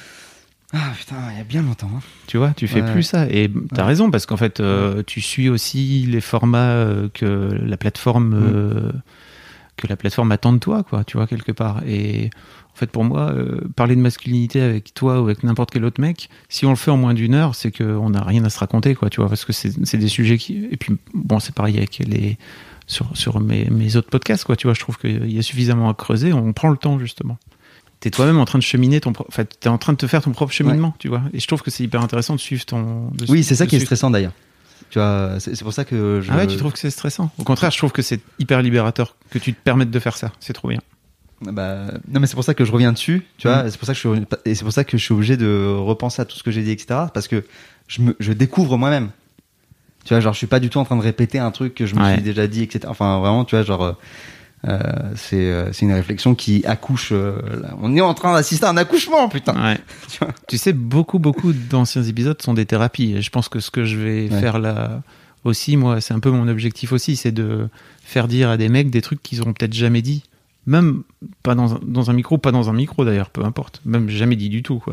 Ah 0.72 0.92
putain 0.96 1.16
il 1.32 1.38
y 1.38 1.40
a 1.40 1.44
bien 1.44 1.62
longtemps 1.62 1.90
hein. 1.96 2.00
Tu 2.26 2.36
vois, 2.38 2.50
tu 2.56 2.68
fais 2.68 2.82
Ouais. 2.82 2.92
plus 2.92 3.02
ça. 3.02 3.26
Et 3.28 3.50
t'as 3.74 3.82
Ouais. 3.82 3.88
raison, 3.88 4.10
parce 4.10 4.26
qu'en 4.26 4.36
fait, 4.36 4.60
euh, 4.60 5.02
tu 5.06 5.20
suis 5.20 5.48
aussi 5.48 6.06
les 6.08 6.20
formats 6.20 6.58
euh, 6.70 7.08
que 7.12 7.24
la 7.26 7.76
plateforme 7.76 8.28
Mm. 8.30 8.52
euh, 8.54 8.92
que 9.76 9.86
la 9.88 9.96
plateforme 9.96 10.30
attend 10.30 10.52
de 10.52 10.58
toi, 10.58 10.82
quoi, 10.82 11.04
tu 11.04 11.16
vois, 11.16 11.26
quelque 11.26 11.52
part. 11.52 11.82
Et 11.86 12.28
en 12.74 12.76
fait, 12.76 12.90
pour 12.90 13.02
moi, 13.02 13.30
euh, 13.32 13.62
parler 13.76 13.96
de 13.96 14.00
masculinité 14.02 14.60
avec 14.60 14.92
toi 14.92 15.20
ou 15.20 15.24
avec 15.24 15.42
n'importe 15.42 15.70
quel 15.70 15.84
autre 15.86 16.00
mec, 16.02 16.28
si 16.50 16.66
on 16.66 16.70
le 16.70 16.76
fait 16.76 16.90
en 16.90 16.98
moins 16.98 17.14
d'une 17.14 17.34
heure, 17.34 17.54
c'est 17.54 17.72
qu'on 17.72 18.10
n'a 18.10 18.22
rien 18.22 18.44
à 18.44 18.50
se 18.50 18.58
raconter, 18.58 18.94
quoi, 18.94 19.08
tu 19.08 19.20
vois, 19.20 19.28
parce 19.30 19.44
que 19.46 19.52
c'est 19.54 19.72
c'est 19.86 19.96
des 19.98 20.08
sujets 20.08 20.36
qui. 20.36 20.68
Et 20.70 20.76
puis, 20.76 20.96
bon, 21.14 21.40
c'est 21.40 21.54
pareil 21.54 21.78
avec 21.78 21.98
les. 21.98 22.36
Sur, 22.86 23.16
sur 23.16 23.38
mes, 23.40 23.66
mes 23.70 23.94
autres 23.94 24.10
podcasts, 24.10 24.42
quoi, 24.44 24.56
tu 24.56 24.66
vois, 24.66 24.74
je 24.74 24.80
trouve 24.80 24.98
qu'il 24.98 25.30
y 25.30 25.38
a 25.38 25.42
suffisamment 25.42 25.88
à 25.88 25.94
creuser, 25.94 26.32
on 26.32 26.52
prend 26.52 26.70
le 26.70 26.76
temps, 26.76 26.98
justement. 26.98 27.38
T'es 28.00 28.10
toi-même 28.10 28.38
en 28.38 28.44
train 28.46 28.58
de 28.58 28.62
cheminer 28.64 29.00
ton. 29.00 29.12
Enfin, 29.28 29.44
t'es 29.44 29.68
en 29.68 29.76
train 29.78 29.92
de 29.92 29.98
te 29.98 30.06
faire 30.06 30.22
ton 30.22 30.32
propre 30.32 30.52
cheminement, 30.52 30.94
tu 30.98 31.08
vois. 31.08 31.22
Et 31.34 31.38
je 31.40 31.46
trouve 31.46 31.60
que 31.62 31.70
c'est 31.70 31.84
hyper 31.84 32.00
intéressant 32.00 32.34
de 32.34 32.40
suivre 32.40 32.64
ton. 32.64 33.10
de- 33.12 33.26
Oui, 33.30 33.44
c'est 33.44 33.54
ça 33.54 33.66
qui 33.66 33.76
est 33.76 33.80
stressant 33.80 34.10
d'ailleurs. 34.10 34.32
Tu 34.88 34.98
vois, 34.98 35.34
c'est 35.38 35.60
pour 35.62 35.72
ça 35.74 35.84
que 35.84 36.20
je. 36.22 36.32
Ah 36.32 36.36
ouais, 36.36 36.46
tu 36.46 36.56
trouves 36.56 36.72
que 36.72 36.78
c'est 36.78 36.90
stressant? 36.90 37.30
Au 37.38 37.44
contraire, 37.44 37.70
je 37.70 37.78
trouve 37.78 37.92
que 37.92 38.02
c'est 38.02 38.20
hyper 38.38 38.62
libérateur 38.62 39.16
que 39.30 39.38
tu 39.38 39.52
te 39.52 39.60
permettes 39.62 39.90
de 39.90 39.98
faire 39.98 40.16
ça. 40.16 40.32
C'est 40.40 40.52
trop 40.54 40.68
bien. 40.68 40.80
Bah, 41.42 41.86
non, 42.08 42.20
mais 42.20 42.26
c'est 42.26 42.34
pour 42.34 42.44
ça 42.44 42.52
que 42.54 42.64
je 42.64 42.72
reviens 42.72 42.92
dessus, 42.92 43.24
tu 43.38 43.48
vois. 43.48 43.62
Mm. 43.64 43.70
C'est 43.70 43.78
pour 43.78 43.86
ça 43.86 43.92
que 43.94 43.98
je 44.00 44.08
suis, 44.08 44.26
et 44.44 44.54
c'est 44.54 44.64
pour 44.64 44.72
ça 44.72 44.84
que 44.84 44.96
je 44.98 45.02
suis 45.04 45.14
obligé 45.14 45.36
de 45.36 45.74
repenser 45.78 46.20
à 46.22 46.24
tout 46.24 46.36
ce 46.36 46.42
que 46.42 46.50
j'ai 46.50 46.62
dit, 46.62 46.70
etc. 46.70 47.00
Parce 47.14 47.28
que 47.28 47.44
je 47.88 48.02
me, 48.02 48.16
je 48.18 48.32
découvre 48.32 48.76
moi-même. 48.78 49.10
Tu 50.04 50.14
vois, 50.14 50.20
genre, 50.20 50.32
je 50.32 50.38
suis 50.38 50.46
pas 50.46 50.60
du 50.60 50.70
tout 50.70 50.78
en 50.78 50.84
train 50.84 50.96
de 50.96 51.02
répéter 51.02 51.38
un 51.38 51.50
truc 51.50 51.74
que 51.74 51.84
je 51.86 51.94
me 51.94 52.02
Ouais. 52.02 52.14
suis 52.14 52.22
déjà 52.22 52.46
dit, 52.46 52.62
etc. 52.62 52.80
Enfin, 52.88 53.20
vraiment, 53.20 53.44
tu 53.44 53.54
vois, 53.56 53.64
genre, 53.64 53.82
Euh, 53.82 53.92
c'est 54.64 55.50
euh, 55.50 55.72
c'est 55.72 55.86
une 55.86 55.92
réflexion 55.92 56.34
qui 56.34 56.64
accouche. 56.66 57.10
euh, 57.12 57.40
on 57.80 57.94
est 57.96 58.00
en 58.00 58.14
train 58.14 58.34
d'assister 58.34 58.66
à 58.66 58.70
un 58.70 58.76
accouchement, 58.76 59.28
putain. 59.28 59.54
Ouais. 59.54 59.78
Tu 60.08 60.18
vois 60.18 60.34
Tu 60.48 60.58
sais, 60.58 60.72
beaucoup, 60.72 61.18
beaucoup 61.18 61.52
d'anciens 61.52 62.02
épisodes 62.02 62.40
sont 62.42 62.54
des 62.54 62.66
thérapies. 62.66 63.14
Et 63.16 63.22
je 63.22 63.30
pense 63.30 63.48
que 63.48 63.60
ce 63.60 63.70
que 63.70 63.84
je 63.84 63.96
vais 63.96 64.28
Ouais. 64.30 64.40
faire 64.40 64.58
là 64.58 65.02
aussi, 65.44 65.76
moi, 65.78 66.00
c'est 66.02 66.12
un 66.12 66.20
peu 66.20 66.30
mon 66.30 66.46
objectif 66.48 66.92
aussi, 66.92 67.16
c'est 67.16 67.32
de 67.32 67.68
faire 68.04 68.28
dire 68.28 68.50
à 68.50 68.56
des 68.58 68.68
mecs 68.68 68.90
des 68.90 69.00
trucs 69.00 69.22
qu'ils 69.22 69.40
auront 69.40 69.52
peut-être 69.54 69.72
jamais 69.72 70.02
dit. 70.02 70.22
Même 70.66 71.02
pas 71.42 71.54
dans 71.54 71.76
un, 71.76 71.80
dans 71.82 72.10
un 72.10 72.12
micro, 72.12 72.36
pas 72.36 72.52
dans 72.52 72.68
un 72.68 72.74
micro 72.74 73.04
d'ailleurs, 73.06 73.30
peu 73.30 73.42
importe. 73.44 73.80
Même 73.86 74.10
jamais 74.10 74.36
dit 74.36 74.50
du 74.50 74.62
tout, 74.62 74.78
quoi. 74.78 74.92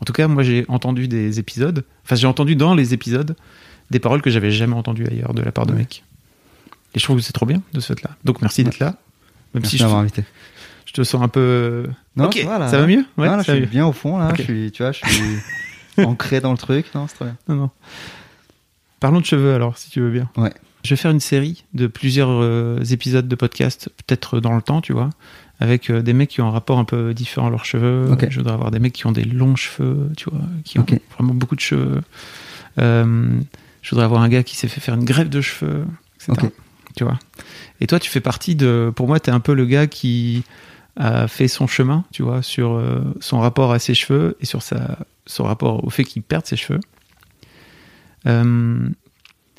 En 0.00 0.04
tout 0.04 0.12
cas, 0.12 0.28
moi, 0.28 0.42
j'ai 0.42 0.64
entendu 0.68 1.08
des 1.08 1.38
épisodes, 1.38 1.84
enfin, 2.04 2.16
j'ai 2.16 2.26
entendu 2.26 2.54
dans 2.56 2.74
les 2.74 2.92
épisodes 2.94 3.34
des 3.90 3.98
paroles 3.98 4.20
que 4.22 4.30
j'avais 4.30 4.50
jamais 4.50 4.74
entendues 4.74 5.06
ailleurs 5.06 5.32
de 5.34 5.42
la 5.42 5.52
part 5.52 5.64
de 5.66 5.72
Ouais. 5.72 5.78
mecs. 5.80 6.04
Et 6.94 6.98
je 6.98 7.04
trouve 7.04 7.16
que 7.18 7.22
c'est 7.22 7.32
trop 7.32 7.46
bien 7.46 7.62
de 7.72 7.80
ce 7.80 7.92
fait-là. 7.94 8.10
Donc, 8.24 8.40
merci 8.42 8.64
d'être 8.64 8.78
là. 8.78 8.96
Même 9.54 9.62
Merci 9.62 9.70
si 9.70 9.78
je, 9.78 9.82
d'avoir 9.82 10.00
invité. 10.00 10.24
je 10.86 10.92
te 10.92 11.02
sens 11.02 11.22
un 11.22 11.28
peu. 11.28 11.88
Non, 12.16 12.30
ça 12.30 12.44
va, 12.44 12.58
là. 12.58 12.68
ça 12.68 12.78
va 12.78 12.86
mieux? 12.86 13.04
Ouais, 13.16 13.26
là, 13.26 13.38
ça 13.38 13.42
je 13.42 13.46
va 13.48 13.54
suis 13.54 13.60
mieux. 13.62 13.66
bien 13.66 13.86
au 13.86 13.92
fond 13.92 14.16
là. 14.18 14.32
Je 14.36 14.42
suis, 14.42 14.70
tu 14.72 14.82
vois, 14.82 14.92
je 14.92 15.00
suis 15.04 15.38
ancré 16.04 16.40
dans 16.40 16.52
le 16.52 16.58
truc. 16.58 16.86
Non, 16.94 17.06
c'est 17.08 17.14
très 17.16 17.24
bien. 17.26 17.36
Non, 17.48 17.54
non. 17.56 17.70
Parlons 19.00 19.20
de 19.20 19.24
cheveux 19.24 19.54
alors, 19.54 19.76
si 19.78 19.90
tu 19.90 20.00
veux 20.00 20.10
bien. 20.10 20.28
Ouais. 20.36 20.52
Je 20.84 20.90
vais 20.90 20.96
faire 20.96 21.10
une 21.10 21.20
série 21.20 21.64
de 21.74 21.86
plusieurs 21.86 22.28
euh, 22.30 22.82
épisodes 22.90 23.26
de 23.28 23.34
podcast, 23.34 23.88
peut-être 24.06 24.40
dans 24.40 24.54
le 24.54 24.62
temps, 24.62 24.80
tu 24.80 24.92
vois, 24.92 25.10
avec 25.58 25.90
euh, 25.90 26.00
des 26.02 26.12
mecs 26.12 26.30
qui 26.30 26.40
ont 26.40 26.46
un 26.48 26.50
rapport 26.52 26.78
un 26.78 26.84
peu 26.84 27.12
différent 27.12 27.48
à 27.48 27.50
leurs 27.50 27.64
cheveux. 27.64 28.08
Ok. 28.12 28.26
Je 28.30 28.38
voudrais 28.38 28.54
avoir 28.54 28.70
des 28.70 28.78
mecs 28.78 28.92
qui 28.92 29.06
ont 29.06 29.12
des 29.12 29.24
longs 29.24 29.56
cheveux, 29.56 30.10
tu 30.16 30.30
vois, 30.30 30.40
qui 30.64 30.78
ont 30.78 30.86
vraiment 31.14 31.34
beaucoup 31.34 31.56
de 31.56 31.60
cheveux. 31.60 32.02
Euh, 32.78 33.40
je 33.82 33.90
voudrais 33.90 34.04
avoir 34.04 34.22
un 34.22 34.28
gars 34.28 34.42
qui 34.42 34.56
s'est 34.56 34.68
fait 34.68 34.80
faire 34.80 34.94
une 34.94 35.04
greffe 35.04 35.28
de 35.30 35.40
cheveux, 35.40 35.84
etc. 36.16 36.48
Ok. 36.90 36.96
Tu 36.96 37.04
vois. 37.04 37.18
Et 37.80 37.86
toi, 37.86 37.98
tu 37.98 38.10
fais 38.10 38.20
partie 38.20 38.54
de. 38.54 38.92
Pour 38.94 39.06
moi, 39.06 39.20
tu 39.20 39.30
es 39.30 39.32
un 39.32 39.40
peu 39.40 39.54
le 39.54 39.66
gars 39.66 39.86
qui 39.86 40.44
a 40.96 41.28
fait 41.28 41.48
son 41.48 41.66
chemin, 41.66 42.04
tu 42.12 42.22
vois, 42.22 42.42
sur 42.42 42.72
euh, 42.72 43.00
son 43.20 43.40
rapport 43.40 43.72
à 43.72 43.78
ses 43.78 43.94
cheveux 43.94 44.36
et 44.40 44.46
sur 44.46 44.62
sa, 44.62 44.98
son 45.26 45.44
rapport 45.44 45.84
au 45.84 45.90
fait 45.90 46.04
qu'il 46.04 46.22
perde 46.22 46.46
ses 46.46 46.56
cheveux. 46.56 46.80
Euh, 48.26 48.88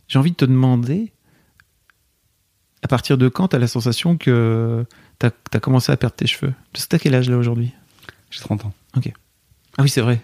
J'ai 0.07 0.19
envie 0.19 0.31
de 0.31 0.35
te 0.35 0.45
demander, 0.45 1.11
à 2.83 2.87
partir 2.87 3.17
de 3.17 3.29
quand 3.29 3.49
tu 3.49 3.55
as 3.55 3.59
la 3.59 3.67
sensation 3.67 4.17
que 4.17 4.85
tu 5.19 5.25
as, 5.25 5.59
commencé 5.59 5.91
à 5.91 5.97
perdre 5.97 6.15
tes 6.15 6.27
cheveux? 6.27 6.53
Parce 6.73 6.85
que 6.85 6.97
quel 6.97 7.15
âge 7.15 7.29
là 7.29 7.37
aujourd'hui? 7.37 7.73
J'ai 8.29 8.41
30 8.41 8.65
ans. 8.65 8.73
Ah 9.77 9.83
oui, 9.83 9.89
c'est 9.89 10.01
vrai. 10.01 10.21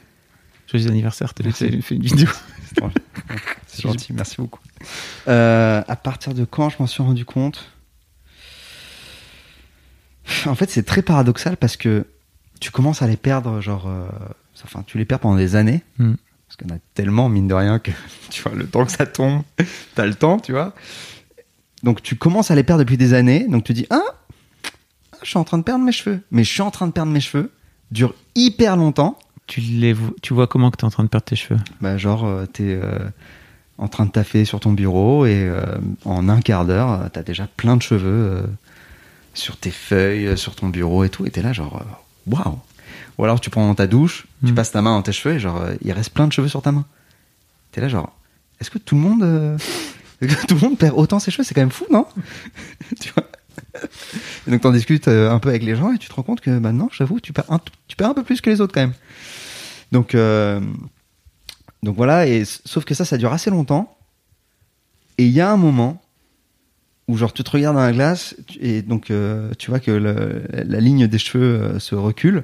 Joyeux 0.68 0.88
anniversaire, 0.88 1.34
t'as 1.34 1.44
Merci. 1.44 1.82
fait 1.82 1.96
une 1.96 2.02
vidéo. 2.02 2.28
C'est 3.68 3.82
gentil. 3.84 4.14
Merci 4.14 4.36
beaucoup. 4.38 4.60
Euh, 5.28 5.82
à 5.88 5.96
partir 5.96 6.34
de 6.34 6.46
quand 6.46 6.70
je 6.70 6.78
m'en 6.80 6.88
suis 6.88 7.04
rendu 7.04 7.26
compte? 7.26 7.72
En 10.46 10.56
fait, 10.56 10.70
c'est 10.70 10.84
très 10.84 11.02
paradoxal 11.02 11.56
parce 11.56 11.78
que 11.78 12.06
tu 12.60 12.72
commences 12.72 13.02
à 13.02 13.08
les 13.08 13.16
perdre, 13.16 13.62
genre, 13.62 13.88
euh, 13.88 14.08
enfin, 14.64 14.84
tu 14.86 14.98
les 14.98 15.06
perds 15.06 15.20
pendant 15.20 15.38
des 15.38 15.56
années. 15.56 15.84
Mm. 16.00 16.14
Parce 16.48 16.58
qu'il 16.58 16.68
y 16.68 16.72
en 16.72 16.76
a 16.76 16.80
tellement, 16.94 17.30
mine 17.30 17.48
de 17.48 17.54
rien, 17.54 17.80
que 17.80 17.92
tu 18.30 18.42
vois, 18.42 18.54
le 18.54 18.68
temps 18.68 18.86
que 18.86 18.92
ça 18.92 19.06
tombe, 19.06 19.44
t'as 19.96 20.06
le 20.06 20.16
temps, 20.16 20.40
tu 20.40 20.52
vois. 20.52 20.74
Donc, 21.84 22.02
tu 22.02 22.16
commences 22.16 22.52
à 22.52 22.56
les 22.56 22.64
perdre 22.64 22.84
depuis 22.84 22.98
des 22.98 23.14
années. 23.14 23.48
Donc, 23.48 23.64
tu 23.64 23.74
dis, 23.74 23.88
ah, 23.90 24.02
je 25.22 25.30
suis 25.30 25.38
en 25.38 25.44
train 25.44 25.58
de 25.58 25.64
perdre 25.64 25.86
mes 25.86 25.92
cheveux. 25.92 26.22
Mais 26.32 26.44
je 26.44 26.52
suis 26.52 26.62
en 26.62 26.72
train 26.72 26.88
de 26.88 26.92
perdre 26.92 27.12
mes 27.12 27.22
cheveux. 27.22 27.52
Dure 27.92 28.16
hyper 28.36 28.76
longtemps. 28.76 29.18
Tu, 29.48 29.62
les, 29.62 29.96
tu 30.22 30.34
vois 30.34 30.46
comment 30.48 30.70
que 30.72 30.78
tu 30.78 30.82
es 30.84 30.86
en 30.86 30.92
train 30.92 31.04
de 31.04 31.10
perdre 31.10 31.26
tes 31.26 31.36
cheveux? 31.38 31.60
Bah, 31.82 31.98
genre, 31.98 32.26
euh, 32.26 32.46
t'es 32.46 32.78
euh, 32.82 33.00
en 33.78 33.88
train 33.88 34.06
de 34.06 34.12
taffer 34.12 34.44
sur 34.46 34.60
ton 34.60 34.74
bureau 34.74 35.26
et 35.26 35.36
euh, 35.48 35.64
en 36.06 36.28
un 36.28 36.42
quart 36.42 36.66
d'heure, 36.66 36.92
euh, 36.92 37.08
t'as 37.12 37.24
déjà 37.24 37.48
plein 37.56 37.78
de 37.78 37.82
cheveux 37.82 38.44
sur 39.34 39.56
tes 39.58 39.72
feuilles, 39.72 40.38
sur 40.38 40.56
ton 40.56 40.68
bureau 40.68 41.04
et 41.06 41.10
tout. 41.10 41.26
Et 41.26 41.32
t'es 41.32 41.42
là, 41.42 41.54
genre, 41.54 41.82
waouh! 42.28 42.60
Ou 43.18 43.24
alors 43.24 43.40
tu 43.40 43.50
prends 43.50 43.74
ta 43.74 43.88
douche, 43.88 44.28
tu 44.46 44.52
Mm. 44.52 44.56
passes 44.56 44.72
ta 44.72 44.82
main 44.82 44.92
dans 44.96 45.02
tes 45.02 45.12
cheveux 45.14 45.36
et 45.36 45.40
genre, 45.40 45.64
il 45.82 45.92
reste 45.92 46.12
plein 46.12 46.28
de 46.28 46.34
cheveux 46.34 46.50
sur 46.50 46.62
ta 46.62 46.72
main. 46.72 46.86
T'es 47.72 47.82
là, 47.82 47.88
genre, 47.88 48.12
est-ce 48.60 48.70
que 48.70 48.78
tout 48.78 48.96
le 48.96 49.02
monde. 49.02 49.58
tout 50.48 50.56
le 50.56 50.60
monde 50.62 50.78
perd 50.78 50.94
autant 50.98 51.20
ses 51.20 51.32
cheveux? 51.32 51.44
C'est 51.44 51.54
quand 51.54 51.62
même 51.62 51.72
fou, 51.72 51.86
non? 51.92 52.06
tu 53.00 53.12
vois? 53.14 53.24
Et 54.48 54.52
donc 54.52 54.62
t'en 54.62 54.72
discutes 54.72 55.08
euh, 55.08 55.32
un 55.32 55.40
peu 55.40 55.50
avec 55.50 55.64
les 55.64 55.76
gens 55.76 55.94
et 55.94 55.98
tu 55.98 56.10
te 56.10 56.14
rends 56.14 56.24
compte 56.24 56.42
que 56.42 56.50
maintenant, 56.50 56.90
j'avoue, 56.92 57.20
tu 57.20 57.34
perds 57.34 57.46
un, 57.50 58.14
peu 58.14 58.24
plus 58.24 58.42
que 58.42 58.50
les 58.50 58.62
autres 58.62 58.74
quand 58.74 58.82
même. 58.82 58.94
Donc, 59.92 60.16
euh, 60.16 60.60
donc 61.84 61.96
voilà, 61.96 62.28
et 62.28 62.44
sauf 62.46 62.86
que 62.86 62.94
ça, 62.94 63.06
ça 63.06 63.18
dure 63.18 63.32
assez 63.32 63.50
longtemps. 63.50 63.98
Et 65.18 65.26
il 65.26 65.32
y 65.32 65.42
a 65.42 65.52
un 65.52 65.58
moment 65.58 66.02
où 67.08 67.18
genre 67.18 67.34
tu 67.34 67.44
te 67.44 67.50
regardes 67.50 67.76
dans 67.76 67.82
la 67.82 67.94
glace 67.94 68.36
et 68.60 68.82
donc 68.82 69.12
euh, 69.12 69.52
tu 69.58 69.70
vois 69.70 69.80
que 69.80 69.92
la 69.92 70.80
ligne 70.80 71.08
des 71.08 71.18
cheveux 71.18 71.62
euh, 71.62 71.80
se 71.80 71.96
recule. 71.96 72.44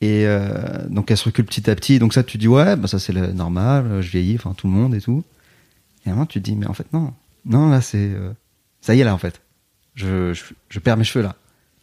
Et 0.00 0.26
euh, 0.26 0.86
donc 0.88 1.10
elle 1.10 1.16
se 1.16 1.24
recule 1.24 1.44
petit 1.44 1.70
à 1.70 1.74
petit. 1.74 1.98
Donc 1.98 2.14
ça, 2.14 2.22
tu 2.22 2.38
dis 2.38 2.48
ouais, 2.48 2.76
bah 2.76 2.88
ça 2.88 2.98
c'est 2.98 3.12
normal, 3.12 4.00
je 4.00 4.10
vieillis, 4.10 4.36
enfin 4.36 4.54
tout 4.54 4.66
le 4.66 4.72
monde 4.72 4.94
et 4.94 5.00
tout. 5.00 5.24
Et 6.04 6.08
à 6.08 6.12
un 6.12 6.14
moment, 6.14 6.26
tu 6.26 6.40
te 6.40 6.44
dis 6.44 6.56
mais 6.56 6.66
en 6.66 6.74
fait 6.74 6.92
non, 6.92 7.12
non 7.44 7.68
là 7.70 7.80
c'est 7.80 8.12
ça 8.80 8.94
y 8.94 9.00
est 9.00 9.04
là 9.04 9.14
en 9.14 9.18
fait, 9.18 9.40
je, 9.94 10.32
je, 10.34 10.42
je 10.68 10.78
perds 10.78 10.96
mes 10.96 11.04
cheveux 11.04 11.24
là. 11.24 11.34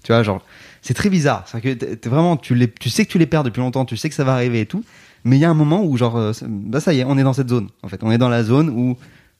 Tu 0.04 0.12
vois 0.12 0.24
genre 0.24 0.43
c'est 0.82 0.93
très 0.95 1.10
bizarre. 1.10 1.43
C'est 1.47 1.62
que 1.62 1.74
t'es- 1.74 1.95
t'es 1.95 2.10
vraiment 2.10 2.38
tu 2.38 2.56
les, 2.56 2.69
tu 2.71 2.89
sais 2.89 3.06
que 3.06 3.12
tu 3.12 3.17
les 3.19 3.28
perds 3.28 3.43
depuis 3.43 3.60
longtemps, 3.62 3.86
tu 3.86 3.97
sais 3.97 4.10
que 4.10 4.15
ça 4.15 4.24
va 4.24 4.34
arriver 4.34 4.62
et 4.62 4.65
tout. 4.65 4.84
Mais 5.24 5.38
il 5.38 5.39
y 5.39 5.45
a 5.45 5.50
un 5.50 5.54
moment 5.54 5.84
où 5.84 5.95
genre 5.97 6.17
euh, 6.17 6.34
ça- 6.34 6.45
bah 6.50 6.80
ça 6.80 6.93
y 6.93 7.00
est, 7.00 7.04
on 7.04 7.17
est 7.17 7.24
dans 7.24 7.34
cette 7.34 7.50
zone 7.50 7.69
en 7.84 7.88
fait, 7.88 8.02
on 8.04 8.12
est 8.12 8.17
dans 8.17 8.30
la 8.30 8.43
zone 8.43 8.69
où 8.69 8.97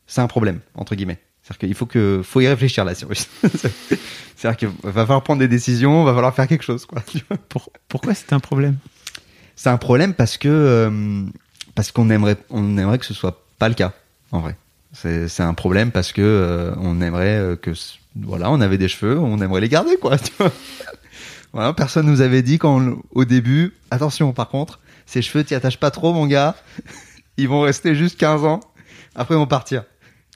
c'est 0.08 0.22
un 0.22 0.28
problème 0.28 0.60
entre 0.76 0.96
guillemets. 0.96 1.20
C'est-à-dire 1.44 1.60
qu'il 1.70 1.74
faut 1.76 1.88
que 1.88 2.22
faut 2.24 2.40
y 2.42 2.48
réfléchir 2.48 2.86
là, 2.86 2.94
Cyrus. 2.94 3.28
C'est-à-dire 4.36 4.58
qu'il 4.58 4.70
va 4.84 4.92
falloir 5.06 5.24
prendre 5.24 5.40
des 5.40 5.48
décisions, 5.48 6.04
va 6.04 6.14
falloir 6.14 6.34
faire 6.36 6.48
quelque 6.48 6.64
chose 6.64 6.86
quoi. 6.86 7.04
Pour- 7.50 7.70
Pourquoi 7.88 8.14
c'est 8.14 8.32
un 8.34 8.40
problème? 8.40 8.78
C'est 9.56 9.70
un 9.70 9.78
problème 9.78 10.14
parce 10.14 10.38
que 10.38 10.48
euh, 10.50 11.24
parce 11.76 11.92
qu'on 11.92 12.10
aimerait 12.10 12.38
on 12.50 12.78
aimerait 12.78 12.98
que 13.00 13.06
ce 13.06 13.14
soit 13.14 13.44
pas 13.60 13.70
le 13.70 13.76
cas 13.76 13.94
en 14.32 14.40
vrai. 14.40 14.56
C'est 14.94 15.28
c'est 15.28 15.44
un 15.44 15.54
problème 15.54 15.92
parce 15.92 16.12
que 16.14 16.22
euh, 16.22 16.74
on 16.78 17.02
aimerait 17.02 17.58
que 17.62 17.72
voilà 18.16 18.52
on 18.52 18.62
avait 18.62 18.78
des 18.78 18.88
cheveux, 18.88 19.20
on 19.20 19.40
aimerait 19.42 19.62
les 19.62 19.70
garder 19.70 19.98
quoi. 19.98 20.18
Tu 20.20 20.32
vois 20.38 20.52
voilà, 21.54 21.74
personne 21.74 22.06
nous 22.06 22.22
avait 22.22 22.42
dit 22.42 22.58
quand 22.60 22.80
on- 22.82 23.02
au 23.12 23.26
début 23.26 23.74
attention 23.92 24.32
par 24.34 24.48
contre 24.50 24.80
ces 25.06 25.22
cheveux 25.22 25.44
t'y 25.44 25.54
attaches 25.56 25.78
pas 25.78 25.92
trop 25.92 26.14
mon 26.14 26.26
gars, 26.28 26.56
ils 27.38 27.48
vont 27.50 27.62
rester 27.62 27.96
juste 27.96 28.18
15 28.18 28.46
ans, 28.46 28.62
après 29.16 29.36
ils 29.36 29.38
vont 29.38 29.48
partir. 29.48 29.84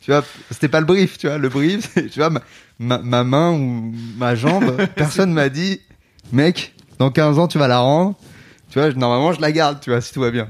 Tu 0.01 0.11
vois, 0.11 0.23
c'était 0.51 0.67
pas 0.67 0.79
le 0.81 0.85
brief, 0.85 1.17
tu 1.17 1.25
vois. 1.27 1.37
Le 1.39 1.49
brief, 1.49 1.93
tu 2.11 2.19
vois, 2.19 2.29
ma, 2.29 2.41
ma, 2.77 2.97
ma 2.99 3.23
main 3.23 3.51
ou 3.53 3.91
ma 4.17 4.35
jambe, 4.35 4.77
personne 4.95 5.31
m'a 5.33 5.49
dit, 5.49 5.81
mec, 6.31 6.75
dans 6.99 7.09
15 7.09 7.39
ans, 7.39 7.47
tu 7.47 7.57
vas 7.57 7.67
la 7.67 7.79
rendre. 7.79 8.13
Tu 8.69 8.77
vois, 8.77 8.91
normalement, 8.93 9.33
je 9.33 9.41
la 9.41 9.51
garde, 9.51 9.79
tu 9.79 9.89
vois, 9.89 10.01
si 10.01 10.13
tout 10.13 10.19
va 10.21 10.29
bien. 10.29 10.47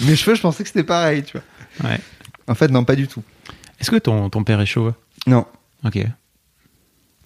Mes 0.00 0.16
cheveux, 0.16 0.34
je 0.34 0.40
pensais 0.40 0.64
que 0.64 0.68
c'était 0.68 0.82
pareil, 0.82 1.22
tu 1.22 1.36
vois. 1.38 1.88
Ouais. 1.88 2.00
En 2.48 2.56
fait, 2.56 2.66
non, 2.68 2.82
pas 2.82 2.96
du 2.96 3.06
tout. 3.06 3.22
Est-ce 3.78 3.92
que 3.92 3.96
ton, 3.96 4.28
ton 4.28 4.42
père 4.42 4.60
est 4.60 4.66
chauve 4.66 4.92
Non. 5.28 5.46
Ok. 5.84 5.98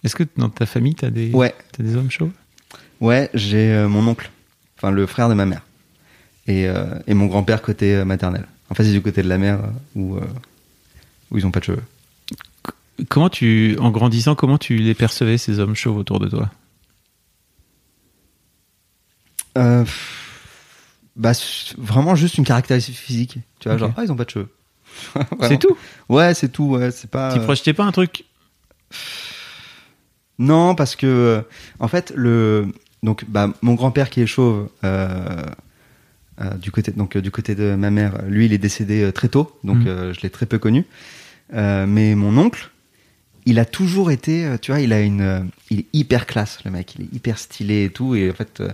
Est-ce 0.05 0.15
que 0.15 0.23
dans 0.37 0.49
ta 0.49 0.65
famille, 0.65 0.95
t'as 0.95 1.09
des, 1.09 1.31
Ouais. 1.31 1.53
t'as 1.71 1.83
des 1.83 1.95
hommes 1.95 2.11
chauves 2.11 2.31
Ouais, 3.01 3.29
j'ai 3.33 3.71
euh, 3.73 3.89
mon 3.89 4.07
oncle, 4.07 4.29
enfin 4.77 4.91
le 4.91 5.05
frère 5.07 5.27
de 5.29 5.33
ma 5.33 5.45
mère, 5.45 5.63
et, 6.47 6.67
euh, 6.67 6.85
et 7.07 7.13
mon 7.13 7.25
grand-père 7.25 7.61
côté 7.61 7.95
euh, 7.95 8.05
maternel. 8.05 8.45
En 8.69 8.75
fait, 8.75 8.83
c'est 8.83 8.91
du 8.93 9.01
côté 9.01 9.21
de 9.23 9.27
la 9.27 9.37
mère 9.37 9.59
où, 9.95 10.17
où 11.31 11.37
ils 11.37 11.45
ont 11.45 11.51
pas 11.51 11.59
de 11.59 11.65
cheveux. 11.65 11.83
Comment 13.09 13.29
tu, 13.29 13.77
en 13.79 13.91
grandissant, 13.91 14.33
comment 14.35 14.57
tu 14.57 14.77
les 14.77 14.93
percevais 14.95 15.37
ces 15.37 15.59
hommes 15.59 15.75
chauves 15.75 15.97
autour 15.97 16.19
de 16.19 16.29
toi? 16.29 16.49
Euh, 19.57 19.85
bah, 21.15 21.31
vraiment 21.77 22.15
juste 22.15 22.37
une 22.37 22.43
caractéristique 22.45 22.95
physique. 22.97 23.39
Tu 23.59 23.69
vois, 23.69 23.77
genre, 23.77 23.91
ah, 23.97 24.03
ils 24.03 24.11
ont 24.11 24.15
pas 24.15 24.25
de 24.25 24.29
cheveux. 24.29 24.49
C'est 25.41 25.59
tout? 25.59 25.77
Ouais, 26.09 26.33
c'est 26.33 26.49
tout. 26.49 26.75
Ouais, 26.75 26.89
c'est 26.91 27.09
pas. 27.09 27.33
Tu 27.33 27.39
projetais 27.41 27.73
pas 27.73 27.83
un 27.83 27.91
truc? 27.91 28.23
Non, 30.39 30.75
parce 30.75 30.95
que 30.95 31.07
euh, 31.07 31.41
en 31.79 31.87
fait, 31.87 32.11
le 32.15 32.67
donc 33.03 33.25
bah, 33.27 33.53
mon 33.61 33.75
grand-père 33.75 34.09
qui 34.09 34.21
est 34.21 34.27
chauve 34.27 34.69
euh, 34.83 35.43
euh, 36.41 36.53
du 36.55 36.71
côté 36.71 36.91
donc 36.91 37.17
du 37.17 37.31
côté 37.31 37.55
de 37.55 37.75
ma 37.75 37.91
mère, 37.91 38.21
lui, 38.27 38.45
il 38.45 38.53
est 38.53 38.57
décédé 38.57 39.11
très 39.13 39.29
tôt, 39.29 39.57
donc 39.63 39.85
euh, 39.85 40.13
je 40.13 40.21
l'ai 40.21 40.29
très 40.29 40.45
peu 40.45 40.59
connu. 40.59 40.85
Euh, 41.53 41.85
mais 41.87 42.15
mon 42.15 42.37
oncle, 42.37 42.71
il 43.45 43.59
a 43.59 43.65
toujours 43.65 44.11
été, 44.11 44.47
tu 44.61 44.71
vois, 44.71 44.81
il 44.81 44.91
a 44.91 45.01
une, 45.01 45.47
il 45.69 45.81
est 45.81 45.85
hyper 45.93 46.25
classe, 46.25 46.59
le 46.65 46.71
mec, 46.71 46.95
il 46.95 47.05
est 47.05 47.13
hyper 47.13 47.37
stylé 47.37 47.85
et 47.85 47.89
tout, 47.89 48.15
et 48.15 48.29
en 48.29 48.33
fait, 48.33 48.59
euh, 48.59 48.69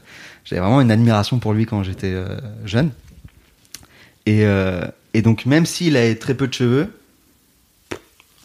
j'avais 0.46 0.62
vraiment 0.62 0.82
une 0.82 0.92
admiration 0.92 1.40
pour 1.40 1.54
lui 1.54 1.66
quand 1.66 1.84
j'étais 1.84 2.14
euh, 2.14 2.40
jeune. 2.66 2.92
Et 4.26 4.46
euh, 4.46 4.86
et 5.14 5.22
donc 5.22 5.46
même 5.46 5.66
s'il 5.66 5.98
avait 5.98 6.16
très 6.16 6.34
peu 6.36 6.48
de 6.48 6.54
cheveux, 6.54 6.88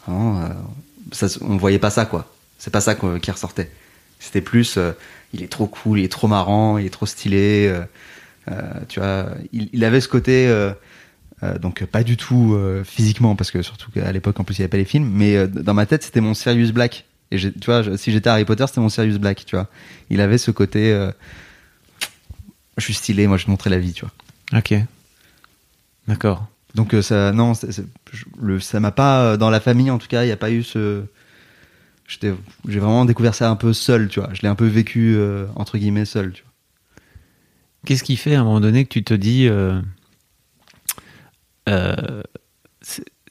vraiment, 0.05 0.41
euh, 0.41 0.49
ça, 1.11 1.27
on 1.41 1.55
voyait 1.55 1.79
pas 1.79 1.89
ça 1.89 2.05
quoi. 2.05 2.29
C'est 2.57 2.71
pas 2.71 2.81
ça 2.81 2.95
qui 2.95 3.31
ressortait. 3.31 3.69
C'était 4.19 4.41
plus, 4.41 4.77
euh, 4.77 4.93
il 5.33 5.43
est 5.43 5.47
trop 5.47 5.67
cool, 5.67 5.99
il 5.99 6.05
est 6.05 6.11
trop 6.11 6.27
marrant, 6.27 6.77
il 6.77 6.85
est 6.85 6.89
trop 6.91 7.05
stylé. 7.05 7.67
euh, 7.67 7.83
euh, 8.51 8.61
tu 8.87 8.99
vois, 8.99 9.27
il, 9.53 9.69
il 9.73 9.83
avait 9.83 10.01
ce 10.01 10.07
côté, 10.07 10.49
donc 11.61 11.85
pas 11.85 12.03
du 12.03 12.17
tout 12.17 12.57
physiquement, 12.85 13.35
parce 13.35 13.51
que 13.51 13.61
surtout 13.61 13.91
qu'à 13.91 14.11
l'époque 14.11 14.39
en 14.39 14.43
plus 14.43 14.57
il 14.57 14.61
n'y 14.61 14.63
avait 14.63 14.69
pas 14.69 14.77
les 14.77 14.85
films, 14.85 15.09
mais 15.13 15.47
dans 15.47 15.73
ma 15.73 15.85
tête 15.85 16.03
c'était 16.03 16.21
mon 16.21 16.33
Sirius 16.33 16.71
Black 16.71 17.05
Et 17.31 17.37
tu 17.37 17.51
vois, 17.65 17.97
si 17.97 18.11
j'étais 18.11 18.29
Harry 18.29 18.45
Potter, 18.45 18.65
c'était 18.65 18.79
mon 18.79 18.89
Sirius 18.89 19.17
Black, 19.17 19.45
tu 19.45 19.55
vois. 19.55 19.67
Il 20.09 20.21
avait 20.21 20.37
ce 20.37 20.49
côté, 20.49 21.09
je 22.77 22.83
suis 22.83 22.93
stylé, 22.93 23.27
moi 23.27 23.37
je 23.37 23.45
te 23.45 23.51
montrais 23.51 23.69
la 23.69 23.79
vie, 23.79 23.93
tu 23.93 24.05
vois. 24.05 24.59
Ok. 24.59 24.73
D'accord. 26.07 26.47
Donc 26.73 26.95
ça, 27.01 27.33
non, 27.33 27.51
le, 28.39 28.59
ça 28.61 28.79
m'a 28.79 28.91
pas 28.91 29.35
dans 29.35 29.49
la 29.49 29.59
famille 29.59 29.91
en 29.91 29.97
tout 29.97 30.07
cas, 30.07 30.23
il 30.23 30.27
n'y 30.27 30.31
a 30.31 30.37
pas 30.37 30.51
eu 30.51 30.63
ce. 30.63 31.03
J'ai 32.07 32.79
vraiment 32.79 33.05
découvert 33.05 33.35
ça 33.35 33.49
un 33.49 33.55
peu 33.55 33.73
seul, 33.73 34.07
tu 34.07 34.19
vois. 34.21 34.29
Je 34.33 34.41
l'ai 34.41 34.47
un 34.47 34.55
peu 34.55 34.65
vécu 34.67 35.15
euh, 35.17 35.45
entre 35.55 35.77
guillemets 35.77 36.05
seul, 36.05 36.31
tu 36.31 36.43
vois. 36.43 36.51
Qu'est-ce 37.85 38.03
qui 38.03 38.15
fait 38.15 38.35
à 38.35 38.41
un 38.41 38.43
moment 38.43 38.59
donné 38.61 38.85
que 38.85 38.89
tu 38.89 39.03
te 39.03 39.13
dis 39.13 39.47
euh, 39.47 39.79
euh, 41.69 42.23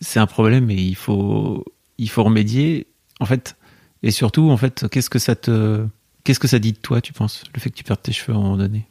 c'est 0.01 0.19
un 0.21 0.27
problème 0.27 0.71
et 0.71 0.75
il 0.75 0.95
faut 0.97 1.65
il 1.99 2.09
faut 2.11 2.23
remédier 2.25 2.87
en 3.21 3.27
fait? 3.27 3.57
Et 4.03 4.11
surtout 4.11 4.51
en 4.51 4.57
fait 4.57 4.87
qu'est-ce 4.91 5.11
que 5.11 5.19
ça 5.19 5.35
te 5.35 5.87
qu'est-ce 6.25 6.39
que 6.41 6.49
ça 6.49 6.59
dit 6.59 6.73
de 6.73 6.79
toi 6.79 7.01
tu 7.01 7.13
penses 7.13 7.45
le 7.55 7.61
fait 7.61 7.71
que 7.71 7.77
tu 7.77 7.85
perdes 7.85 8.03
tes 8.03 8.13
cheveux 8.13 8.35
à 8.35 8.39
un 8.39 8.43
moment 8.43 8.57
donné? 8.57 8.87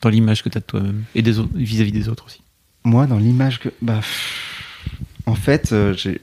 Dans 0.00 0.08
l'image 0.08 0.42
que 0.42 0.48
tu 0.48 0.58
as 0.58 0.60
de 0.60 0.66
toi-même 0.66 1.04
et 1.14 1.22
vis-à-vis 1.22 1.92
des 1.92 2.08
autres 2.08 2.26
aussi 2.26 2.42
Moi, 2.82 3.06
dans 3.06 3.18
l'image 3.18 3.60
que, 3.60 3.68
bah, 3.82 3.98
pff, 3.98 4.88
en 5.26 5.36
fait, 5.36 5.72
j'ai- 5.94 6.20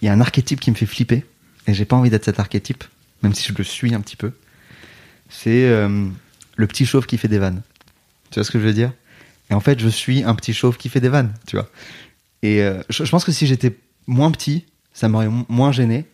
il 0.00 0.06
y 0.06 0.08
a 0.08 0.12
un 0.12 0.20
archétype 0.22 0.58
qui 0.58 0.70
me 0.70 0.76
fait 0.76 0.86
flipper 0.86 1.26
et 1.66 1.74
j'ai 1.74 1.84
pas 1.84 1.96
envie 1.96 2.10
d'être 2.10 2.24
cet 2.24 2.40
archétype, 2.40 2.84
même 3.22 3.34
si 3.34 3.48
je 3.48 3.54
le 3.56 3.64
suis 3.64 3.94
un 3.94 4.00
petit 4.00 4.16
peu. 4.16 4.32
C'est 5.28 5.64
euh, 5.68 6.06
le 6.56 6.66
petit 6.66 6.84
chauve 6.86 7.06
qui 7.06 7.18
fait 7.18 7.28
des 7.28 7.38
vannes. 7.38 7.62
Tu 8.30 8.38
vois 8.38 8.44
ce 8.44 8.50
que 8.50 8.58
je 8.58 8.64
veux 8.64 8.72
dire? 8.74 8.92
Et 9.50 9.54
en 9.54 9.60
fait, 9.60 9.78
je 9.80 9.88
suis 9.88 10.22
un 10.24 10.34
petit 10.34 10.52
chauve 10.54 10.76
qui 10.76 10.88
fait 10.88 11.00
des 11.00 11.08
vannes, 11.08 11.32
tu 11.46 11.56
vois. 11.56 11.68
Et 12.42 12.62
euh, 12.62 12.82
je, 12.90 13.04
je 13.04 13.10
pense 13.10 13.24
que 13.24 13.32
si 13.32 13.46
j'étais 13.46 13.76
moins 14.06 14.30
petit, 14.30 14.64
ça 14.92 15.08
m'aurait 15.08 15.28
mo- 15.28 15.46
moins 15.48 15.72
gêné. 15.72 16.04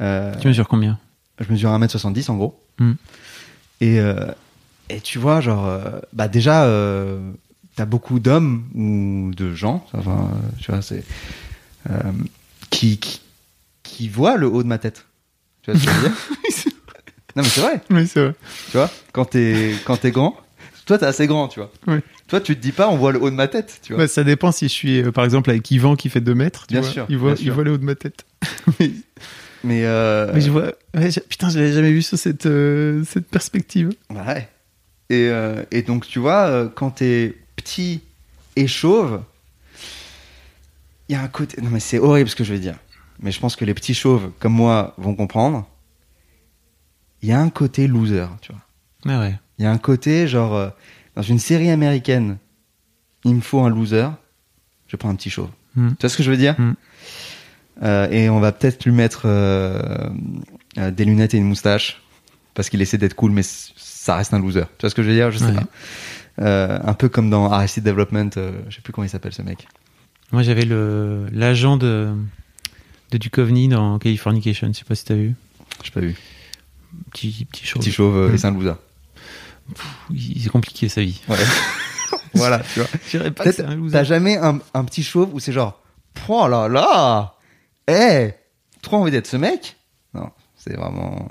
Euh, 0.00 0.34
tu 0.40 0.48
mesures 0.48 0.68
combien? 0.68 0.98
je 1.40 1.50
mesure 1.50 1.70
1m70 1.70 2.30
en 2.30 2.36
gros. 2.36 2.60
Hmm. 2.78 2.92
Et, 3.80 3.98
et 4.88 5.00
tu 5.00 5.18
vois, 5.18 5.40
genre, 5.40 5.68
bah 6.12 6.28
déjà, 6.28 6.66
t'as 7.76 7.84
beaucoup 7.84 8.18
d'hommes 8.20 8.64
ou 8.74 9.32
de 9.34 9.52
gens, 9.52 9.84
enfin, 9.92 10.30
tu 10.60 10.70
vois, 10.70 10.80
c'est. 10.80 11.04
qui, 12.70 12.98
qui, 12.98 13.20
qui 13.84 14.08
voient 14.08 14.36
le 14.36 14.48
haut 14.48 14.62
de 14.64 14.68
ma 14.68 14.78
tête. 14.78 15.06
Tu 15.62 15.70
vois 15.70 15.78
ce 15.80 15.84
que 15.86 15.90
je 15.92 15.96
veux 15.96 16.08
dire 16.08 16.16
Non, 17.36 17.42
mais 17.42 17.48
c'est 17.48 17.60
vrai, 17.60 17.80
oui 17.90 18.06
c'est 18.06 18.22
vrai 18.22 18.34
tu 18.70 18.76
vois, 18.76 18.90
quand 19.12 19.24
t'es 19.24 19.74
quand 19.84 19.96
t'es 19.96 20.10
grand, 20.12 20.36
toi 20.86 20.98
t'es 20.98 21.06
assez 21.06 21.26
grand, 21.26 21.48
tu 21.48 21.60
vois. 21.60 21.70
Ouais. 21.86 22.00
Toi, 22.28 22.40
tu 22.40 22.56
te 22.56 22.60
dis 22.62 22.72
pas, 22.72 22.88
on 22.88 22.96
voit 22.96 23.12
le 23.12 23.20
haut 23.20 23.28
de 23.28 23.34
ma 23.34 23.48
tête, 23.48 23.80
tu 23.82 23.92
vois. 23.92 24.02
Ouais, 24.02 24.08
ça 24.08 24.24
dépend 24.24 24.50
si 24.50 24.66
je 24.68 24.72
suis 24.72 25.02
euh, 25.02 25.12
par 25.12 25.24
exemple 25.24 25.50
avec 25.50 25.68
Yvan 25.70 25.94
qui 25.96 26.08
fait 26.08 26.20
2 26.22 26.34
mètres 26.34 26.66
tu 26.66 26.72
Bien 26.74 26.80
vois, 26.80 26.90
sûr, 26.90 27.06
il 27.08 27.18
voit 27.18 27.32
bien 27.34 27.40
il 27.40 27.44
sûr. 27.44 27.54
voit 27.54 27.64
le 27.64 27.72
haut 27.72 27.76
de 27.78 27.84
ma 27.84 27.94
tête 27.94 28.24
mais, 28.80 28.90
Mais, 29.62 29.84
euh, 29.84 30.30
mais 30.32 30.40
je 30.40 30.50
vois 30.50 30.72
ouais, 30.96 31.10
putain 31.28 31.50
je 31.50 31.58
l'avais 31.58 31.72
jamais 31.72 31.92
vu 31.92 32.02
sous 32.02 32.16
cette 32.16 32.46
euh, 32.46 33.02
cette 33.04 33.26
perspective 33.28 33.90
Bah 34.10 34.24
ouais. 34.28 34.48
Et, 35.10 35.30
et 35.70 35.82
donc, 35.82 36.06
tu 36.08 36.18
vois, 36.18 36.72
quand 36.74 36.90
t'es 36.90 37.36
petit 37.56 38.00
et 38.56 38.66
chauve, 38.66 39.20
il 41.08 41.12
y 41.12 41.16
a 41.16 41.20
un 41.22 41.28
côté. 41.28 41.60
Non, 41.60 41.68
mais 41.70 41.78
c'est 41.78 41.98
horrible 41.98 42.30
ce 42.30 42.34
que 42.36 42.42
je 42.42 42.52
vais 42.54 42.58
dire. 42.58 42.76
Mais 43.24 43.32
je 43.32 43.40
pense 43.40 43.56
que 43.56 43.64
les 43.64 43.74
petits 43.74 43.94
chauves, 43.94 44.30
comme 44.38 44.52
moi, 44.52 44.94
vont 44.98 45.14
comprendre. 45.16 45.66
Il 47.22 47.28
y 47.28 47.32
a 47.32 47.40
un 47.40 47.48
côté 47.50 47.86
loser, 47.88 48.26
tu 48.42 48.52
vois. 48.52 48.60
ah 49.14 49.20
ouais 49.20 49.34
Il 49.58 49.64
y 49.64 49.66
a 49.66 49.70
un 49.72 49.78
côté, 49.78 50.28
genre, 50.28 50.54
euh, 50.54 50.68
dans 51.16 51.22
une 51.22 51.38
série 51.38 51.70
américaine, 51.70 52.36
il 53.24 53.34
me 53.34 53.40
faut 53.40 53.60
un 53.60 53.70
loser, 53.70 54.08
je 54.88 54.96
prends 54.96 55.08
un 55.08 55.14
petit 55.14 55.30
chauve. 55.30 55.48
Hmm. 55.74 55.88
Tu 55.92 55.96
vois 56.02 56.10
ce 56.10 56.16
que 56.18 56.22
je 56.22 56.30
veux 56.30 56.36
dire 56.36 56.54
Hmm. 56.60 56.74
Euh, 57.82 58.08
Et 58.10 58.28
on 58.28 58.38
va 58.40 58.52
peut-être 58.52 58.84
lui 58.84 58.92
mettre 58.92 59.22
euh, 59.24 60.10
des 60.76 61.04
lunettes 61.04 61.32
et 61.34 61.38
une 61.38 61.48
moustache, 61.48 62.02
parce 62.52 62.68
qu'il 62.68 62.80
essaie 62.82 62.98
d'être 62.98 63.14
cool, 63.14 63.32
mais 63.32 63.42
ça 63.42 64.16
reste 64.16 64.32
un 64.34 64.38
loser. 64.38 64.64
Tu 64.78 64.82
vois 64.82 64.90
ce 64.90 64.94
que 64.94 65.02
je 65.02 65.08
veux 65.08 65.14
dire? 65.14 65.30
Je 65.30 65.38
sais 65.38 65.46
Ouais. 65.46 65.54
pas. 65.54 66.80
Un 66.90 66.94
peu 66.94 67.08
comme 67.08 67.30
dans 67.30 67.50
Arrested 67.50 67.82
Development, 67.84 68.30
je 68.68 68.74
sais 68.74 68.82
plus 68.82 68.92
comment 68.92 69.04
il 69.06 69.08
s'appelle 69.10 69.32
ce 69.32 69.42
mec. 69.42 69.66
Moi, 70.30 70.42
j'avais 70.42 70.64
le 70.64 71.26
l'agent 71.32 71.76
de 71.76 72.12
de 73.10 73.18
Duchovny 73.18 73.68
dans 73.68 73.98
Californication. 73.98 74.68
Je 74.72 74.78
sais 74.78 74.84
pas 74.84 74.94
si 74.94 75.04
t'as 75.04 75.14
vu. 75.14 75.34
J'ai 75.82 75.90
pas 75.90 76.00
vu. 76.00 76.16
Petit 77.12 77.46
petit 77.50 77.64
chauve. 77.66 77.82
Petit 77.82 77.92
chauve 77.92 78.16
euh, 78.16 78.36
et 78.36 78.50
loser. 78.50 78.74
Il- 80.10 80.40
C'est 80.42 80.50
compliqué 80.50 80.88
sa 80.88 81.02
vie. 81.02 81.20
Ouais. 81.28 81.36
voilà, 82.34 82.60
tu 82.60 82.80
vois. 82.80 82.88
Je 83.06 83.10
dirais 83.10 83.30
pas 83.30 83.44
que 83.44 83.48
Peut-être 83.50 83.56
c'est 83.56 83.64
un 83.64 83.74
loser. 83.76 83.92
T'as 83.92 84.04
jamais 84.04 84.36
un, 84.36 84.58
un 84.74 84.84
petit 84.84 85.02
chauve 85.02 85.30
où 85.34 85.40
c'est 85.40 85.52
genre, 85.52 85.80
oh 86.28 86.46
là 86.48 86.68
là, 86.68 87.34
eh, 87.88 88.30
trop 88.82 88.96
envie 88.96 89.10
d'être 89.10 89.26
ce 89.26 89.36
mec 89.36 89.76
Non, 90.14 90.30
c'est 90.56 90.74
vraiment, 90.76 91.30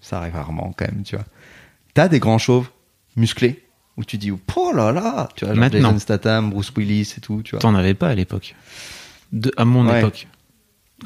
ça 0.00 0.18
arrive 0.18 0.34
rarement 0.34 0.72
quand 0.76 0.86
même, 0.86 1.02
tu 1.04 1.16
vois. 1.16 1.24
T'as 1.94 2.08
des 2.08 2.18
grands 2.20 2.38
chauves 2.38 2.68
musclés 3.16 3.62
où 3.96 4.04
tu 4.04 4.18
dis, 4.18 4.30
oh 4.30 4.72
là 4.74 4.92
là, 4.92 5.28
tu 5.36 5.44
vois, 5.44 5.54
genre 5.54 5.60
Maintenant. 5.60 5.88
Jason 5.90 5.98
Statham, 5.98 6.50
Bruce 6.50 6.72
Willis 6.76 7.14
et 7.16 7.20
tout, 7.20 7.42
tu 7.44 7.52
vois. 7.52 7.60
T'en 7.60 7.74
avais 7.74 7.94
pas 7.94 8.08
à 8.08 8.14
l'époque. 8.14 8.54
De- 9.32 9.52
À 9.56 9.64
mon 9.64 9.86
Ouais. 9.88 9.98
époque. 10.00 10.26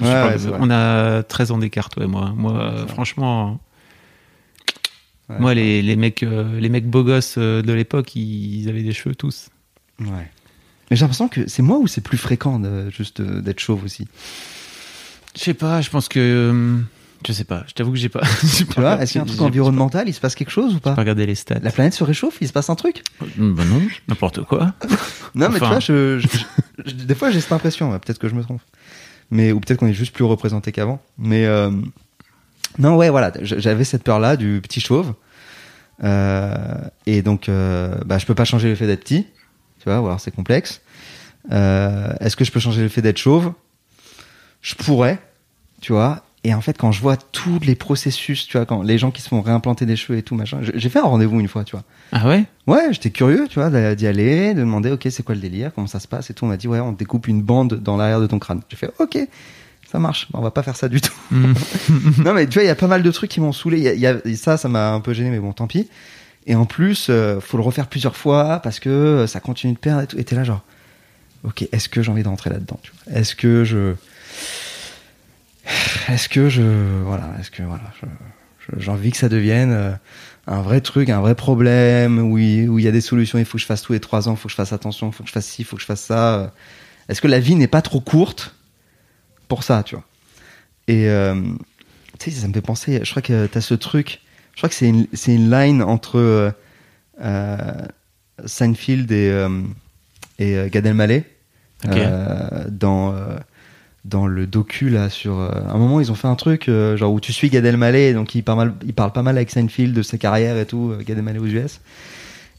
Ouais, 0.01 0.07
ouais, 0.07 0.39
de- 0.39 0.53
on 0.59 0.71
a 0.71 1.23
13 1.23 1.51
ans 1.51 1.59
d'écart, 1.59 1.89
toi 1.91 2.05
et 2.05 2.07
moi. 2.07 2.33
Moi, 2.37 2.87
franchement, 2.89 3.59
moi, 5.29 5.55
les, 5.55 5.83
les 5.83 5.97
mecs, 5.97 6.23
euh, 6.23 6.59
les 6.61 6.69
mecs 6.69 6.89
beaux 6.89 7.05
gosses 7.05 7.37
euh, 7.39 7.63
de 7.63 7.73
l'époque, 7.73 8.15
ils, 8.17 8.63
ils 8.63 8.69
avaient 8.69 8.83
des 8.83 8.93
cheveux 8.93 9.15
tous. 9.15 9.49
Ouais. 10.01 10.31
Mais 10.91 10.97
j'ai 10.97 11.03
l'impression 11.03 11.29
que 11.29 11.49
c'est 11.49 11.63
moi 11.63 11.79
ou 11.79 11.87
c'est 11.87 12.01
plus 12.01 12.19
fréquent 12.19 12.59
de, 12.59 12.91
juste 12.91 13.21
euh, 13.21 13.41
d'être 13.41 13.61
chauve 13.61 13.85
aussi? 13.85 14.09
Je 15.37 15.41
sais 15.41 15.55
pas, 15.55 15.81
je 15.81 15.91
pense 15.91 16.09
que. 16.09 16.19
euh, 16.19 16.79
je 17.27 17.33
sais 17.33 17.45
pas, 17.45 17.65
je 17.69 17.75
t'avoue 17.75 17.93
que 17.93 17.99
j'ai 17.99 18.09
pas. 18.09 18.23
Tu 18.57 18.65
pas- 18.65 18.81
vois, 18.81 19.03
est-ce 19.03 19.13
qu'il 19.13 19.19
y 19.21 19.21
a 19.21 19.25
un 19.25 19.27
truc 19.27 19.41
environnemental 19.43 20.09
Il 20.09 20.15
se 20.15 20.21
passe 20.21 20.35
quelque 20.35 20.51
chose 20.51 20.71
ou 20.73 20.75
J'ai 20.77 20.81
pas? 20.81 20.95
regardé 20.95 21.27
les 21.27 21.37
stats. 21.37 21.61
La 21.63 21.71
planète 21.71 21.95
se 21.95 22.03
réchauffe 22.03 22.39
Il 22.41 22.49
se 22.49 22.53
passe 22.53 22.69
un 22.71 22.75
truc? 22.75 23.03
Bah 23.21 23.65
non, 23.65 23.83
n'importe 24.09 24.43
quoi. 24.45 24.75
Non, 25.37 25.49
mais 25.51 25.61
tu 25.61 25.65
vois, 25.67 25.79
je, 25.79 26.19
je- 26.19 26.27
je- 26.87 26.93
des 27.05 27.15
fois 27.15 27.31
j'ai 27.31 27.41
cette 27.41 27.53
impression, 27.53 27.91
peut-être 28.01 28.19
que 28.19 28.29
je 28.29 28.35
me 28.35 28.43
trompe. 28.43 28.61
Mais, 29.31 29.53
ou 29.53 29.61
peut-être 29.61 29.79
qu'on 29.79 29.87
est 29.87 29.95
juste 29.95 30.15
plus 30.15 30.25
représenté 30.25 30.73
qu'avant. 30.73 31.01
Mais 31.19 31.47
euh, 31.47 31.71
non, 32.79 32.97
ouais, 32.97 33.11
voilà, 33.11 33.33
j'avais 33.43 33.85
cette 33.85 34.03
peur-là 34.03 34.37
du 34.37 34.61
petit 34.63 34.81
chauve. 34.81 35.15
Euh, 36.03 36.55
et 37.07 37.23
donc, 37.23 37.49
euh, 37.49 37.95
bah, 38.07 38.19
je 38.19 38.27
peux 38.27 38.35
pas 38.35 38.45
changer 38.45 38.69
le 38.69 38.75
fait 38.75 38.87
d'être 38.87 39.01
petit, 39.01 39.27
tu 39.79 39.91
vois, 39.91 40.17
c'est 40.19 40.35
complexe. 40.35 40.81
Euh, 41.53 42.13
Est-ce 42.21 42.37
que 42.37 42.45
je 42.45 42.53
peux 42.53 42.61
changer 42.61 42.83
le 42.83 42.89
fait 42.89 43.03
d'être 43.03 43.19
chauve? 43.19 43.53
Je 44.63 44.75
pourrais, 44.75 45.19
tu 45.81 45.93
vois. 45.93 46.23
Et 46.43 46.55
en 46.55 46.61
fait, 46.63 46.79
quand 46.79 46.91
je 46.91 47.03
vois 47.03 47.17
tous 47.19 47.61
les 47.61 47.75
processus, 47.75 48.47
tu 48.47 48.57
vois, 48.57 48.65
quand 48.65 48.83
les 48.83 48.97
gens 48.97 49.11
qui 49.11 49.21
se 49.21 49.29
font 49.29 49.43
réimplanter 49.43 49.85
des 49.85 49.95
cheveux 49.97 50.19
et 50.19 50.23
tout, 50.23 50.35
machin, 50.35 50.61
j'ai 50.63 50.89
fait 50.89 50.99
un 50.99 51.03
rendez-vous 51.05 51.39
une 51.39 51.49
fois, 51.49 51.65
tu 51.65 51.73
vois. 51.73 51.85
Ah 52.13 52.27
ouais? 52.27 52.45
Ouais, 52.67 52.89
j'étais 52.93 53.11
curieux, 53.11 53.47
tu 53.49 53.59
vois, 53.61 53.69
d'y 53.95 54.07
aller, 54.07 54.55
de 54.55 54.61
demander, 54.61 54.91
ok, 54.91 55.07
c'est 55.11 55.23
quoi 55.23 55.35
le 55.35 55.41
délire, 55.43 55.71
comment 55.75 55.87
ça 55.87 56.01
se 56.01 56.09
passe 56.09 56.31
et 56.31 56.35
tout. 56.35 56.47
On 56.47 56.49
m'a 56.49 56.57
dit, 56.57 56.67
ouais, 56.67 56.81
on 56.81 56.93
découpe 56.93 57.29
une 57.29 57.43
bande 57.43 57.75
dans 57.75 57.99
l'arrière 57.99 58.21
de 58.21 58.27
ton 58.27 58.39
crâne. 58.39 58.63
J'ai 58.71 58.77
fait, 58.79 58.91
ok, 58.99 59.19
ça 59.93 59.99
marche, 59.99 60.29
on 60.33 60.41
va 60.41 60.51
pas 60.51 60.63
faire 60.63 60.77
ça 60.77 60.89
du 60.89 61.03
tout. 61.03 61.13
Hmm. 61.31 61.53
non, 62.25 62.33
mais 62.33 62.47
tu 62.47 62.55
vois, 62.55 62.63
il 62.63 62.69
y 62.69 62.71
a 62.71 62.75
pas 62.75 62.87
mal 62.87 63.03
de 63.03 63.11
trucs 63.11 63.31
qui 63.31 63.41
m'ont 63.43 63.53
saoulé. 63.53 63.77
Il 63.77 63.85
y 63.85 63.89
a- 63.89 63.93
il 63.95 64.01
y 64.01 64.07
a- 64.07 64.17
et 64.25 64.35
ça, 64.37 64.57
ça 64.57 64.69
m'a 64.71 64.93
un 64.93 65.01
peu 65.01 65.13
gêné, 65.13 65.29
mais 65.29 65.41
bon, 65.41 65.53
tant 65.53 65.67
pis. 65.67 65.89
Et 66.47 66.55
en 66.55 66.65
plus, 66.65 67.09
euh, 67.11 67.39
faut 67.39 67.59
le 67.59 67.63
refaire 67.63 67.87
plusieurs 67.87 68.17
fois 68.17 68.61
parce 68.63 68.81
que 68.81 68.89
euh, 68.89 69.27
ça 69.27 69.41
continue 69.41 69.75
de 69.75 69.79
perdre 69.79 70.01
et 70.03 70.07
tout. 70.07 70.19
Et 70.19 70.25
t'es 70.25 70.37
là, 70.37 70.45
genre, 70.45 70.63
ok, 71.45 71.69
est-ce 71.71 71.91
que 71.91 72.03
j'ai 72.03 72.11
envie 72.11 72.23
de 72.23 72.29
rentrer 72.29 72.49
là-dedans 72.49 72.81
tu 72.83 72.93
vois? 73.07 73.19
Est-ce 73.19 73.35
que 73.35 73.63
je. 73.65 73.93
Est-ce 76.09 76.29
que 76.29 76.49
je. 76.49 76.63
Voilà, 77.05 77.31
est-ce 77.41 77.51
que. 77.51 77.63
Voilà, 77.63 77.93
j'ai 78.77 78.91
envie 78.91 79.11
que 79.11 79.17
ça 79.17 79.29
devienne. 79.29 79.73
euh, 79.73 79.93
un 80.47 80.63
vrai 80.63 80.81
truc, 80.81 81.09
un 81.11 81.21
vrai 81.21 81.35
problème, 81.35 82.19
où 82.19 82.37
il, 82.39 82.69
où 82.69 82.79
il 82.79 82.85
y 82.85 82.89
a 82.89 82.93
des 82.93 83.01
solutions, 83.01 83.39
il 83.39 83.45
faut 83.45 83.57
que 83.57 83.63
je 83.63 83.67
fasse 83.67 83.83
tous 83.83 83.93
les 83.93 84.01
trois 84.01 84.29
ans, 84.29 84.33
il 84.33 84.37
faut 84.37 84.49
que 84.49 84.53
je 84.53 84.57
fasse 84.57 84.73
attention, 84.73 85.09
il 85.11 85.13
faut 85.13 85.23
que 85.23 85.29
je 85.29 85.33
fasse 85.33 85.47
ci, 85.47 85.63
il 85.63 85.65
faut 85.65 85.77
que 85.77 85.83
je 85.83 85.87
fasse 85.87 86.01
ça. 86.01 86.53
Est-ce 87.09 87.21
que 87.21 87.29
la 87.29 87.39
vie 87.39 87.55
n'est 87.55 87.69
pas 87.69 87.83
trop 87.83 88.01
courte 88.01 88.55
pour 89.49 89.63
ça, 89.63 89.83
tu 89.85 89.95
vois? 89.95 90.05
Et 90.89 91.09
euh, 91.09 91.41
tu 92.19 92.31
sais, 92.31 92.41
ça 92.41 92.49
me 92.49 92.53
fait 92.53 92.61
penser, 92.63 93.01
je 93.05 93.11
crois 93.11 93.23
que 93.23 93.47
tu 93.47 93.59
as 93.59 93.61
ce 93.61 93.75
truc, 93.75 94.23
je 94.55 94.59
crois 94.59 94.69
que 94.69 94.75
c'est 94.75 94.89
une, 94.89 95.07
c'est 95.13 95.35
une 95.35 95.51
line 95.51 95.83
entre 95.83 96.19
euh, 96.19 96.51
euh, 97.21 97.87
Seinfeld 98.45 99.13
et, 99.13 99.31
euh, 99.31 99.63
et 100.39 100.57
euh, 100.57 100.69
Gad 100.69 100.87
Elmaleh 100.87 101.25
euh, 101.87 102.65
dans, 102.69 103.15
euh, 103.15 103.37
dans 104.05 104.27
le 104.27 104.47
docu 104.47 104.89
là 104.89 105.11
sur 105.11 105.39
euh, 105.41 105.51
un 105.69 105.77
moment 105.77 106.01
ils 106.01 106.11
ont 106.11 106.15
fait 106.15 106.27
un 106.29 106.35
truc 106.35 106.69
euh, 106.69 106.97
genre 106.97 107.13
où 107.13 107.21
tu 107.21 107.33
suis 107.35 107.51
Gad 107.51 107.65
Elmaleh 107.67 108.15
donc 108.15 108.35
il 108.35 108.43
parle 108.43 108.59
mal, 108.59 108.75
il 108.87 108.95
parle 108.95 109.13
pas 109.13 109.23
mal 109.23 109.37
avec 109.37 109.51
Seinfeld 109.51 109.93
de 109.95 110.03
sa 110.03 110.17
carrière 110.17 110.57
et 110.57 110.65
tout 110.67 110.93
euh, 110.93 111.03
Gad 111.05 111.19
Elmaleh 111.19 111.39
aux 111.39 111.47
US. 111.47 111.81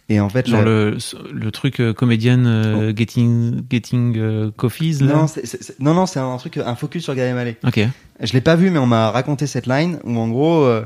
Et 0.10 0.20
en 0.20 0.28
fait 0.30 0.48
Genre 0.48 0.62
le, 0.62 0.98
le 1.32 1.52
truc 1.52 1.80
euh, 1.80 1.94
comédienne 1.94 2.46
euh, 2.46 2.94
Getting, 2.96 3.62
getting 3.72 4.18
euh, 4.18 4.52
Coffees, 4.56 4.98
là 5.02 5.14
non 5.16 5.28
c'est- 5.28 5.46
c'est- 5.46 5.80
non 5.80 5.94
non 5.94 6.06
c'est 6.06 6.20
un 6.20 6.38
truc 6.38 6.58
un 6.58 6.76
focus 6.76 7.04
sur 7.06 7.16
Gad 7.16 7.28
Elmaleh. 7.30 7.58
Ok. 7.66 7.80
je 8.22 8.34
l'ai 8.34 8.42
pas 8.42 8.56
vu 8.56 8.70
mais 8.70 8.80
on 8.80 8.88
m'a 8.88 9.10
raconté 9.10 9.48
cette 9.48 9.68
line 9.68 10.00
où 10.04 10.18
en 10.20 10.28
gros 10.28 10.64
euh, 10.64 10.86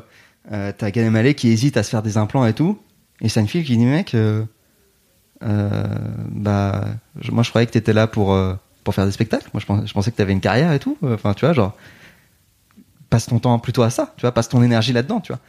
euh, 0.54 0.72
t'as 0.78 0.92
Gad 0.92 1.06
Elmaleh 1.06 1.34
qui 1.34 1.50
hésite 1.50 1.76
à 1.76 1.84
se 1.84 1.90
faire 1.90 2.04
des 2.04 2.18
implants 2.18 2.46
et 2.46 2.54
tout 2.54 2.78
et 3.22 3.28
Seinfeld 3.30 3.66
qui 3.66 3.76
dit 3.78 3.86
mec 3.86 4.16
bah 5.42 6.86
je- 7.20 7.32
moi 7.32 7.44
je 7.44 7.50
croyais 7.50 7.66
que 7.68 7.72
t'étais 7.72 7.94
là 7.94 8.08
pour 8.08 8.34
euh, 8.34 8.54
pour 8.86 8.96
faire 8.96 9.06
des 9.06 9.12
spectacles 9.12 9.50
moi 9.54 9.60
je 9.60 9.66
pensais, 9.66 9.86
je 9.86 9.94
pensais 9.94 10.12
que 10.12 10.16
t'avais 10.16 10.32
une 10.32 10.40
carrière 10.40 10.72
et 10.72 10.80
tout 10.80 10.98
enfin 11.04 11.34
tu 11.34 11.44
vois 11.44 11.54
genre 11.54 11.76
passe 13.10 13.28
ton 13.28 13.40
temps 13.40 13.60
plutôt 13.60 13.84
à 13.84 13.90
ça, 13.90 14.14
tu 14.18 14.22
vois, 14.22 14.32
passe 14.34 14.50
ton 14.50 14.62
énergie 14.64 14.92
là-dedans, 14.92 15.22
tu 15.22 15.32
vois. 15.32 15.40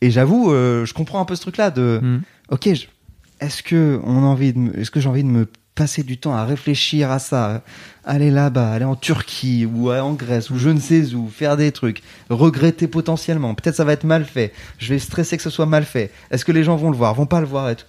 Et 0.00 0.10
j'avoue, 0.10 0.52
euh, 0.52 0.84
je 0.84 0.92
comprends 0.92 1.20
un 1.20 1.24
peu 1.24 1.34
ce 1.36 1.40
truc-là 1.42 1.70
de, 1.70 2.00
Mm. 2.02 2.20
ok, 2.50 2.66
est-ce 2.66 3.62
que 3.62 4.00
on 4.04 4.18
a 4.18 4.26
envie 4.26 4.52
de, 4.52 4.78
est-ce 4.78 4.90
que 4.90 5.00
j'ai 5.00 5.08
envie 5.08 5.22
de 5.22 5.28
me 5.28 5.46
passer 5.76 6.02
du 6.02 6.18
temps 6.18 6.34
à 6.34 6.44
réfléchir 6.44 7.10
à 7.10 7.18
ça, 7.18 7.62
aller 8.04 8.30
là-bas, 8.30 8.72
aller 8.72 8.84
en 8.84 8.96
Turquie 8.96 9.66
ou 9.66 9.90
en 9.90 10.12
Grèce 10.14 10.50
ou 10.50 10.58
je 10.58 10.68
ne 10.68 10.80
sais 10.80 11.14
où, 11.14 11.28
faire 11.28 11.56
des 11.56 11.70
trucs, 11.72 12.02
regretter 12.28 12.86
potentiellement, 12.88 13.54
peut-être 13.54 13.76
ça 13.76 13.84
va 13.84 13.92
être 13.92 14.04
mal 14.04 14.24
fait, 14.24 14.52
je 14.78 14.92
vais 14.92 14.98
stresser 14.98 15.36
que 15.36 15.42
ce 15.42 15.48
soit 15.50 15.66
mal 15.66 15.84
fait, 15.84 16.10
est-ce 16.30 16.44
que 16.44 16.52
les 16.52 16.64
gens 16.64 16.76
vont 16.76 16.90
le 16.90 16.96
voir, 16.96 17.14
vont 17.14 17.24
pas 17.26 17.40
le 17.40 17.46
voir 17.46 17.70
et 17.70 17.76
tout. 17.76 17.86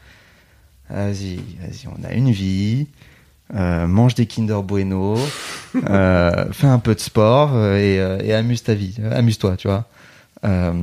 Vas-y, 0.89 1.37
vas-y, 1.59 1.87
on 1.87 2.03
a 2.05 2.13
une 2.13 2.31
vie. 2.31 2.87
Euh, 3.53 3.87
mange 3.87 4.15
des 4.15 4.25
Kinder 4.27 4.61
Bueno, 4.63 5.17
euh, 5.75 6.45
fais 6.51 6.67
un 6.67 6.79
peu 6.79 6.95
de 6.95 6.99
sport 6.99 7.51
euh, 7.55 7.77
et, 7.77 8.27
et 8.27 8.33
amuse 8.33 8.63
ta 8.63 8.73
vie, 8.73 8.95
amuse-toi, 9.11 9.57
tu 9.57 9.67
vois. 9.67 9.87
Euh, 10.43 10.73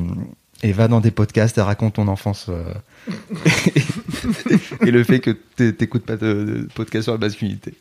et 0.62 0.73
va 0.73 0.89
dans 0.89 1.01
des 1.01 1.11
podcasts 1.12 1.57
et 1.59 1.61
raconte 1.62 1.95
ton 1.95 2.09
enfance 2.09 2.47
euh, 2.49 2.64
et 4.87 4.91
le 4.91 5.05
fait 5.05 5.21
que 5.21 5.31
t'é- 5.31 5.73
t'écoutes 5.73 6.05
pas 6.05 6.16
de, 6.16 6.33
de 6.45 6.69
podcast 6.75 7.05
sur 7.05 7.12
la 7.12 7.19
masculinité. 7.19 7.75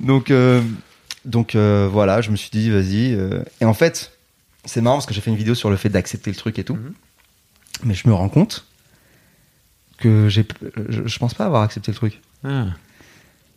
Donc, 0.00 0.30
euh, 0.30 0.60
donc 1.24 1.54
euh, 1.54 1.88
voilà, 1.90 2.20
je 2.20 2.30
me 2.30 2.36
suis 2.36 2.50
dit 2.50 2.70
vas-y. 2.70 3.14
euh, 3.14 3.42
et 3.60 3.64
en 3.64 3.74
fait, 3.74 4.12
c'est 4.64 4.80
marrant 4.80 4.96
parce 4.96 5.06
que 5.06 5.14
j'ai 5.14 5.20
fait 5.20 5.30
une 5.30 5.36
vidéo 5.36 5.54
sur 5.54 5.70
le 5.70 5.76
fait 5.76 5.88
d'accepter 5.88 6.30
le 6.30 6.36
truc 6.36 6.58
et 6.58 6.64
tout, 6.64 6.78
mais 7.84 7.94
je 7.94 8.06
me 8.08 8.12
rends 8.14 8.28
compte 8.28 8.66
que 9.98 10.28
j'ai, 10.28 10.46
je, 10.88 11.02
je 11.06 11.18
pense 11.18 11.34
pas 11.34 11.46
avoir 11.46 11.62
accepté 11.62 11.92
le 11.92 11.96
truc 11.96 12.20
Ah. 12.44 12.66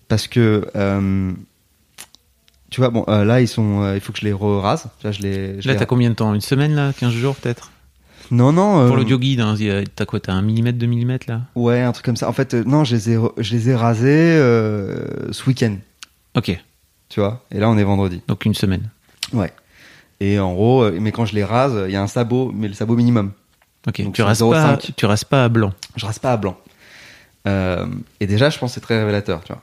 Parce 0.08 0.28
que 0.28 0.68
euh, 0.76 1.32
tu 2.70 2.82
vois 2.82 2.90
bon 2.90 3.06
euh, 3.08 3.24
là 3.24 3.42
ils 3.42 3.48
sont 3.48 3.82
euh, 3.82 3.96
il 3.96 4.02
faut 4.02 4.12
que 4.14 4.20
je 4.20 4.26
les 4.26 4.34
rase 4.34 4.88
vois 5.02 5.12
je 5.12 5.22
les 5.22 5.62
je 5.62 5.68
Là, 5.68 5.74
les- 5.74 5.80
t'as 5.80 5.86
combien 5.86 6.10
de 6.10 6.16
temps? 6.16 6.34
Une 6.34 6.42
semaine, 6.42 6.74
là? 6.76 6.92
15 6.94 7.12
jours, 7.14 7.36
peut-être? 7.36 7.72
Non 8.32 8.52
non 8.52 8.88
Pour 8.88 8.96
l'audio 8.96 9.20
guide, 9.20 9.40
hein, 9.42 9.56
t'as 9.96 10.06
quoi 10.06 10.20
T'as 10.20 10.34
un 10.34 10.42
millimètre, 10.42 10.78
deux 10.80 10.88
millimètres, 10.88 11.28
là? 11.30 11.42
Ouais 11.54 11.82
un 11.82 11.92
truc 11.92 12.06
comme 12.06 12.16
ça. 12.18 12.28
En 12.28 12.34
fait 12.34 12.54
non 12.56 12.84
je 12.84 12.96
les 12.96 13.12
ai 13.12 13.18
je 13.38 13.52
les 13.56 13.70
ai 13.70 13.76
rasés 13.76 14.36
ce 15.32 15.44
week-end. 15.48 15.76
Ok, 16.36 16.60
tu 17.10 17.20
vois? 17.20 17.46
Et 17.52 17.60
là 17.60 17.70
on 17.70 17.78
est 17.78 17.84
vendredi. 17.84 18.22
Donc 18.28 18.46
une 18.46 18.56
semaine. 18.56 18.90
ouais. 19.34 19.52
Et 20.22 20.40
en 20.40 20.54
gros 20.54 20.90
mais 20.92 21.12
quand 21.12 21.26
je 21.26 21.36
les 21.36 21.44
rase 21.44 21.76
il 21.88 21.92
y 21.92 21.96
a 21.98 22.02
un 22.02 22.08
sabot 22.08 22.52
mais 22.56 22.68
le 22.68 22.74
sabot 22.74 22.96
minimum. 22.96 23.32
Ok, 23.88 24.02
Donc 24.02 24.16
tu 24.16 24.24
restes, 24.24 24.42
pas, 24.42 24.76
0,5. 24.78 24.92
tu 24.98 25.06
restes 25.06 25.26
pas 25.26 25.44
à 25.44 25.50
blanc. 25.50 25.72
je 25.96 26.06
rase 26.06 26.18
pas 26.20 26.32
à 26.34 26.38
blanc. 26.38 26.58
Et 27.46 28.26
déjà 28.28 28.50
je 28.50 28.58
pense 28.58 28.72
que 28.72 28.76
c'est 28.76 28.82
très 28.82 28.98
révélateur 28.98 29.44
tu 29.44 29.54
vois 29.54 29.62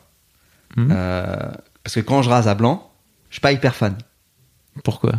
Mhm. 0.77 0.89
Euh, 0.91 1.37
parce 1.85 1.95
que 1.95 2.01
quand 2.01 2.23
je 2.23 2.31
rase 2.31 2.49
à 2.49 2.55
blanc 2.55 2.91
je 3.31 3.35
suis 3.37 3.41
pas 3.41 3.53
hyper 3.53 3.75
fan 3.75 3.97
Pourquoi? 4.85 5.13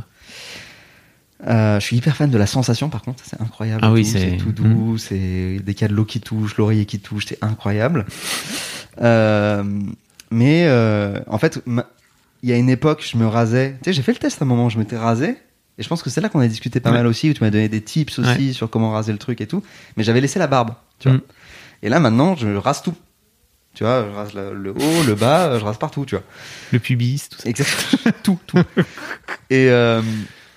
Euh, 1.46 1.80
je 1.80 1.86
suis 1.86 1.98
hyper 1.98 2.16
fan 2.16 2.30
de 2.30 2.38
la 2.38 2.48
sensation 2.48 2.90
par 2.90 3.02
contre, 3.02 3.22
c'est 3.26 3.40
incroyable. 3.42 3.82
Ah 3.84 3.92
oui, 3.92 4.06
c'est- 4.06 4.38
tout 4.38 4.52
doux, 4.54 4.98
c'est 4.98 5.60
dès 5.64 5.74
qu'il 5.74 5.82
y 5.82 5.86
a 5.86 5.88
de 5.90 5.94
l'eau 5.94 6.06
qui 6.06 6.22
touche, 6.22 6.56
l'oreiller 6.58 6.86
qui 6.86 7.00
touche, 7.00 7.26
c'est 7.28 7.38
incroyable. 7.44 8.06
Euh, 9.02 9.64
mais 10.32 10.66
euh, 10.68 11.20
en 11.28 11.38
fait, 11.38 11.62
ma- 11.66 11.88
il 12.44 12.50
y 12.50 12.54
a 12.54 12.56
une 12.58 12.70
époque, 12.70 13.06
je 13.10 13.18
me 13.18 13.28
rasais. 13.28 13.76
Tu 13.84 13.90
sais, 13.90 13.94
j'ai 13.94 14.02
fait 14.04 14.14
le 14.14 14.20
test 14.20 14.42
à 14.42 14.46
un 14.46 14.48
moment, 14.48 14.70
je 14.70 14.78
m'étais 14.80 14.98
rasé. 14.98 15.38
Et 15.78 15.84
je 15.84 15.88
pense 15.90 16.04
que 16.04 16.10
c'est 16.10 16.22
là 16.22 16.30
qu'on 16.30 16.40
a 16.40 16.48
discuté 16.48 16.80
pas 16.80 16.92
Ouais. 16.92 16.98
mal 16.98 17.08
aussi, 17.08 17.30
où 17.30 17.34
tu 17.34 17.44
m'as 17.44 17.50
donné 17.50 17.68
des 17.68 17.82
tips 17.82 18.20
aussi 18.20 18.54
sur 18.54 18.70
comment 18.70 18.92
raser 18.92 19.12
le 19.12 19.18
truc 19.18 19.42
et 19.42 19.48
tout. 19.48 19.64
Mais 19.98 20.04
j'avais 20.04 20.22
laissé 20.22 20.38
la 20.40 20.48
barbe, 20.48 20.72
tu 21.00 21.10
vois. 21.10 21.18
Mm. 21.18 21.22
Et 21.82 21.90
là 21.90 22.00
maintenant, 22.00 22.36
je 22.36 22.48
rase 22.56 22.84
tout. 22.84 22.94
Tu 23.74 23.84
vois, 23.84 24.06
je 24.08 24.16
rase 24.16 24.34
le, 24.34 24.54
le 24.54 24.72
haut, 24.72 25.04
le 25.08 25.16
bas, 25.16 25.58
je 25.58 25.64
rase 25.66 25.78
partout, 25.78 26.06
tu 26.06 26.16
vois. 26.16 26.24
Le 26.72 26.80
pubis, 26.80 27.28
tout 27.30 27.40
ça. 27.40 27.50
Exactement. 27.50 28.12
tout, 28.24 28.40
tout. 28.46 28.58
Et, 29.50 29.70
euh, 29.70 30.02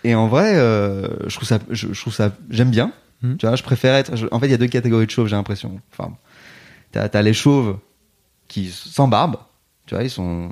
et 0.04 0.14
en 0.14 0.28
vrai, 0.28 0.54
euh, 0.56 1.08
je 1.26 1.34
trouve 1.34 1.48
ça, 1.48 1.58
je, 1.70 1.88
je 1.92 2.00
trouve 2.00 2.14
ça, 2.14 2.30
j'aime 2.50 2.70
bien. 2.70 2.92
Mhm. 3.22 3.38
Tu 3.38 3.46
vois, 3.46 3.56
je 3.56 3.62
préfère 3.62 3.94
être. 3.94 4.16
je- 4.16 4.26
en 4.30 4.38
fait, 4.38 4.46
il 4.46 4.50
y 4.50 4.54
a 4.54 4.58
deux 4.58 4.66
catégories 4.68 5.06
de 5.06 5.10
chauves, 5.10 5.26
j'ai 5.28 5.36
l'impression. 5.36 5.80
Enfin, 5.92 6.12
t'as, 6.92 7.08
t'as 7.08 7.22
les 7.22 7.32
chauves 7.34 7.78
qui 8.48 8.70
sans 8.70 9.08
barbe, 9.08 9.36
tu 9.86 9.94
vois, 9.94 10.04
ils 10.04 10.10
sont, 10.10 10.50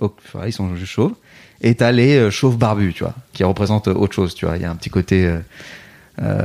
enfin, 0.00 0.46
ils 0.46 0.52
sont 0.52 0.74
juste 0.76 0.92
chauves. 0.92 1.14
Et 1.60 1.74
t'as 1.76 1.92
les 1.92 2.16
euh, 2.16 2.30
chauves 2.30 2.58
barbus, 2.58 2.92
tu 2.92 3.04
vois, 3.04 3.14
qui 3.32 3.44
représentent 3.44 3.88
autre 3.88 4.14
chose, 4.14 4.34
tu 4.34 4.44
vois. 4.46 4.56
Il 4.56 4.62
y 4.62 4.66
a 4.66 4.70
un 4.70 4.76
petit 4.76 4.90
côté, 4.90 5.26
euh, 5.26 5.38
euh, 6.20 6.44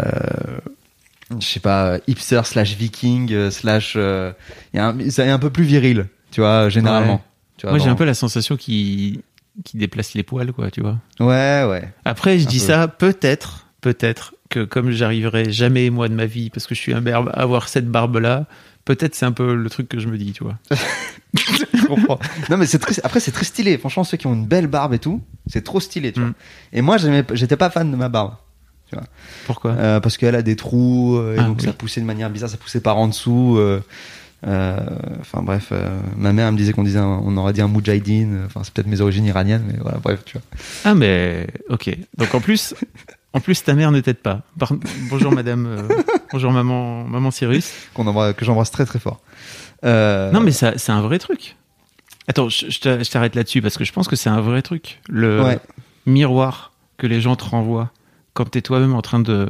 je 1.42 1.48
sais 1.48 1.60
pas, 1.60 1.98
hipster 2.08 2.42
slash 2.46 2.76
viking 2.76 3.32
euh, 3.34 3.52
slash, 3.52 3.94
euh, 3.96 4.32
il 4.74 4.78
y 4.78 4.80
a 4.80 4.88
un, 5.34 5.40
peu 5.40 5.50
plus 5.50 5.64
viril, 5.64 6.08
tu 6.32 6.42
vois, 6.42 6.70
généralement. 6.70 7.16
Ouais. 7.16 7.22
Tu 7.58 7.66
vois, 7.66 7.72
Moi, 7.76 7.80
j'ai 7.84 7.90
un 7.90 7.96
peu 7.96 8.06
la 8.06 8.14
sensation 8.14 8.56
qui 8.58 9.22
qui 9.66 9.76
déplace 9.78 10.14
les 10.14 10.24
poils, 10.24 10.54
quoi, 10.54 10.72
tu 10.72 10.80
vois. 10.80 10.98
Ouais, 11.20 11.66
ouais. 11.70 11.90
Après, 12.06 12.40
je 12.40 12.46
Un 12.46 12.50
dis 12.50 12.60
peu. 12.60 12.66
ça, 12.66 12.88
peut-être, 12.88 13.68
peut-être 13.82 14.34
que 14.50 14.64
comme 14.64 14.90
j'arriverai 14.92 15.52
jamais, 15.52 15.90
moi, 15.90 16.08
de 16.08 16.14
ma 16.14 16.26
vie, 16.28 16.50
parce 16.50 16.66
que 16.66 16.74
je 16.76 16.80
suis 16.80 16.94
un 16.94 17.02
berbe, 17.02 17.30
à 17.34 17.42
avoir 17.42 17.68
cette 17.68 17.88
barbe-là, 17.90 18.46
peut-être 18.86 19.16
c'est 19.16 19.26
un 19.26 19.34
peu 19.34 19.54
le 19.56 19.70
truc 19.70 19.90
que 19.90 20.00
je 20.00 20.08
me 20.08 20.18
dis, 20.18 20.32
tu 20.32 20.46
vois. 20.46 20.58
Je 21.36 21.86
comprends. 21.86 22.20
non, 22.50 22.58
mais 22.58 22.66
c'est 22.66 22.80
très, 22.80 22.94
après, 23.04 23.20
c'est 23.20 23.32
très 23.32 23.46
stylé. 23.46 23.78
Franchement, 23.78 24.04
ceux 24.04 24.18
qui 24.18 24.28
ont 24.28 24.34
une 24.34 24.48
belle 24.48 24.68
barbe 24.68 24.94
et 24.94 25.00
tout, 25.00 25.22
c'est 25.48 25.64
trop 25.64 25.80
stylé, 25.80 26.12
tu 26.14 26.20
Mm. 26.22 26.24
vois. 26.24 26.34
Et 26.74 26.82
moi, 26.82 26.98
j'étais 27.34 27.58
pas 27.58 27.70
fan 27.70 27.92
de 27.92 27.96
ma 27.98 28.10
barbe. 28.10 28.36
Pourquoi? 29.46 29.72
Euh, 29.72 30.00
parce 30.00 30.18
qu'elle 30.18 30.36
a 30.36 30.42
des 30.42 30.56
trous, 30.56 31.18
euh, 31.18 31.36
et 31.36 31.40
Ah, 31.40 31.44
donc 31.44 31.58
oui. 31.60 31.66
ça 31.66 31.74
poussait 31.74 32.02
de 32.02 32.06
manière 32.06 32.30
bizarre, 32.30 32.50
ça 32.50 32.58
poussait 32.58 32.82
par 32.82 32.98
en 32.98 33.08
dessous. 33.08 33.58
euh, 33.58 33.80
Enfin, 35.20 35.42
bref, 35.44 35.74
ma 36.16 36.32
mère 36.32 36.48
elle 36.48 36.54
me 36.54 36.58
disait 36.58 36.72
qu'on 36.72 36.84
disait, 36.84 37.00
un- 37.00 37.22
on 37.24 37.36
aurait 37.38 37.52
dit 37.54 37.62
un 37.62 37.68
moudjahidine. 37.68 38.44
Enfin, 38.46 38.62
c'est 38.64 38.74
peut-être 38.74 38.88
mes 38.88 39.02
origines 39.02 39.26
iraniennes, 39.26 39.64
mais 39.68 39.78
voilà, 39.82 39.98
bref, 39.98 40.22
tu 40.26 40.38
vois. 40.38 40.42
Ah, 40.86 40.96
mais 40.96 41.48
ok. 41.70 41.96
Donc 42.18 42.34
en 42.34 42.40
plus, 42.40 42.74
en 43.34 43.42
plus, 43.42 43.62
ta 43.64 43.74
mère 43.74 43.92
ne 43.92 44.00
t'aide 44.00 44.18
pas. 44.20 44.42
Par- 44.58 44.72
Bonjour, 45.10 45.34
madame. 45.34 45.66
euh, 45.66 45.82
bonjour, 46.32 46.52
maman, 46.54 47.04
maman 47.04 47.32
Cyrus. 47.32 47.70
Qu'on 47.94 48.08
embrasse, 48.08 48.34
que 48.36 48.46
j'embrasse 48.46 48.72
très 48.72 48.86
très 48.86 49.00
fort. 49.00 49.20
Euh, 49.84 50.32
Non, 50.32 50.40
mais 50.40 50.52
ça, 50.52 50.74
c'est 50.78 50.92
un 50.94 51.02
vrai 51.02 51.20
truc. 51.20 51.58
Attends, 52.30 52.48
je, 52.48 52.70
je 52.70 52.80
t'a- 52.80 53.04
je 53.04 53.10
t'arrête 53.10 53.36
là-dessus 53.36 53.62
parce 53.62 53.78
que 53.78 53.84
je 53.84 53.92
pense 53.92 54.08
que 54.08 54.16
c'est 54.16 54.30
un 54.30 54.40
vrai 54.42 54.62
truc. 54.62 55.02
Le 55.10 55.44
Ouais. 55.44 55.60
miroir 56.06 56.72
que 56.98 57.08
les 57.08 57.20
gens 57.22 57.36
te 57.36 57.44
renvoient 57.44 57.90
quand 58.40 58.50
t'es 58.50 58.62
toi-même 58.62 58.94
en 58.96 59.02
train 59.02 59.20
de 59.20 59.50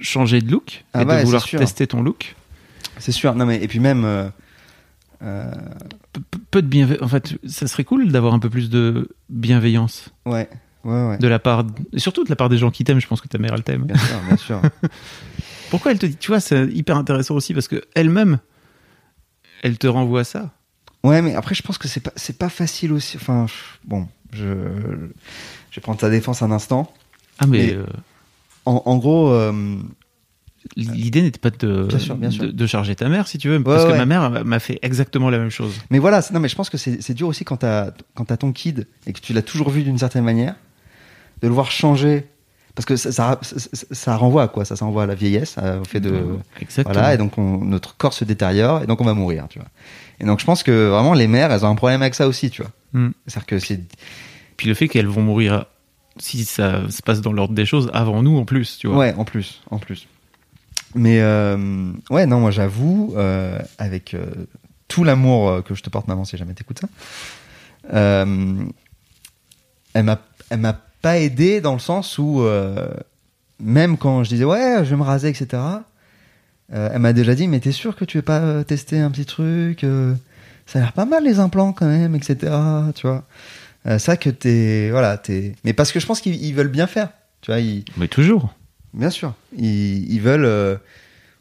changer 0.00 0.40
de 0.40 0.50
look 0.50 0.84
Ah 0.92 1.02
et 1.02 1.04
de 1.04 1.10
c'est 1.10 1.22
vouloir 1.24 1.44
tester 1.48 1.86
ton 1.86 2.02
look. 2.02 2.34
c'est 2.98 3.12
sûr. 3.12 3.34
Non, 3.36 3.46
mais 3.46 3.62
et 3.62 3.68
puis 3.68 3.78
même. 3.78 4.04
euh, 4.04 4.28
euh, 5.22 5.52
Peu- 6.12 6.20
Peu 6.50 6.62
de 6.62 6.66
bienveillance. 6.66 7.02
En 7.04 7.08
fait, 7.08 7.38
ça 7.46 7.68
serait 7.68 7.84
cool 7.84 8.10
d'avoir 8.10 8.34
un 8.34 8.40
peu 8.40 8.50
plus 8.50 8.68
de 8.70 9.08
bienveillance 9.30 10.08
ouais, 10.26 10.48
ouais, 10.84 11.06
ouais. 11.10 11.18
de 11.18 11.28
la 11.28 11.38
part, 11.38 11.64
et 11.92 12.00
surtout 12.00 12.24
de 12.24 12.28
la 12.30 12.34
part 12.36 12.48
des 12.48 12.58
gens 12.58 12.72
qui 12.72 12.82
t'aiment. 12.82 13.00
Je 13.00 13.06
pense 13.06 13.20
que 13.20 13.28
ta 13.28 13.38
mère 13.38 13.52
elle 13.54 13.62
t'aime. 13.62 13.84
Bien 13.84 13.96
sûr, 13.96 14.16
bien 14.26 14.36
sûr. 14.36 14.60
Pourquoi 15.70 15.92
elle 15.92 15.98
te 16.00 16.06
dit 16.06 16.16
Tu 16.16 16.28
vois, 16.32 16.40
c'est 16.40 16.66
hyper 16.72 16.96
intéressant 16.96 17.36
aussi 17.36 17.54
parce 17.54 17.68
que 17.68 17.82
elle-même, 17.94 18.40
elle 19.62 19.78
te 19.78 19.86
renvoie 19.86 20.24
ça. 20.24 20.50
Ouais, 21.04 21.22
mais 21.22 21.34
après, 21.36 21.54
je 21.54 21.62
pense 21.62 21.78
que 21.78 21.86
c'est 21.88 22.00
pas, 22.00 22.12
c'est 22.16 22.36
pas 22.36 22.48
facile 22.48 22.92
aussi. 22.92 23.16
Enfin, 23.16 23.46
bon, 23.84 24.08
je, 24.32 24.42
je 25.70 25.76
vais 25.76 25.80
prendre 25.82 25.98
ta 26.00 26.10
défense 26.10 26.42
un 26.42 26.50
instant. 26.50 26.92
Ah 27.42 27.46
mais, 27.46 27.58
Mais- 27.68 27.72
euh, 27.74 27.84
En, 28.64 28.80
en 28.86 28.96
gros, 28.96 29.30
euh, 29.32 29.76
l'idée 30.76 31.22
n'était 31.22 31.40
pas 31.40 31.50
de, 31.50 31.84
Bien 31.84 31.98
sûr, 31.98 32.14
bien 32.14 32.30
sûr. 32.30 32.44
de 32.44 32.50
de 32.52 32.66
charger 32.66 32.94
ta 32.94 33.08
mère 33.08 33.26
si 33.26 33.36
tu 33.38 33.48
veux, 33.48 33.60
parce 33.62 33.84
que 33.84 33.96
ma 33.96 34.06
mère 34.06 34.44
m'a 34.44 34.58
fait 34.60 34.78
exactement 34.82 35.30
la 35.30 35.38
même 35.38 35.50
chose. 35.50 35.74
mais 35.90 35.98
voilà, 35.98 36.22
c'est- 36.22 36.32
non, 36.32 36.40
mais 36.40 36.48
je 36.48 36.54
pense 36.54 36.70
que 36.70 36.78
c'est 36.78 37.02
c'est 37.02 37.14
dur 37.14 37.26
aussi 37.28 37.44
quand 37.44 37.56
t'as 37.58 37.90
quand 38.14 38.26
t'as 38.26 38.36
ton 38.36 38.52
kid 38.52 38.86
et 39.06 39.12
que 39.12 39.20
tu 39.20 39.32
l'as 39.32 39.42
toujours 39.42 39.70
vu 39.70 39.82
d'une 39.82 39.98
certaine 39.98 40.24
manière, 40.24 40.54
de 41.42 41.48
le 41.48 41.54
voir 41.54 41.70
changer. 41.70 42.26
Parce 42.74 42.86
que 42.86 42.96
ça, 42.96 43.12
ça, 43.12 43.38
ça- 43.42 43.86
ça 43.90 44.16
renvoie 44.16 44.44
à 44.44 44.48
quoi? 44.48 44.64
Ça, 44.64 44.76
ça 44.76 44.86
renvoie 44.86 45.02
à 45.02 45.06
la 45.06 45.14
vieillesse, 45.14 45.58
à- 45.58 45.78
au 45.80 45.84
fait 45.84 46.00
de. 46.00 46.14
Exactement. 46.60 46.94
Voilà, 46.94 47.12
et 47.14 47.18
donc 47.18 47.36
on- 47.36 47.58
notre 47.64 47.96
corps 47.98 48.14
se 48.14 48.24
détériore 48.24 48.82
et 48.82 48.86
donc 48.86 48.98
on 49.02 49.04
va 49.04 49.12
mourir, 49.12 49.46
tu 49.50 49.58
vois. 49.58 49.68
Et 50.20 50.24
donc 50.24 50.40
je 50.40 50.46
pense 50.46 50.62
que 50.62 50.88
vraiment 50.88 51.12
les 51.12 51.26
mères, 51.26 51.50
elles 51.52 51.66
ont 51.66 51.68
un 51.68 51.74
problème 51.74 52.00
avec 52.00 52.14
ça 52.14 52.26
aussi, 52.28 52.48
tu 52.48 52.62
vois. 52.62 52.70
Mm. 52.94 53.10
C'est-à-dire 53.26 53.46
que 53.46 53.58
c'est. 53.58 53.80
Puis 54.56 54.68
le 54.68 54.74
fait 54.74 54.88
qu'elles 54.88 55.06
vont 55.08 55.20
mourir 55.22 55.66
si 56.18 56.44
ça 56.44 56.90
se 56.90 57.02
passe 57.02 57.20
dans 57.20 57.32
l'ordre 57.32 57.54
des 57.54 57.66
choses 57.66 57.90
avant 57.92 58.22
nous 58.22 58.36
en 58.36 58.44
plus, 58.44 58.78
tu 58.78 58.86
vois. 58.86 58.98
Ouais, 58.98 59.14
en 59.16 59.24
plus, 59.24 59.62
en 59.70 59.78
plus. 59.78 60.06
Mais 60.94 61.20
euh, 61.20 61.92
ouais, 62.10 62.26
non, 62.26 62.40
moi 62.40 62.50
j'avoue, 62.50 63.14
euh, 63.16 63.58
avec 63.78 64.14
euh, 64.14 64.26
tout 64.88 65.04
l'amour 65.04 65.62
que 65.64 65.74
je 65.74 65.82
te 65.82 65.90
porte, 65.90 66.08
maman, 66.08 66.24
si 66.24 66.36
jamais 66.36 66.54
t'écoutes 66.54 66.80
ça, 66.80 66.88
elle 69.94 70.04
m'a, 70.04 70.18
elle 70.50 70.60
m'a 70.60 70.78
pas 71.00 71.18
aidé 71.18 71.60
dans 71.60 71.72
le 71.72 71.78
sens 71.78 72.18
où 72.18 72.44
même 73.58 73.96
quand 73.96 74.24
je 74.24 74.30
disais 74.30 74.44
ouais, 74.44 74.84
je 74.84 74.90
vais 74.90 74.96
me 74.96 75.02
raser, 75.02 75.28
etc. 75.28 75.62
elle 76.70 76.98
m'a 76.98 77.12
déjà 77.12 77.34
dit, 77.34 77.48
mais 77.48 77.60
t'es 77.60 77.72
sûr 77.72 77.96
que 77.96 78.04
tu 78.04 78.18
veux 78.18 78.22
pas 78.22 78.62
tester 78.64 78.98
un 79.00 79.10
petit 79.10 79.26
truc 79.26 79.84
Ça 80.66 80.78
a 80.78 80.82
l'air 80.82 80.92
pas 80.92 81.06
mal 81.06 81.24
les 81.24 81.40
implants 81.40 81.72
quand 81.72 81.86
même, 81.86 82.14
etc. 82.14 82.52
Tu 82.94 83.06
vois 83.06 83.24
Euh, 83.86 83.98
Ça 83.98 84.16
que 84.16 84.30
t'es, 84.30 84.90
voilà, 84.90 85.18
t'es. 85.18 85.54
Mais 85.64 85.72
parce 85.72 85.92
que 85.92 86.00
je 86.00 86.06
pense 86.06 86.20
qu'ils 86.20 86.42
ils 86.42 86.54
veulent 86.54 86.68
bien 86.68 86.86
faire. 86.86 87.08
Tu 87.40 87.50
vois, 87.50 87.60
ils, 87.60 87.84
Mais 87.96 88.08
toujours. 88.08 88.54
Bien 88.94 89.10
sûr. 89.10 89.34
Ils, 89.56 90.10
ils 90.12 90.20
veulent. 90.20 90.44
euh, 90.44 90.76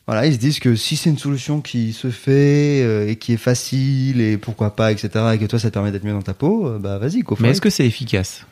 voilà, 0.08 0.26
ils 0.26 0.34
se 0.34 0.39
disent 0.39 0.60
que 0.60 0.76
si 0.76 0.96
c'est 0.98 1.10
une 1.12 1.18
solution 1.20 1.62
qui 1.62 1.94
se 1.94 2.10
fait 2.10 2.82
euh, 2.84 3.08
et 3.08 3.16
qui 3.18 3.34
est 3.34 3.38
facile 3.38 4.20
et 4.20 4.38
pourquoi 4.38 4.76
pas, 4.76 4.92
etc., 4.92 5.10
et 5.34 5.38
que 5.38 5.46
toi 5.46 5.60
ça 5.60 5.70
te 5.70 5.74
permet 5.76 5.92
d'être 5.92 6.04
mieux 6.04 6.12
dans 6.14 6.22
ta 6.24 6.34
peau, 6.34 6.68
euh, 6.68 6.80
bah 6.80 6.98
vas-y, 6.98 7.20
go 7.20 7.38
Mais 7.39 7.50
it. 7.50 7.52
est-ce 7.54 7.62
que 7.62 7.70
c'est 7.70 7.86
efficace? 7.86 8.46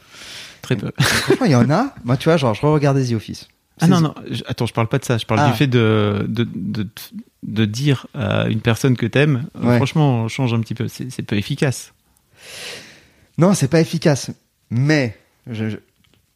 Très 0.62 0.76
peu. 0.76 0.92
Il 1.46 1.52
y 1.52 1.56
en 1.56 1.70
a. 1.72 1.94
Moi, 2.04 2.18
tu 2.18 2.26
vois, 2.30 2.38
genre, 2.38 2.54
je 2.54 2.62
re-regardais 2.62 3.04
The 3.06 3.14
Office. 3.14 3.48
Ah 3.82 3.86
C'est- 3.86 3.92
non, 3.92 4.02
non, 4.02 4.14
attends, 4.46 4.66
je 4.68 4.74
parle 4.74 4.88
pas 4.90 5.00
de 5.00 5.06
ça. 5.06 5.18
Je 5.18 5.26
parle 5.26 5.40
Ah. 5.44 5.50
du 5.50 5.58
fait 5.58 5.68
de, 5.68 6.26
de, 6.28 6.46
de, 6.54 6.88
de 7.44 7.66
dire 7.66 8.08
à 8.14 8.48
une 8.50 8.60
personne 8.62 8.96
que 8.98 9.06
t'aimes, 9.08 9.46
Ouais. 9.60 9.78
franchement, 9.78 10.28
change 10.28 10.54
un 10.54 10.60
petit 10.60 10.76
peu. 10.76 10.88
C'est 10.90 11.10
c'est 11.12 11.24
peu 11.24 11.38
efficace. 11.38 11.94
Non, 13.40 13.54
c'est 13.54 13.70
pas 13.70 13.80
efficace. 13.80 14.32
Mais 14.70 15.18
je- 15.48 15.70
je- 15.70 15.78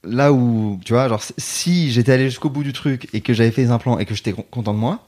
là 0.04 0.32
où, 0.34 0.80
tu 0.86 0.93
vois, 0.93 1.08
genre, 1.10 1.22
si 1.38 1.91
j'étais 1.91 2.14
allé 2.14 2.26
jusqu'au 2.30 2.49
bout 2.49 2.64
du 2.64 2.74
truc 2.74 3.10
et 3.14 3.22
que 3.22 3.34
j'avais 3.34 3.51
fait 3.51 3.64
les 3.64 3.72
implants 3.72 3.99
et 3.99 4.06
que 4.06 4.16
j'étais 4.16 4.32
con- 4.32 4.45
content 4.49 4.74
de 4.74 4.80
moi, 4.80 5.06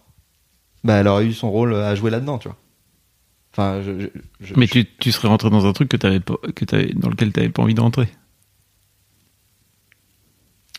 bah, 0.84 0.96
elle 0.98 1.08
aurait 1.08 1.26
eu 1.26 1.34
son 1.34 1.50
rôle 1.50 1.74
à 1.74 1.96
jouer 1.96 2.12
là-dedans, 2.12 2.38
tu 2.38 2.48
vois. 2.50 2.58
Enfin, 3.54 3.82
je, 3.82 4.54
Mais 4.58 4.68
tu, 4.68 4.86
tu 5.00 5.14
serais 5.14 5.30
rentré 5.30 5.50
dans 5.50 5.66
un 5.66 5.72
truc 5.72 5.88
que 5.88 5.96
t'avais 5.96 6.20
pas, 6.20 6.36
que 6.54 6.66
dans 7.00 7.10
lequel 7.10 7.32
t'avais 7.32 7.50
pas 7.50 7.64
envie 7.64 7.74
d'entrer. 7.74 8.10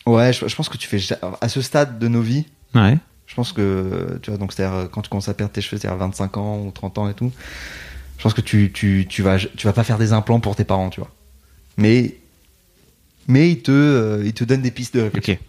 ouais, 0.05 0.31
je, 0.31 0.55
pense 0.55 0.69
que 0.69 0.77
tu 0.77 0.87
fais 0.87 0.99
à 1.41 1.49
ce 1.49 1.61
stade 1.61 1.97
de 1.97 2.07
nos 2.07 2.21
vies. 2.21 2.45
Ouais. 2.75 2.97
Je 3.25 3.35
pense 3.35 3.51
que, 3.51 4.19
tu 4.21 4.29
vois, 4.29 4.37
donc 4.37 4.53
c'est-à-dire 4.53 4.75
euh, 4.77 4.87
quand 4.87 5.01
tu 5.01 5.09
commences 5.09 5.27
à 5.27 5.33
perdre 5.33 5.51
tes 5.51 5.61
cheveux, 5.61 5.79
c'est-à-dire 5.79 5.97
25 5.97 6.37
ans 6.37 6.59
ou 6.59 6.71
30 6.71 6.97
ans 6.99 7.09
et 7.09 7.13
tout, 7.13 7.31
je 8.17 8.23
pense 8.23 8.33
que 8.33 8.41
tu, 8.41 8.71
tu, 8.73 9.05
tu, 9.09 9.21
vas, 9.21 9.37
tu 9.37 9.67
vas 9.67 9.73
pas 9.73 9.83
faire 9.83 9.97
des 9.97 10.13
implants 10.13 10.39
pour 10.39 10.55
tes 10.55 10.63
parents, 10.63 10.89
tu 10.89 10.99
vois. 10.99 11.11
Mais, 11.77 12.15
mais 13.27 13.51
ils 13.51 13.61
te, 13.61 13.71
euh, 13.71 14.23
ils 14.25 14.33
te 14.33 14.43
donnent 14.43 14.61
des 14.61 14.71
pistes 14.71 14.95
de 14.95 15.01
réflexion. 15.01 15.33
Ok. 15.33 15.39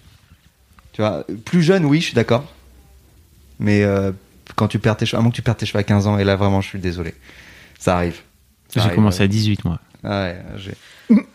Tu 0.93 1.01
vois, 1.03 1.25
plus 1.45 1.63
jeune, 1.63 1.85
oui, 1.85 2.01
je 2.01 2.07
suis 2.07 2.15
d'accord. 2.15 2.45
Mais 3.61 3.83
euh, 3.85 4.13
quand 4.57 4.69
tu 4.69 4.79
perds 4.79 4.97
tes 4.97 5.07
cheveux, 5.07 5.19
à 5.19 5.23
moins 5.23 5.31
que 5.31 5.37
tu 5.37 5.43
perds 5.43 5.57
tes 5.57 5.67
cheveux 5.67 5.79
à 5.79 5.85
15 5.85 6.07
ans, 6.07 6.19
et 6.19 6.25
là 6.25 6.37
vraiment, 6.37 6.61
je 6.61 6.69
suis 6.69 6.79
désolé. 6.81 7.15
Ça 7.79 7.97
arrive. 7.97 8.21
J'ai 8.75 8.95
commencé 8.95 9.23
à 9.23 9.29
18, 9.29 9.65
moi. 9.65 9.79
Ah 10.05 10.23
ouais, 10.25 10.39
j'ai 10.57 10.75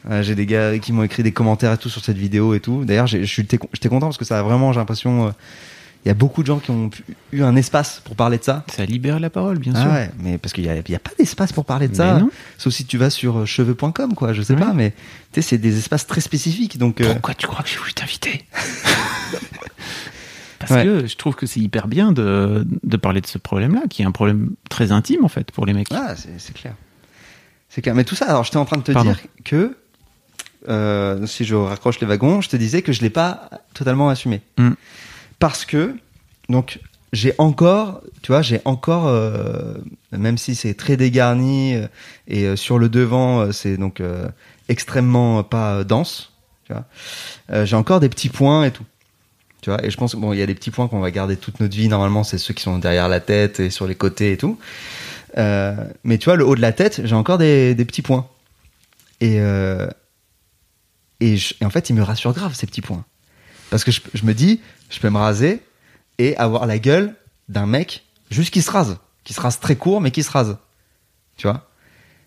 ouais, 0.09 0.23
j'ai 0.23 0.35
des 0.35 0.45
gars 0.45 0.77
qui 0.79 0.93
m'ont 0.93 1.03
écrit 1.03 1.23
des 1.23 1.31
commentaires 1.33 1.73
et 1.73 1.77
tout 1.77 1.89
sur 1.89 2.03
cette 2.03 2.17
vidéo 2.17 2.53
et 2.53 2.59
tout. 2.59 2.85
D'ailleurs, 2.85 3.07
j'ai- 3.07 3.25
je 3.25 3.29
suis- 3.31 3.41
j'étais 3.73 3.89
content 3.89 4.07
parce 4.07 4.17
que 4.17 4.23
ça 4.25 4.39
a 4.39 4.43
vraiment, 4.43 4.71
j'ai 4.71 4.79
l'impression, 4.79 5.27
euh, 5.27 5.31
il 6.05 6.09
y 6.09 6.11
a 6.11 6.13
beaucoup 6.13 6.41
de 6.41 6.47
gens 6.47 6.59
qui 6.59 6.71
ont 6.71 6.89
eu 7.31 7.43
un 7.43 7.55
espace 7.55 8.01
pour 8.03 8.15
parler 8.15 8.37
de 8.37 8.43
ça. 8.43 8.65
Ça 8.71 8.83
libère 8.85 9.19
la 9.19 9.29
parole, 9.29 9.57
bien 9.57 9.71
Ah 9.75 9.81
sûr. 9.81 9.91
ouais, 9.91 10.11
mais 10.19 10.37
parce 10.37 10.51
qu'il 10.53 10.65
y 10.65 10.69
a, 10.95 10.99
pas 10.99 11.11
d'espace 11.17 11.53
pour 11.53 11.63
parler 11.65 11.87
de 11.87 11.93
Mais 11.93 11.97
ça. 11.97 12.19
non. 12.19 12.29
Sauf 12.57 12.73
si 12.73 12.85
tu 12.85 12.97
vas 12.97 13.09
sur 13.09 13.39
euh, 13.39 13.45
cheveux.com, 13.45 14.13
quoi. 14.15 14.33
Je 14.33 14.41
sais 14.41 14.53
Ouais. 14.53 14.59
pas, 14.59 14.73
mais 14.73 14.91
tu 15.31 15.41
sais, 15.41 15.49
c'est 15.49 15.57
des 15.57 15.77
espaces 15.77 16.05
très 16.05 16.19
spécifiques. 16.21 16.77
Donc, 16.77 16.99
euh, 17.01 17.13
Pourquoi 17.13 17.33
tu 17.35 17.47
crois 17.47 17.63
que 17.63 17.69
j'ai 17.69 17.77
voulu 17.77 17.93
t'inviter 17.93 18.45
Parce 20.59 20.71
Ouais. 20.71 20.83
que 20.85 21.07
je 21.07 21.15
trouve 21.17 21.35
que 21.35 21.45
c'est 21.45 21.59
hyper 21.59 21.87
bien 21.87 22.11
de, 22.13 22.65
de 22.83 22.97
parler 22.97 23.19
de 23.21 23.27
ce 23.27 23.37
problème-là, 23.37 23.81
qui 23.89 24.01
est 24.01 24.05
un 24.05 24.11
problème 24.11 24.51
très 24.69 24.91
intime, 24.93 25.25
en 25.25 25.27
fait, 25.27 25.51
pour 25.51 25.65
les 25.65 25.73
mecs. 25.73 25.87
Ah, 25.91 26.15
c'est 26.15 26.39
c'est 26.39 26.53
clair. 26.53 26.73
C'est 27.69 27.81
clair. 27.81 27.95
Mais 27.95 28.03
tout 28.05 28.15
ça, 28.15 28.25
alors 28.27 28.43
j'étais 28.45 28.57
en 28.57 28.65
train 28.65 28.77
de 28.77 28.83
te 28.83 28.91
Pardon. 28.93 29.11
dire 29.11 29.19
que, 29.43 29.75
euh, 30.69 31.25
si 31.27 31.43
je 31.43 31.55
raccroche 31.55 31.99
les 31.99 32.07
wagons, 32.07 32.39
je 32.39 32.47
te 32.49 32.55
disais 32.55 32.81
que 32.81 32.93
je 32.93 33.01
l'ai 33.01 33.09
pas 33.09 33.49
totalement 33.73 34.07
assumé. 34.09 34.41
Mm. 34.57 34.69
Parce 35.43 35.65
que, 35.65 35.93
donc, 36.47 36.79
j'ai 37.11 37.33
encore, 37.37 38.01
tu 38.21 38.31
vois, 38.31 38.41
j'ai 38.41 38.61
encore, 38.63 39.07
euh, 39.07 39.73
même 40.13 40.37
si 40.37 40.55
c'est 40.55 40.73
très 40.73 40.95
dégarni 40.95 41.75
euh, 41.75 41.87
et 42.29 42.45
euh, 42.45 42.55
sur 42.55 42.79
le 42.79 42.87
devant, 42.87 43.51
c'est 43.51 43.75
donc 43.75 44.01
extrêmement 44.69 45.43
pas 45.43 45.83
dense, 45.83 46.31
tu 46.63 46.71
vois, 46.71 47.65
j'ai 47.65 47.75
encore 47.75 47.99
des 47.99 48.07
petits 48.07 48.29
points 48.29 48.63
et 48.63 48.71
tout. 48.71 48.85
Tu 49.59 49.69
vois, 49.69 49.83
et 49.83 49.89
je 49.89 49.97
pense 49.97 50.15
bon, 50.15 50.31
il 50.31 50.39
y 50.39 50.41
a 50.41 50.45
des 50.45 50.55
petits 50.55 50.71
points 50.71 50.87
qu'on 50.87 51.01
va 51.01 51.11
garder 51.11 51.35
toute 51.35 51.59
notre 51.59 51.75
vie. 51.75 51.89
Normalement, 51.89 52.23
c'est 52.23 52.37
ceux 52.37 52.53
qui 52.53 52.63
sont 52.63 52.77
derrière 52.77 53.09
la 53.09 53.19
tête 53.19 53.59
et 53.59 53.69
sur 53.69 53.85
les 53.85 53.95
côtés 53.95 54.31
et 54.31 54.37
tout. 54.37 54.57
Mais 55.35 56.17
tu 56.19 56.23
vois, 56.23 56.37
le 56.37 56.45
haut 56.45 56.55
de 56.55 56.61
la 56.61 56.71
tête, 56.71 57.01
j'ai 57.03 57.15
encore 57.15 57.37
des, 57.37 57.75
petits 57.85 58.01
points. 58.01 58.27
Et, 59.19 59.39
et 61.19 61.37
en 61.65 61.69
fait, 61.69 61.89
ils 61.89 61.95
me 61.97 62.01
rassurent 62.01 62.33
grave, 62.33 62.53
ces 62.55 62.65
petits 62.65 62.79
points. 62.79 63.03
Parce 63.73 63.83
que 63.83 63.89
je, 63.89 64.23
me 64.23 64.35
dis, 64.35 64.61
je 64.91 64.99
peux 64.99 65.09
me 65.09 65.17
raser 65.17 65.59
et 66.19 66.37
avoir 66.37 66.67
la 66.67 66.77
gueule 66.77 67.15
d'un 67.49 67.65
mec 67.65 68.05
juste 68.29 68.53
qui 68.53 68.61
se 68.61 68.69
rase. 68.69 68.99
Qui 69.23 69.33
se 69.33 69.41
rase 69.41 69.59
très 69.59 69.75
court, 69.75 69.99
mais 69.99 70.11
qui 70.11 70.21
se 70.21 70.29
rase. 70.29 70.59
Tu 71.37 71.47
vois? 71.47 71.67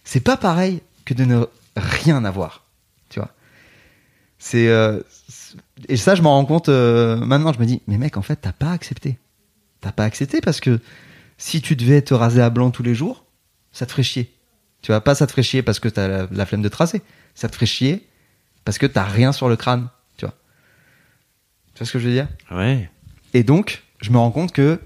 C'est 0.03 0.19
pas 0.19 0.37
pareil 0.37 0.83
que 1.05 1.15
de 1.15 1.25
ne 1.25 1.47
rien 1.77 2.25
avoir. 2.25 2.65
Tu 3.11 3.21
vois? 3.21 3.31
C'est. 4.41 4.67
euh, 4.67 5.01
et 5.89 5.97
ça, 5.97 6.17
je 6.17 6.23
m'en 6.23 6.33
rends 6.33 6.47
compte 6.47 6.69
euh, 6.69 7.15
maintenant. 7.15 7.53
Je 7.53 7.61
me 7.61 7.65
dis, 7.65 7.81
mais 7.87 7.97
mec, 7.97 8.17
en 8.17 8.23
fait, 8.23 8.35
t'as 8.35 8.51
pas 8.51 8.73
accepté. 8.73 9.17
T'as 9.81 9.93
pas 9.93 10.03
accepté 10.03 10.41
parce 10.41 10.59
que 10.59 10.81
si 11.39 11.63
tu 11.63 11.77
devais 11.77 12.03
te 12.03 12.13
raser 12.13 12.43
à 12.43 12.51
blanc 12.51 12.73
tous 12.73 12.83
les 12.83 12.97
jours, 12.97 13.25
ça 13.71 13.87
te 13.87 13.93
ferait 13.93 14.03
chier. 14.03 14.35
Tu 14.83 14.91
vois, 14.91 15.01
pas 15.01 15.15
ça 15.15 15.29
te 15.29 15.31
ferait 15.31 15.45
chier 15.45 15.63
parce 15.63 15.79
que 15.79 15.89
t'as 15.89 16.09
la, 16.09 16.27
la 16.29 16.45
flemme 16.45 16.63
de 16.63 16.69
te 16.69 16.77
raser. 16.77 17.03
Ça 17.37 17.49
te 17.49 17.55
ferait 17.55 17.67
chier 17.67 18.09
parce 18.65 18.79
que 18.79 18.87
t'as 18.87 19.05
rien 19.05 19.31
sur 19.31 19.49
le 19.49 19.55
crâne. 19.55 19.91
Tu 21.77 21.81
vois. 21.81 21.87
Ce 21.87 21.93
que 21.93 21.99
je 22.01 22.09
veux 22.09 22.13
dire? 22.15 22.27
Ouais. 22.51 22.91
Et 23.35 23.45
donc, 23.45 23.83
je 24.01 24.11
me 24.11 24.19
rends 24.19 24.31
compte 24.33 24.53
que. 24.53 24.81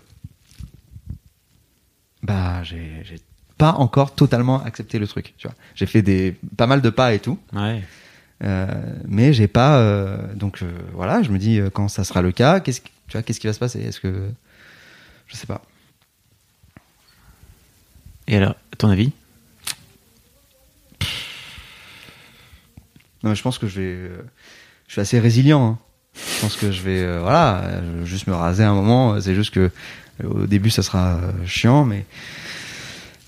Bah, 2.23 2.63
j'ai 2.63 3.01
j'ai 3.05 3.17
pas 3.57 3.73
encore 3.73 4.15
totalement 4.15 4.63
accepté 4.63 4.99
le 4.99 5.07
truc. 5.07 5.35
Tu 5.39 5.47
vois. 5.49 5.57
J'ai 5.75 5.87
fait 5.87 6.03
des, 6.03 6.37
pas 6.57 6.67
mal 6.67 6.83
de 6.83 6.91
pas 6.91 7.15
et 7.15 7.19
tout. 7.21 7.39
Ouais. 7.55 7.83
Euh, 8.43 8.67
mais 9.07 9.33
j'ai 9.33 9.49
pas 9.49 9.79
euh, 9.81 10.33
donc 10.35 10.63
euh, 10.63 10.73
voilà 10.95 11.23
je 11.23 11.29
me 11.31 11.37
dis 11.39 11.61
euh, 11.61 11.69
quand 11.69 11.89
ça 11.89 12.05
sera 12.05 12.23
le 12.23 12.33
cas 12.33 12.59
qu'est-ce 12.61 12.81
qui- 12.81 12.91
tu 13.07 13.13
vois 13.13 13.23
qu'est-ce 13.23 13.39
qui 13.39 13.47
va 13.47 13.53
se 13.53 13.59
passer? 13.59 13.81
Est-ce 13.83 14.01
que 14.01 14.31
je 15.27 15.37
sais 15.37 15.47
pas 15.47 15.61
Et 18.27 18.37
alors, 18.39 18.55
ton 18.79 18.89
avis? 18.89 19.13
Non 23.23 23.29
mais 23.31 23.35
je 23.37 23.43
pense 23.43 23.59
que 23.59 23.67
je 23.67 23.81
vais 23.81 24.11
je 24.87 24.93
suis 24.93 25.01
assez 25.03 25.19
résilient 25.21 25.67
hein. 25.73 25.79
Je 26.15 26.41
pense 26.41 26.57
que 26.57 26.71
je 26.73 26.83
vais 26.83 27.03
euh, 27.03 27.21
voilà 27.21 27.63
euh, 27.65 28.05
juste 28.05 28.27
me 28.27 28.35
raser 28.35 28.65
un 28.65 28.75
moment 28.75 29.21
c'est 29.21 29.35
juste 29.35 29.53
que 29.55 29.71
euh, 30.25 30.29
au 30.29 30.47
début 30.47 30.71
ça 30.71 30.83
sera 30.83 31.15
euh, 31.17 31.31
chiant 31.47 31.85
mais 31.85 32.05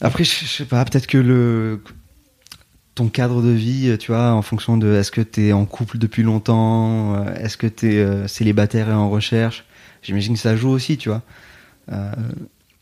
après 0.01 0.25
je 0.25 0.31
je 0.45 0.47
sais 0.47 0.65
pas 0.65 0.85
peut-être 0.85 1.07
que 1.07 1.19
le 1.19 1.81
ton 2.95 3.09
cadre 3.09 3.41
de 3.41 3.49
vie, 3.49 3.97
tu 3.99 4.13
vois, 4.13 4.33
en 4.33 4.43
fonction 4.43 4.77
de 4.77 4.93
est-ce 4.93 5.11
que 5.11 5.23
tu 5.23 5.47
es 5.47 5.53
en 5.55 5.65
couple 5.65 5.97
depuis 5.97 6.23
longtemps, 6.23 7.15
euh, 7.15 7.35
est-ce 7.37 7.57
que 7.57 7.67
tu 7.67 7.95
es 7.95 8.29
célibataire 8.29 8.91
et 8.91 8.93
en 8.93 9.09
recherche, 9.09 9.65
j'imagine 10.03 10.35
que 10.35 10.41
ça 10.41 10.57
joue 10.57 10.69
aussi, 10.69 10.99
tu 10.99 11.09
vois. 11.09 11.23
Euh, 11.91 12.13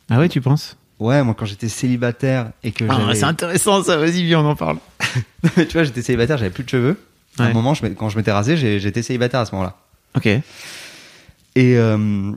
Ah 0.09 0.19
ouais, 0.19 0.29
tu 0.29 0.41
penses? 0.41 0.77
Ouais, 0.99 1.23
moi 1.23 1.35
quand 1.39 1.47
j'étais 1.47 1.69
célibataire 1.69 2.51
et 2.65 2.73
que 2.73 2.85
Ah. 2.89 3.13
C'est 3.15 3.23
intéressant 3.23 3.85
ça, 3.85 3.97
vas-y, 3.99 4.25
viens, 4.25 4.41
on 4.41 4.51
en 4.51 4.57
parle. 4.57 4.79
tu 5.55 5.73
vois, 5.73 5.85
j'étais 5.85 6.03
célibataire, 6.03 6.39
j'avais 6.39 6.51
plus 6.51 6.65
de 6.65 6.69
cheveux. 6.71 7.01
À 7.39 7.45
un 7.45 7.53
moment, 7.53 7.75
je 7.75 7.87
quand 7.87 8.09
je 8.09 8.17
m'étais 8.17 8.33
rasé, 8.33 8.57
j'étais 8.57 9.03
célibataire 9.03 9.39
à 9.39 9.47
ce 9.47 9.53
moment-là. 9.53 9.77
Ok. 10.17 10.27
Et, 10.27 10.43
euh, 11.57 12.33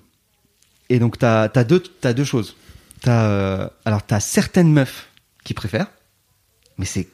et 0.90 1.00
donc, 1.00 1.18
t'as 1.18 1.44
as 1.44 1.64
deux, 1.64 1.80
t'as 1.80 2.14
deux 2.14 2.24
choses. 2.24 2.56
T'as, 3.02 3.26
euh, 3.26 3.70
alors, 3.86 4.04
t'as 4.04 4.20
certaines 4.20 4.72
meufs 4.72 5.10
qui 5.44 5.54
préfèrent, 5.54 5.92
mais 6.78 6.86
c'est 6.86 7.08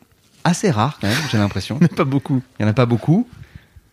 assez 0.44 0.72
rare 0.72 0.98
quand 1.02 1.08
même, 1.08 1.18
j'ai 1.32 1.38
l'impression. 1.38 1.80
Pas 1.96 2.06
beaucoup. 2.06 2.42
Il 2.60 2.64
y 2.64 2.66
en 2.66 2.70
a 2.70 2.74
pas 2.74 2.86
beaucoup, 2.86 3.28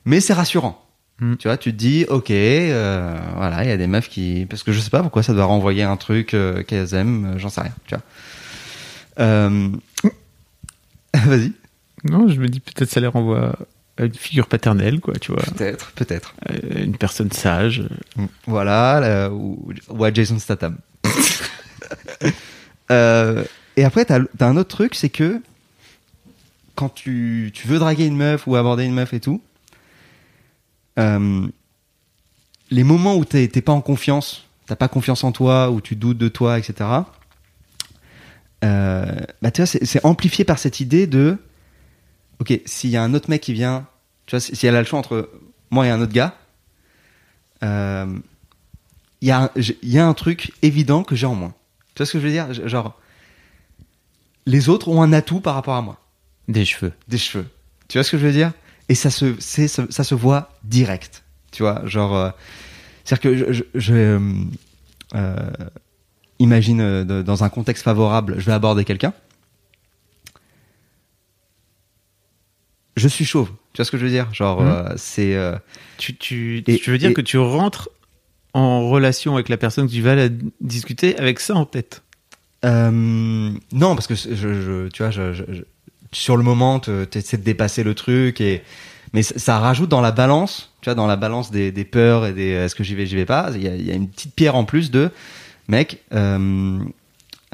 mais 0.04 0.20
c'est 0.20 0.34
rassurant. 0.34 0.84
Mm. 1.20 1.36
Tu 1.36 1.48
vois, 1.48 1.56
tu 1.56 1.72
te 1.72 1.76
dis, 1.76 2.04
ok, 2.08 2.30
euh, 2.30 3.18
voilà, 3.34 3.64
il 3.64 3.68
y 3.68 3.72
a 3.72 3.76
des 3.76 3.86
meufs 3.86 4.08
qui, 4.08 4.46
parce 4.48 4.62
que 4.62 4.72
je 4.72 4.80
sais 4.80 4.90
pas 4.90 5.02
pourquoi 5.02 5.22
ça 5.22 5.32
doit 5.32 5.46
renvoyer 5.46 5.82
un 5.82 5.96
truc 5.96 6.36
qu'elles 6.66 6.94
aiment, 6.94 7.34
j'en 7.38 7.48
sais 7.48 7.62
rien, 7.62 7.74
tu 7.86 7.94
vois. 7.94 8.04
Vas-y. 11.14 11.52
Non, 12.04 12.28
je 12.28 12.38
me 12.38 12.48
dis 12.48 12.60
peut-être 12.60 12.90
ça 12.90 13.00
les 13.00 13.06
renvoie 13.06 13.56
une 13.98 14.14
figure 14.14 14.46
paternelle, 14.46 15.00
quoi, 15.00 15.14
tu 15.14 15.32
vois. 15.32 15.42
Peut-être, 15.42 15.92
peut-être. 15.92 16.34
Euh, 16.50 16.84
Une 16.84 16.96
personne 16.96 17.32
sage. 17.32 17.82
Voilà, 18.46 19.00
là, 19.00 19.30
ou, 19.30 19.72
ou 19.88 20.04
à 20.04 20.12
Jason 20.12 20.38
Statham. 20.38 20.78
Euh, 22.92 23.42
et 23.76 23.82
après, 23.82 24.04
t'as 24.04 24.20
as 24.38 24.44
un 24.44 24.56
autre 24.56 24.68
truc, 24.68 24.94
c'est 24.94 25.08
que 25.08 25.42
quand 26.76 26.88
tu, 26.88 27.50
tu 27.52 27.66
veux 27.66 27.80
draguer 27.80 28.06
une 28.06 28.16
meuf 28.16 28.46
ou 28.46 28.54
aborder 28.54 28.84
une 28.84 28.94
meuf 28.94 29.12
et 29.12 29.18
tout, 29.18 29.42
euh, 30.98 31.46
les 32.70 32.84
moments 32.84 33.16
où 33.16 33.24
t'es 33.24 33.48
pas 33.48 33.72
en 33.72 33.80
confiance, 33.80 34.46
t'as 34.66 34.76
pas 34.76 34.88
confiance 34.88 35.24
en 35.24 35.32
toi, 35.32 35.70
où 35.70 35.80
tu 35.80 35.96
doutes 35.96 36.18
de 36.18 36.28
toi, 36.28 36.58
etc. 36.58 36.88
Euh, 38.64 39.04
bah 39.42 39.50
tu 39.50 39.62
vois, 39.62 39.66
c'est 39.66 40.04
amplifié 40.04 40.44
par 40.44 40.58
cette 40.58 40.80
idée 40.80 41.06
de, 41.06 41.38
ok, 42.40 42.60
s'il 42.66 42.90
y 42.90 42.96
a 42.96 43.02
un 43.02 43.14
autre 43.14 43.30
mec 43.30 43.40
qui 43.42 43.52
vient, 43.52 43.86
tu 44.26 44.32
vois, 44.32 44.40
si 44.40 44.54
si 44.56 44.66
elle 44.66 44.76
a 44.76 44.80
le 44.80 44.86
choix 44.86 44.98
entre 44.98 45.30
moi 45.70 45.86
et 45.86 45.90
un 45.90 46.00
autre 46.00 46.12
gars, 46.12 46.36
euh, 47.62 48.06
il 49.22 49.28
y, 49.28 49.30
a 49.30 49.42
un- 49.44 49.50
j'ai- 49.56 49.78
il 49.82 49.88
y 49.90 49.98
a 49.98 50.06
un 50.06 50.14
truc 50.14 50.52
évident 50.62 51.02
que 51.02 51.16
j'ai 51.16 51.26
en 51.26 51.34
moins. 51.34 51.54
Tu 51.94 51.98
vois 52.00 52.06
ce 52.06 52.12
que 52.12 52.18
je 52.20 52.24
veux 52.26 52.32
dire? 52.32 52.52
Genre, 52.68 52.98
les 54.46 54.68
autres 54.68 54.88
ont 54.88 55.02
un 55.02 55.12
atout 55.12 55.40
par 55.40 55.54
rapport 55.54 55.74
à 55.74 55.82
moi, 55.82 55.98
Des 56.48 56.64
cheveux. 56.64 56.92
des 57.08 57.18
cheveux. 57.18 57.46
Tu 57.88 57.98
vois 57.98 58.04
ce 58.04 58.10
que 58.12 58.18
je 58.18 58.26
veux 58.26 58.32
dire? 58.32 58.52
Et 58.88 58.94
ça 58.94 59.10
se, 59.10 59.34
ça, 59.40 59.66
ça 59.90 60.04
se 60.04 60.14
voit 60.14 60.52
direct. 60.64 61.24
Tu 61.50 61.62
vois, 61.62 61.84
genre, 61.86 62.14
euh, 62.14 62.30
c'est-à-dire 63.04 63.22
que 63.22 63.36
je, 63.36 63.52
je, 63.52 63.62
je, 63.74 64.20
euh, 65.14 65.50
imagine 66.38 67.02
dans 67.04 67.42
un 67.44 67.48
contexte 67.48 67.82
favorable, 67.84 68.34
je 68.38 68.44
vais 68.44 68.52
aborder 68.52 68.84
quelqu'un. 68.84 69.12
Je 72.96 73.08
suis 73.08 73.24
chauve. 73.24 73.50
Tu 73.72 73.78
vois 73.78 73.84
ce 73.84 73.90
que 73.90 73.98
je 73.98 74.04
veux 74.04 74.10
dire? 74.10 74.32
Genre, 74.34 74.60
Mhm. 74.62 74.68
euh, 74.68 74.92
c'est. 74.96 75.34
euh, 75.34 75.56
Tu, 75.98 76.16
tu, 76.16 76.62
Et- 76.66 76.78
tu 76.78 76.90
veux 76.90 76.98
dire 76.98 77.10
et- 77.10 77.14
que 77.14 77.20
tu 77.20 77.38
rentres 77.38 77.88
en 78.54 78.88
relation 78.88 79.34
avec 79.34 79.48
la 79.48 79.56
personne 79.56 79.86
que 79.86 79.92
tu 79.92 80.00
vas 80.02 80.14
la 80.14 80.28
discuter 80.60 81.16
avec 81.18 81.40
ça 81.40 81.54
en 81.54 81.64
tête 81.66 82.02
euh, 82.64 82.90
non, 82.90 83.94
parce 83.94 84.06
que 84.06 84.14
je, 84.14 84.34
je- 84.34 84.88
tu 84.88 85.02
vois, 85.02 85.10
je, 85.10 85.32
je- 85.34 85.62
sur 86.10 86.36
le 86.36 86.42
moment, 86.42 86.80
tu 86.80 86.90
essaies 87.14 87.36
de 87.36 87.42
dépasser 87.44 87.82
le 87.84 87.94
truc 87.94 88.40
et. 88.40 88.62
Mais 89.12 89.22
ça, 89.22 89.38
ça 89.38 89.58
rajoute 89.60 89.88
dans 89.88 90.00
la 90.00 90.10
balance, 90.10 90.72
tu 90.80 90.86
vois, 90.86 90.94
dans 90.94 91.06
la 91.06 91.16
balance 91.16 91.50
des, 91.50 91.70
des 91.70 91.84
peurs 91.84 92.26
et 92.26 92.32
des 92.32 92.48
est-ce 92.48 92.74
que 92.74 92.82
j'y 92.82 92.94
vais, 92.94 93.06
j'y 93.06 93.14
vais 93.14 93.24
pas. 93.24 93.50
Il 93.54 93.60
y, 93.62 93.84
y 93.84 93.90
a 93.90 93.94
une 93.94 94.08
petite 94.08 94.34
pierre 94.34 94.56
en 94.56 94.64
plus 94.64 94.90
de 94.90 95.10
mec, 95.68 96.02
euh, 96.12 96.78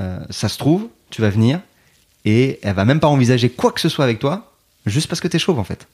euh, 0.01 0.19
ça 0.31 0.49
se 0.49 0.57
trouve, 0.59 0.89
tu 1.11 1.21
vas 1.21 1.31
venir 1.31 1.61
et 2.25 2.59
elle 2.63 2.75
va 2.75 2.85
même 2.85 3.01
pas 3.01 3.09
envisager 3.09 3.51
quoi 3.51 3.71
que 3.73 3.81
ce 3.81 3.89
soit 3.89 4.05
avec 4.05 4.19
toi, 4.19 4.52
juste 4.87 5.09
parce 5.09 5.21
que 5.21 5.29
t'es 5.29 5.39
chauve 5.39 5.59
en 5.59 5.65
fait. 5.65 5.87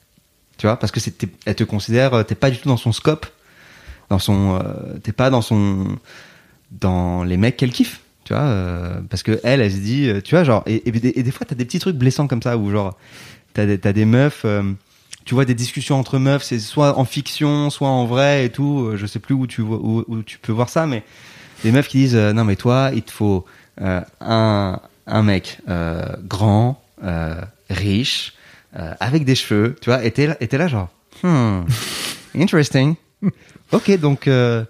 Tu 0.57 0.67
vois, 0.67 0.77
parce 0.77 0.91
que 0.91 0.99
elle 1.45 1.55
te 1.55 1.63
considère, 1.63 2.13
euh, 2.13 2.23
t'es 2.23 2.35
pas 2.35 2.49
du 2.51 2.57
tout 2.57 2.67
dans 2.67 2.77
son 2.77 2.91
scope, 2.91 3.25
dans 4.09 4.19
son, 4.19 4.59
euh, 4.61 4.97
t'es 5.01 5.13
pas 5.13 5.29
dans 5.29 5.41
son, 5.41 5.87
dans 6.71 7.23
les 7.23 7.37
mecs 7.37 7.55
qu'elle 7.57 7.71
kiffe. 7.71 8.01
Tu 8.25 8.33
vois, 8.33 8.43
euh, 8.43 8.99
parce 9.09 9.23
que 9.23 9.39
elle, 9.43 9.61
elle 9.61 9.71
se 9.71 9.77
dit, 9.77 10.11
tu 10.23 10.35
vois, 10.35 10.43
genre, 10.43 10.63
et, 10.65 10.79
des- 10.91 11.13
et 11.15 11.23
des 11.23 11.31
fois 11.31 11.45
t'as 11.47 11.55
des 11.55 11.65
petits 11.65 11.79
trucs 11.79 11.95
blessants 11.95 12.27
comme 12.27 12.41
ça 12.41 12.57
où 12.57 12.69
genre, 12.71 12.97
t'as 13.53 13.65
des, 13.65 13.77
t'as 13.79 13.93
des 13.93 14.05
meufs. 14.05 14.45
tu 15.25 15.33
vois 15.33 15.45
des 15.45 15.53
discussions 15.55 15.97
entre 15.97 16.19
meufs, 16.19 16.43
c'est 16.43 16.59
soit 16.59 16.97
en 16.97 17.05
fiction, 17.05 17.69
soit 17.69 17.87
en 17.89 18.05
vrai 18.05 18.45
et 18.45 18.49
tout. 18.49 18.91
Je 18.95 19.05
sais 19.05 19.19
plus 19.19 19.33
où 19.35 19.47
tu 19.47 19.61
où, 19.61 20.03
où 20.07 20.23
tu 20.23 20.39
peux 20.39 20.51
voir 20.51 20.69
ça, 20.69 20.85
mais 20.87 21.03
des 21.63 21.71
meufs 21.71 21.87
qui 21.87 21.99
disent 21.99 22.15
non 22.15 22.43
mais 22.43 22.55
toi, 22.57 22.91
il 22.93 23.03
te 23.03 23.11
faut 23.11 23.45
un 23.79 24.79
un 25.07 25.23
mec 25.23 25.59
grand, 26.27 26.83
riche, 27.69 28.33
euh, 28.77 28.93
avec 28.99 29.25
des 29.25 29.35
cheveux, 29.35 29.75
tu 29.81 29.89
vois. 29.89 30.03
Et 30.03 30.11
t'es 30.11 30.27
là, 30.27 30.67
genre, 30.67 30.89
hmm, 31.23 31.61
interesting. 32.35 32.95
ok, 33.71 33.99
donc. 33.99 34.27
euh, 34.27 34.63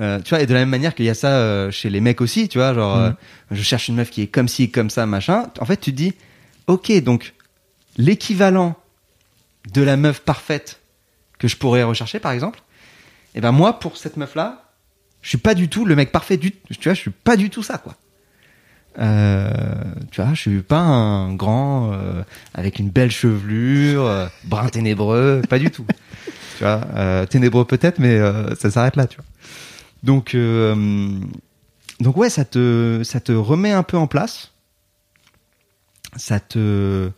euh, 0.00 0.20
tu 0.20 0.30
vois, 0.30 0.40
et 0.42 0.46
de 0.46 0.52
la 0.52 0.60
même 0.60 0.70
manière 0.70 0.94
qu'il 0.94 1.04
y 1.04 1.08
a 1.10 1.14
ça 1.14 1.28
euh, 1.36 1.70
chez 1.70 1.88
les 1.88 2.00
mecs 2.00 2.20
aussi, 2.20 2.48
tu 2.48 2.58
vois, 2.58 2.74
genre, 2.74 2.96
euh, 2.96 3.10
je 3.52 3.62
cherche 3.62 3.86
une 3.88 3.94
meuf 3.94 4.10
qui 4.10 4.22
est 4.22 4.26
comme 4.26 4.48
ci, 4.48 4.70
comme 4.70 4.90
ça, 4.90 5.06
machin. 5.06 5.46
En 5.60 5.64
fait, 5.66 5.76
tu 5.76 5.92
te 5.92 5.96
dis, 5.96 6.14
ok, 6.66 6.90
donc, 7.02 7.32
l'équivalent 7.96 8.74
de 9.72 9.82
la 9.82 9.96
meuf 9.96 10.20
parfaite 10.20 10.80
que 11.38 11.46
je 11.46 11.56
pourrais 11.56 11.84
rechercher, 11.84 12.18
par 12.18 12.32
exemple, 12.32 12.60
et 13.36 13.40
ben 13.40 13.52
moi, 13.52 13.78
pour 13.78 13.96
cette 13.96 14.16
meuf-là, 14.16 14.64
je 15.22 15.28
suis 15.28 15.38
pas 15.38 15.54
du 15.54 15.68
tout 15.68 15.84
le 15.84 15.94
mec 15.94 16.10
parfait 16.10 16.36
du, 16.38 16.50
tu 16.52 16.58
vois, 16.84 16.94
je 16.94 17.00
suis 17.00 17.10
pas 17.12 17.36
du 17.36 17.48
tout 17.48 17.62
ça, 17.62 17.78
quoi. 17.78 17.94
Euh, 18.98 19.50
tu 20.10 20.20
vois, 20.22 20.34
je 20.34 20.40
suis 20.40 20.62
pas 20.62 20.78
un 20.80 21.34
grand 21.34 21.92
euh, 21.92 22.22
avec 22.54 22.78
une 22.78 22.90
belle 22.90 23.10
chevelure, 23.10 24.04
euh, 24.06 24.26
brun 24.44 24.68
ténébreux, 24.68 25.42
pas 25.48 25.58
du 25.58 25.70
tout. 25.70 25.86
tu 26.58 26.62
vois, 26.64 26.80
euh, 26.94 27.26
ténébreux 27.26 27.64
peut-être, 27.64 27.98
mais 27.98 28.16
euh, 28.18 28.54
ça 28.54 28.70
s'arrête 28.70 28.96
là, 28.96 29.06
tu 29.06 29.16
vois. 29.16 29.24
Donc, 30.04 30.34
euh, 30.34 31.18
donc 32.00 32.16
ouais, 32.16 32.30
ça 32.30 32.44
te, 32.44 33.00
ça 33.04 33.20
te 33.20 33.32
remet 33.32 33.72
un 33.72 33.82
peu 33.82 33.96
en 33.96 34.06
place. 34.06 34.52
Ça 36.16 36.38
te, 36.38 37.10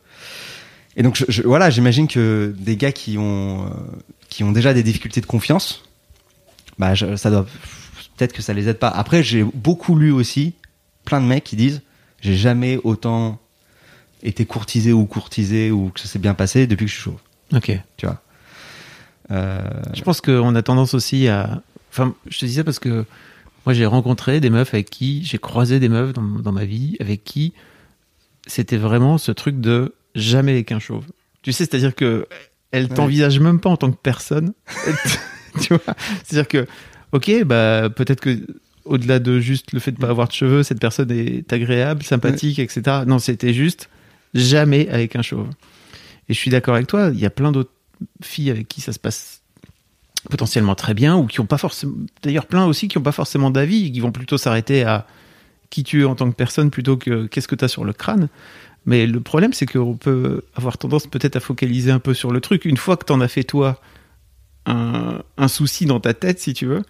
et 0.96 1.02
donc 1.02 1.22
je, 1.28 1.42
voilà, 1.42 1.68
j'imagine 1.68 2.08
que 2.08 2.54
des 2.58 2.76
gars 2.78 2.92
qui 2.92 3.18
ont, 3.18 3.68
qui 4.30 4.42
ont 4.44 4.52
déjà 4.52 4.72
des 4.72 4.82
difficultés 4.82 5.20
de 5.20 5.26
confiance, 5.26 5.84
bah 6.78 6.94
je- 6.94 7.16
ça 7.16 7.30
doit, 7.30 7.44
peut-être 8.16 8.32
que 8.32 8.40
ça 8.40 8.54
les 8.54 8.68
aide 8.70 8.78
pas. 8.78 8.88
Après, 8.88 9.22
j'ai 9.22 9.44
beaucoup 9.44 9.96
lu 9.96 10.10
aussi 10.12 10.54
plein 11.06 11.22
de 11.22 11.26
mecs 11.26 11.44
qui 11.44 11.56
disent, 11.56 11.80
j'ai 12.20 12.36
jamais 12.36 12.78
autant 12.84 13.40
été 14.22 14.44
courtisé 14.44 14.92
ou 14.92 15.06
courtisé 15.06 15.70
ou 15.70 15.88
que 15.88 16.00
ça 16.00 16.08
s'est 16.08 16.18
bien 16.18 16.34
passé 16.34 16.66
depuis 16.66 16.84
que 16.84 16.90
je 16.90 16.94
suis 16.96 17.04
chauve. 17.04 17.20
Ok. 17.54 17.72
Tu 17.96 18.06
vois. 18.06 18.22
Euh, 19.30 19.60
Je 19.94 20.02
pense 20.02 20.20
qu'on 20.20 20.54
a 20.54 20.62
tendance 20.62 20.92
aussi 20.92 21.28
à. 21.28 21.62
Enfin, 21.90 22.14
je 22.28 22.38
te 22.38 22.44
dis 22.44 22.54
ça 22.54 22.64
parce 22.64 22.78
que 22.78 23.04
moi, 23.64 23.72
j'ai 23.72 23.86
rencontré 23.86 24.40
des 24.40 24.50
meufs 24.50 24.74
avec 24.74 24.90
qui. 24.90 25.24
J'ai 25.24 25.38
croisé 25.38 25.80
des 25.80 25.88
meufs 25.88 26.12
dans, 26.12 26.22
dans 26.22 26.52
ma 26.52 26.64
vie 26.64 26.96
avec 27.00 27.24
qui 27.24 27.54
c'était 28.46 28.76
vraiment 28.76 29.18
ce 29.18 29.32
truc 29.32 29.60
de 29.60 29.94
jamais 30.14 30.52
avec 30.52 30.72
un 30.72 30.78
chauve. 30.78 31.04
Tu 31.42 31.52
sais, 31.52 31.64
c'est-à-dire 31.64 31.94
que 31.94 32.26
elle 32.70 32.88
t'envisage 32.88 33.40
même 33.40 33.60
pas 33.60 33.70
en 33.70 33.76
tant 33.76 33.90
que 33.90 33.96
personne. 33.96 34.52
tu 35.60 35.74
vois 35.74 35.94
C'est-à-dire 36.24 36.48
que, 36.48 36.66
ok, 37.12 37.44
bah, 37.44 37.88
peut-être 37.90 38.20
que 38.20 38.46
au-delà 38.86 39.18
de 39.18 39.40
juste 39.40 39.72
le 39.72 39.80
fait 39.80 39.92
de 39.92 39.98
pas 39.98 40.08
avoir 40.08 40.28
de 40.28 40.32
cheveux, 40.32 40.62
cette 40.62 40.80
personne 40.80 41.10
est 41.10 41.52
agréable, 41.52 42.02
sympathique, 42.02 42.58
etc. 42.58 43.02
Non, 43.06 43.18
c'était 43.18 43.52
juste 43.52 43.88
jamais 44.34 44.88
avec 44.88 45.16
un 45.16 45.22
chauve. 45.22 45.48
Et 46.28 46.34
je 46.34 46.38
suis 46.38 46.50
d'accord 46.50 46.74
avec 46.74 46.86
toi, 46.86 47.10
il 47.12 47.20
y 47.20 47.26
a 47.26 47.30
plein 47.30 47.52
d'autres 47.52 47.70
filles 48.22 48.50
avec 48.50 48.68
qui 48.68 48.80
ça 48.80 48.92
se 48.92 48.98
passe 48.98 49.42
potentiellement 50.28 50.74
très 50.74 50.94
bien 50.94 51.16
ou 51.16 51.26
qui 51.26 51.40
ont 51.40 51.46
pas 51.46 51.58
forcément 51.58 51.94
d'ailleurs 52.22 52.46
plein 52.46 52.66
aussi 52.66 52.88
qui 52.88 52.98
ont 52.98 53.02
pas 53.02 53.12
forcément 53.12 53.50
d'avis 53.50 53.92
qui 53.92 54.00
vont 54.00 54.10
plutôt 54.10 54.36
s'arrêter 54.36 54.82
à 54.82 55.06
qui 55.70 55.84
tu 55.84 56.02
es 56.02 56.04
en 56.04 56.16
tant 56.16 56.28
que 56.28 56.34
personne 56.34 56.70
plutôt 56.70 56.96
que 56.96 57.26
qu'est-ce 57.26 57.46
que 57.46 57.54
tu 57.54 57.64
as 57.64 57.68
sur 57.68 57.84
le 57.84 57.92
crâne 57.92 58.28
mais 58.86 59.06
le 59.06 59.20
problème 59.20 59.52
c'est 59.52 59.66
qu'on 59.66 59.96
peut 59.96 60.42
avoir 60.56 60.78
tendance 60.78 61.06
peut-être 61.06 61.36
à 61.36 61.40
focaliser 61.40 61.92
un 61.92 62.00
peu 62.00 62.12
sur 62.12 62.32
le 62.32 62.40
truc 62.40 62.64
une 62.64 62.76
fois 62.76 62.96
que 62.96 63.04
t'en 63.04 63.20
as 63.20 63.28
fait 63.28 63.44
toi 63.44 63.80
un, 64.66 65.22
un 65.38 65.48
souci 65.48 65.86
dans 65.86 66.00
ta 66.00 66.12
tête 66.12 66.40
si 66.40 66.54
tu 66.54 66.66
veux 66.66 66.82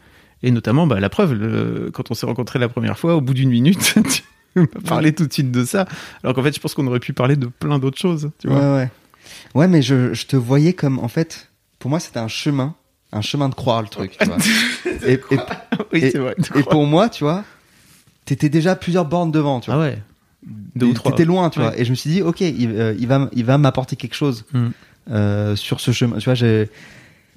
et 0.43 0.51
notamment 0.51 0.87
bah, 0.87 1.01
la 1.01 1.09
preuve 1.09 1.33
le- 1.35 1.91
quand 1.93 2.11
on 2.11 2.15
s'est 2.15 2.27
rencontrés 2.27 2.59
la 2.59 2.69
première 2.69 2.99
fois 2.99 3.17
au 3.17 3.21
bout 3.21 3.35
d'une 3.35 3.51
minute 3.51 3.95
tu 4.55 4.61
m'as 4.61 4.67
parlé 4.87 5.13
tout 5.13 5.27
de 5.27 5.33
suite 5.33 5.51
de 5.51 5.65
ça 5.65 5.87
alors 6.23 6.35
qu'en 6.35 6.43
fait 6.43 6.55
je 6.55 6.61
pense 6.61 6.75
qu'on 6.75 6.87
aurait 6.87 7.01
pu 7.01 7.13
parler 7.13 7.37
de 7.37 7.47
plein 7.47 7.79
d'autres 7.79 7.99
choses 7.99 8.31
tu 8.39 8.49
vois 8.49 8.59
Ouais, 8.59 8.75
ouais. 8.77 8.91
Ouais, 9.55 9.67
mais 9.69 9.83
je, 9.83 10.15
je 10.15 10.27
te 10.27 10.37
voyais 10.37 10.73
comme, 10.73 11.01
en 11.01 11.09
fait, 11.09 11.49
pour 11.81 11.91
moi, 11.91 11.99
c'était 11.99 12.21
un 12.21 12.29
chemin, 12.29 12.77
un 13.13 13.23
chemin 13.23 13.49
de 13.49 13.57
croix, 13.57 13.83
le 13.83 13.89
truc, 13.89 14.17
tu 14.21 14.25
vois. 14.29 14.37
et, 15.05 15.15
et, 15.15 15.19
oui 15.93 15.99
et- 16.05 16.11
c'est 16.13 16.19
vrai 16.19 16.37
et 16.55 16.63
pour 16.63 16.87
moi, 16.87 17.09
tu 17.09 17.25
vois, 17.25 17.43
t'étais 18.25 18.49
déjà 18.49 18.77
plusieurs 18.77 19.05
bornes 19.05 19.33
devant, 19.33 19.59
tu 19.59 19.71
vois. 19.73 19.81
ah 19.81 19.87
ouais 19.89 19.99
deux 20.77 20.87
ou 20.87 20.93
trois 20.93 21.11
T'étais 21.11 21.25
loin, 21.25 21.51
tu 21.51 21.59
Ouais. 21.59 21.65
vois. 21.67 21.77
Et 21.79 21.85
je 21.85 21.91
me 21.91 21.97
suis 21.97 22.09
dit, 22.09 22.23
ok, 22.23 22.41
il, 22.41 22.71
euh, 22.71 22.95
il 23.01 23.09
va, 23.09 23.29
il 23.33 23.45
va 23.45 23.59
m'apporter 23.59 23.97
quelque 23.97 24.15
chose 24.15 24.45
Mm. 24.53 24.67
euh, 25.11 25.57
sur 25.57 25.81
ce 25.81 25.91
chemin. 25.91 26.19
Tu 26.19 26.25
vois, 26.27 26.35
j'ai 26.35 26.71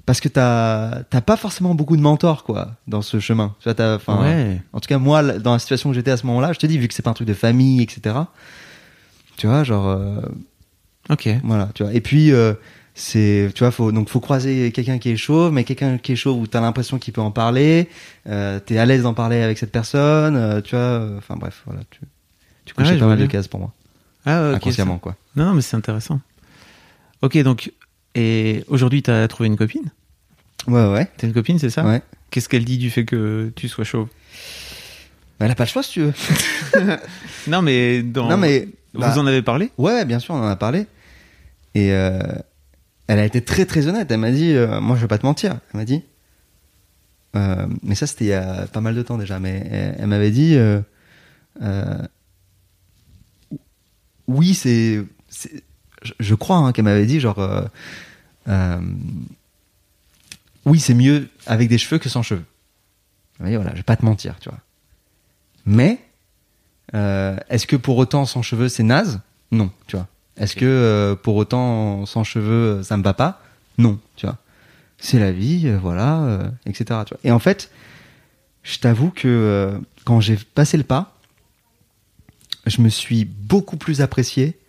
parce 0.10 0.22
que 0.22 0.28
t'as, 0.28 1.03
t'as 1.03 1.22
pas 1.22 1.38
forcément 1.38 1.76
beaucoup 1.76 1.95
de 1.95 2.01
mentors, 2.01 2.43
quoi, 2.43 2.72
dans 2.88 3.03
ce 3.03 3.20
chemin. 3.20 3.55
Tu 3.60 3.70
vois, 3.72 3.99
ouais 4.07 4.60
en 4.74 4.80
tout 4.80 4.88
cas, 4.88 4.97
moi, 4.97 5.22
dans 5.22 5.53
la 5.53 5.60
situation 5.60 5.91
où 5.91 5.93
j'étais 5.93 6.10
à 6.10 6.18
ce 6.18 6.26
moment-là, 6.26 6.51
je 6.51 6.57
te 6.57 6.66
dis, 6.66 6.80
vu 6.80 6.88
que 6.88 6.95
c'est 6.95 7.03
pas 7.03 7.12
un 7.12 7.14
truc 7.14 7.28
de 7.28 7.36
famille, 7.36 7.84
etc. 7.84 8.16
Tu 9.38 9.45
vois, 9.45 9.64
genre, 9.64 9.88
euh, 9.88 10.20
ok 11.12 11.30
voilà, 11.43 11.70
tu 11.76 11.84
vois. 11.84 11.93
Et 11.93 12.01
puis, 12.01 12.32
euh, 12.32 12.55
c'est, 12.95 13.51
tu 13.53 13.60
vois, 13.60 13.70
faut, 13.70 13.91
donc 13.91 14.10
faut 14.10 14.20
croiser 14.20 14.72
quelqu'un 14.72 14.97
qui 14.97 15.12
est 15.12 15.16
chauve, 15.16 15.53
mais 15.53 15.64
quelqu'un 15.64 15.99
qui 15.99 16.14
est 16.14 16.16
chauve 16.16 16.39
où 16.39 16.47
t'as 16.47 16.60
l'impression 16.60 16.97
qu'il 16.97 17.14
peut 17.14 17.22
en 17.22 17.30
parler, 17.30 17.88
euh, 18.26 18.60
t'es 18.60 18.80
à 18.80 18.88
l'aise 18.88 19.03
d'en 19.03 19.14
parler 19.14 19.43
avec 19.43 19.60
cette 19.60 19.72
personne, 19.72 20.36
euh, 20.36 20.60
tu 20.62 20.72
vois. 20.72 20.80
euh, 20.86 21.18
Enfin 21.20 21.36
bref, 21.36 21.62
voilà, 21.68 21.82
tu, 21.91 21.99
tu 22.66 22.74
cochais 22.74 22.93
Ouais, 22.93 22.95
je 22.95 22.99
pas 23.03 23.05
mal 23.10 23.20
de 23.20 23.28
cases 23.28 23.47
pour 23.47 23.60
moi, 23.60 23.74
Ah, 24.26 24.53
inconsciemment, 24.55 24.97
quoi. 24.97 25.12
ça- 25.12 25.18
Non, 25.39 25.49
non, 25.49 25.53
mais 25.53 25.62
c'est 25.62 25.78
intéressant. 25.78 26.20
Ok, 27.22 27.38
donc, 27.43 27.72
et 28.16 28.64
aujourd'hui, 28.68 29.03
t'as 29.03 29.28
trouvé 29.28 29.45
une 29.47 29.55
copine? 29.55 29.91
Ouais, 30.68 30.88
ouais, 30.88 31.07
T'as 31.18 31.28
une 31.28 31.34
copine, 31.34 31.60
c'est 31.60 31.70
ça 31.70 31.86
ouais. 31.86 32.01
Qu'est-ce 32.32 32.47
qu'elle 32.49 32.66
dit 32.66 32.78
du 32.78 32.89
fait 32.89 33.05
que 33.05 33.51
tu 33.55 33.68
sois 33.68 33.84
chauve 33.84 34.07
Bah, 35.39 35.45
elle 35.45 35.51
a 35.51 35.55
pas 35.55 35.64
le 35.64 35.70
choix, 35.70 35.84
si 35.84 35.93
tu 35.93 36.01
veux. 36.01 36.14
Non, 37.47 37.62
mais 37.62 38.03
dans. 38.03 38.30
Non, 38.30 38.38
mais 38.38 38.68
Vous 38.93 38.99
bah, 38.99 39.18
en 39.18 39.26
avez 39.26 39.41
parlé 39.41 39.72
Ouais, 39.78 40.05
bien 40.05 40.20
sûr, 40.20 40.36
on 40.36 40.39
en 40.43 40.47
a 40.47 40.55
parlé. 40.55 40.86
Et 41.74 41.93
euh, 41.93 42.20
elle 43.07 43.20
a 43.20 43.26
été 43.26 43.41
très 43.41 43.66
très 43.66 43.88
honnête. 43.88 44.12
Elle 44.12 44.20
m'a 44.20 44.32
dit, 44.32 44.53
euh, 44.53 44.80
moi 44.82 44.95
je 44.95 45.01
vais 45.01 45.07
pas 45.07 45.18
te 45.18 45.26
mentir. 45.26 45.57
Elle 45.74 45.80
m'a 45.80 45.86
dit, 45.86 46.03
euh, 47.36 47.68
mais 47.84 47.95
ça 47.95 48.05
c'était 48.05 48.26
il 48.26 48.30
y 48.30 48.34
a 48.34 48.68
pas 48.68 48.82
mal 48.82 48.95
de 48.95 49.01
temps 49.01 49.18
déjà. 49.18 49.39
Mais 49.39 49.68
elle, 49.72 49.95
elle 49.99 50.07
m'avait 50.07 50.32
dit, 50.32 50.55
euh, 50.55 50.82
euh, 51.62 51.97
oui 54.28 54.53
c'est, 54.53 55.03
c'est- 55.28 55.64
je, 56.20 56.36
crois 56.36 56.57
hein, 56.57 56.72
qu'elle 56.72 56.86
m'avait 56.86 57.05
dit 57.05 57.20
genre, 57.20 57.39
euh, 58.47 58.80
oui 60.66 60.80
c'est 60.80 60.93
mieux 60.93 61.30
avec 61.45 61.70
des 61.70 61.78
cheveux 61.78 61.99
que 61.99 62.10
sans 62.10 62.24
cheveux. 62.24 62.45
Elle 63.39 63.45
m'a 63.45 63.49
dit 63.49 63.55
voilà, 63.55 63.72
je 63.72 63.78
vais 63.78 63.84
pas 63.84 63.95
te 63.95 64.05
mentir, 64.05 64.36
tu 64.39 64.49
vois. 64.49 64.60
Mais 65.66 65.99
euh, 66.95 67.38
est-ce 67.49 67.68
que 67.68 67.76
pour 67.76 67.97
autant 67.97 68.26
sans 68.26 68.41
cheveux 68.41 68.70
c'est 68.70 68.84
naze? 68.84 69.22
Non, 69.51 69.72
tu 69.88 69.95
vois. 69.95 70.07
Est-ce 70.38 70.55
que 70.55 70.66
euh, 70.66 71.16
pour 71.16 71.36
autant 71.36 72.05
sans 72.05 72.24
cheveux 72.24 72.84
ça 72.84 72.97
me 72.97 73.03
va 73.03 73.14
pas? 73.14 73.41
Non, 73.78 73.99
tu 74.16 74.26
vois. 74.26 74.38
C'est 74.97 75.20
la 75.20 75.32
vie, 75.32 75.68
euh, 75.68 75.78
voilà, 75.80 76.22
euh, 76.24 76.49
etc. 76.66 77.01
Tu 77.05 77.14
vois. 77.14 77.20
Et 77.24 77.32
en 77.32 77.39
fait, 77.39 77.72
je 78.64 78.78
t'avoue 78.80 79.12
que 79.12 79.28
euh, 79.28 79.80
quand 80.05 80.20
j'ai 80.20 80.36
passé 80.36 80.78
le 80.78 80.84
pas, 80.84 81.16
je 82.66 82.82
me 82.82 82.89
suis 82.89 83.24
beaucoup 83.26 83.78
plus 83.78 84.01
apprécié 84.01 84.60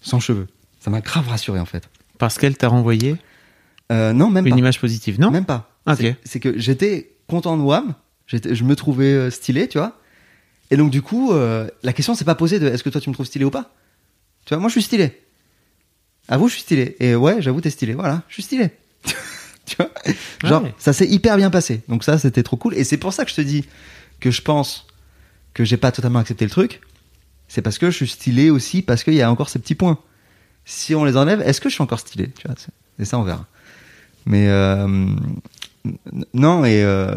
sans 0.00 0.20
cheveux. 0.20 0.48
Ça 0.80 0.90
m'a 0.90 1.00
grave 1.00 1.28
rassuré 1.28 1.60
en 1.60 1.66
fait. 1.66 1.88
Parce 2.18 2.38
qu'elle 2.38 2.56
t'a 2.56 2.68
renvoyé? 2.68 3.16
Euh, 3.92 4.12
non, 4.12 4.30
même 4.30 4.46
une 4.46 4.52
pas. 4.54 4.58
image 4.58 4.80
positive, 4.80 5.20
non 5.20 5.30
Même 5.30 5.44
pas. 5.44 5.70
Ok. 5.86 5.96
C'est- 5.98 6.16
C'est 6.24 6.40
que 6.40 6.58
j'étais 6.58 7.12
content 7.28 7.56
de 7.56 7.62
WAM, 7.62 7.94
j'étais- 8.26 8.54
je 8.54 8.64
me 8.64 8.74
trouvais 8.76 9.12
euh, 9.12 9.30
stylé, 9.30 9.68
tu 9.68 9.78
vois. 9.78 9.98
Et 10.70 10.76
donc, 10.76 10.90
du 10.90 11.02
coup, 11.02 11.32
euh, 11.32 11.68
la 11.84 11.92
question 11.92 12.14
s'est 12.16 12.24
pas 12.24 12.34
posée 12.34 12.58
de 12.58 12.66
est-ce 12.66 12.82
que 12.82 12.88
toi 12.90 13.00
tu 13.00 13.08
me 13.08 13.14
trouves 13.14 13.26
stylé 13.26 13.44
ou 13.44 13.50
pas? 13.50 13.72
Tu 14.44 14.54
vois, 14.54 14.58
moi 14.58 14.68
je 14.68 14.72
suis 14.72 14.82
stylé. 14.82 15.20
Avoue, 16.28 16.48
je 16.48 16.54
suis 16.54 16.62
stylé. 16.62 16.96
Et 16.98 17.14
ouais, 17.14 17.40
j'avoue, 17.40 17.60
t'es 17.60 17.70
stylé. 17.70 17.94
Voilà, 17.94 18.22
je 18.28 18.34
suis 18.34 18.42
stylé. 18.42 18.70
tu 19.66 19.76
vois? 19.76 19.90
Genre, 20.42 20.62
Ouais. 20.64 20.74
ça 20.78 20.92
s'est 20.92 21.06
hyper 21.06 21.36
bien 21.36 21.50
passé. 21.50 21.82
Donc 21.88 22.02
ça, 22.02 22.18
c'était 22.18 22.42
trop 22.42 22.56
cool. 22.56 22.74
Et 22.74 22.82
c'est 22.84 22.96
pour 22.96 23.12
ça 23.12 23.24
que 23.24 23.30
je 23.30 23.36
te 23.36 23.40
dis 23.40 23.64
que 24.18 24.30
je 24.32 24.42
pense 24.42 24.86
que 25.54 25.64
j'ai 25.64 25.76
pas 25.76 25.92
totalement 25.92 26.18
accepté 26.18 26.44
le 26.44 26.50
truc. 26.50 26.80
C'est 27.48 27.62
parce 27.62 27.78
que 27.78 27.90
je 27.90 27.96
suis 27.96 28.08
stylé 28.08 28.50
aussi, 28.50 28.82
parce 28.82 29.04
qu'il 29.04 29.14
y 29.14 29.22
a 29.22 29.30
encore 29.30 29.48
ces 29.48 29.60
petits 29.60 29.76
points. 29.76 29.98
Si 30.64 30.96
on 30.96 31.04
les 31.04 31.16
enlève, 31.16 31.40
est-ce 31.42 31.60
que 31.60 31.68
je 31.68 31.74
suis 31.74 31.82
encore 31.82 32.00
stylé? 32.00 32.30
Tu 32.36 32.48
vois 32.48 32.56
c'est- 32.58 32.72
Et 33.00 33.04
ça, 33.04 33.18
on 33.20 33.22
verra. 33.22 33.46
Mais 34.26 34.48
euh, 34.48 34.86
non, 36.34 36.64
et, 36.64 36.82
euh, 36.82 37.14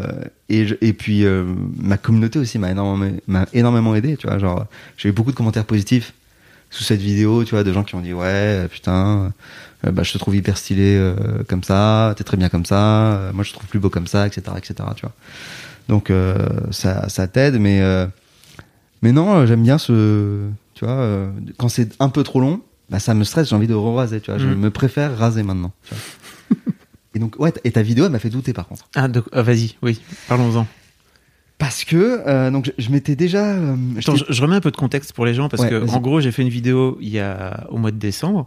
et, 0.48 0.66
je- 0.66 0.76
et 0.80 0.92
puis 0.92 1.24
euh, 1.24 1.44
ma 1.76 1.96
communauté 1.98 2.38
aussi 2.38 2.58
m'a 2.58 2.70
énormément, 2.70 3.16
m'a 3.26 3.46
énormément 3.52 3.94
aidé. 3.94 4.16
Tu 4.16 4.26
vois, 4.28 4.38
genre, 4.38 4.66
j'ai 4.96 5.08
eu 5.08 5.12
beaucoup 5.12 5.32
de 5.32 5.36
commentaires 5.36 5.64
positifs 5.64 6.14
sous 6.70 6.84
cette 6.84 7.00
vidéo, 7.00 7.42
tu 7.44 7.50
vois, 7.50 7.64
de 7.64 7.72
gens 7.72 7.82
qui 7.82 7.96
ont 7.96 8.00
dit 8.00 8.12
ouais, 8.12 8.68
putain, 8.70 9.32
euh, 9.84 9.90
bah, 9.90 10.04
je 10.04 10.12
te 10.12 10.18
trouve 10.18 10.36
hyper 10.36 10.56
stylé 10.56 10.96
euh, 10.96 11.14
comme 11.48 11.64
ça, 11.64 12.14
t'es 12.16 12.22
très 12.22 12.36
bien 12.36 12.48
comme 12.48 12.64
ça, 12.64 13.14
euh, 13.14 13.32
moi 13.32 13.42
je 13.42 13.50
te 13.50 13.56
trouve 13.56 13.68
plus 13.68 13.80
beau 13.80 13.90
comme 13.90 14.06
ça, 14.06 14.26
etc., 14.26 14.42
etc. 14.56 14.74
Tu 14.94 15.02
vois. 15.02 15.12
Donc 15.88 16.10
euh, 16.10 16.36
ça, 16.70 17.08
ça 17.08 17.26
t'aide, 17.26 17.58
mais 17.58 17.80
euh, 17.80 18.06
mais 19.02 19.10
non, 19.10 19.46
j'aime 19.46 19.64
bien 19.64 19.78
ce, 19.78 20.46
tu 20.74 20.84
vois, 20.84 20.94
euh, 20.94 21.30
quand 21.58 21.68
c'est 21.68 21.90
un 22.00 22.08
peu 22.08 22.22
trop 22.22 22.38
long, 22.40 22.60
bah 22.88 23.00
ça 23.00 23.14
me 23.14 23.24
stresse, 23.24 23.48
j'ai 23.48 23.56
envie 23.56 23.66
de 23.66 23.74
raser, 23.74 24.20
tu 24.20 24.30
vois, 24.30 24.38
je 24.38 24.46
Mm. 24.46 24.54
me 24.54 24.70
préfère 24.70 25.16
raser 25.18 25.42
maintenant. 25.42 25.72
tu 25.88 25.94
vois. 25.94 26.02
Et 27.14 27.18
donc 27.18 27.36
ouais, 27.38 27.52
et 27.64 27.70
ta 27.72 27.82
vidéo 27.82 28.04
elle 28.06 28.12
m'a 28.12 28.18
fait 28.18 28.30
douter 28.30 28.52
par 28.52 28.66
contre. 28.68 28.88
Ah, 28.94 29.08
donc, 29.08 29.24
ah, 29.32 29.42
vas-y, 29.42 29.76
oui, 29.82 30.00
parlons-en. 30.28 30.66
Parce 31.58 31.84
que 31.84 32.22
euh, 32.26 32.50
donc 32.50 32.66
je, 32.66 32.82
je 32.82 32.90
m'étais 32.90 33.16
déjà, 33.16 33.44
euh, 33.54 33.76
Attends, 33.98 34.16
je, 34.16 34.24
je 34.28 34.42
remets 34.42 34.56
un 34.56 34.60
peu 34.60 34.70
de 34.70 34.76
contexte 34.76 35.12
pour 35.12 35.26
les 35.26 35.34
gens 35.34 35.48
parce 35.50 35.62
Ouais, 35.64 35.68
que 35.68 35.88
en 35.90 36.00
gros 36.00 36.20
j'ai 36.20 36.32
fait 36.32 36.42
une 36.42 36.48
vidéo 36.48 36.96
il 37.02 37.10
y 37.10 37.18
a 37.20 37.66
au 37.70 37.76
mois 37.76 37.90
de 37.90 37.98
décembre, 37.98 38.46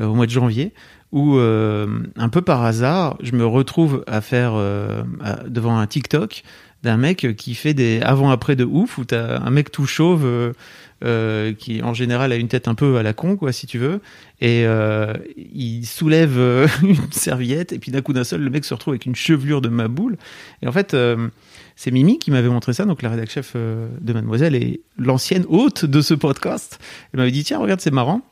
euh, 0.00 0.06
au 0.06 0.14
mois 0.14 0.24
de 0.26 0.30
janvier, 0.30 0.72
où 1.12 1.36
euh, 1.36 1.86
un 2.16 2.28
peu 2.30 2.40
par 2.40 2.62
hasard 2.64 3.18
je 3.20 3.32
me 3.32 3.44
retrouve 3.46 4.04
à 4.06 4.22
faire 4.22 4.52
euh, 4.54 5.02
à- 5.22 5.42
devant 5.48 5.76
un 5.78 5.86
TikTok 5.86 6.44
d'un 6.82 6.96
mec 6.96 7.34
qui 7.36 7.54
fait 7.54 7.74
des 7.74 8.00
avant-après 8.00 8.56
de 8.56 8.64
ouf 8.64 8.96
où 8.96 9.04
t'as 9.04 9.38
un 9.42 9.50
mec 9.50 9.70
tout 9.70 9.86
chauve 9.86 10.24
euh, 11.04 11.52
qui 11.52 11.82
en 11.82 11.92
général 11.92 12.32
a 12.32 12.36
une 12.36 12.48
tête 12.48 12.68
un 12.68 12.74
peu 12.74 12.96
à 12.96 13.02
la 13.02 13.12
con 13.12 13.36
quoi 13.36 13.52
si 13.52 13.66
tu 13.66 13.76
veux 13.78 14.00
et 14.40 14.64
euh, 14.64 15.12
il 15.36 15.84
soulève 15.84 16.38
euh, 16.38 16.66
une 16.82 16.96
serviette 17.12 17.72
et 17.72 17.78
puis 17.78 17.92
d'un 17.92 18.00
coup 18.00 18.14
d'un 18.14 18.24
seul 18.24 18.40
le 18.40 18.48
mec 18.48 18.64
se 18.64 18.72
retrouve 18.72 18.92
avec 18.92 19.04
une 19.04 19.14
chevelure 19.14 19.60
de 19.60 19.68
maboule 19.68 20.16
et 20.62 20.68
en 20.68 20.72
fait 20.72 20.96
c'est 21.76 21.90
Mimi 21.90 22.18
qui 22.18 22.30
m'avait 22.30 22.48
montré 22.48 22.72
ça, 22.72 22.86
donc 22.86 23.02
la 23.02 23.10
rédac 23.10 23.30
chef 23.30 23.54
de 23.54 24.12
Mademoiselle 24.14 24.54
et 24.54 24.80
l'ancienne 24.96 25.44
hôte 25.48 25.84
de 25.84 26.00
ce 26.00 26.14
podcast. 26.14 26.78
Elle 27.12 27.18
m'avait 27.20 27.30
dit 27.30 27.44
tiens 27.44 27.58
regarde 27.58 27.80
c'est 27.82 27.90
marrant. 27.92 28.22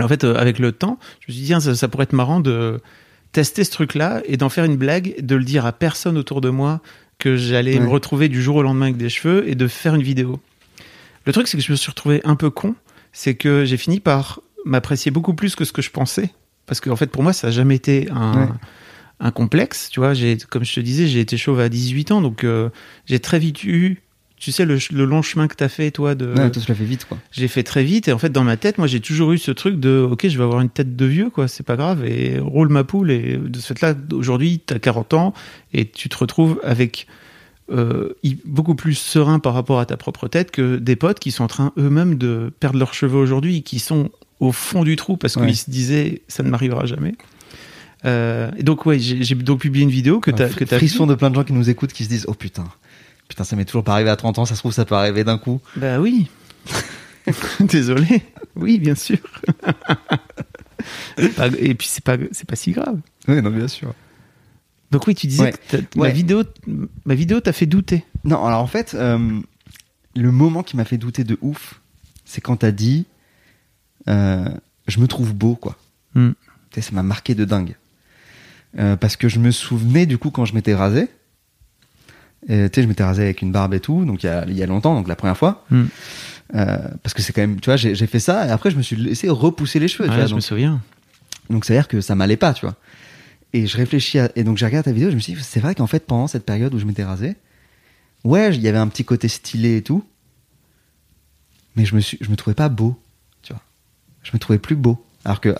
Et 0.00 0.02
en 0.02 0.08
fait 0.08 0.24
avec 0.24 0.58
le 0.58 0.72
temps, 0.72 0.98
je 1.20 1.30
me 1.30 1.32
suis 1.34 1.42
dit 1.42 1.46
tiens 1.46 1.60
ça, 1.60 1.76
ça 1.76 1.86
pourrait 1.86 2.02
être 2.04 2.12
marrant 2.12 2.40
de 2.40 2.80
tester 3.30 3.62
ce 3.62 3.70
truc-là 3.70 4.22
et 4.24 4.36
d'en 4.36 4.48
faire 4.48 4.64
une 4.64 4.76
blague, 4.76 5.14
de 5.24 5.36
le 5.36 5.44
dire 5.44 5.64
à 5.66 5.72
personne 5.72 6.18
autour 6.18 6.40
de 6.40 6.48
moi 6.48 6.80
que 7.18 7.36
j'allais 7.36 7.74
Ouais. 7.74 7.80
me 7.84 7.88
retrouver 7.88 8.28
du 8.28 8.42
jour 8.42 8.56
au 8.56 8.62
lendemain 8.62 8.86
avec 8.86 8.96
des 8.96 9.08
cheveux 9.08 9.48
et 9.48 9.54
de 9.54 9.68
faire 9.68 9.94
une 9.94 10.02
vidéo. 10.02 10.40
Le 11.26 11.32
truc 11.32 11.48
c'est 11.48 11.56
que 11.56 11.62
je 11.62 11.70
me 11.72 11.76
suis 11.76 11.90
retrouvé 11.90 12.20
un 12.24 12.36
peu 12.36 12.50
con, 12.50 12.74
c'est 13.12 13.34
que 13.34 13.64
j'ai 13.64 13.76
fini 13.76 14.00
par 14.00 14.40
m'apprécier 14.64 15.10
beaucoup 15.10 15.34
plus 15.34 15.54
que 15.56 15.64
ce 15.64 15.72
que 15.72 15.82
je 15.82 15.90
pensais. 15.90 16.30
Parce 16.66 16.80
qu'en 16.80 16.96
fait 16.96 17.08
pour 17.08 17.22
moi 17.22 17.32
ça 17.32 17.48
n'a 17.48 17.52
jamais 17.52 17.74
été 17.76 18.08
un, 18.10 18.32
Ouais. 18.46 18.48
un 19.20 19.30
complexe, 19.30 19.88
tu 19.90 20.00
vois. 20.00 20.12
Comme 20.50 20.64
je 20.64 20.74
te 20.74 20.80
disais, 20.80 21.06
j'ai 21.06 21.20
été 21.20 21.36
chauve 21.36 21.60
à 21.60 21.68
18 21.68 22.10
ans, 22.12 22.20
donc 22.20 22.44
euh, 22.44 22.68
j'ai 23.06 23.18
très 23.20 23.38
vite 23.38 23.64
eu, 23.64 24.02
tu 24.38 24.52
sais, 24.52 24.66
le, 24.66 24.76
long 25.04 25.22
chemin 25.22 25.48
que 25.48 25.54
t'as 25.54 25.68
fait, 25.68 25.90
toi, 25.90 26.14
de, 26.14 26.26
ouais, 26.26 26.50
toi 26.50 26.62
tu 26.62 26.68
l'as 26.68 26.74
fait 26.74 26.84
vite 26.84 27.06
quoi. 27.06 27.16
j'ai 27.32 27.48
fait 27.48 27.62
très 27.62 27.82
vite. 27.84 28.08
Et 28.08 28.12
en 28.12 28.18
fait, 28.18 28.28
dans 28.30 28.44
ma 28.44 28.56
tête, 28.58 28.76
moi, 28.78 28.86
j'ai 28.86 29.00
toujours 29.00 29.32
eu 29.32 29.38
ce 29.38 29.50
truc 29.50 29.80
de, 29.80 30.06
ok, 30.10 30.28
je 30.28 30.36
vais 30.36 30.44
avoir 30.44 30.60
une 30.60 30.68
tête 30.68 30.94
de 30.94 31.06
vieux, 31.06 31.30
quoi, 31.30 31.48
c'est 31.48 31.62
pas 31.64 31.76
grave, 31.76 32.04
et 32.04 32.38
roule 32.38 32.68
ma 32.68 32.84
poule. 32.84 33.10
Et 33.10 33.38
de 33.38 33.58
ce 33.58 33.72
fait-là, 33.72 33.94
aujourd'hui, 34.12 34.60
t'as 34.64 34.78
40 34.78 35.14
ans 35.14 35.34
et 35.72 35.88
tu 35.88 36.08
te 36.10 36.16
retrouves 36.18 36.60
avec 36.62 37.06
euh, 37.70 38.14
beaucoup 38.44 38.74
plus 38.74 38.94
serein 38.94 39.38
par 39.38 39.54
rapport 39.54 39.80
à 39.80 39.86
ta 39.86 39.96
propre 39.96 40.28
tête 40.28 40.50
que 40.50 40.76
des 40.76 40.96
potes 40.96 41.18
qui 41.18 41.30
sont 41.32 41.44
en 41.44 41.48
train 41.48 41.72
eux-mêmes 41.78 42.16
de 42.16 42.52
perdre 42.60 42.78
leurs 42.78 42.94
cheveux 42.94 43.18
aujourd'hui, 43.18 43.62
qui 43.62 43.78
sont 43.78 44.10
au 44.40 44.52
fond 44.52 44.84
du 44.84 44.96
trou 44.96 45.16
parce 45.16 45.36
Ouais. 45.36 45.46
qu'ils 45.46 45.56
se 45.56 45.70
disaient, 45.70 46.22
ça 46.28 46.42
ne 46.42 46.50
m'arrivera 46.50 46.86
jamais. 46.86 47.14
Euh, 48.04 48.50
et 48.56 48.62
donc, 48.62 48.86
ouais, 48.86 48.98
j'ai 48.98 49.34
donc 49.34 49.60
publié 49.60 49.82
une 49.84 49.90
vidéo 49.90 50.20
que 50.20 50.30
t'as 50.30 50.46
fr- 50.48 50.54
que 50.56 50.66
frisson 50.66 51.06
de 51.06 51.14
plein 51.14 51.30
de 51.30 51.34
gens 51.34 51.44
qui 51.44 51.52
nous 51.54 51.68
écoutent 51.70 51.92
qui 51.92 52.04
se 52.04 52.08
disent 52.08 52.26
oh 52.28 52.34
putain, 52.34 52.64
putain 53.28 53.42
ça 53.42 53.56
m'est 53.56 53.64
toujours 53.64 53.82
pas 53.84 53.94
arrivé 53.94 54.10
à 54.10 54.16
30 54.16 54.38
ans, 54.38 54.44
ça 54.44 54.54
se 54.54 54.60
trouve 54.60 54.72
ça 54.72 54.84
peut 54.84 54.94
arriver 54.94 55.24
d'un 55.24 55.38
coup. 55.38 55.60
Bah 55.76 55.98
oui. 55.98 56.28
Désolé. 57.60 58.22
Oui, 58.54 58.78
bien 58.78 58.94
sûr. 58.94 59.18
Et 61.58 61.74
puis 61.74 61.88
c'est 61.88 62.04
pas 62.04 62.16
c'est 62.32 62.46
pas 62.48 62.54
si 62.56 62.72
grave. 62.72 62.98
Oui 63.26 63.40
non 63.42 63.50
bien 63.50 63.66
sûr. 63.68 63.92
Donc 64.90 65.06
oui, 65.06 65.14
tu 65.14 65.26
disais 65.26 65.42
Ouais. 65.44 65.52
que 65.68 65.98
ma 65.98 66.08
vidéo 66.10 66.44
ma 67.04 67.14
vidéo 67.14 67.40
t'a 67.40 67.52
fait 67.52 67.66
douter. 67.66 68.04
Non, 68.24 68.44
alors 68.44 68.60
en 68.62 68.66
fait, 68.66 68.94
euh, 68.94 69.40
le 70.14 70.32
moment 70.32 70.62
qui 70.62 70.76
m'a 70.76 70.84
fait 70.84 70.96
douter 70.98 71.24
de 71.24 71.36
ouf, 71.40 71.80
c'est 72.24 72.40
quand 72.40 72.56
t'as 72.56 72.70
dit 72.70 73.06
euh, 74.08 74.48
je 74.86 75.00
me 75.00 75.06
trouve 75.08 75.34
beau, 75.34 75.54
quoi. 75.56 75.76
Tu 76.14 76.32
sais, 76.72 76.80
ça 76.82 76.92
m'a 76.92 77.02
marqué 77.02 77.34
de 77.34 77.44
dingue. 77.44 77.74
Euh, 78.78 78.96
parce 78.96 79.16
que 79.16 79.28
je 79.28 79.38
me 79.38 79.50
souvenais 79.50 80.06
du 80.06 80.18
coup 80.18 80.30
quand 80.30 80.44
je 80.44 80.54
m'étais 80.54 80.74
rasé. 80.74 81.08
Et, 82.48 82.68
Tu 82.70 82.76
sais, 82.76 82.82
je 82.82 82.88
m'étais 82.88 83.02
rasé 83.04 83.22
avec 83.22 83.42
une 83.42 83.50
barbe 83.52 83.74
et 83.74 83.80
tout, 83.80 84.04
donc 84.04 84.22
il 84.22 84.26
y 84.26 84.28
a, 84.28 84.44
il 84.46 84.56
y 84.56 84.62
a 84.62 84.66
longtemps, 84.66 84.94
donc 84.94 85.08
la 85.08 85.16
première 85.16 85.36
fois. 85.36 85.64
Hmm. 85.70 85.86
Parce 86.52 87.12
que 87.14 87.22
c'est 87.22 87.32
quand 87.32 87.40
même, 87.40 87.58
tu 87.60 87.66
vois, 87.66 87.76
j'ai 87.76 87.94
fait 88.06 88.20
ça 88.20 88.46
et 88.46 88.50
après 88.50 88.70
je 88.70 88.76
me 88.76 88.82
suis 88.82 88.94
laissé 88.96 89.28
repousser 89.28 89.80
les 89.80 89.88
cheveux. 89.88 90.04
tu 90.04 90.10
Ouais, 90.10 90.16
vois, 90.18 90.26
je 90.26 90.30
donc- 90.30 90.36
me 90.36 90.40
souviens. 90.42 90.80
donc 91.50 91.64
c'est 91.64 91.74
à 91.74 91.76
dire 91.80 91.88
que 91.88 92.00
ça 92.00 92.14
m'allait 92.14 92.36
pas, 92.36 92.54
tu 92.54 92.64
vois. 92.66 92.76
Et 93.56 93.66
je 93.66 93.78
réfléchis 93.78 94.18
à... 94.18 94.30
et 94.36 94.44
donc 94.44 94.58
j'ai 94.58 94.66
regardé 94.66 94.84
ta 94.84 94.92
vidéo, 94.92 95.08
je 95.08 95.14
me 95.14 95.20
suis 95.20 95.32
dit 95.32 95.42
c'est 95.42 95.60
vrai 95.60 95.74
qu'en 95.74 95.86
fait 95.86 96.06
pendant 96.06 96.26
cette 96.26 96.44
période 96.44 96.74
où 96.74 96.78
je 96.78 96.84
m'étais 96.84 97.04
rasé, 97.04 97.36
ouais, 98.22 98.54
il 98.54 98.60
y 98.60 98.68
avait 98.68 98.76
un 98.76 98.88
petit 98.88 99.06
côté 99.06 99.28
stylé 99.28 99.78
et 99.78 99.82
tout. 99.82 100.04
Mais 101.74 101.86
je 101.86 101.94
me 101.94 102.00
suis 102.00 102.18
je 102.20 102.28
me 102.30 102.36
trouvais 102.36 102.54
pas 102.54 102.68
beau, 102.68 103.00
tu 103.40 103.54
vois. 103.54 103.62
Je 104.22 104.32
me 104.34 104.38
trouvais 104.38 104.58
plus 104.58 104.76
beau. 104.76 105.02
Alors 105.24 105.40
que 105.40 105.56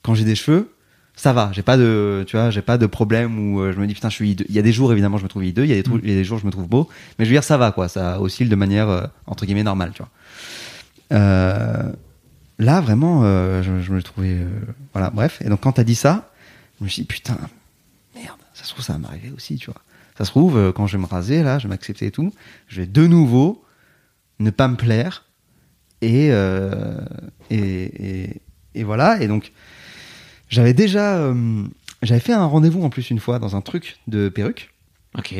quand 0.00 0.14
j'ai 0.14 0.24
des 0.24 0.36
cheveux, 0.36 0.72
ça 1.16 1.34
va, 1.34 1.50
j'ai 1.52 1.60
pas 1.60 1.76
de 1.76 2.24
tu 2.26 2.34
vois, 2.34 2.48
j'ai 2.48 2.62
pas 2.62 2.78
de 2.78 2.86
problème 2.86 3.38
où 3.38 3.60
euh, 3.60 3.74
je 3.74 3.78
me 3.78 3.86
dis 3.86 3.92
putain, 3.92 4.08
je 4.08 4.14
suis 4.14 4.30
hideux. 4.30 4.46
Il 4.48 4.54
y 4.54 4.58
a 4.58 4.62
des 4.62 4.72
jours 4.72 4.90
évidemment 4.90 5.18
je 5.18 5.24
me 5.24 5.28
trouve 5.28 5.44
hideux, 5.44 5.64
il 5.64 5.68
y 5.68 5.78
a 5.78 5.82
des, 5.82 5.90
il 6.02 6.08
y 6.08 6.12
a 6.12 6.16
des 6.16 6.24
jours 6.24 6.38
je 6.38 6.46
me 6.46 6.50
trouve 6.50 6.66
beau, 6.66 6.88
mais 7.18 7.26
je 7.26 7.30
veux 7.30 7.34
dire 7.34 7.44
ça 7.44 7.58
va 7.58 7.72
quoi, 7.72 7.88
ça 7.88 8.22
oscille 8.22 8.48
de 8.48 8.56
manière 8.56 8.88
euh, 8.88 9.06
entre 9.26 9.44
guillemets 9.44 9.64
normale, 9.64 9.92
tu 9.94 9.98
vois. 9.98 10.10
Euh, 11.12 11.92
là 12.58 12.80
vraiment 12.80 13.20
euh, 13.24 13.62
je, 13.62 13.80
je 13.80 13.92
me 13.92 14.02
trouvais 14.02 14.38
voilà 14.94 15.10
bref 15.10 15.42
et 15.44 15.50
donc 15.50 15.60
quand 15.60 15.72
t'as 15.72 15.84
dit 15.84 15.94
ça 15.94 16.30
je 16.78 16.84
me 16.84 16.88
suis 16.88 17.02
dit 17.02 17.08
putain 17.08 17.38
merde 18.14 18.38
ça 18.54 18.64
se 18.64 18.70
trouve 18.70 18.84
ça 18.84 18.94
va 18.94 18.98
m'arriver 18.98 19.30
aussi 19.36 19.56
tu 19.56 19.66
vois. 19.66 19.80
Ça 20.16 20.24
se 20.24 20.30
trouve 20.30 20.56
euh, 20.56 20.72
quand 20.72 20.86
je 20.86 20.96
vais 20.96 21.02
me 21.02 21.08
raser 21.08 21.42
là 21.42 21.58
je 21.58 21.64
vais 21.64 21.70
m'accepter 21.70 22.06
et 22.06 22.10
tout 22.10 22.32
je 22.68 22.80
vais 22.80 22.86
de 22.86 23.06
nouveau 23.06 23.64
ne 24.38 24.50
pas 24.50 24.68
me 24.68 24.76
plaire 24.76 25.24
et 26.02 26.28
euh, 26.30 27.00
et, 27.50 27.60
et, 27.60 28.40
et 28.74 28.84
voilà. 28.84 29.20
Et 29.22 29.28
donc 29.28 29.52
j'avais 30.48 30.74
déjà 30.74 31.16
euh, 31.16 31.64
j'avais 32.02 32.20
fait 32.20 32.32
un 32.32 32.44
rendez-vous 32.44 32.82
en 32.82 32.90
plus 32.90 33.10
une 33.10 33.20
fois 33.20 33.38
dans 33.38 33.56
un 33.56 33.60
truc 33.60 33.98
de 34.06 34.28
perruque. 34.28 34.72
OK. 35.18 35.34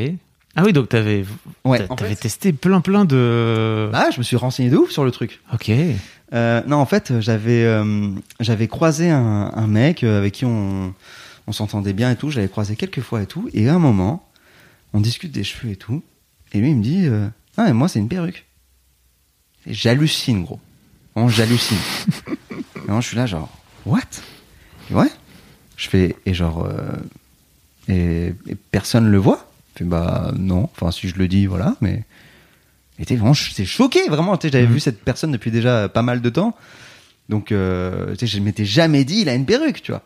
Ah 0.56 0.62
oui, 0.64 0.72
donc 0.72 0.88
t'avais 0.88 1.24
ouais. 1.64 1.86
t'avais 1.88 2.10
fait, 2.10 2.22
testé 2.22 2.52
plein 2.52 2.80
plein 2.80 3.04
de 3.04 3.90
ah 3.92 4.08
je 4.12 4.18
me 4.18 4.22
suis 4.22 4.36
renseigné 4.36 4.70
de 4.70 4.76
ouf 4.76 4.90
sur 4.90 5.04
le 5.04 5.10
truc. 5.10 5.40
OK. 5.52 5.70
Euh, 6.32 6.62
non, 6.66 6.78
en 6.78 6.86
fait, 6.86 7.20
j'avais 7.20 7.64
euh, 7.64 8.10
j'avais 8.40 8.66
croisé 8.66 9.10
un, 9.10 9.52
un 9.54 9.66
mec 9.66 10.02
avec 10.02 10.32
qui 10.32 10.44
on, 10.44 10.94
on 11.46 11.52
s'entendait 11.52 11.92
bien 11.92 12.10
et 12.10 12.16
tout. 12.16 12.30
J'avais 12.30 12.48
croisé 12.48 12.76
quelques 12.76 13.00
fois 13.00 13.22
et 13.22 13.26
tout. 13.26 13.48
Et 13.52 13.68
à 13.68 13.74
un 13.74 13.78
moment, 13.78 14.28
on 14.92 15.00
discute 15.00 15.32
des 15.32 15.44
cheveux 15.44 15.72
et 15.72 15.76
tout. 15.76 16.02
Et 16.52 16.60
lui, 16.60 16.70
il 16.70 16.76
me 16.76 16.82
dit 16.82 17.06
euh, 17.06 17.28
Ah, 17.56 17.64
mais 17.64 17.72
moi, 17.72 17.88
c'est 17.88 17.98
une 17.98 18.08
perruque. 18.08 18.44
Et 19.66 19.74
j'hallucine, 19.74 20.44
gros. 20.44 20.60
Vraiment, 21.14 21.28
j'hallucine. 21.28 21.78
et 22.50 22.88
moi, 22.90 23.00
je 23.00 23.08
suis 23.08 23.16
là, 23.16 23.26
genre, 23.26 23.50
What? 23.86 24.00
Et 24.90 24.94
Ouais. 24.94 25.08
Je 25.76 25.88
fais, 25.88 26.16
et 26.24 26.34
genre, 26.34 26.64
euh, 26.64 26.92
et, 27.88 28.32
et 28.46 28.54
personne 28.70 29.08
le 29.10 29.18
voit 29.18 29.50
Je 29.74 29.80
fais, 29.80 29.84
Bah, 29.84 30.32
non. 30.36 30.64
Enfin, 30.72 30.90
si 30.92 31.08
je 31.08 31.16
le 31.16 31.28
dis, 31.28 31.46
voilà, 31.46 31.74
mais. 31.80 32.04
Et 33.00 33.04
t'es 33.04 33.16
vraiment, 33.16 33.32
j'étais 33.34 33.64
choqué, 33.64 34.06
vraiment. 34.08 34.38
J'avais 34.40 34.66
Mhm. 34.66 34.72
vu 34.74 34.80
cette 34.80 35.02
personne 35.02 35.32
depuis 35.32 35.50
déjà 35.50 35.88
pas 35.88 36.02
mal 36.02 36.20
de 36.20 36.30
temps. 36.30 36.56
Donc, 37.28 37.50
euh, 37.52 38.14
je 38.20 38.38
m'étais 38.38 38.64
jamais 38.66 39.04
dit, 39.04 39.22
il 39.22 39.28
a 39.28 39.34
une 39.34 39.46
perruque, 39.46 39.82
tu 39.82 39.90
vois. 39.92 40.02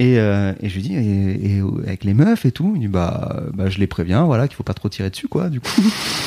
Et, 0.00 0.18
euh, 0.18 0.52
et 0.60 0.68
je 0.68 0.74
lui 0.74 0.82
dis, 0.82 0.94
et, 0.94 1.56
et 1.58 1.62
avec 1.86 2.02
les 2.04 2.14
meufs 2.14 2.44
et 2.46 2.50
tout, 2.52 2.72
il 2.74 2.80
dit, 2.80 2.88
bah, 2.88 3.44
bah 3.54 3.70
je 3.70 3.78
les 3.78 3.86
préviens, 3.86 4.24
voilà, 4.24 4.48
qu'il 4.48 4.56
faut 4.56 4.64
pas 4.64 4.74
trop 4.74 4.88
tirer 4.88 5.08
dessus, 5.10 5.28
quoi, 5.28 5.48
du 5.50 5.60
coup. 5.60 5.70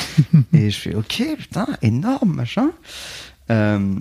et 0.53 0.69
je 0.69 0.77
fais, 0.77 0.95
ok, 0.95 1.23
putain, 1.37 1.67
énorme, 1.81 2.33
machin. 2.33 2.69
Euh, 3.51 3.93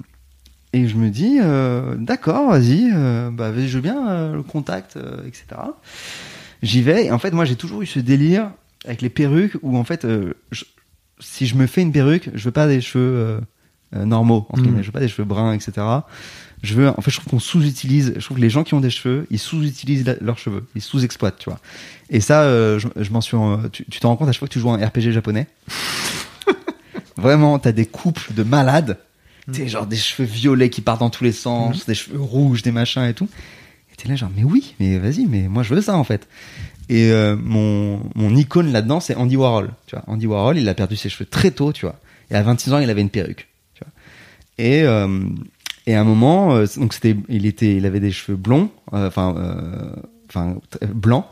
et 0.73 0.87
je 0.87 0.97
me 0.97 1.11
dis, 1.11 1.39
euh, 1.43 1.97
d'accord, 1.97 2.51
vas-y, 2.51 2.91
euh, 2.95 3.31
bah, 3.33 3.51
vas-y, 3.51 3.67
je 3.69 3.77
veux 3.77 3.83
bien 3.83 4.09
euh, 4.09 4.35
le 4.35 4.43
contact, 4.45 4.97
euh, 4.97 5.27
etc. 5.27 5.47
J'y 6.63 6.83
vais, 6.83 7.07
et 7.07 7.11
en 7.11 7.19
fait, 7.19 7.33
moi, 7.33 7.45
j'ai 7.45 7.57
toujours 7.57 7.83
eu 7.83 7.87
ce 7.87 7.99
délire 7.99 8.51
avec 8.85 9.03
les 9.03 9.11
perruques 9.11 9.57
où, 9.63 9.77
en 9.77 9.85
fait, 9.85 10.05
euh, 10.05 10.35
je- 10.53 10.65
si 11.19 11.47
je 11.47 11.57
me 11.57 11.67
fais 11.67 11.83
une 11.83 11.93
perruque, 11.93 12.31
je 12.35 12.45
veux 12.45 12.51
pas 12.53 12.69
des 12.69 12.81
cheveux 12.81 13.05
euh, 13.05 13.41
euh, 13.97 14.05
normaux. 14.05 14.47
Entre 14.51 14.61
Mm. 14.61 14.63
guillemets. 14.65 14.83
Je 14.83 14.87
veux 14.89 14.93
pas 14.93 15.01
des 15.01 15.09
cheveux 15.09 15.27
bruns, 15.27 15.53
etc. 15.53 15.73
Je 16.63 16.75
veux, 16.75 16.89
en 16.89 17.01
fait, 17.01 17.11
je 17.11 17.17
trouve 17.17 17.31
qu'on 17.31 17.39
sous-utilise. 17.39 18.15
Je 18.17 18.25
trouve 18.25 18.39
que 18.39 18.43
les 18.43 18.51
gens 18.51 18.65
qui 18.65 18.75
ont 18.75 18.81
des 18.81 18.91
cheveux, 18.91 19.27
ils 19.31 19.39
sous-utilisent 19.39 20.17
leurs 20.21 20.39
cheveux, 20.39 20.65
ils 20.75 20.83
sous-exploitent, 20.83 21.39
tu 21.39 21.51
vois. 21.51 21.61
Et 22.11 22.21
ça, 22.21 22.43
euh, 22.43 22.79
je, 22.79 22.89
je 22.97 23.11
m'en 23.11 23.21
suis. 23.21 23.37
tu 23.73 24.01
t'en 24.01 24.09
rends 24.09 24.17
compte 24.17 24.29
à 24.29 24.33
chaque 24.33 24.41
fois 24.41 24.49
que 24.49 24.53
tu 24.53 24.61
joues 24.61 24.71
à 24.71 24.75
un 24.75 24.85
RPG 24.85 25.13
japonais? 25.13 25.47
Vraiment, 27.17 27.59
t'as 27.59 27.73
des 27.73 27.87
couples 27.87 28.33
de 28.35 28.43
malades. 28.43 28.99
Sais, 29.53 29.69
genre 29.69 29.87
des 29.87 29.97
cheveux 29.97 30.27
violets 30.27 30.71
qui 30.71 30.81
partent 30.81 31.01
dans 31.01 31.11
tous 31.11 31.23
les 31.23 31.33
sens, 31.33 31.87
des 31.87 31.95
cheveux 31.95 32.21
rouges, 32.21 32.63
des 32.63 32.73
machins 32.73 33.05
et 33.05 33.15
tout. 33.15 33.29
Et 33.93 33.97
t'es 33.97 34.09
là, 34.09 34.17
genre, 34.17 34.31
mais 34.37 34.43
oui, 34.43 34.75
mais 34.81 34.99
vas-y, 34.99 35.27
mais 35.27 35.47
moi 35.47 35.63
je 35.63 35.73
veux 35.73 35.81
ça 35.81 35.97
en 35.97 36.03
fait. 36.03 36.27
Et 36.89 37.11
euh, 37.13 37.37
mon, 37.41 38.01
mon 38.17 38.35
icône 38.35 38.73
là-dedans, 38.73 38.99
c'est 38.99 39.15
Andy 39.15 39.37
Warhol. 39.37 39.71
Tu 39.87 39.95
vois, 39.95 40.05
Andy 40.09 40.27
Warhol, 40.27 40.59
il 40.59 40.69
a 40.69 40.75
perdu 40.75 40.97
ses 40.97 41.09
cheveux 41.09 41.27
très 41.27 41.53
tôt, 41.53 41.73
tu 41.73 41.87
vois. 41.87 41.99
Et 42.31 42.35
à 42.35 42.43
26 42.43 42.73
ans, 42.73 42.79
il 42.79 42.91
avait 42.91 43.01
une 43.01 43.11
perruque. 43.11 43.49
Tu 43.75 43.85
vois. 43.85 43.93
Et, 44.59 44.83
euh, 44.83 45.21
et 45.87 45.95
à 45.95 46.01
un 46.01 46.05
moment, 46.05 46.55
euh, 46.55 46.67
donc 46.77 46.93
c'était, 46.93 47.17
il 47.29 47.47
était, 47.47 47.77
il 47.77 47.87
avait 47.87 48.01
des 48.01 48.11
cheveux 48.11 48.37
blonds, 48.37 48.71
euh, 48.93 49.07
enfin, 49.07 49.35
euh, 49.37 49.93
enfin 50.29 50.57
blancs. 50.93 51.25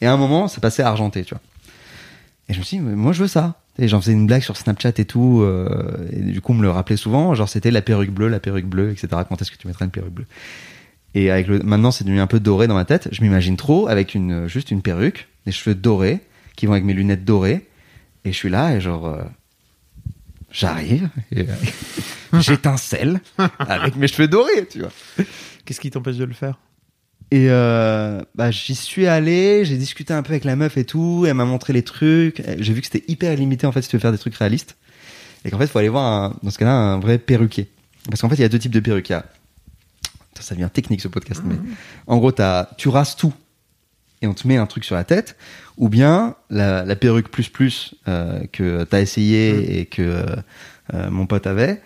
Et 0.00 0.06
à 0.06 0.12
un 0.12 0.16
moment, 0.16 0.46
passé 0.60 0.82
à 0.82 0.88
argenté, 0.88 1.24
tu 1.24 1.34
vois. 1.34 1.42
Et 2.48 2.54
je 2.54 2.58
me 2.58 2.64
suis 2.64 2.78
dit, 2.78 2.82
moi 2.82 3.12
je 3.12 3.22
veux 3.22 3.28
ça. 3.28 3.60
Et 3.78 3.88
j'en 3.88 4.00
faisais 4.00 4.12
une 4.12 4.26
blague 4.26 4.42
sur 4.42 4.56
Snapchat 4.56 4.92
et 4.98 5.04
tout. 5.04 5.46
et 6.12 6.20
du 6.20 6.40
coup, 6.40 6.52
on 6.52 6.56
me 6.56 6.62
le 6.62 6.70
rappelait 6.70 6.96
souvent. 6.96 7.32
Genre, 7.34 7.48
c'était 7.48 7.70
la 7.70 7.80
perruque 7.80 8.10
bleue, 8.10 8.28
la 8.28 8.40
perruque 8.40 8.66
bleue, 8.66 8.90
etc. 8.90 9.08
Quand 9.28 9.40
est-ce 9.40 9.52
que 9.52 9.56
tu 9.56 9.68
mettrais 9.68 9.84
une 9.84 9.92
perruque 9.92 10.12
bleue? 10.12 10.26
Et 11.14 11.30
avec 11.30 11.46
le, 11.46 11.60
maintenant, 11.60 11.92
c'est 11.92 12.04
devenu 12.04 12.20
un 12.20 12.26
peu 12.26 12.40
doré 12.40 12.66
dans 12.66 12.74
ma 12.74 12.84
tête. 12.84 13.08
Je 13.12 13.22
m'imagine 13.22 13.56
trop 13.56 13.86
avec 13.86 14.14
une, 14.14 14.48
juste 14.48 14.72
une 14.72 14.82
perruque, 14.82 15.28
des 15.46 15.52
cheveux 15.52 15.76
dorés, 15.76 16.20
qui 16.56 16.66
vont 16.66 16.72
avec 16.72 16.84
mes 16.84 16.92
lunettes 16.92 17.24
dorées. 17.24 17.68
Et 18.24 18.32
je 18.32 18.36
suis 18.36 18.50
là 18.50 18.74
et 18.74 18.80
genre, 18.80 19.16
j'arrive, 20.50 21.08
et, 21.32 21.40
euh, 21.42 21.54
j'étincelle 22.40 23.20
avec 23.58 23.96
mes 23.96 24.08
cheveux 24.08 24.28
dorés, 24.28 24.66
tu 24.70 24.80
vois. 24.80 24.90
Qu'est-ce 25.64 25.80
qui 25.80 25.90
t'empêche 25.90 26.16
de 26.16 26.24
le 26.24 26.34
faire? 26.34 26.58
Et 27.30 27.46
euh, 27.50 28.22
bah, 28.34 28.50
j'y 28.50 28.74
suis 28.74 29.06
allé, 29.06 29.64
j'ai 29.66 29.76
discuté 29.76 30.14
un 30.14 30.22
peu 30.22 30.32
avec 30.32 30.44
la 30.44 30.56
meuf 30.56 30.78
et 30.78 30.84
tout, 30.84 31.24
elle 31.26 31.34
m'a 31.34 31.44
montré 31.44 31.72
les 31.74 31.82
trucs. 31.82 32.42
J'ai 32.58 32.72
vu 32.72 32.80
que 32.80 32.86
c'était 32.86 33.04
hyper 33.06 33.36
limité 33.36 33.66
en 33.66 33.72
fait 33.72 33.82
si 33.82 33.88
tu 33.90 33.96
veux 33.96 34.00
faire 34.00 34.12
des 34.12 34.18
trucs 34.18 34.34
réalistes. 34.36 34.76
Et 35.44 35.50
qu'en 35.50 35.58
fait, 35.58 35.64
il 35.64 35.68
faut 35.70 35.78
aller 35.78 35.90
voir 35.90 36.04
un- 36.04 36.36
dans 36.42 36.50
ce 36.50 36.58
cas-là 36.58 36.72
un 36.72 36.98
vrai 36.98 37.18
perruquier. 37.18 37.68
Parce 38.08 38.22
qu'en 38.22 38.28
fait, 38.30 38.36
il 38.36 38.40
y 38.40 38.44
a 38.44 38.48
deux 38.48 38.58
types 38.58 38.72
de 38.72 38.80
Putain, 38.80 39.22
ça 40.40 40.54
devient 40.54 40.70
technique 40.72 41.00
ce 41.02 41.08
podcast, 41.08 41.42
mais 41.44 41.56
en 42.06 42.16
gros, 42.16 42.32
t'as- 42.32 42.70
tu 42.78 42.88
rases 42.88 43.14
tout 43.14 43.32
et 44.22 44.26
on 44.26 44.34
te 44.34 44.46
met 44.48 44.56
un 44.56 44.66
truc 44.66 44.84
sur 44.84 44.94
la 44.94 45.04
tête, 45.04 45.36
ou 45.76 45.88
bien 45.88 46.34
la, 46.50 46.84
la 46.84 46.96
perruque 46.96 47.30
plus 47.30 47.48
plus 47.48 47.94
euh, 48.08 48.40
que 48.52 48.84
t'as 48.84 49.00
essayé 49.00 49.78
et 49.80 49.86
que 49.86 50.02
euh, 50.02 50.24
euh, 50.94 51.10
mon 51.10 51.26
pote 51.26 51.46
avait. 51.46 51.80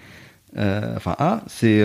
euh, 0.56 0.96
enfin, 0.96 1.14
ah, 1.18 1.42
c'est 1.46 1.82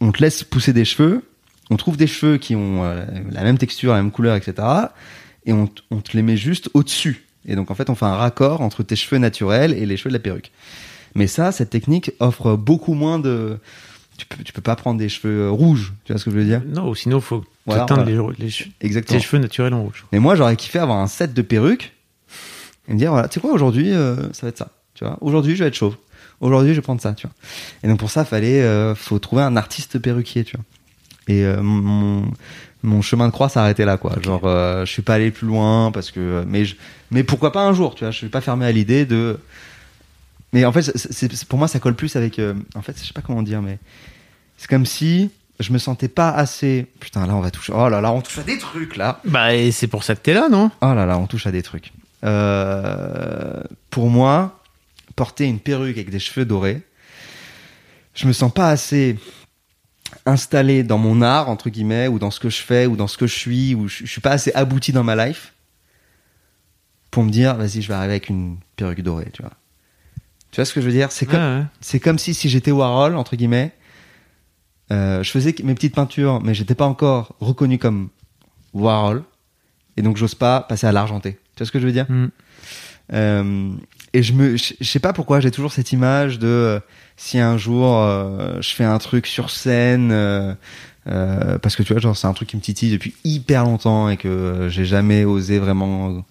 on 0.00 0.12
te 0.12 0.22
laisse 0.22 0.44
pousser 0.44 0.72
des 0.72 0.84
cheveux, 0.84 1.22
on 1.70 1.76
trouve 1.76 1.96
des 1.96 2.06
cheveux 2.06 2.38
qui 2.38 2.54
ont 2.54 2.82
la 2.82 3.42
même 3.42 3.58
texture, 3.58 3.92
la 3.92 4.02
même 4.02 4.12
couleur, 4.12 4.36
etc. 4.36 4.66
Et 5.44 5.52
on, 5.52 5.68
on 5.90 6.00
te 6.00 6.16
les 6.16 6.22
met 6.22 6.36
juste 6.36 6.70
au-dessus. 6.74 7.24
Et 7.46 7.56
donc 7.56 7.70
en 7.70 7.74
fait, 7.74 7.90
on 7.90 7.94
fait 7.94 8.04
un 8.04 8.14
raccord 8.16 8.60
entre 8.60 8.82
tes 8.82 8.96
cheveux 8.96 9.18
naturels 9.18 9.72
et 9.72 9.86
les 9.86 9.96
cheveux 9.96 10.10
de 10.10 10.14
la 10.16 10.20
perruque. 10.20 10.52
Mais 11.14 11.26
ça, 11.26 11.50
cette 11.52 11.70
technique 11.70 12.12
offre 12.20 12.54
beaucoup 12.56 12.94
moins 12.94 13.18
de. 13.18 13.58
Tu 14.18 14.26
peux, 14.26 14.42
tu 14.42 14.52
peux 14.52 14.60
pas 14.60 14.76
prendre 14.76 14.98
des 14.98 15.08
cheveux 15.08 15.50
rouges, 15.50 15.94
tu 16.04 16.12
vois 16.12 16.18
ce 16.18 16.24
que 16.26 16.30
je 16.30 16.36
veux 16.36 16.44
dire? 16.44 16.60
Non, 16.66 16.92
sinon, 16.94 17.18
il 17.18 17.22
faut 17.22 17.44
Voilà, 17.66 17.84
teindre 17.84 18.02
voilà. 18.02 18.36
les, 18.38 18.50
les 18.82 19.02
tes 19.02 19.20
cheveux 19.20 19.40
naturels 19.40 19.72
en 19.72 19.82
rouge. 19.84 20.04
Mais 20.12 20.18
moi, 20.18 20.34
j'aurais 20.34 20.56
kiffé 20.56 20.78
avoir 20.80 20.98
un 20.98 21.06
set 21.06 21.32
de 21.32 21.40
perruques 21.42 21.94
et 22.88 22.92
me 22.92 22.98
dire 22.98 23.12
voilà, 23.12 23.28
tu 23.28 23.34
sais 23.34 23.40
quoi, 23.40 23.52
aujourd'hui, 23.52 23.92
euh, 23.92 24.16
ça 24.32 24.42
va 24.42 24.48
être 24.48 24.58
ça. 24.58 24.68
Tu 24.94 25.04
vois, 25.04 25.16
aujourd'hui, 25.20 25.54
je 25.56 25.62
vais 25.62 25.68
être 25.68 25.74
chauve. 25.76 25.96
Aujourd'hui, 26.40 26.70
je 26.70 26.76
vais 26.76 26.82
prendre 26.82 27.00
ça. 27.00 27.12
Tu 27.14 27.26
vois. 27.26 27.34
Et 27.82 27.88
donc 27.88 27.98
pour 27.98 28.10
ça, 28.10 28.24
fallait, 28.24 28.60
euh, 28.62 28.94
faut 28.94 29.18
trouver 29.18 29.42
un 29.42 29.56
artiste 29.56 29.98
perruquier. 29.98 30.44
Tu 30.44 30.56
vois. 30.56 30.64
Et 31.28 31.44
euh, 31.44 31.62
mon 31.62 32.24
mon 32.82 33.02
chemin 33.02 33.26
de 33.26 33.32
croix 33.32 33.50
arrêté 33.56 33.84
là, 33.84 33.96
quoi. 33.96 34.16
Genre, 34.22 34.42
euh, 34.44 34.84
je 34.84 34.92
suis 34.92 35.02
pas 35.02 35.14
allé 35.14 35.30
plus 35.30 35.46
loin 35.46 35.90
parce 35.92 36.10
que, 36.10 36.44
mais 36.46 36.64
je, 36.64 36.76
mais 37.10 37.24
pourquoi 37.24 37.52
pas 37.52 37.62
un 37.62 37.72
jour, 37.72 37.94
tu 37.94 38.04
vois. 38.04 38.10
Je 38.10 38.18
suis 38.18 38.28
pas 38.28 38.40
fermé 38.40 38.66
à 38.66 38.72
l'idée 38.72 39.04
de. 39.04 39.38
Mais 40.52 40.64
en 40.64 40.72
fait, 40.72 40.82
c'est- 40.96 41.44
pour 41.44 41.58
moi, 41.58 41.68
ça 41.68 41.78
colle 41.78 41.94
plus 41.94 42.16
avec. 42.16 42.38
euh, 42.38 42.54
en 42.74 42.82
fait, 42.82 42.98
je 42.98 43.04
sais 43.06 43.12
pas 43.12 43.20
comment 43.22 43.42
dire, 43.42 43.60
mais 43.62 43.78
c'est 44.56 44.68
comme 44.68 44.86
si 44.86 45.30
je 45.60 45.72
me 45.72 45.78
sentais 45.78 46.08
pas 46.08 46.30
assez. 46.30 46.86
Putain, 47.00 47.26
là, 47.26 47.34
on 47.34 47.40
va 47.40 47.50
toucher. 47.50 47.72
Oh 47.76 47.88
là 47.88 48.00
là, 48.00 48.12
on 48.12 48.20
touche 48.22 48.38
à 48.38 48.42
des 48.44 48.58
trucs 48.58 48.96
là. 48.96 49.20
Bah, 49.24 49.54
et 49.54 49.70
c'est 49.72 49.88
pour 49.88 50.04
ça 50.04 50.14
que 50.14 50.20
t'es 50.20 50.32
là, 50.34 50.48
non? 50.48 50.70
Oh 50.80 50.94
là 50.94 51.04
là, 51.06 51.18
on 51.18 51.26
touche 51.26 51.46
à 51.46 51.52
des 51.52 51.62
trucs. 51.62 51.92
Euh, 52.24 53.62
pour 53.90 54.08
moi, 54.10 54.62
porter 55.16 55.44
une 55.46 55.58
perruque 55.60 55.96
avec 55.96 56.10
des 56.10 56.18
cheveux 56.18 56.44
dorés, 56.46 56.82
je 58.14 58.26
me 58.26 58.32
sens 58.32 58.52
pas 58.52 58.70
assez 58.70 59.18
installé 60.26 60.82
dans 60.82 60.98
mon 60.98 61.20
art, 61.22 61.48
entre 61.50 61.68
guillemets, 61.70 62.08
ou 62.08 62.18
dans 62.18 62.30
ce 62.30 62.40
que 62.40 62.48
je 62.50 62.62
fais, 62.62 62.86
ou 62.86 62.96
dans 62.96 63.06
ce 63.06 63.18
que 63.18 63.26
je 63.26 63.34
suis, 63.34 63.74
ou 63.74 63.86
je, 63.88 63.98
je 64.04 64.10
suis 64.10 64.20
pas 64.20 64.30
assez 64.30 64.50
abouti 64.54 64.92
dans 64.92 65.04
ma 65.04 65.26
life 65.26 65.52
pour 67.10 67.22
me 67.24 67.30
dire, 67.30 67.54
vas-y, 67.56 67.82
je 67.82 67.88
vais 67.88 67.94
arriver 67.94 68.14
avec 68.14 68.28
une 68.28 68.56
perruque 68.76 69.02
dorée, 69.02 69.30
tu 69.32 69.42
vois. 69.42 69.52
Tu 70.50 70.56
vois 70.56 70.64
ce 70.64 70.72
que 70.72 70.80
je 70.80 70.86
veux 70.86 70.92
dire? 70.92 71.12
C'est 71.12 71.26
comme, 71.26 71.40
Ouais, 71.40 71.58
ouais. 71.60 71.64
c'est 71.80 72.00
comme 72.00 72.18
si, 72.18 72.34
si 72.34 72.48
j'étais 72.48 72.70
Warhol, 72.70 73.16
entre 73.16 73.36
guillemets, 73.36 73.72
euh, 74.90 75.22
je 75.22 75.30
faisais 75.30 75.54
mes 75.62 75.74
petites 75.74 75.94
peintures, 75.94 76.40
mais 76.42 76.54
j'étais 76.54 76.74
pas 76.74 76.86
encore 76.86 77.34
reconnu 77.40 77.78
comme 77.78 78.08
Warhol, 78.72 79.22
et 79.96 80.02
donc 80.02 80.16
j'ose 80.16 80.34
pas 80.34 80.60
passer 80.62 80.86
à 80.86 80.92
l'argenté. 80.92 81.32
Tu 81.54 81.58
vois 81.58 81.66
ce 81.66 81.72
que 81.72 81.80
je 81.80 81.86
veux 81.86 81.92
dire? 81.92 82.06
Mm. 82.08 82.26
Euh, 83.12 83.70
Et 84.14 84.22
je 84.22 84.32
me, 84.32 84.56
je 84.56 84.72
je 84.80 84.84
sais 84.88 85.00
pas 85.00 85.12
pourquoi, 85.12 85.40
j'ai 85.40 85.50
toujours 85.50 85.72
cette 85.72 85.92
image 85.92 86.38
de 86.38 86.46
euh, 86.46 86.80
si 87.16 87.38
un 87.38 87.58
jour 87.58 87.96
euh, 87.98 88.60
je 88.62 88.70
fais 88.74 88.84
un 88.84 88.98
truc 88.98 89.26
sur 89.26 89.50
scène, 89.50 90.10
euh, 90.12 90.54
euh, 91.08 91.58
parce 91.58 91.76
que 91.76 91.82
tu 91.82 91.92
vois, 91.92 92.00
genre 92.00 92.16
c'est 92.16 92.26
un 92.26 92.32
truc 92.34 92.48
qui 92.48 92.56
me 92.56 92.62
titille 92.62 92.90
depuis 92.92 93.14
hyper 93.24 93.64
longtemps 93.64 94.08
et 94.08 94.16
que 94.16 94.68
j'ai 94.70 94.84
jamais 94.86 95.24
osé 95.24 95.58
vraiment 95.58 96.24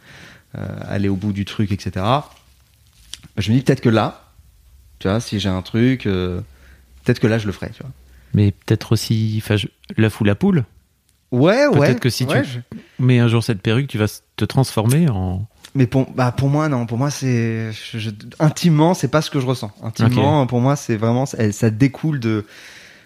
euh, 0.58 0.66
aller 0.88 1.10
au 1.10 1.16
bout 1.16 1.34
du 1.34 1.46
truc, 1.46 1.72
etc. 1.72 2.04
Je 3.38 3.52
me 3.52 3.58
dis 3.58 3.64
peut-être 3.64 3.82
que 3.82 3.90
là, 3.90 4.32
tu 5.00 5.08
vois, 5.08 5.20
si 5.20 5.40
j'ai 5.40 5.50
un 5.50 5.62
truc, 5.62 6.06
euh, 6.06 6.42
peut-être 7.04 7.20
que 7.20 7.28
là 7.28 7.38
je 7.38 7.46
le 7.46 7.52
ferai, 7.52 7.70
tu 7.72 7.82
vois. 7.84 7.92
Mais 8.34 8.52
peut-être 8.52 8.92
aussi 8.94 9.42
je- 9.56 9.68
l'œuf 9.96 10.20
ou 10.22 10.24
la 10.24 10.36
poule. 10.36 10.66
Ouais, 11.32 11.68
ouais. 11.68 11.80
Peut-être 11.80 12.00
que 12.00 12.10
si 12.10 12.26
ouais, 12.26 12.42
tu 12.44 12.50
je- 12.50 12.60
mets 13.04 13.20
un 13.20 13.28
jour 13.28 13.44
cette 13.44 13.62
perruque, 13.62 13.88
tu 13.88 13.98
vas 13.98 14.08
te 14.36 14.46
transformer 14.46 15.10
en. 15.10 15.46
Mais 15.76 15.86
pour, 15.86 16.10
bah 16.12 16.32
pour 16.32 16.50
moi, 16.50 16.70
non. 16.70 16.86
Pour 16.86 16.98
moi, 16.98 17.12
c'est. 17.12 17.72
je- 17.72 18.10
intimement, 18.40 18.94
c'est 18.94 19.10
pas 19.10 19.22
ce 19.22 19.30
que 19.30 19.40
je 19.40 19.46
ressens. 19.46 19.72
Intimement, 19.84 20.48
pour 20.48 20.62
moi, 20.62 20.76
c'est 20.76 20.96
vraiment. 20.96 21.26
Ça, 21.26 21.52
ça 21.52 21.70
découle 21.70 22.20
de 22.20 22.46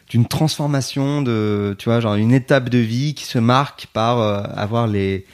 d'une 0.10 0.26
transformation, 0.28 1.22
de. 1.22 1.76
Tu 1.80 1.86
vois, 1.90 2.00
genre 2.00 2.16
une 2.16 2.32
étape 2.34 2.70
de 2.70 2.78
vie 2.78 3.14
qui 3.16 3.26
se 3.26 3.40
marque 3.40 3.88
par 3.94 4.20
euh, 4.20 4.44
avoir 4.56 4.88
les. 4.88 5.26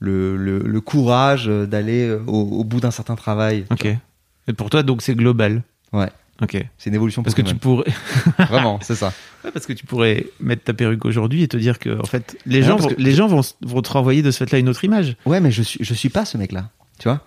Le, 0.00 0.36
le, 0.36 0.58
le 0.60 0.80
courage 0.80 1.46
d'aller 1.46 2.08
euh, 2.08 2.22
au, 2.26 2.40
au 2.60 2.64
bout 2.64 2.80
d'un 2.80 2.90
certain 2.90 3.16
travail. 3.16 3.66
Ok. 3.70 3.86
Et 4.48 4.52
pour 4.54 4.70
toi, 4.70 4.82
donc 4.82 5.02
c'est 5.02 5.14
global. 5.14 5.62
Ouais. 5.92 6.08
Ok. 6.42 6.56
C'est 6.78 6.88
une 6.88 6.94
évolution 6.96 7.22
Parce 7.22 7.34
que 7.34 7.42
tu 7.42 7.54
pourrais, 7.54 7.84
Vraiment, 8.48 8.78
c'est 8.82 8.94
ça. 8.94 9.12
Ouais, 9.44 9.50
parce 9.52 9.64
que 9.64 9.72
tu 9.72 9.86
pourrais 9.86 10.26
mettre 10.38 10.64
ta 10.64 10.74
perruque 10.74 11.04
aujourd'hui 11.06 11.42
et 11.42 11.48
te 11.48 11.56
dire 11.56 11.78
que 11.78 11.98
en 11.98 12.04
fait 12.04 12.36
les 12.44 12.62
gens, 12.62 12.76
vont, 12.76 12.88
que- 12.88 12.94
les 13.00 13.12
gens 13.12 13.26
vont, 13.26 13.40
vont 13.62 13.80
te 13.80 13.90
renvoyer 13.90 14.20
de 14.20 14.30
ce 14.30 14.38
fait-là 14.44 14.58
une 14.58 14.68
autre 14.68 14.84
image. 14.84 15.16
Ouais, 15.24 15.40
mais 15.40 15.50
je 15.50 15.62
suis, 15.62 15.82
je 15.82 15.94
suis 15.94 16.10
pas 16.10 16.26
ce 16.26 16.36
mec-là. 16.36 16.68
Tu 16.98 17.08
vois 17.08 17.24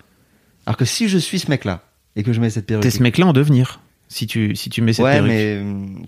Alors 0.66 0.76
que 0.76 0.84
si 0.84 1.08
je 1.08 1.18
suis 1.18 1.40
ce 1.40 1.50
mec-là 1.50 1.82
et 2.14 2.22
que 2.22 2.32
je 2.32 2.40
mets 2.40 2.50
cette 2.50 2.66
perruque. 2.66 2.84
T'es 2.84 2.90
ce 2.90 3.02
mec-là 3.02 3.26
en 3.26 3.32
devenir. 3.32 3.80
Si 4.08 4.28
tu 4.28 4.54
si 4.54 4.70
tu 4.70 4.80
mets 4.80 4.92
cette 4.92 5.04
ouais, 5.04 5.14
perruque. 5.14 5.28
mais 5.30 5.58
hum, 5.60 6.04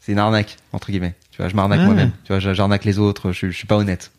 c'est 0.00 0.10
une 0.12 0.18
arnaque 0.18 0.56
entre 0.72 0.90
guillemets. 0.90 1.14
Tu 1.32 1.38
vois, 1.38 1.48
je 1.48 1.56
m'arnaque 1.56 1.80
Ah. 1.82 1.86
moi-même. 1.86 2.12
Tu 2.24 2.28
vois, 2.28 2.38
j'a- 2.38 2.54
j'arnaque 2.54 2.84
les 2.84 2.98
autres. 3.00 3.32
Je, 3.32 3.50
je 3.50 3.56
suis 3.56 3.66
pas 3.66 3.76
honnête. 3.76 4.12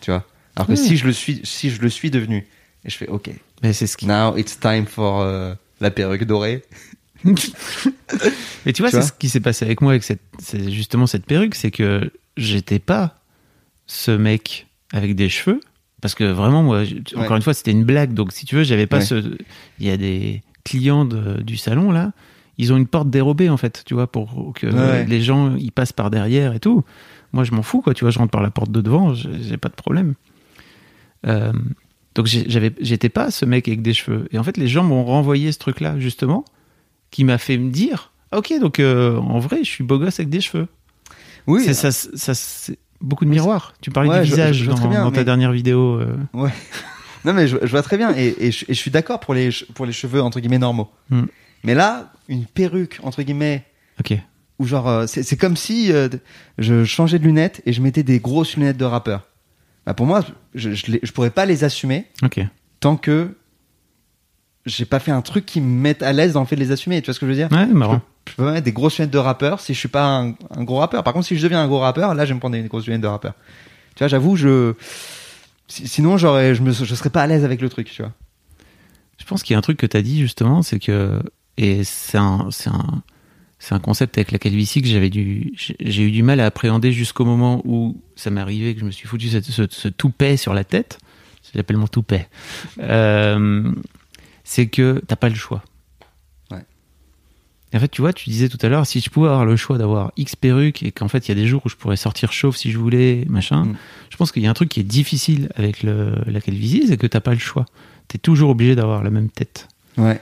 Tu 0.00 0.10
vois? 0.10 0.26
Alors 0.56 0.66
que 0.66 0.74
si 0.74 0.96
je 0.96 1.06
le 1.06 1.12
suis, 1.12 1.40
si 1.44 1.70
je 1.70 1.80
le 1.80 1.88
suis 1.88 2.10
devenu, 2.10 2.46
et 2.84 2.90
je 2.90 2.96
fais 2.96 3.06
OK, 3.08 3.30
Mais 3.62 3.72
c'est 3.72 3.86
ce 3.86 3.96
qui. 3.96 4.06
now 4.06 4.36
it's 4.36 4.58
time 4.58 4.86
for 4.86 5.20
euh, 5.20 5.54
la 5.80 5.90
perruque 5.90 6.24
dorée. 6.24 6.62
Mais 8.66 8.72
tu 8.72 8.82
vois, 8.82 8.90
c'est 8.90 9.02
ce 9.02 9.12
qui 9.12 9.28
s'est 9.28 9.40
passé 9.40 9.64
avec 9.64 9.80
moi 9.80 9.92
avec 9.92 10.02
cette, 10.04 10.20
justement 10.68 11.06
cette 11.06 11.24
perruque, 11.26 11.54
c'est 11.54 11.70
que 11.70 12.10
j'étais 12.36 12.78
pas 12.78 13.20
ce 13.86 14.10
mec 14.10 14.66
avec 14.92 15.14
des 15.14 15.28
cheveux, 15.28 15.60
parce 16.00 16.14
que 16.14 16.24
vraiment, 16.24 16.62
moi, 16.62 16.80
Ouais. 16.80 17.02
encore 17.16 17.36
une 17.36 17.42
fois, 17.42 17.54
c'était 17.54 17.70
une 17.70 17.84
blague. 17.84 18.12
Donc, 18.14 18.32
si 18.32 18.44
tu 18.46 18.56
veux, 18.56 18.64
j'avais 18.64 18.86
pas 18.86 18.98
Ouais. 18.98 19.04
ce. 19.04 19.36
Il 19.78 19.86
y 19.86 19.90
a 19.90 19.96
des 19.96 20.42
clients 20.64 21.04
de- 21.04 21.42
du 21.42 21.56
salon 21.56 21.90
là, 21.92 22.12
ils 22.58 22.72
ont 22.72 22.76
une 22.76 22.86
porte 22.86 23.10
dérobée 23.10 23.48
en 23.48 23.56
fait, 23.56 23.82
tu 23.86 23.94
vois, 23.94 24.06
pour 24.10 24.52
que 24.54 24.66
Ouais. 24.66 25.04
les 25.06 25.20
gens 25.22 25.56
ils 25.56 25.72
passent 25.72 25.92
par 25.92 26.10
derrière 26.10 26.54
et 26.54 26.60
tout. 26.60 26.84
Moi, 27.32 27.44
je 27.44 27.52
m'en 27.52 27.62
fous, 27.62 27.80
quoi. 27.80 27.94
Tu 27.94 28.04
vois, 28.04 28.10
je 28.10 28.18
rentre 28.18 28.30
par 28.30 28.42
la 28.42 28.50
porte 28.50 28.70
de 28.70 28.80
devant, 28.82 29.14
j'ai 29.14 29.56
pas 29.56 29.70
de 29.70 29.74
problème. 29.74 30.14
Euh, 31.26 31.52
donc, 32.14 32.26
j'avais, 32.26 32.74
j'étais 32.80 33.08
pas 33.08 33.30
ce 33.30 33.44
mec 33.46 33.68
avec 33.68 33.80
des 33.80 33.94
cheveux. 33.94 34.28
Et 34.32 34.38
en 34.38 34.42
fait, 34.44 34.56
les 34.58 34.68
gens 34.68 34.84
m'ont 34.84 35.04
renvoyé 35.04 35.50
ce 35.50 35.58
truc-là, 35.58 35.98
justement, 35.98 36.44
qui 37.10 37.24
m'a 37.24 37.38
fait 37.38 37.56
me 37.56 37.70
dire 37.70 38.12
Ok, 38.36 38.52
donc 38.60 38.80
euh, 38.80 39.16
en 39.16 39.38
vrai, 39.38 39.58
je 39.64 39.70
suis 39.70 39.84
beau 39.84 39.98
gosse 39.98 40.18
avec 40.20 40.28
des 40.28 40.40
cheveux. 40.42 40.66
Oui. 41.46 41.62
c'est, 41.64 41.74
ça, 41.74 41.90
ça, 41.90 42.34
c'est 42.34 42.78
beaucoup 43.00 43.24
de 43.24 43.30
miroirs. 43.30 43.72
Tu 43.80 43.90
parlais 43.90 44.10
Ouais, 44.10 44.20
du 44.20 44.26
je- 44.26 44.30
visage 44.34 44.56
je 44.56 44.68
dans, 44.70 44.74
très 44.76 44.88
bien, 44.88 45.02
dans 45.04 45.10
ta 45.10 45.18
mais- 45.20 45.24
dernière 45.24 45.52
vidéo. 45.52 46.00
euh. 46.00 46.16
Ouais. 46.34 46.50
non, 47.24 47.32
mais 47.32 47.48
je, 47.48 47.56
vois 47.56 47.82
très 47.82 47.96
bien. 47.96 48.14
Et, 48.16 48.34
et 48.46 48.50
je, 48.52 48.64
et 48.68 48.74
je 48.74 48.78
suis 48.78 48.90
d'accord 48.90 49.20
pour 49.20 49.32
les, 49.34 49.48
pour 49.74 49.86
les 49.86 49.92
cheveux, 49.92 50.20
entre 50.22 50.38
guillemets, 50.40 50.58
normaux. 50.58 50.90
Hmm. 51.10 51.24
Mais 51.64 51.74
là, 51.74 52.12
une 52.28 52.44
perruque, 52.46 52.98
entre 53.02 53.22
guillemets, 53.22 53.64
Ok. 54.00 54.14
ou 54.58 54.66
genre, 54.66 54.88
euh, 54.88 55.06
c'est 55.06 55.22
c'est 55.22 55.36
comme 55.36 55.56
si 55.56 55.92
euh, 55.92 56.08
je 56.58 56.84
changeais 56.84 57.18
de 57.18 57.24
lunettes 57.24 57.62
et 57.66 57.72
je 57.72 57.80
mettais 57.82 58.02
des 58.02 58.18
grosses 58.20 58.56
lunettes 58.56 58.76
de 58.78 58.84
rappeur. 58.84 59.28
Bah, 59.86 59.94
pour 59.94 60.06
moi, 60.06 60.24
je, 60.54 60.70
je, 60.74 61.12
pourrais 61.12 61.30
pas 61.30 61.44
les 61.46 61.64
assumer 61.64 62.06
Ok. 62.22 62.40
tant 62.80 62.96
que 62.96 63.34
j'ai 64.64 64.84
pas 64.84 65.00
fait 65.00 65.10
un 65.10 65.22
truc 65.22 65.44
qui 65.44 65.60
me 65.60 65.66
mette 65.80 66.02
à 66.02 66.12
l'aise 66.12 66.34
dans 66.34 66.40
le 66.40 66.46
fait 66.46 66.54
de 66.54 66.60
les 66.60 66.70
assumer. 66.70 67.00
Tu 67.02 67.06
vois 67.06 67.14
ce 67.14 67.20
que 67.20 67.26
je 67.26 67.30
veux 67.32 67.36
dire? 67.36 67.48
Ouais, 67.50 67.64
je 67.64 67.66
peux, 67.72 67.74
marrant. 67.74 68.00
je 68.28 68.34
peux 68.34 68.44
mettre 68.52 68.64
des 68.64 68.72
grosses 68.72 68.98
lunettes 68.98 69.10
de 69.10 69.18
rappeur 69.18 69.58
si 69.60 69.74
je 69.74 69.78
suis 69.78 69.88
pas 69.88 70.04
un, 70.06 70.34
un 70.50 70.62
gros 70.62 70.76
rappeur. 70.78 71.02
Par 71.02 71.12
contre, 71.12 71.26
si 71.26 71.36
je 71.36 71.42
deviens 71.42 71.60
un 71.62 71.66
gros 71.66 71.80
rappeur, 71.80 72.14
là, 72.14 72.24
je 72.24 72.28
vais 72.30 72.34
me 72.34 72.40
prendre 72.40 72.54
des 72.56 72.62
grosses 72.68 72.86
lunettes 72.86 73.00
de 73.02 73.06
rappeur. 73.08 73.34
Tu 73.96 73.98
vois, 74.04 74.08
j'avoue, 74.08 74.36
je. 74.36 74.74
si- 75.66 75.88
Sinon, 75.88 76.16
j'aurais, 76.16 76.54
je 76.54 76.62
me, 76.62 76.70
je 76.72 76.94
serais 76.94 77.10
pas 77.10 77.22
à 77.22 77.26
l'aise 77.26 77.44
avec 77.44 77.60
le 77.60 77.68
truc, 77.68 77.90
tu 77.90 78.02
vois. 78.02 78.12
Je 79.18 79.24
pense 79.24 79.42
qu'il 79.42 79.54
y 79.54 79.56
a 79.56 79.58
un 79.58 79.62
truc 79.62 79.78
que 79.78 79.86
tu 79.86 79.96
as 79.96 80.02
dit 80.02 80.20
justement, 80.20 80.62
c'est 80.62 80.78
que 80.78 81.20
et 81.58 81.84
c'est 81.84 82.18
un 82.18 82.48
c'est 82.50 82.70
un 82.70 83.02
c'est 83.58 83.74
un 83.74 83.78
concept 83.78 84.18
avec 84.18 84.32
la 84.32 84.38
calvitie 84.38 84.82
que 84.82 84.88
j'avais 84.88 85.10
dû 85.10 85.52
j'ai 85.56 86.02
eu 86.02 86.10
du 86.10 86.22
mal 86.22 86.40
à 86.40 86.46
appréhender 86.46 86.90
jusqu'au 86.92 87.24
moment 87.24 87.62
où 87.64 88.00
ça 88.16 88.30
m'est 88.30 88.40
arrivé 88.40 88.74
que 88.74 88.80
je 88.80 88.84
me 88.84 88.90
suis 88.90 89.06
foutu 89.06 89.28
cette- 89.28 89.44
ce, 89.44 89.64
ce 89.70 89.88
toupet 89.88 90.36
sur 90.36 90.52
la 90.54 90.64
tête. 90.64 90.98
J'appelle 91.54 91.76
mon 91.76 91.86
toupet. 91.86 92.28
Euh, 92.80 93.70
c'est 94.42 94.66
que 94.68 95.02
t'as 95.06 95.16
pas 95.16 95.28
le 95.28 95.34
choix. 95.34 95.62
Ouais. 96.50 96.64
Et 97.72 97.76
en 97.76 97.80
fait, 97.80 97.88
tu 97.88 98.00
vois, 98.00 98.12
tu 98.14 98.30
disais 98.30 98.48
tout 98.48 98.58
à 98.62 98.68
l'heure, 98.68 98.86
si 98.86 99.00
je 99.00 99.10
pouvais 99.10 99.28
avoir 99.28 99.44
le 99.44 99.56
choix 99.56 99.76
d'avoir 99.78 100.12
X 100.16 100.34
perruques 100.34 100.82
et 100.82 100.92
qu'en 100.92 101.08
fait, 101.08 101.28
il 101.28 101.30
y 101.30 101.32
a 101.32 101.34
des 101.34 101.46
jours 101.46 101.60
où 101.64 101.68
je 101.68 101.76
pourrais 101.76 101.96
sortir 101.96 102.32
chauve 102.32 102.56
si 102.56 102.70
je 102.70 102.78
voulais, 102.78 103.24
machin, 103.28 103.66
Mm. 103.66 103.76
je 104.10 104.16
pense 104.16 104.32
qu'il 104.32 104.42
y 104.42 104.46
a 104.46 104.50
un 104.50 104.54
truc 104.54 104.70
qui 104.70 104.80
est 104.80 104.84
difficile 104.84 105.50
avec 105.54 105.82
le, 105.82 106.14
la 106.26 106.40
calvitie, 106.40 106.86
c'est 106.88 106.96
que 106.96 107.06
t'as 107.06 107.20
pas 107.20 107.32
le 107.34 107.38
choix. 107.38 107.66
T'es 108.08 108.18
toujours 108.18 108.50
obligé 108.50 108.74
d'avoir 108.74 109.02
la 109.04 109.10
même 109.10 109.28
tête. 109.28 109.68
Ouais. 109.98 110.20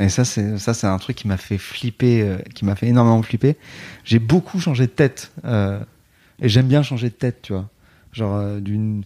Et 0.00 0.08
ça, 0.08 0.24
c'est 0.24 0.58
ça, 0.58 0.72
c'est 0.72 0.86
un 0.86 0.98
truc 0.98 1.16
qui 1.16 1.28
m'a 1.28 1.36
fait 1.36 1.58
flipper, 1.58 2.22
euh, 2.22 2.38
qui 2.54 2.64
m'a 2.64 2.74
fait 2.74 2.86
énormément 2.86 3.22
flipper. 3.22 3.56
J'ai 4.04 4.18
beaucoup 4.18 4.58
changé 4.58 4.86
de 4.86 4.92
tête, 4.92 5.30
euh, 5.44 5.78
et 6.40 6.48
j'aime 6.48 6.66
bien 6.66 6.82
changer 6.82 7.10
de 7.10 7.14
tête, 7.14 7.40
tu 7.42 7.52
vois. 7.52 7.68
Genre 8.12 8.34
euh, 8.34 8.60
d'une 8.60 9.04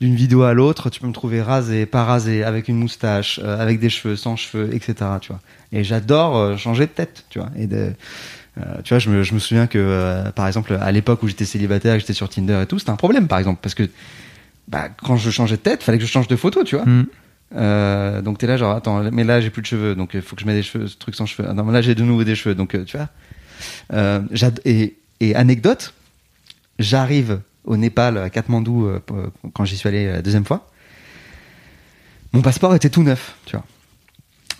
d'une 0.00 0.14
vidéo 0.16 0.42
à 0.42 0.54
l'autre, 0.54 0.90
tu 0.90 1.00
peux 1.00 1.06
me 1.06 1.12
trouver 1.12 1.40
rasé, 1.40 1.86
pas 1.86 2.04
rasé, 2.04 2.42
avec 2.42 2.68
une 2.68 2.76
moustache, 2.76 3.38
euh, 3.42 3.60
avec 3.60 3.78
des 3.78 3.90
cheveux, 3.90 4.16
sans 4.16 4.34
cheveux, 4.34 4.74
etc. 4.74 4.94
Tu 5.20 5.28
vois. 5.28 5.40
Et 5.72 5.84
j'adore 5.84 6.58
changer 6.58 6.86
de 6.86 6.90
tête, 6.90 7.24
tu 7.30 7.38
vois. 7.38 7.50
Et 7.56 7.66
de, 7.66 7.92
tu 8.82 8.94
vois, 8.94 8.98
je 8.98 9.10
me, 9.10 9.22
je 9.22 9.34
me 9.34 9.38
souviens 9.38 9.66
que, 9.66 10.30
par 10.34 10.46
exemple, 10.46 10.76
à 10.80 10.90
l'époque 10.90 11.22
où 11.22 11.28
j'étais 11.28 11.44
célibataire, 11.44 11.98
j'étais 11.98 12.12
sur 12.12 12.28
Tinder 12.28 12.60
et 12.62 12.66
tout, 12.66 12.78
c'était 12.78 12.90
un 12.90 12.96
problème, 12.96 13.28
par 13.28 13.38
exemple, 13.38 13.60
parce 13.62 13.74
que 13.74 13.88
bah, 14.68 14.88
quand 15.02 15.16
je 15.16 15.30
changeais 15.30 15.56
de 15.56 15.62
tête, 15.62 15.82
fallait 15.82 15.98
que 15.98 16.04
je 16.04 16.10
change 16.10 16.28
de 16.28 16.36
photo, 16.36 16.64
tu 16.64 16.76
vois. 16.76 16.84
Mm. 16.84 17.06
Euh, 17.56 18.20
donc 18.20 18.38
t'es 18.38 18.46
là 18.48 18.56
genre 18.56 18.74
attends 18.74 19.02
mais 19.12 19.22
là 19.22 19.40
j'ai 19.40 19.50
plus 19.50 19.62
de 19.62 19.66
cheveux 19.66 19.94
donc 19.94 20.10
il 20.14 20.22
faut 20.22 20.34
que 20.34 20.42
je 20.42 20.46
mette 20.46 20.56
des 20.56 20.62
cheveux 20.64 20.88
ce 20.88 20.96
truc 20.96 21.14
sans 21.14 21.24
cheveux. 21.26 21.46
Ah 21.48 21.54
non 21.54 21.62
mais 21.64 21.72
là 21.72 21.82
j'ai 21.82 21.94
de 21.94 22.02
nouveau 22.02 22.24
des 22.24 22.34
cheveux 22.34 22.54
donc 22.56 22.74
euh, 22.74 22.84
tu 22.84 22.96
vois. 22.96 23.08
Euh, 23.92 24.22
et, 24.64 24.96
et 25.20 25.34
anecdote 25.36 25.94
j'arrive 26.80 27.40
au 27.64 27.76
Népal 27.76 28.18
à 28.18 28.28
Katmandou 28.30 28.86
euh, 28.86 29.00
quand 29.52 29.64
j'y 29.64 29.76
suis 29.76 29.88
allé 29.88 30.10
la 30.10 30.20
deuxième 30.22 30.44
fois. 30.44 30.68
Mon 32.32 32.42
passeport 32.42 32.74
était 32.74 32.90
tout 32.90 33.02
neuf 33.04 33.36
tu 33.46 33.56
vois. 33.56 33.64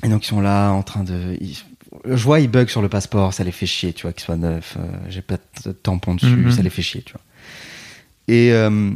Et 0.04 0.08
donc 0.08 0.24
ils 0.24 0.28
sont 0.28 0.40
là 0.40 0.70
en 0.70 0.82
train 0.82 1.02
de 1.02 1.36
ils- 1.40 1.58
je 2.04 2.22
vois 2.22 2.40
ils 2.40 2.48
bug 2.50 2.68
sur 2.68 2.82
le 2.82 2.88
passeport 2.88 3.34
ça 3.34 3.42
les 3.44 3.52
fait 3.52 3.66
chier 3.66 3.92
tu 3.92 4.02
vois 4.02 4.12
qu'il 4.12 4.22
soit 4.24 4.36
neuf 4.36 4.76
euh, 4.78 4.82
j'ai 5.08 5.22
pas 5.22 5.36
de 5.64 5.72
tampon 5.72 6.14
dessus 6.14 6.26
Mhm. 6.26 6.50
ça 6.52 6.62
les 6.62 6.70
fait 6.70 6.82
chier 6.82 7.02
tu 7.02 7.12
vois. 7.12 7.22
Et 8.28 8.52
euh, 8.52 8.92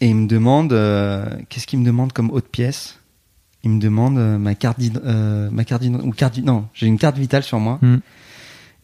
et 0.00 0.06
ils 0.08 0.16
me 0.16 0.26
demandent 0.26 0.72
euh, 0.72 1.26
qu'est-ce 1.48 1.66
qu'ils 1.66 1.78
me 1.78 1.84
demandent 1.84 2.12
comme 2.12 2.30
autre 2.30 2.48
pièce? 2.48 2.96
Il 3.64 3.70
me 3.70 3.80
demande 3.80 4.18
euh, 4.18 4.38
ma 4.38 4.54
carte 4.54 4.78
euh, 5.04 5.48
ma 5.50 5.64
carte 5.64 5.82
ou 5.84 6.10
carte 6.12 6.38
non 6.38 6.66
j'ai 6.74 6.86
une 6.86 6.98
carte 6.98 7.18
vitale 7.18 7.42
sur 7.42 7.58
moi 7.60 7.78
Mm. 7.82 7.96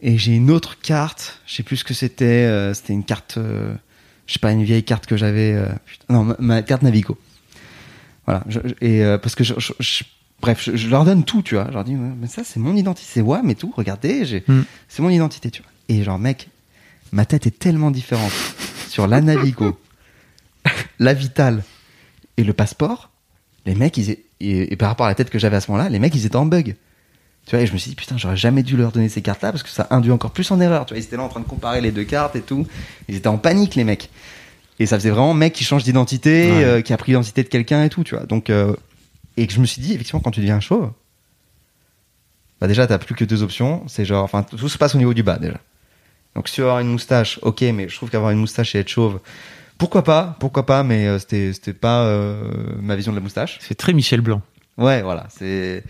et 0.01 0.17
j'ai 0.17 0.33
une 0.35 0.51
autre 0.51 0.77
carte 0.79 1.39
je 1.47 1.55
sais 1.55 1.63
plus 1.63 1.77
ce 1.77 1.83
que 1.83 1.93
c'était 1.93 2.25
euh, 2.45 2.73
c'était 2.73 2.93
une 2.93 3.03
carte 3.03 3.37
je 3.37 4.33
sais 4.33 4.39
pas 4.39 4.51
une 4.51 4.63
vieille 4.63 4.83
carte 4.83 5.05
que 5.07 5.17
j'avais 5.17 5.53
euh, 5.53 5.67
non 6.09 6.23
ma, 6.23 6.35
ma 6.39 6.61
carte 6.61 6.81
Navigo 6.83 7.17
voilà 8.25 8.43
je- 8.47 8.59
je- 8.65 8.85
et 8.85 9.03
euh, 9.03 9.17
parce 9.17 9.35
que 9.35 9.43
je, 9.43 9.53
bref 10.41 10.69
je, 10.73 10.89
leur 10.89 11.05
donne 11.05 11.23
tout 11.23 11.41
tu 11.41 11.55
vois 11.55 11.65
je 11.69 11.73
leur 11.73 11.83
dis 11.83 11.95
Ouais, 11.95 12.11
mais 12.19 12.27
ça 12.27 12.43
c'est 12.43 12.59
mon 12.59 12.75
identité 12.75 13.07
c'est 13.11 13.21
WAM 13.21 13.49
et 13.49 13.55
tout 13.55 13.73
regardez 13.75 14.25
j'ai 14.25 14.43
Mm. 14.47 14.61
c'est 14.87 15.01
mon 15.01 15.09
identité 15.09 15.49
tu 15.49 15.61
vois 15.63 15.71
et 15.89 16.03
genre 16.03 16.19
mec 16.19 16.49
ma 17.11 17.25
tête 17.25 17.47
est 17.47 17.57
tellement 17.57 17.89
différente 17.89 18.33
sur 18.89 19.07
la 19.07 19.21
Navigo 19.21 19.79
la 20.99 21.13
vitale 21.13 21.63
et 22.37 22.43
le 22.43 22.53
passeport 22.53 23.09
les 23.67 23.75
mecs, 23.75 23.95
ils, 23.97 24.09
et, 24.39 24.73
et 24.73 24.75
par 24.75 24.89
rapport 24.89 25.05
à 25.05 25.09
la 25.09 25.15
tête 25.15 25.29
que 25.29 25.37
j'avais 25.37 25.57
à 25.57 25.61
ce 25.61 25.69
moment-là, 25.71 25.89
les 25.89 25.99
mecs, 25.99 26.15
ils 26.15 26.25
étaient 26.25 26.35
en 26.37 26.45
bug. 26.47 26.75
Tu 27.45 27.51
vois, 27.55 27.61
et 27.63 27.67
je 27.67 27.73
me 27.73 27.77
suis 27.77 27.89
dit, 27.91 27.95
putain, 27.95 28.17
j'aurais 28.17 28.35
jamais 28.35 28.63
dû 28.63 28.75
leur 28.75 28.91
donner 28.91 29.07
ces 29.09 29.21
cartes-là 29.21 29.51
parce 29.51 29.63
que 29.63 29.69
ça 29.69 29.87
induit 29.91 30.11
encore 30.11 30.31
plus 30.31 30.49
en 30.51 30.59
erreur. 30.59 30.85
Tu 30.85 30.93
vois, 30.93 30.99
ils 30.99 31.05
étaient 31.05 31.15
là 31.17 31.23
en 31.23 31.29
train 31.29 31.39
de 31.39 31.45
comparer 31.45 31.79
les 31.81 31.91
deux 31.91 32.03
cartes 32.03 32.35
et 32.35 32.41
tout. 32.41 32.65
Ils 33.07 33.15
étaient 33.15 33.27
en 33.27 33.37
panique, 33.37 33.75
les 33.75 33.83
mecs. 33.85 34.09
Et 34.79 34.85
ça 34.85 34.97
faisait 34.97 35.09
vraiment 35.11 35.33
mec 35.33 35.53
qui 35.53 35.63
change 35.63 35.83
d'identité, 35.83 36.51
Ouais. 36.51 36.63
euh, 36.63 36.81
qui 36.81 36.91
a 36.93 36.97
pris 36.97 37.11
l'identité 37.11 37.43
de 37.43 37.47
quelqu'un 37.49 37.83
et 37.83 37.89
tout, 37.89 38.03
tu 38.03 38.15
vois. 38.15 38.25
Donc, 38.25 38.49
euh, 38.49 38.75
et 39.37 39.47
que 39.47 39.53
je 39.53 39.59
me 39.59 39.65
suis 39.65 39.81
dit, 39.81 39.93
effectivement, 39.93 40.19
quand 40.19 40.31
tu 40.31 40.39
deviens 40.41 40.59
chauve, 40.59 40.91
bah 42.59 42.67
déjà, 42.67 42.85
t'as 42.87 42.97
plus 42.97 43.15
que 43.15 43.23
deux 43.25 43.43
options. 43.43 43.83
C'est 43.87 44.05
genre, 44.05 44.23
enfin, 44.23 44.43
tout 44.43 44.69
se 44.69 44.77
passe 44.77 44.95
au 44.95 44.97
niveau 44.97 45.13
du 45.13 45.23
bas, 45.23 45.37
déjà. 45.37 45.57
Donc, 46.35 46.47
si 46.49 46.55
tu 46.55 46.61
veux 46.61 46.67
avoir 46.67 46.81
une 46.81 46.89
moustache, 46.89 47.39
ok, 47.43 47.61
mais 47.73 47.87
je 47.89 47.95
trouve 47.95 48.09
qu'avoir 48.09 48.31
une 48.31 48.39
moustache 48.39 48.75
et 48.75 48.79
être 48.79 48.89
chauve, 48.89 49.19
pourquoi 49.77 50.03
pas, 50.03 50.35
pourquoi 50.39 50.65
pas, 50.65 50.83
mais 50.83 51.07
euh, 51.07 51.19
c'était, 51.19 51.53
c'était 51.53 51.73
pas 51.73 52.01
euh, 52.03 52.41
ma 52.81 52.95
vision 52.95 53.11
de 53.11 53.17
la 53.17 53.23
moustache. 53.23 53.59
C'est 53.61 53.75
très 53.75 53.93
Michel 53.93 54.21
Blanc. 54.21 54.41
Ouais, 54.77 55.01
voilà, 55.01 55.27
c'est. 55.29 55.83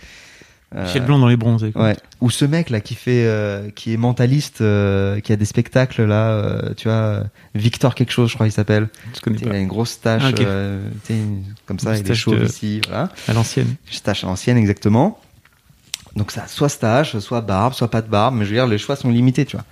euh, 0.76 0.84
Michel 0.86 1.04
Blanc 1.06 1.20
dans 1.20 1.28
les 1.28 1.38
bronzés. 1.38 1.72
Ouais. 1.76 1.96
Ou 2.22 2.30
ce 2.30 2.46
mec 2.46 2.70
là 2.70 2.82
qui 2.82 2.96
fait, 2.96 3.24
euh, 3.26 3.70
qui 3.70 3.94
est 3.94 3.98
mentaliste, 3.98 4.62
euh, 4.62 5.20
qui 5.20 5.32
a 5.32 5.36
des 5.36 5.46
spectacles 5.46 6.04
là, 6.06 6.30
euh, 6.30 6.74
tu 6.76 6.88
vois, 6.88 7.24
Victor 7.56 7.96
quelque 7.96 8.12
chose, 8.12 8.30
je 8.30 8.36
crois 8.36 8.48
il 8.48 8.52
s'appelle. 8.52 8.90
Je 9.16 9.20
connais 9.22 9.38
sais, 9.38 9.46
Il 9.46 9.50
pas. 9.50 9.56
a 9.56 9.60
une 9.60 9.68
grosse 9.68 10.00
tache, 10.02 10.24
Ah, 10.26 10.42
euh, 10.42 10.90
une- 11.10 11.44
comme 11.66 11.80
ça, 11.80 11.96
il 11.96 12.00
est 12.00 12.04
de- 12.04 12.46
ici, 12.46 12.82
voilà. 12.88 13.10
À 13.28 13.34
l'ancienne. 13.34 13.76
Tache 14.04 14.24
ancienne 14.24 14.58
exactement. 14.58 15.20
Donc 16.16 16.32
ça, 16.32 16.48
soit 16.48 16.70
stache, 16.70 17.18
soit 17.20 17.42
barbe, 17.42 17.74
soit 17.74 17.92
pas 17.92 18.02
de 18.02 18.08
barbe, 18.10 18.36
mais 18.36 18.44
je 18.46 18.50
veux 18.50 18.56
dire 18.56 18.66
les 18.68 18.80
choix 18.80 18.96
sont 18.96 19.10
limités, 19.10 19.46
tu 19.46 19.56
vois. 19.56 19.66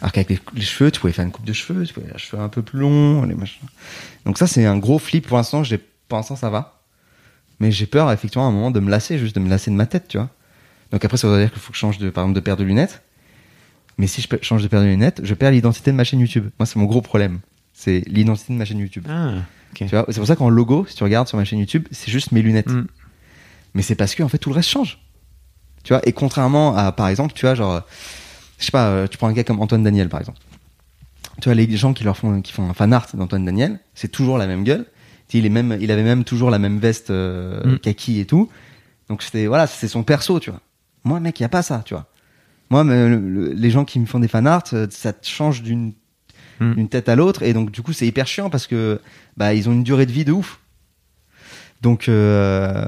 Alors 0.00 0.12
qu'avec 0.12 0.28
les, 0.30 0.38
les 0.54 0.62
cheveux, 0.62 0.90
tu 0.90 1.00
pouvais 1.00 1.12
faire 1.12 1.24
une 1.24 1.30
coupe 1.30 1.44
de 1.44 1.52
cheveux, 1.52 1.84
tu 1.84 1.92
pouvais 1.92 2.06
faire 2.06 2.16
les 2.16 2.22
cheveux 2.22 2.42
un 2.42 2.48
peu 2.48 2.62
plus 2.62 2.78
longs, 2.78 3.22
les 3.24 3.34
machins. 3.34 3.66
Donc 4.24 4.38
ça 4.38 4.46
c'est 4.46 4.64
un 4.64 4.78
gros 4.78 4.98
flip 4.98 5.26
pour 5.26 5.36
l'instant. 5.36 5.62
J'ai, 5.62 5.78
pour 5.78 6.16
l'instant 6.16 6.36
ça 6.36 6.50
va, 6.50 6.82
mais 7.58 7.70
j'ai 7.70 7.86
peur 7.86 8.10
effectivement 8.10 8.46
à 8.46 8.48
un 8.48 8.52
moment 8.52 8.70
de 8.70 8.80
me 8.80 8.90
lasser, 8.90 9.18
juste 9.18 9.34
de 9.34 9.40
me 9.40 9.48
lasser 9.48 9.70
de 9.70 9.76
ma 9.76 9.86
tête, 9.86 10.08
tu 10.08 10.16
vois. 10.18 10.30
Donc 10.90 11.04
après 11.04 11.18
ça 11.18 11.28
veut 11.28 11.38
dire 11.38 11.52
qu'il 11.52 11.60
faut 11.60 11.70
que 11.70 11.76
je 11.76 11.80
change 11.80 11.98
de, 11.98 12.10
par 12.10 12.24
exemple, 12.24 12.36
de 12.36 12.40
paire 12.40 12.56
de 12.56 12.64
lunettes. 12.64 13.02
Mais 13.98 14.06
si 14.06 14.22
je 14.22 14.28
change 14.40 14.62
de 14.62 14.68
paire 14.68 14.80
de 14.80 14.86
lunettes, 14.86 15.20
je 15.22 15.34
perds 15.34 15.50
l'identité 15.50 15.90
de 15.90 15.96
ma 15.96 16.04
chaîne 16.04 16.20
YouTube. 16.20 16.48
Moi 16.58 16.66
c'est 16.66 16.76
mon 16.76 16.86
gros 16.86 17.02
problème, 17.02 17.40
c'est 17.74 18.02
l'identité 18.06 18.54
de 18.54 18.58
ma 18.58 18.64
chaîne 18.64 18.78
YouTube. 18.78 19.06
Ah. 19.08 19.34
Tu 19.74 19.84
vois, 19.86 20.04
c'est 20.08 20.16
pour 20.16 20.26
ça 20.26 20.34
qu'en 20.34 20.48
logo, 20.48 20.86
si 20.88 20.96
tu 20.96 21.04
regardes 21.04 21.28
sur 21.28 21.36
ma 21.36 21.44
chaîne 21.44 21.60
YouTube, 21.60 21.86
c'est 21.90 22.10
juste 22.10 22.32
mes 22.32 22.42
lunettes. 22.42 22.70
Mm. 22.70 22.86
Mais 23.74 23.82
c'est 23.82 23.94
parce 23.94 24.14
que 24.14 24.22
en 24.22 24.28
fait 24.28 24.38
tout 24.38 24.50
le 24.50 24.56
reste 24.56 24.70
change. 24.70 24.98
Tu 25.84 25.92
vois, 25.92 26.02
et 26.06 26.12
contrairement 26.12 26.76
à 26.76 26.92
par 26.92 27.08
exemple, 27.08 27.34
tu 27.34 27.46
vois, 27.46 27.54
genre, 27.54 27.82
je 28.60 28.66
sais 28.66 28.70
pas, 28.70 28.88
euh, 28.90 29.06
tu 29.08 29.18
prends 29.18 29.26
un 29.28 29.32
gars 29.32 29.42
comme 29.44 29.60
Antoine 29.60 29.82
Daniel 29.82 30.08
par 30.08 30.20
exemple. 30.20 30.38
Tu 31.40 31.48
vois, 31.48 31.54
les 31.54 31.76
gens 31.76 31.92
qui 31.94 32.04
leur 32.04 32.16
font, 32.16 32.40
qui 32.42 32.52
font 32.52 32.68
un 32.68 32.74
fan 32.74 32.92
art 32.92 33.08
d'Antoine 33.14 33.44
Daniel, 33.44 33.80
c'est 33.94 34.08
toujours 34.08 34.38
la 34.38 34.46
même 34.46 34.62
gueule. 34.62 34.86
Il 35.32 35.46
est 35.46 35.48
même, 35.50 35.76
il 35.80 35.90
avait 35.90 36.02
même 36.02 36.24
toujours 36.24 36.50
la 36.50 36.58
même 36.58 36.78
veste 36.78 37.10
euh, 37.10 37.74
Mm. 37.74 37.78
kaki 37.78 38.20
et 38.20 38.26
tout. 38.26 38.50
Donc 39.08 39.22
c'était, 39.22 39.46
voilà, 39.46 39.66
c'est 39.66 39.88
son 39.88 40.02
perso, 40.02 40.38
tu 40.40 40.50
vois. 40.50 40.60
Moi, 41.04 41.18
mec, 41.20 41.38
y 41.40 41.44
a 41.44 41.48
pas 41.48 41.62
ça, 41.62 41.82
tu 41.84 41.94
vois. 41.94 42.06
Moi, 42.68 42.84
le- 42.84 43.52
les 43.54 43.70
gens 43.70 43.84
qui 43.84 43.98
me 44.00 44.06
font 44.06 44.18
des 44.20 44.28
fan 44.28 44.46
art, 44.46 44.64
euh, 44.74 44.86
ça 44.90 45.12
te 45.12 45.26
change 45.26 45.62
d'une 45.62 45.92
Mm. 46.60 46.74
d'une 46.74 46.88
tête 46.90 47.08
à 47.08 47.16
l'autre 47.16 47.42
et 47.42 47.54
donc 47.54 47.70
du 47.70 47.80
coup 47.80 47.94
c'est 47.94 48.06
hyper 48.06 48.26
chiant 48.26 48.50
parce 48.50 48.66
que 48.66 49.00
bah 49.38 49.54
ils 49.54 49.66
ont 49.70 49.72
une 49.72 49.82
durée 49.82 50.04
de 50.04 50.12
vie 50.12 50.26
de 50.26 50.32
ouf 50.32 50.60
donc 51.80 52.06
euh, 52.10 52.86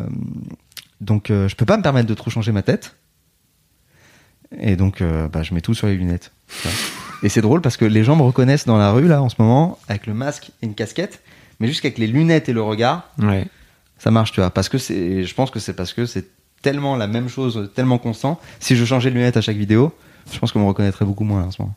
donc 1.00 1.30
euh, 1.30 1.48
je 1.48 1.56
peux 1.56 1.64
pas 1.64 1.78
me 1.78 1.82
permettre 1.82 2.06
de 2.06 2.12
trop 2.12 2.30
changer 2.30 2.52
ma 2.52 2.60
tête 2.62 2.96
et 4.60 4.76
donc 4.76 5.00
euh, 5.00 5.28
bah, 5.28 5.42
je 5.42 5.54
mets 5.54 5.60
tout 5.60 5.74
sur 5.74 5.86
les 5.86 5.96
lunettes 5.96 6.32
et 7.22 7.28
c'est 7.28 7.40
drôle 7.40 7.60
parce 7.60 7.76
que 7.76 7.84
les 7.84 8.04
gens 8.04 8.16
me 8.16 8.22
reconnaissent 8.22 8.66
dans 8.66 8.78
la 8.78 8.90
rue 8.92 9.06
là 9.08 9.22
en 9.22 9.28
ce 9.28 9.36
moment 9.38 9.78
avec 9.88 10.06
le 10.06 10.14
masque 10.14 10.50
et 10.62 10.66
une 10.66 10.74
casquette 10.74 11.22
mais 11.60 11.68
juste 11.68 11.84
avec 11.84 11.98
les 11.98 12.06
lunettes 12.06 12.48
et 12.48 12.52
le 12.52 12.62
regard 12.62 13.08
Ouais. 13.20 13.46
ça 13.98 14.10
marche 14.10 14.32
tu 14.32 14.40
vois 14.40 14.50
parce 14.50 14.68
que 14.68 14.78
c'est 14.78 15.24
je 15.24 15.34
pense 15.34 15.50
que 15.50 15.58
c'est 15.60 15.74
parce 15.74 15.92
que 15.92 16.06
c'est 16.06 16.26
tellement 16.62 16.96
la 16.96 17.06
même 17.06 17.28
chose 17.28 17.70
tellement 17.74 17.98
constant 17.98 18.40
si 18.60 18.76
je 18.76 18.84
changeais 18.84 19.10
de 19.10 19.14
lunettes 19.16 19.36
à 19.36 19.40
chaque 19.40 19.56
vidéo 19.56 19.92
je 20.32 20.38
pense 20.38 20.52
qu'on 20.52 20.60
me 20.60 20.66
reconnaîtrait 20.66 21.04
beaucoup 21.04 21.24
moins 21.24 21.40
là, 21.40 21.46
en 21.46 21.50
ce 21.50 21.60
moment 21.62 21.74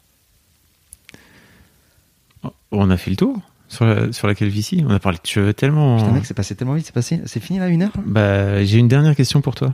Oh, 2.44 2.52
On 2.72 2.90
a 2.92 2.98
fait 2.98 3.10
le 3.10 3.18
tour 3.18 3.38
sur 3.68 3.86
la, 3.86 4.12
sur 4.14 4.28
la 4.28 4.36
calvitie. 4.36 4.84
On 4.88 4.92
a 4.94 5.00
parlé 5.00 5.18
de 5.22 5.28
cheveux 5.28 5.54
tellement. 5.54 5.98
Putain, 5.98 6.12
mec, 6.12 6.26
c'est 6.28 6.36
passé 6.36 6.56
tellement 6.56 6.76
vite, 6.76 6.86
c'est 6.86 6.94
passé. 6.94 7.20
C'est 7.26 7.40
fini 7.40 7.58
là, 7.58 7.68
une 7.68 7.82
heure 7.82 7.92
Bah, 8.06 8.64
j'ai 8.64 8.78
une 8.78 8.88
dernière 8.88 9.16
question 9.16 9.42
pour 9.42 9.56
toi. 9.56 9.74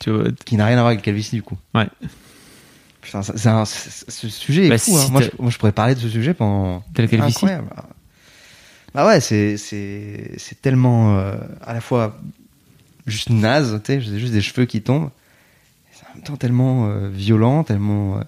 Tu 0.00 0.10
vois, 0.10 0.24
Qui 0.44 0.56
n'a 0.56 0.66
rien 0.66 0.76
à 0.76 0.80
voir 0.80 0.88
avec 0.88 1.00
le 1.00 1.04
calvitie, 1.04 1.36
du 1.36 1.42
coup. 1.42 1.56
Ouais. 1.74 1.88
Putain, 3.02 3.22
ça- 3.22 3.64
ce 3.64 4.28
sujet 4.28 4.66
est 4.66 4.70
Bah, 4.70 4.78
fou. 4.78 4.96
si 4.98 5.06
hein. 5.06 5.08
moi, 5.10 5.22
je, 5.22 5.28
moi, 5.38 5.50
je 5.50 5.58
pourrais 5.58 5.72
parler 5.72 5.94
de 5.94 6.00
ce 6.00 6.08
sujet 6.08 6.34
pendant. 6.34 6.82
T'as 6.94 7.02
la 7.02 7.08
calvitie 7.08 7.36
Incroyable. 7.36 7.68
Bah 8.92 9.06
ouais, 9.06 9.20
c'est 9.20 9.56
c'est 9.56 10.32
c'est 10.36 10.60
tellement 10.60 11.16
euh, 11.16 11.36
à 11.62 11.74
la 11.74 11.80
fois 11.80 12.18
juste 13.06 13.30
naze, 13.30 13.80
tu 13.84 13.92
sais, 13.92 14.00
c'est 14.04 14.18
juste 14.18 14.32
des 14.32 14.40
cheveux 14.40 14.66
qui 14.66 14.82
tombent. 14.82 15.10
C'est 15.92 16.04
en 16.10 16.14
même 16.16 16.24
temps 16.24 16.36
tellement 16.36 16.88
euh, 16.88 17.08
violent, 17.08 17.62
tellement 17.62 18.18
euh, 18.18 18.22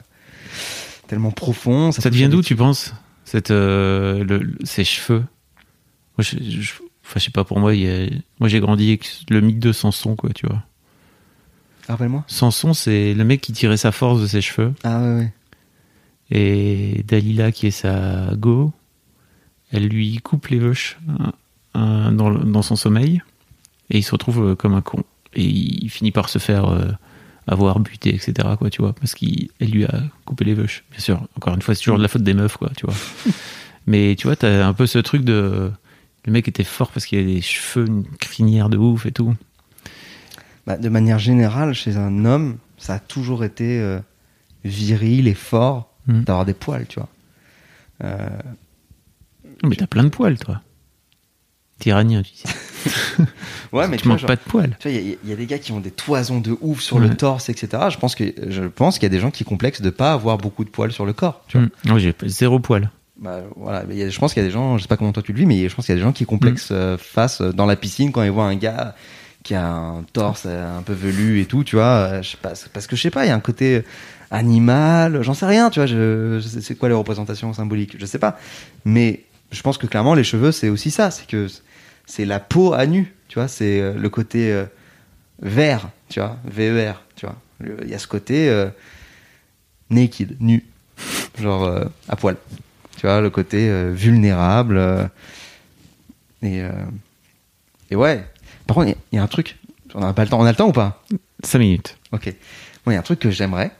tellement 1.09 1.32
profond. 1.32 1.90
Ça 1.90 2.01
te 2.03 2.15
vient 2.15 2.28
d'où, 2.28 2.43
tu 2.43 2.55
penses 2.55 2.94
cette, 3.24 3.51
le- 3.51 4.23
le- 4.23 4.55
Ces 4.62 4.85
cheveux? 4.85 5.24
Moi, 6.16 6.20
je, 6.20 6.36
je- 6.40 6.73
enfin, 7.05 7.19
je 7.19 7.24
sais 7.24 7.31
pas, 7.32 7.43
pour 7.44 7.59
moi, 7.59 7.74
il 7.74 7.81
y 7.82 7.89
a- 7.90 8.09
moi 8.39 8.49
j'ai 8.49 8.61
grandi 8.61 8.89
avec 8.89 9.11
le 9.31 9.40
mythe 9.40 9.59
de 9.59 9.73
Samson, 9.73 10.15
quoi, 10.15 10.31
tu 10.32 10.47
vois. 10.47 10.62
Rappelle-moi. 11.88 12.24
Samson, 12.26 12.74
c'est 12.74 13.14
le 13.14 13.24
mec 13.24 13.40
qui 13.40 13.52
tirait 13.52 13.76
sa 13.76 13.92
force 13.92 14.20
de 14.20 14.26
ses 14.26 14.40
cheveux. 14.40 14.72
Ah 14.84 15.00
ouais 15.00 15.14
ouais. 15.14 15.32
Et 16.30 17.04
Dalila, 17.06 17.52
qui 17.52 17.66
est 17.66 17.72
sa 17.72 18.30
go, 18.34 18.72
elle 19.70 19.86
lui 19.86 20.16
coupe 20.18 20.46
les 20.48 20.59
veuches 20.59 20.98
hein, 21.09 21.32
hein, 21.74 22.12
dans, 22.12 22.62
son 22.62 22.76
sommeil. 22.76 23.22
Et 23.90 23.98
il 23.98 24.02
se 24.02 24.12
retrouve 24.12 24.42
euh, 24.42 24.54
comme 24.54 24.74
un 24.74 24.80
con. 24.80 25.02
Et 25.34 25.44
il 25.44 25.90
finit 25.90 26.10
par 26.10 26.28
se 26.28 26.38
faire 26.38 26.66
euh, 26.66 26.88
avoir, 27.46 27.80
buter, 27.80 28.14
etc. 28.14 28.48
Quoi, 28.59 28.70
tu 28.70 28.80
vois, 28.80 28.94
parce 28.94 29.14
qu'elle 29.14 29.48
lui 29.60 29.84
a 29.84 30.02
coupé 30.24 30.44
les 30.44 30.54
veuches. 30.54 30.84
Bien 30.90 31.00
sûr, 31.00 31.28
encore 31.36 31.54
une 31.54 31.62
fois, 31.62 31.74
c'est 31.74 31.82
toujours 31.82 31.98
de 31.98 32.02
la 32.02 32.09
faute 32.09 32.22
des 32.22 32.34
meufs, 32.34 32.56
quoi, 32.56 32.70
tu 32.76 32.86
vois. 32.86 32.94
Mais 33.86 34.14
tu 34.16 34.26
vois, 34.26 34.36
t'as 34.36 34.66
un 34.66 34.72
peu 34.72 34.86
ce 34.86 34.98
truc 34.98 35.24
de. 35.24 35.70
Le 36.24 36.32
mec 36.32 36.46
était 36.46 36.64
fort 36.64 36.92
parce 36.92 37.04
qu'il 37.04 37.18
avait 37.18 37.34
des 37.34 37.40
cheveux, 37.40 37.86
une 37.86 38.04
crinière 38.04 38.68
de 38.68 38.76
ouf 38.76 39.06
et 39.06 39.12
tout. 39.12 39.34
Bah, 40.66 40.76
de 40.76 40.89
manière 40.89 41.18
générale, 41.18 41.74
chez 41.74 41.97
un 41.97 42.24
homme, 42.24 42.59
ça 42.78 42.94
a 42.94 42.98
toujours 42.98 43.44
été 43.44 43.80
euh, 43.80 43.98
viril 44.64 45.26
et 45.28 45.34
fort 45.34 45.89
Mhm. 46.09 46.24
d'avoir 46.24 46.44
des 46.44 46.55
poils, 46.55 46.86
tu 46.89 46.98
vois. 46.98 47.09
Euh, 48.05 48.28
Mais 49.64 49.76
t'as 49.76 49.86
plein 49.86 50.02
de 50.05 50.09
poils, 50.09 50.39
toi. 50.39 50.60
Tyrannien, 51.78 52.22
tu 52.22 52.32
sais. 52.34 52.48
ouais, 53.72 53.89
mais 53.89 53.97
tu 53.97 54.09
manques 54.09 54.26
pas 54.26 54.36
de 54.36 54.40
poils. 54.40 54.76
Tu 54.80 54.89
vois, 54.89 54.98
il 54.98 55.09
y, 55.09 55.12
a- 55.12 55.16
il 55.24 55.30
y 55.30 55.32
a 55.32 55.36
des 55.36 55.47
gars 55.47 55.59
qui 55.59 55.72
ont 55.72 55.80
des 55.80 55.90
toisons 55.90 56.40
de 56.40 56.56
ouf 56.60 56.80
sur 56.80 56.97
Ouais. 56.97 57.06
le 57.09 57.16
torse, 57.16 57.48
etc. 57.48 57.84
Je 57.90 57.98
pense 57.98 58.14
que 58.14 58.24
je 58.48 58.62
pense 58.64 58.94
qu'il 58.98 59.05
y 59.05 59.06
a 59.06 59.10
des 59.10 59.20
gens 59.20 59.30
qui 59.30 59.44
complexent 59.44 59.82
de 59.82 59.90
pas 59.90 60.12
avoir 60.12 60.39
beaucoup 60.39 60.64
de 60.64 60.70
poils 60.70 60.93
sur 60.93 61.06
le 61.06 61.12
corps. 61.12 61.44
Tu 61.48 61.59
vois. 61.59 61.66
Mm. 61.66 61.70
Moi, 61.90 61.98
j'ai 61.98 62.14
zéro 62.26 62.60
poil. 62.60 62.90
Bah, 63.20 63.43
voilà, 63.56 63.84
mais 63.86 63.94
il 63.94 63.98
y 63.98 64.02
a- 64.02 64.09
je 64.10 64.18
pense 64.18 64.32
qu'il 64.32 64.43
y 64.43 64.44
a 64.44 64.48
des 64.48 64.52
gens, 64.52 64.78
je 64.78 64.82
sais 64.82 64.89
pas 64.89 64.97
comment 64.97 65.12
toi 65.12 65.22
tu 65.22 65.32
le 65.32 65.39
vis, 65.39 65.47
mais 65.47 65.68
je 65.68 65.74
pense 65.74 65.86
qu'il 65.86 65.93
y 65.94 65.97
a 65.97 66.01
des 66.01 66.02
gens 66.05 66.12
qui 66.12 66.24
complexent 66.24 66.70
euh, 66.72 66.97
face 66.98 67.40
euh, 67.40 67.52
dans 67.52 67.66
la 67.66 67.76
piscine 67.76 68.10
quand 68.12 68.22
ils 68.24 68.30
voient 68.30 68.47
un 68.47 68.56
gars 68.56 68.94
qui 69.43 69.55
a 69.55 69.66
un 69.66 70.02
torse 70.12 70.44
euh, 70.47 70.78
un 70.78 70.82
peu 70.82 70.93
velu 70.93 71.40
et 71.40 71.47
tout, 71.47 71.64
tu 71.64 71.77
vois. 71.77 71.85
euh, 71.85 72.23
je 72.23 72.31
sais 72.31 72.36
pas, 72.36 72.52
parce 72.73 72.86
que 72.86 72.97
je 72.97 73.02
sais 73.02 73.10
pas, 73.10 73.24
il 73.24 73.28
y 73.28 73.32
a 73.32 73.35
un 73.35 73.40
côté 73.40 73.82
animal, 74.31 75.23
j'en 75.23 75.35
sais 75.35 75.47
rien, 75.47 75.70
tu 75.70 75.81
vois. 75.81 75.86
Je, 75.86 76.40
je 76.40 76.60
c'est 76.60 76.74
quoi 76.77 76.89
les 76.89 76.94
représentations 76.94 77.52
symboliques, 77.52 77.97
je 77.98 78.06
sais 78.06 78.19
pas. 78.19 78.39
Mais 78.85 79.24
je 79.51 79.60
pense 79.62 79.78
que 79.78 79.86
clairement 79.86 80.14
les 80.14 80.24
cheveux 80.24 80.52
c'est 80.52 80.69
aussi 80.70 80.90
ça, 80.90 81.10
c'est 81.10 81.27
que 81.27 81.48
c'est 82.06 82.24
la 82.24 82.40
peau 82.40 82.73
à 82.73 82.86
nu, 82.86 83.14
tu 83.28 83.39
vois. 83.39 83.48
C'est 83.48 83.81
euh, 83.81 83.94
le 83.94 84.09
côté 84.10 84.52
euh, 84.52 84.64
vert, 85.40 85.89
tu 86.09 86.20
vois, 86.20 86.36
ver, 86.44 87.02
tu 87.16 87.27
vois. 87.27 87.36
Il 87.82 87.89
y 87.90 87.94
a 87.94 87.98
ce 87.98 88.06
côté 88.09 88.48
euh, 88.48 88.69
naked, 89.90 90.36
nu, 90.40 90.64
genre 91.40 91.64
euh, 91.64 91.85
à 92.09 92.16
poil. 92.16 92.36
Tu 92.97 93.06
vois, 93.06 93.20
le 93.20 93.31
côté 93.31 93.69
euh, 93.69 93.93
vulnérable. 93.93 94.77
euh, 94.77 95.05
et, 96.43 96.60
euh, 96.62 96.70
et 97.90 97.97
ouais. 97.97 98.24
Par 98.66 98.74
contre, 98.76 98.89
il 98.89 98.90
y 98.90 98.94
a- 98.94 98.98
il 99.12 99.16
y, 99.16 99.18
a 99.18 99.22
un 99.22 99.26
truc. 99.28 99.59
On 99.94 100.02
a 100.02 100.12
pas 100.12 100.24
le 100.24 100.30
temps. 100.30 100.40
On 100.40 100.44
a 100.44 100.51
le 100.51 100.56
temps 100.56 100.68
ou 100.68 100.72
pas 100.72 101.02
5 101.43 101.59
minutes. 101.59 101.98
Ok. 102.12 102.26
Moi, 102.84 102.93
il 102.93 102.94
y 102.94 102.97
a 102.97 103.01
un 103.01 103.02
truc 103.02 103.18
que 103.18 103.30
j'aimerais. 103.30 103.72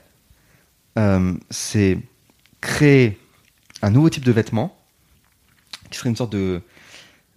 euh, 0.99 1.33
c'est 1.49 1.97
créer 2.61 3.17
un 3.81 3.89
nouveau 3.89 4.09
type 4.11 4.23
de 4.23 4.31
vêtement 4.31 4.77
qui 5.89 5.97
serait 5.97 6.09
une 6.09 6.15
sorte 6.15 6.31
de. 6.33 6.61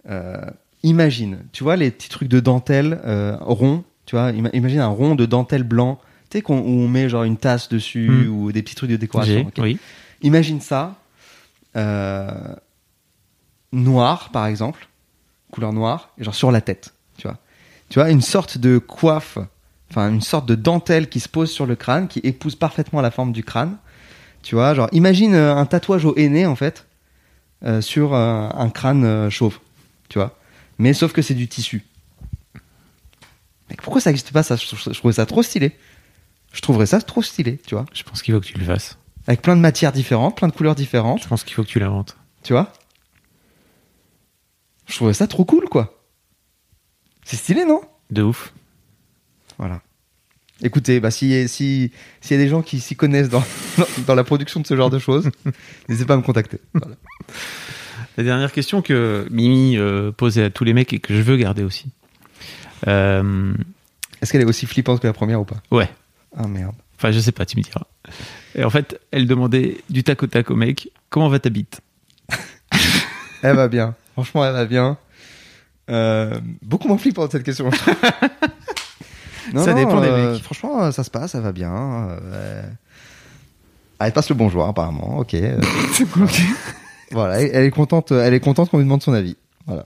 euh, 0.09 0.37
imagine, 0.83 1.39
tu 1.53 1.63
vois, 1.63 1.75
les 1.75 1.89
petits 1.91 2.09
trucs 2.09 2.29
de 2.29 2.39
dentelle 2.39 2.99
euh, 3.05 3.35
rond. 3.41 3.83
Tu 4.05 4.15
vois, 4.15 4.31
ima- 4.31 4.51
imagine 4.53 4.79
un 4.79 4.87
rond 4.87 5.15
de 5.15 5.25
dentelle 5.25 5.63
blanc. 5.63 5.99
Tu 6.29 6.37
sais, 6.39 6.43
où 6.47 6.53
on 6.53 6.87
met 6.87 7.09
genre 7.09 7.23
une 7.23 7.37
tasse 7.37 7.67
dessus 7.69 8.09
Hmm. 8.09 8.29
ou 8.29 8.51
des 8.51 8.61
petits 8.61 8.75
trucs 8.75 8.89
de 8.91 8.95
décoration. 8.97 9.49
Oui. 9.57 9.79
Imagine 10.21 10.61
ça, 10.61 10.95
euh, 11.75 12.29
noir 13.71 14.29
par 14.31 14.45
exemple, 14.47 14.87
couleur 15.51 15.73
noire, 15.73 16.09
et 16.17 16.23
genre 16.23 16.35
sur 16.35 16.51
la 16.51 16.61
tête, 16.61 16.93
tu 17.89 17.99
vois. 17.99 18.09
Une 18.09 18.21
sorte 18.21 18.57
de 18.57 18.77
coiffe, 18.77 19.37
enfin 19.89 20.09
une 20.09 20.21
sorte 20.21 20.45
de 20.47 20.55
dentelle 20.55 21.09
qui 21.09 21.19
se 21.19 21.29
pose 21.29 21.51
sur 21.51 21.65
le 21.65 21.75
crâne, 21.75 22.07
qui 22.07 22.19
épouse 22.19 22.55
parfaitement 22.55 23.01
la 23.01 23.11
forme 23.11 23.31
du 23.31 23.43
crâne. 23.43 23.77
Tu 24.43 24.55
vois, 24.55 24.73
genre 24.73 24.89
imagine 24.91 25.33
euh, 25.35 25.55
un 25.55 25.65
tatouage 25.65 26.05
au 26.05 26.15
aîné 26.15 26.45
en 26.45 26.55
fait, 26.55 26.85
euh, 27.63 27.81
sur 27.81 28.13
euh, 28.13 28.49
un 28.53 28.69
crâne 28.69 29.03
euh, 29.03 29.29
chauve, 29.29 29.59
tu 30.09 30.19
vois. 30.19 30.37
Mais 30.79 30.93
sauf 30.93 31.11
que 31.11 31.21
c'est 31.21 31.33
du 31.33 31.47
tissu. 31.47 31.83
Mec, 33.69 33.81
pourquoi 33.81 33.99
ça 33.99 34.09
n'existe 34.09 34.31
pas 34.31 34.43
ça? 34.43 34.55
Je, 34.55 34.65
je- 34.65 34.93
je 34.93 34.97
trouvais 34.99 35.13
ça 35.13 35.25
trop 35.25 35.43
stylé. 35.43 35.75
Je 36.53 36.61
trouverais 36.61 36.85
ça 36.85 37.01
trop 37.01 37.21
stylé, 37.21 37.59
tu 37.67 37.75
vois. 37.75 37.85
Je 37.93 38.03
pense 38.03 38.21
qu'il 38.21 38.33
faut 38.33 38.39
que 38.39 38.45
tu 38.45 38.57
le 38.57 38.63
fasses. 38.63 38.97
Avec 39.27 39.41
plein 39.41 39.55
de 39.57 39.61
matières 39.61 39.91
différentes, 39.91 40.37
plein 40.37 40.47
de 40.47 40.53
couleurs 40.53 40.75
différentes. 40.75 41.21
Je 41.21 41.27
pense 41.27 41.43
qu'il 41.43 41.53
faut 41.53 41.63
que 41.63 41.67
tu 41.67 41.79
l'inventes. 41.79 42.15
Tu 42.43 42.53
vois 42.53 42.71
Je 44.85 44.95
trouvais 44.95 45.13
ça 45.13 45.27
trop 45.27 45.43
cool, 45.43 45.65
quoi. 45.67 45.96
C'est 47.27 47.35
stylé, 47.35 47.65
non? 47.65 47.81
De 48.09 48.21
ouf. 48.23 48.53
Voilà. 49.57 49.81
Écoutez, 50.63 51.01
bah, 51.01 51.11
si, 51.11 51.49
si, 51.49 51.91
s'il 52.21 52.37
y 52.37 52.39
a 52.39 52.43
des 52.43 52.49
gens 52.49 52.61
qui 52.61 52.79
s'y 52.79 52.95
connaissent 52.95 53.27
dans, 53.27 53.43
dans, 53.77 53.85
dans 54.07 54.15
la 54.15 54.23
production 54.23 54.61
de 54.61 54.65
ce 54.65 54.77
genre 54.77 54.89
de 54.89 54.97
choses, 54.97 55.29
n'hésitez 55.89 56.07
pas 56.07 56.13
à 56.13 56.17
me 56.17 56.21
contacter. 56.21 56.59
Voilà. 56.73 56.95
La 58.15 58.23
dernière 58.23 58.53
question 58.53 58.81
que 58.81 59.27
Mimi 59.29 59.77
euh, 59.77 60.13
posait 60.13 60.45
à 60.45 60.49
tous 60.49 60.63
les 60.63 60.73
mecs 60.73 60.93
et 60.93 60.99
que 60.99 61.13
je 61.13 61.21
veux 61.21 61.35
garder 61.35 61.63
aussi. 61.63 61.91
Euh, 62.87 63.53
Est-ce 64.21 64.31
qu'elle 64.31 64.41
est 64.41 64.45
aussi 64.45 64.65
flippante 64.65 65.01
que 65.01 65.07
la 65.07 65.11
première 65.13 65.41
ou 65.41 65.45
pas? 65.45 65.57
Ouais. 65.69 65.89
Ah 66.33 66.47
merde. 66.47 66.75
Enfin, 66.97 67.11
je 67.11 67.19
sais 67.19 67.33
pas, 67.33 67.45
tu 67.45 67.57
me 67.57 67.61
diras. 67.61 67.83
Et 68.55 68.63
en 68.63 68.69
fait, 68.69 69.01
elle 69.11 69.27
demandait 69.27 69.79
du 69.89 70.05
tac 70.05 70.23
au 70.23 70.27
tac 70.27 70.49
au 70.49 70.55
mec 70.55 70.91
comment 71.09 71.27
va 71.27 71.39
ta 71.39 71.49
bite? 71.49 71.81
Elle 73.43 73.57
va 73.57 73.67
bien. 73.67 73.95
Franchement, 74.13 74.43
elle 74.45 74.53
va 74.53 74.65
bien. 74.65 74.97
Euh, 75.89 76.39
beaucoup 76.61 76.87
moins 76.87 76.97
flippante 76.97 77.31
cette 77.31 77.43
question. 77.43 77.69
Non, 79.53 79.63
Ça 79.63 79.71
non, 79.73 79.77
dépend 79.79 80.01
des 80.01 80.07
euh, 80.09 80.33
mecs. 80.33 80.43
Franchement, 80.43 80.83
euh, 80.83 80.91
ça 80.91 81.05
se 81.05 81.09
passe, 81.09 81.31
ça 81.31 81.39
va 81.39 81.53
bien. 81.53 81.71
euh, 82.11 82.61
ah, 83.97 84.07
elle 84.07 84.11
passe 84.13 84.27
le 84.27 84.35
bonjour 84.35 84.65
apparemment. 84.67 85.19
Ok. 85.19 85.37
voilà, 87.11 87.39
elle, 87.39 87.63
est 87.63 87.71
contente. 87.71 88.11
Elle 88.11 88.33
est 88.33 88.41
contente 88.41 88.69
qu'on 88.69 88.77
lui 88.79 88.83
demande 88.83 89.01
son 89.01 89.13
avis. 89.13 89.37
Voilà. 89.65 89.85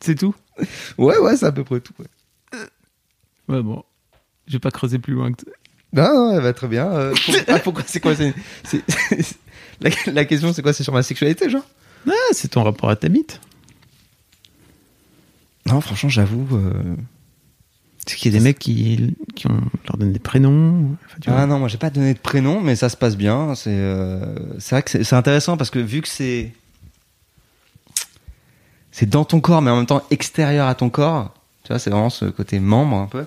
C'est 0.00 0.14
tout? 0.14 0.34
Ouais, 0.98 1.16
ouais, 1.16 1.36
c'est 1.38 1.46
à 1.46 1.52
peu 1.52 1.64
près 1.64 1.80
tout. 1.80 1.94
ouais. 1.98 2.58
Ouais, 3.48 3.62
bon. 3.62 3.82
Je 4.46 4.52
vais 4.52 4.58
pas 4.58 4.70
creuser 4.70 4.98
plus 4.98 5.14
loin 5.14 5.32
que 5.32 5.44
Non, 5.94 6.14
non, 6.14 6.32
elle 6.36 6.42
va 6.42 6.52
très 6.52 6.68
bien. 6.68 6.88
euh, 6.90 7.14
pour- 7.24 7.34
ah, 7.48 7.58
pourquoi 7.60 7.82
C'est 7.86 8.00
quoi 8.00 8.14
c'est- 8.14 8.34
la 10.12 10.24
question, 10.26 10.52
c'est 10.52 10.60
quoi 10.60 10.74
C'est 10.74 10.84
sur 10.84 10.92
ma 10.92 11.02
sexualité, 11.02 11.48
genre? 11.48 11.64
Ah, 12.06 12.12
c'est 12.32 12.48
ton 12.48 12.62
rapport 12.62 12.90
à 12.90 12.96
ta 12.96 13.08
bite. 13.08 13.40
Non, 15.66 15.80
franchement, 15.80 16.08
j'avoue. 16.08 16.46
euh, 16.56 16.94
C'est 18.06 18.16
qu'il 18.16 18.32
y 18.32 18.36
a 18.36 18.38
des 18.38 18.44
mecs 18.44 18.58
qui, 18.58 19.14
qui 19.34 19.46
ont, 19.48 19.60
leur 19.86 19.96
donnent 19.98 20.12
des 20.12 20.18
prénoms. 20.20 20.96
Enfin, 21.06 21.16
tu 21.20 21.28
vois. 21.30 21.40
Ah 21.40 21.46
non, 21.46 21.58
moi 21.58 21.68
j'ai 21.68 21.78
pas 21.78 21.90
donné 21.90 22.14
de 22.14 22.18
prénom, 22.18 22.60
mais 22.60 22.76
ça 22.76 22.88
se 22.88 22.96
passe 22.96 23.16
bien. 23.16 23.54
C'est 23.56 23.70
euh, 23.72 24.36
c'est 24.60 24.76
vrai 24.76 24.82
que 24.82 25.02
c'est 25.02 25.16
intéressant 25.16 25.56
parce 25.56 25.70
que 25.70 25.78
vu 25.80 26.02
que 26.02 26.08
c'est 26.08 26.52
c'est 28.92 29.06
dans 29.08 29.24
ton 29.24 29.40
corps, 29.40 29.60
mais 29.62 29.70
en 29.70 29.76
même 29.76 29.86
temps 29.86 30.02
extérieur 30.10 30.68
à 30.68 30.74
ton 30.74 30.88
corps, 30.88 31.34
tu 31.64 31.68
vois, 31.72 31.78
c'est 31.78 31.90
vraiment 31.90 32.10
ce 32.10 32.26
côté 32.26 32.58
membre 32.60 32.96
un 32.96 33.06
peu. 33.06 33.26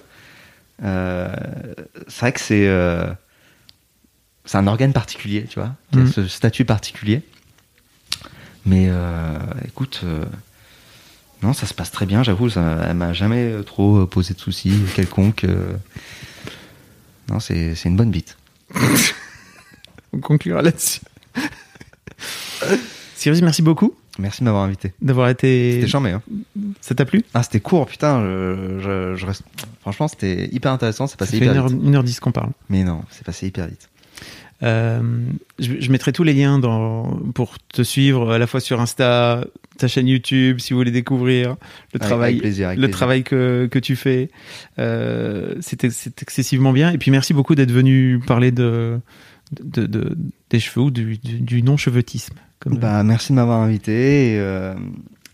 Euh, 0.83 1.35
c'est 2.07 2.19
vrai 2.21 2.31
que 2.31 2.39
c'est 2.39 2.67
euh, 2.67 3.11
c'est 4.45 4.57
un 4.57 4.65
organe 4.67 4.93
particulier, 4.93 5.45
tu 5.49 5.59
vois, 5.59 5.75
qui 5.91 5.99
a 5.99 6.03
Mhm. 6.03 6.11
ce 6.11 6.27
statut 6.27 6.65
particulier. 6.65 7.21
Mais 8.65 8.87
euh, 8.89 9.37
écoute, 9.67 10.01
euh, 10.03 10.25
non, 11.43 11.53
ça 11.53 11.65
se 11.65 11.73
passe 11.73 11.91
très 11.91 12.05
bien. 12.05 12.23
J'avoue, 12.23 12.49
ça, 12.49 12.85
elle 12.87 12.95
m'a 12.97 13.13
jamais 13.13 13.51
trop 13.65 14.05
posé 14.05 14.33
de 14.33 14.39
soucis 14.39 14.73
quelconque. 14.95 15.43
euh. 15.45 15.73
Non, 17.29 17.39
c'est 17.39 17.75
c'est 17.75 17.89
une 17.89 17.95
bonne 17.95 18.11
bite. 18.11 18.37
On 20.13 20.19
conclura 20.19 20.61
là-dessus. 20.61 21.01
Cyrus, 23.15 23.41
merci 23.41 23.61
beaucoup 23.61 23.93
Merci 24.17 24.39
de 24.41 24.45
m'avoir 24.45 24.63
invité. 24.63 24.93
d'avoir 25.01 25.29
été. 25.29 25.75
C'était 25.75 25.87
charmé, 25.87 26.11
hein. 26.11 26.21
Ça 26.81 26.93
t'a 26.93 27.05
plu? 27.05 27.23
Ah, 27.33 27.41
c'était 27.43 27.61
court, 27.61 27.85
putain. 27.85 28.19
Je, 28.21 28.79
je, 28.81 29.15
je 29.15 29.25
reste... 29.25 29.43
Franchement, 29.81 30.09
c'était 30.09 30.49
hyper 30.51 30.73
intéressant. 30.73 31.07
C'est 31.07 31.13
Ça 31.13 31.17
passé 31.19 31.39
fait 31.39 31.45
hyper 31.45 31.67
1h10 31.67 32.03
vite. 32.05 32.19
qu'on 32.19 32.33
parle. 32.33 32.49
Mais 32.69 32.83
non, 32.83 33.03
c'est 33.11 33.23
passé 33.25 33.47
hyper 33.47 33.67
vite. 33.67 33.87
Euh, 34.61 35.01
je, 35.57 35.73
je 35.79 35.91
mettrai 35.91 36.11
tous 36.11 36.23
les 36.23 36.33
liens 36.33 36.59
dans, 36.59 37.17
pour 37.33 37.57
te 37.59 37.81
suivre 37.81 38.33
à 38.33 38.37
la 38.37 38.45
fois 38.47 38.59
sur 38.59 38.81
Insta, 38.81 39.45
ta 39.77 39.87
chaîne 39.87 40.07
YouTube, 40.07 40.59
si 40.59 40.73
vous 40.73 40.79
voulez 40.79 40.91
découvrir 40.91 41.51
le 41.51 41.55
Avec- 41.95 42.07
travail, 42.07 42.29
avec 42.31 42.41
plaisir, 42.41 42.67
avec 42.67 42.77
le 42.79 42.83
plaisir. 42.87 42.97
travail 42.97 43.23
que, 43.23 43.67
que 43.71 43.79
tu 43.79 43.95
fais. 43.95 44.29
Euh, 44.79 45.55
c'est 45.61 45.83
excessivement 46.21 46.73
bien. 46.73 46.91
Et 46.91 46.97
puis 46.97 47.09
merci 47.11 47.33
beaucoup 47.33 47.55
d'être 47.55 47.71
venu 47.71 48.19
parler 48.27 48.51
de, 48.51 48.99
de, 49.63 49.85
de- 49.85 50.17
des 50.49 50.59
cheveux 50.59 50.85
ou 50.85 50.91
du, 50.91 51.17
du, 51.17 51.39
du 51.39 51.63
non-chevetisme. 51.63 52.35
Comme 52.59 52.77
Bah, 52.77 53.01
merci 53.03 53.31
de 53.31 53.35
m'avoir 53.35 53.61
invité. 53.61 54.33
Et, 54.33 54.39
euh, 54.39 54.73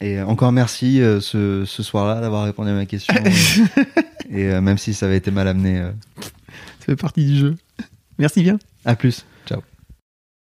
et 0.02 0.22
encore 0.22 0.52
merci 0.52 1.02
euh, 1.02 1.20
ce, 1.20 1.64
ce 1.66 1.82
soir-là 1.82 2.22
d'avoir 2.22 2.46
répondu 2.46 2.70
à 2.70 2.74
ma 2.74 2.86
question. 2.86 3.16
et 4.30 4.60
même 4.62 4.78
si 4.78 4.94
ça 4.94 5.08
avait 5.08 5.18
été 5.18 5.32
mal 5.32 5.48
amené. 5.48 5.80
ça 6.20 6.86
fait 6.86 6.96
partie 6.96 7.26
du 7.26 7.38
jeu. 7.38 7.56
Merci 8.20 8.44
bien. 8.44 8.60
À 8.86 8.96
plus. 8.96 9.26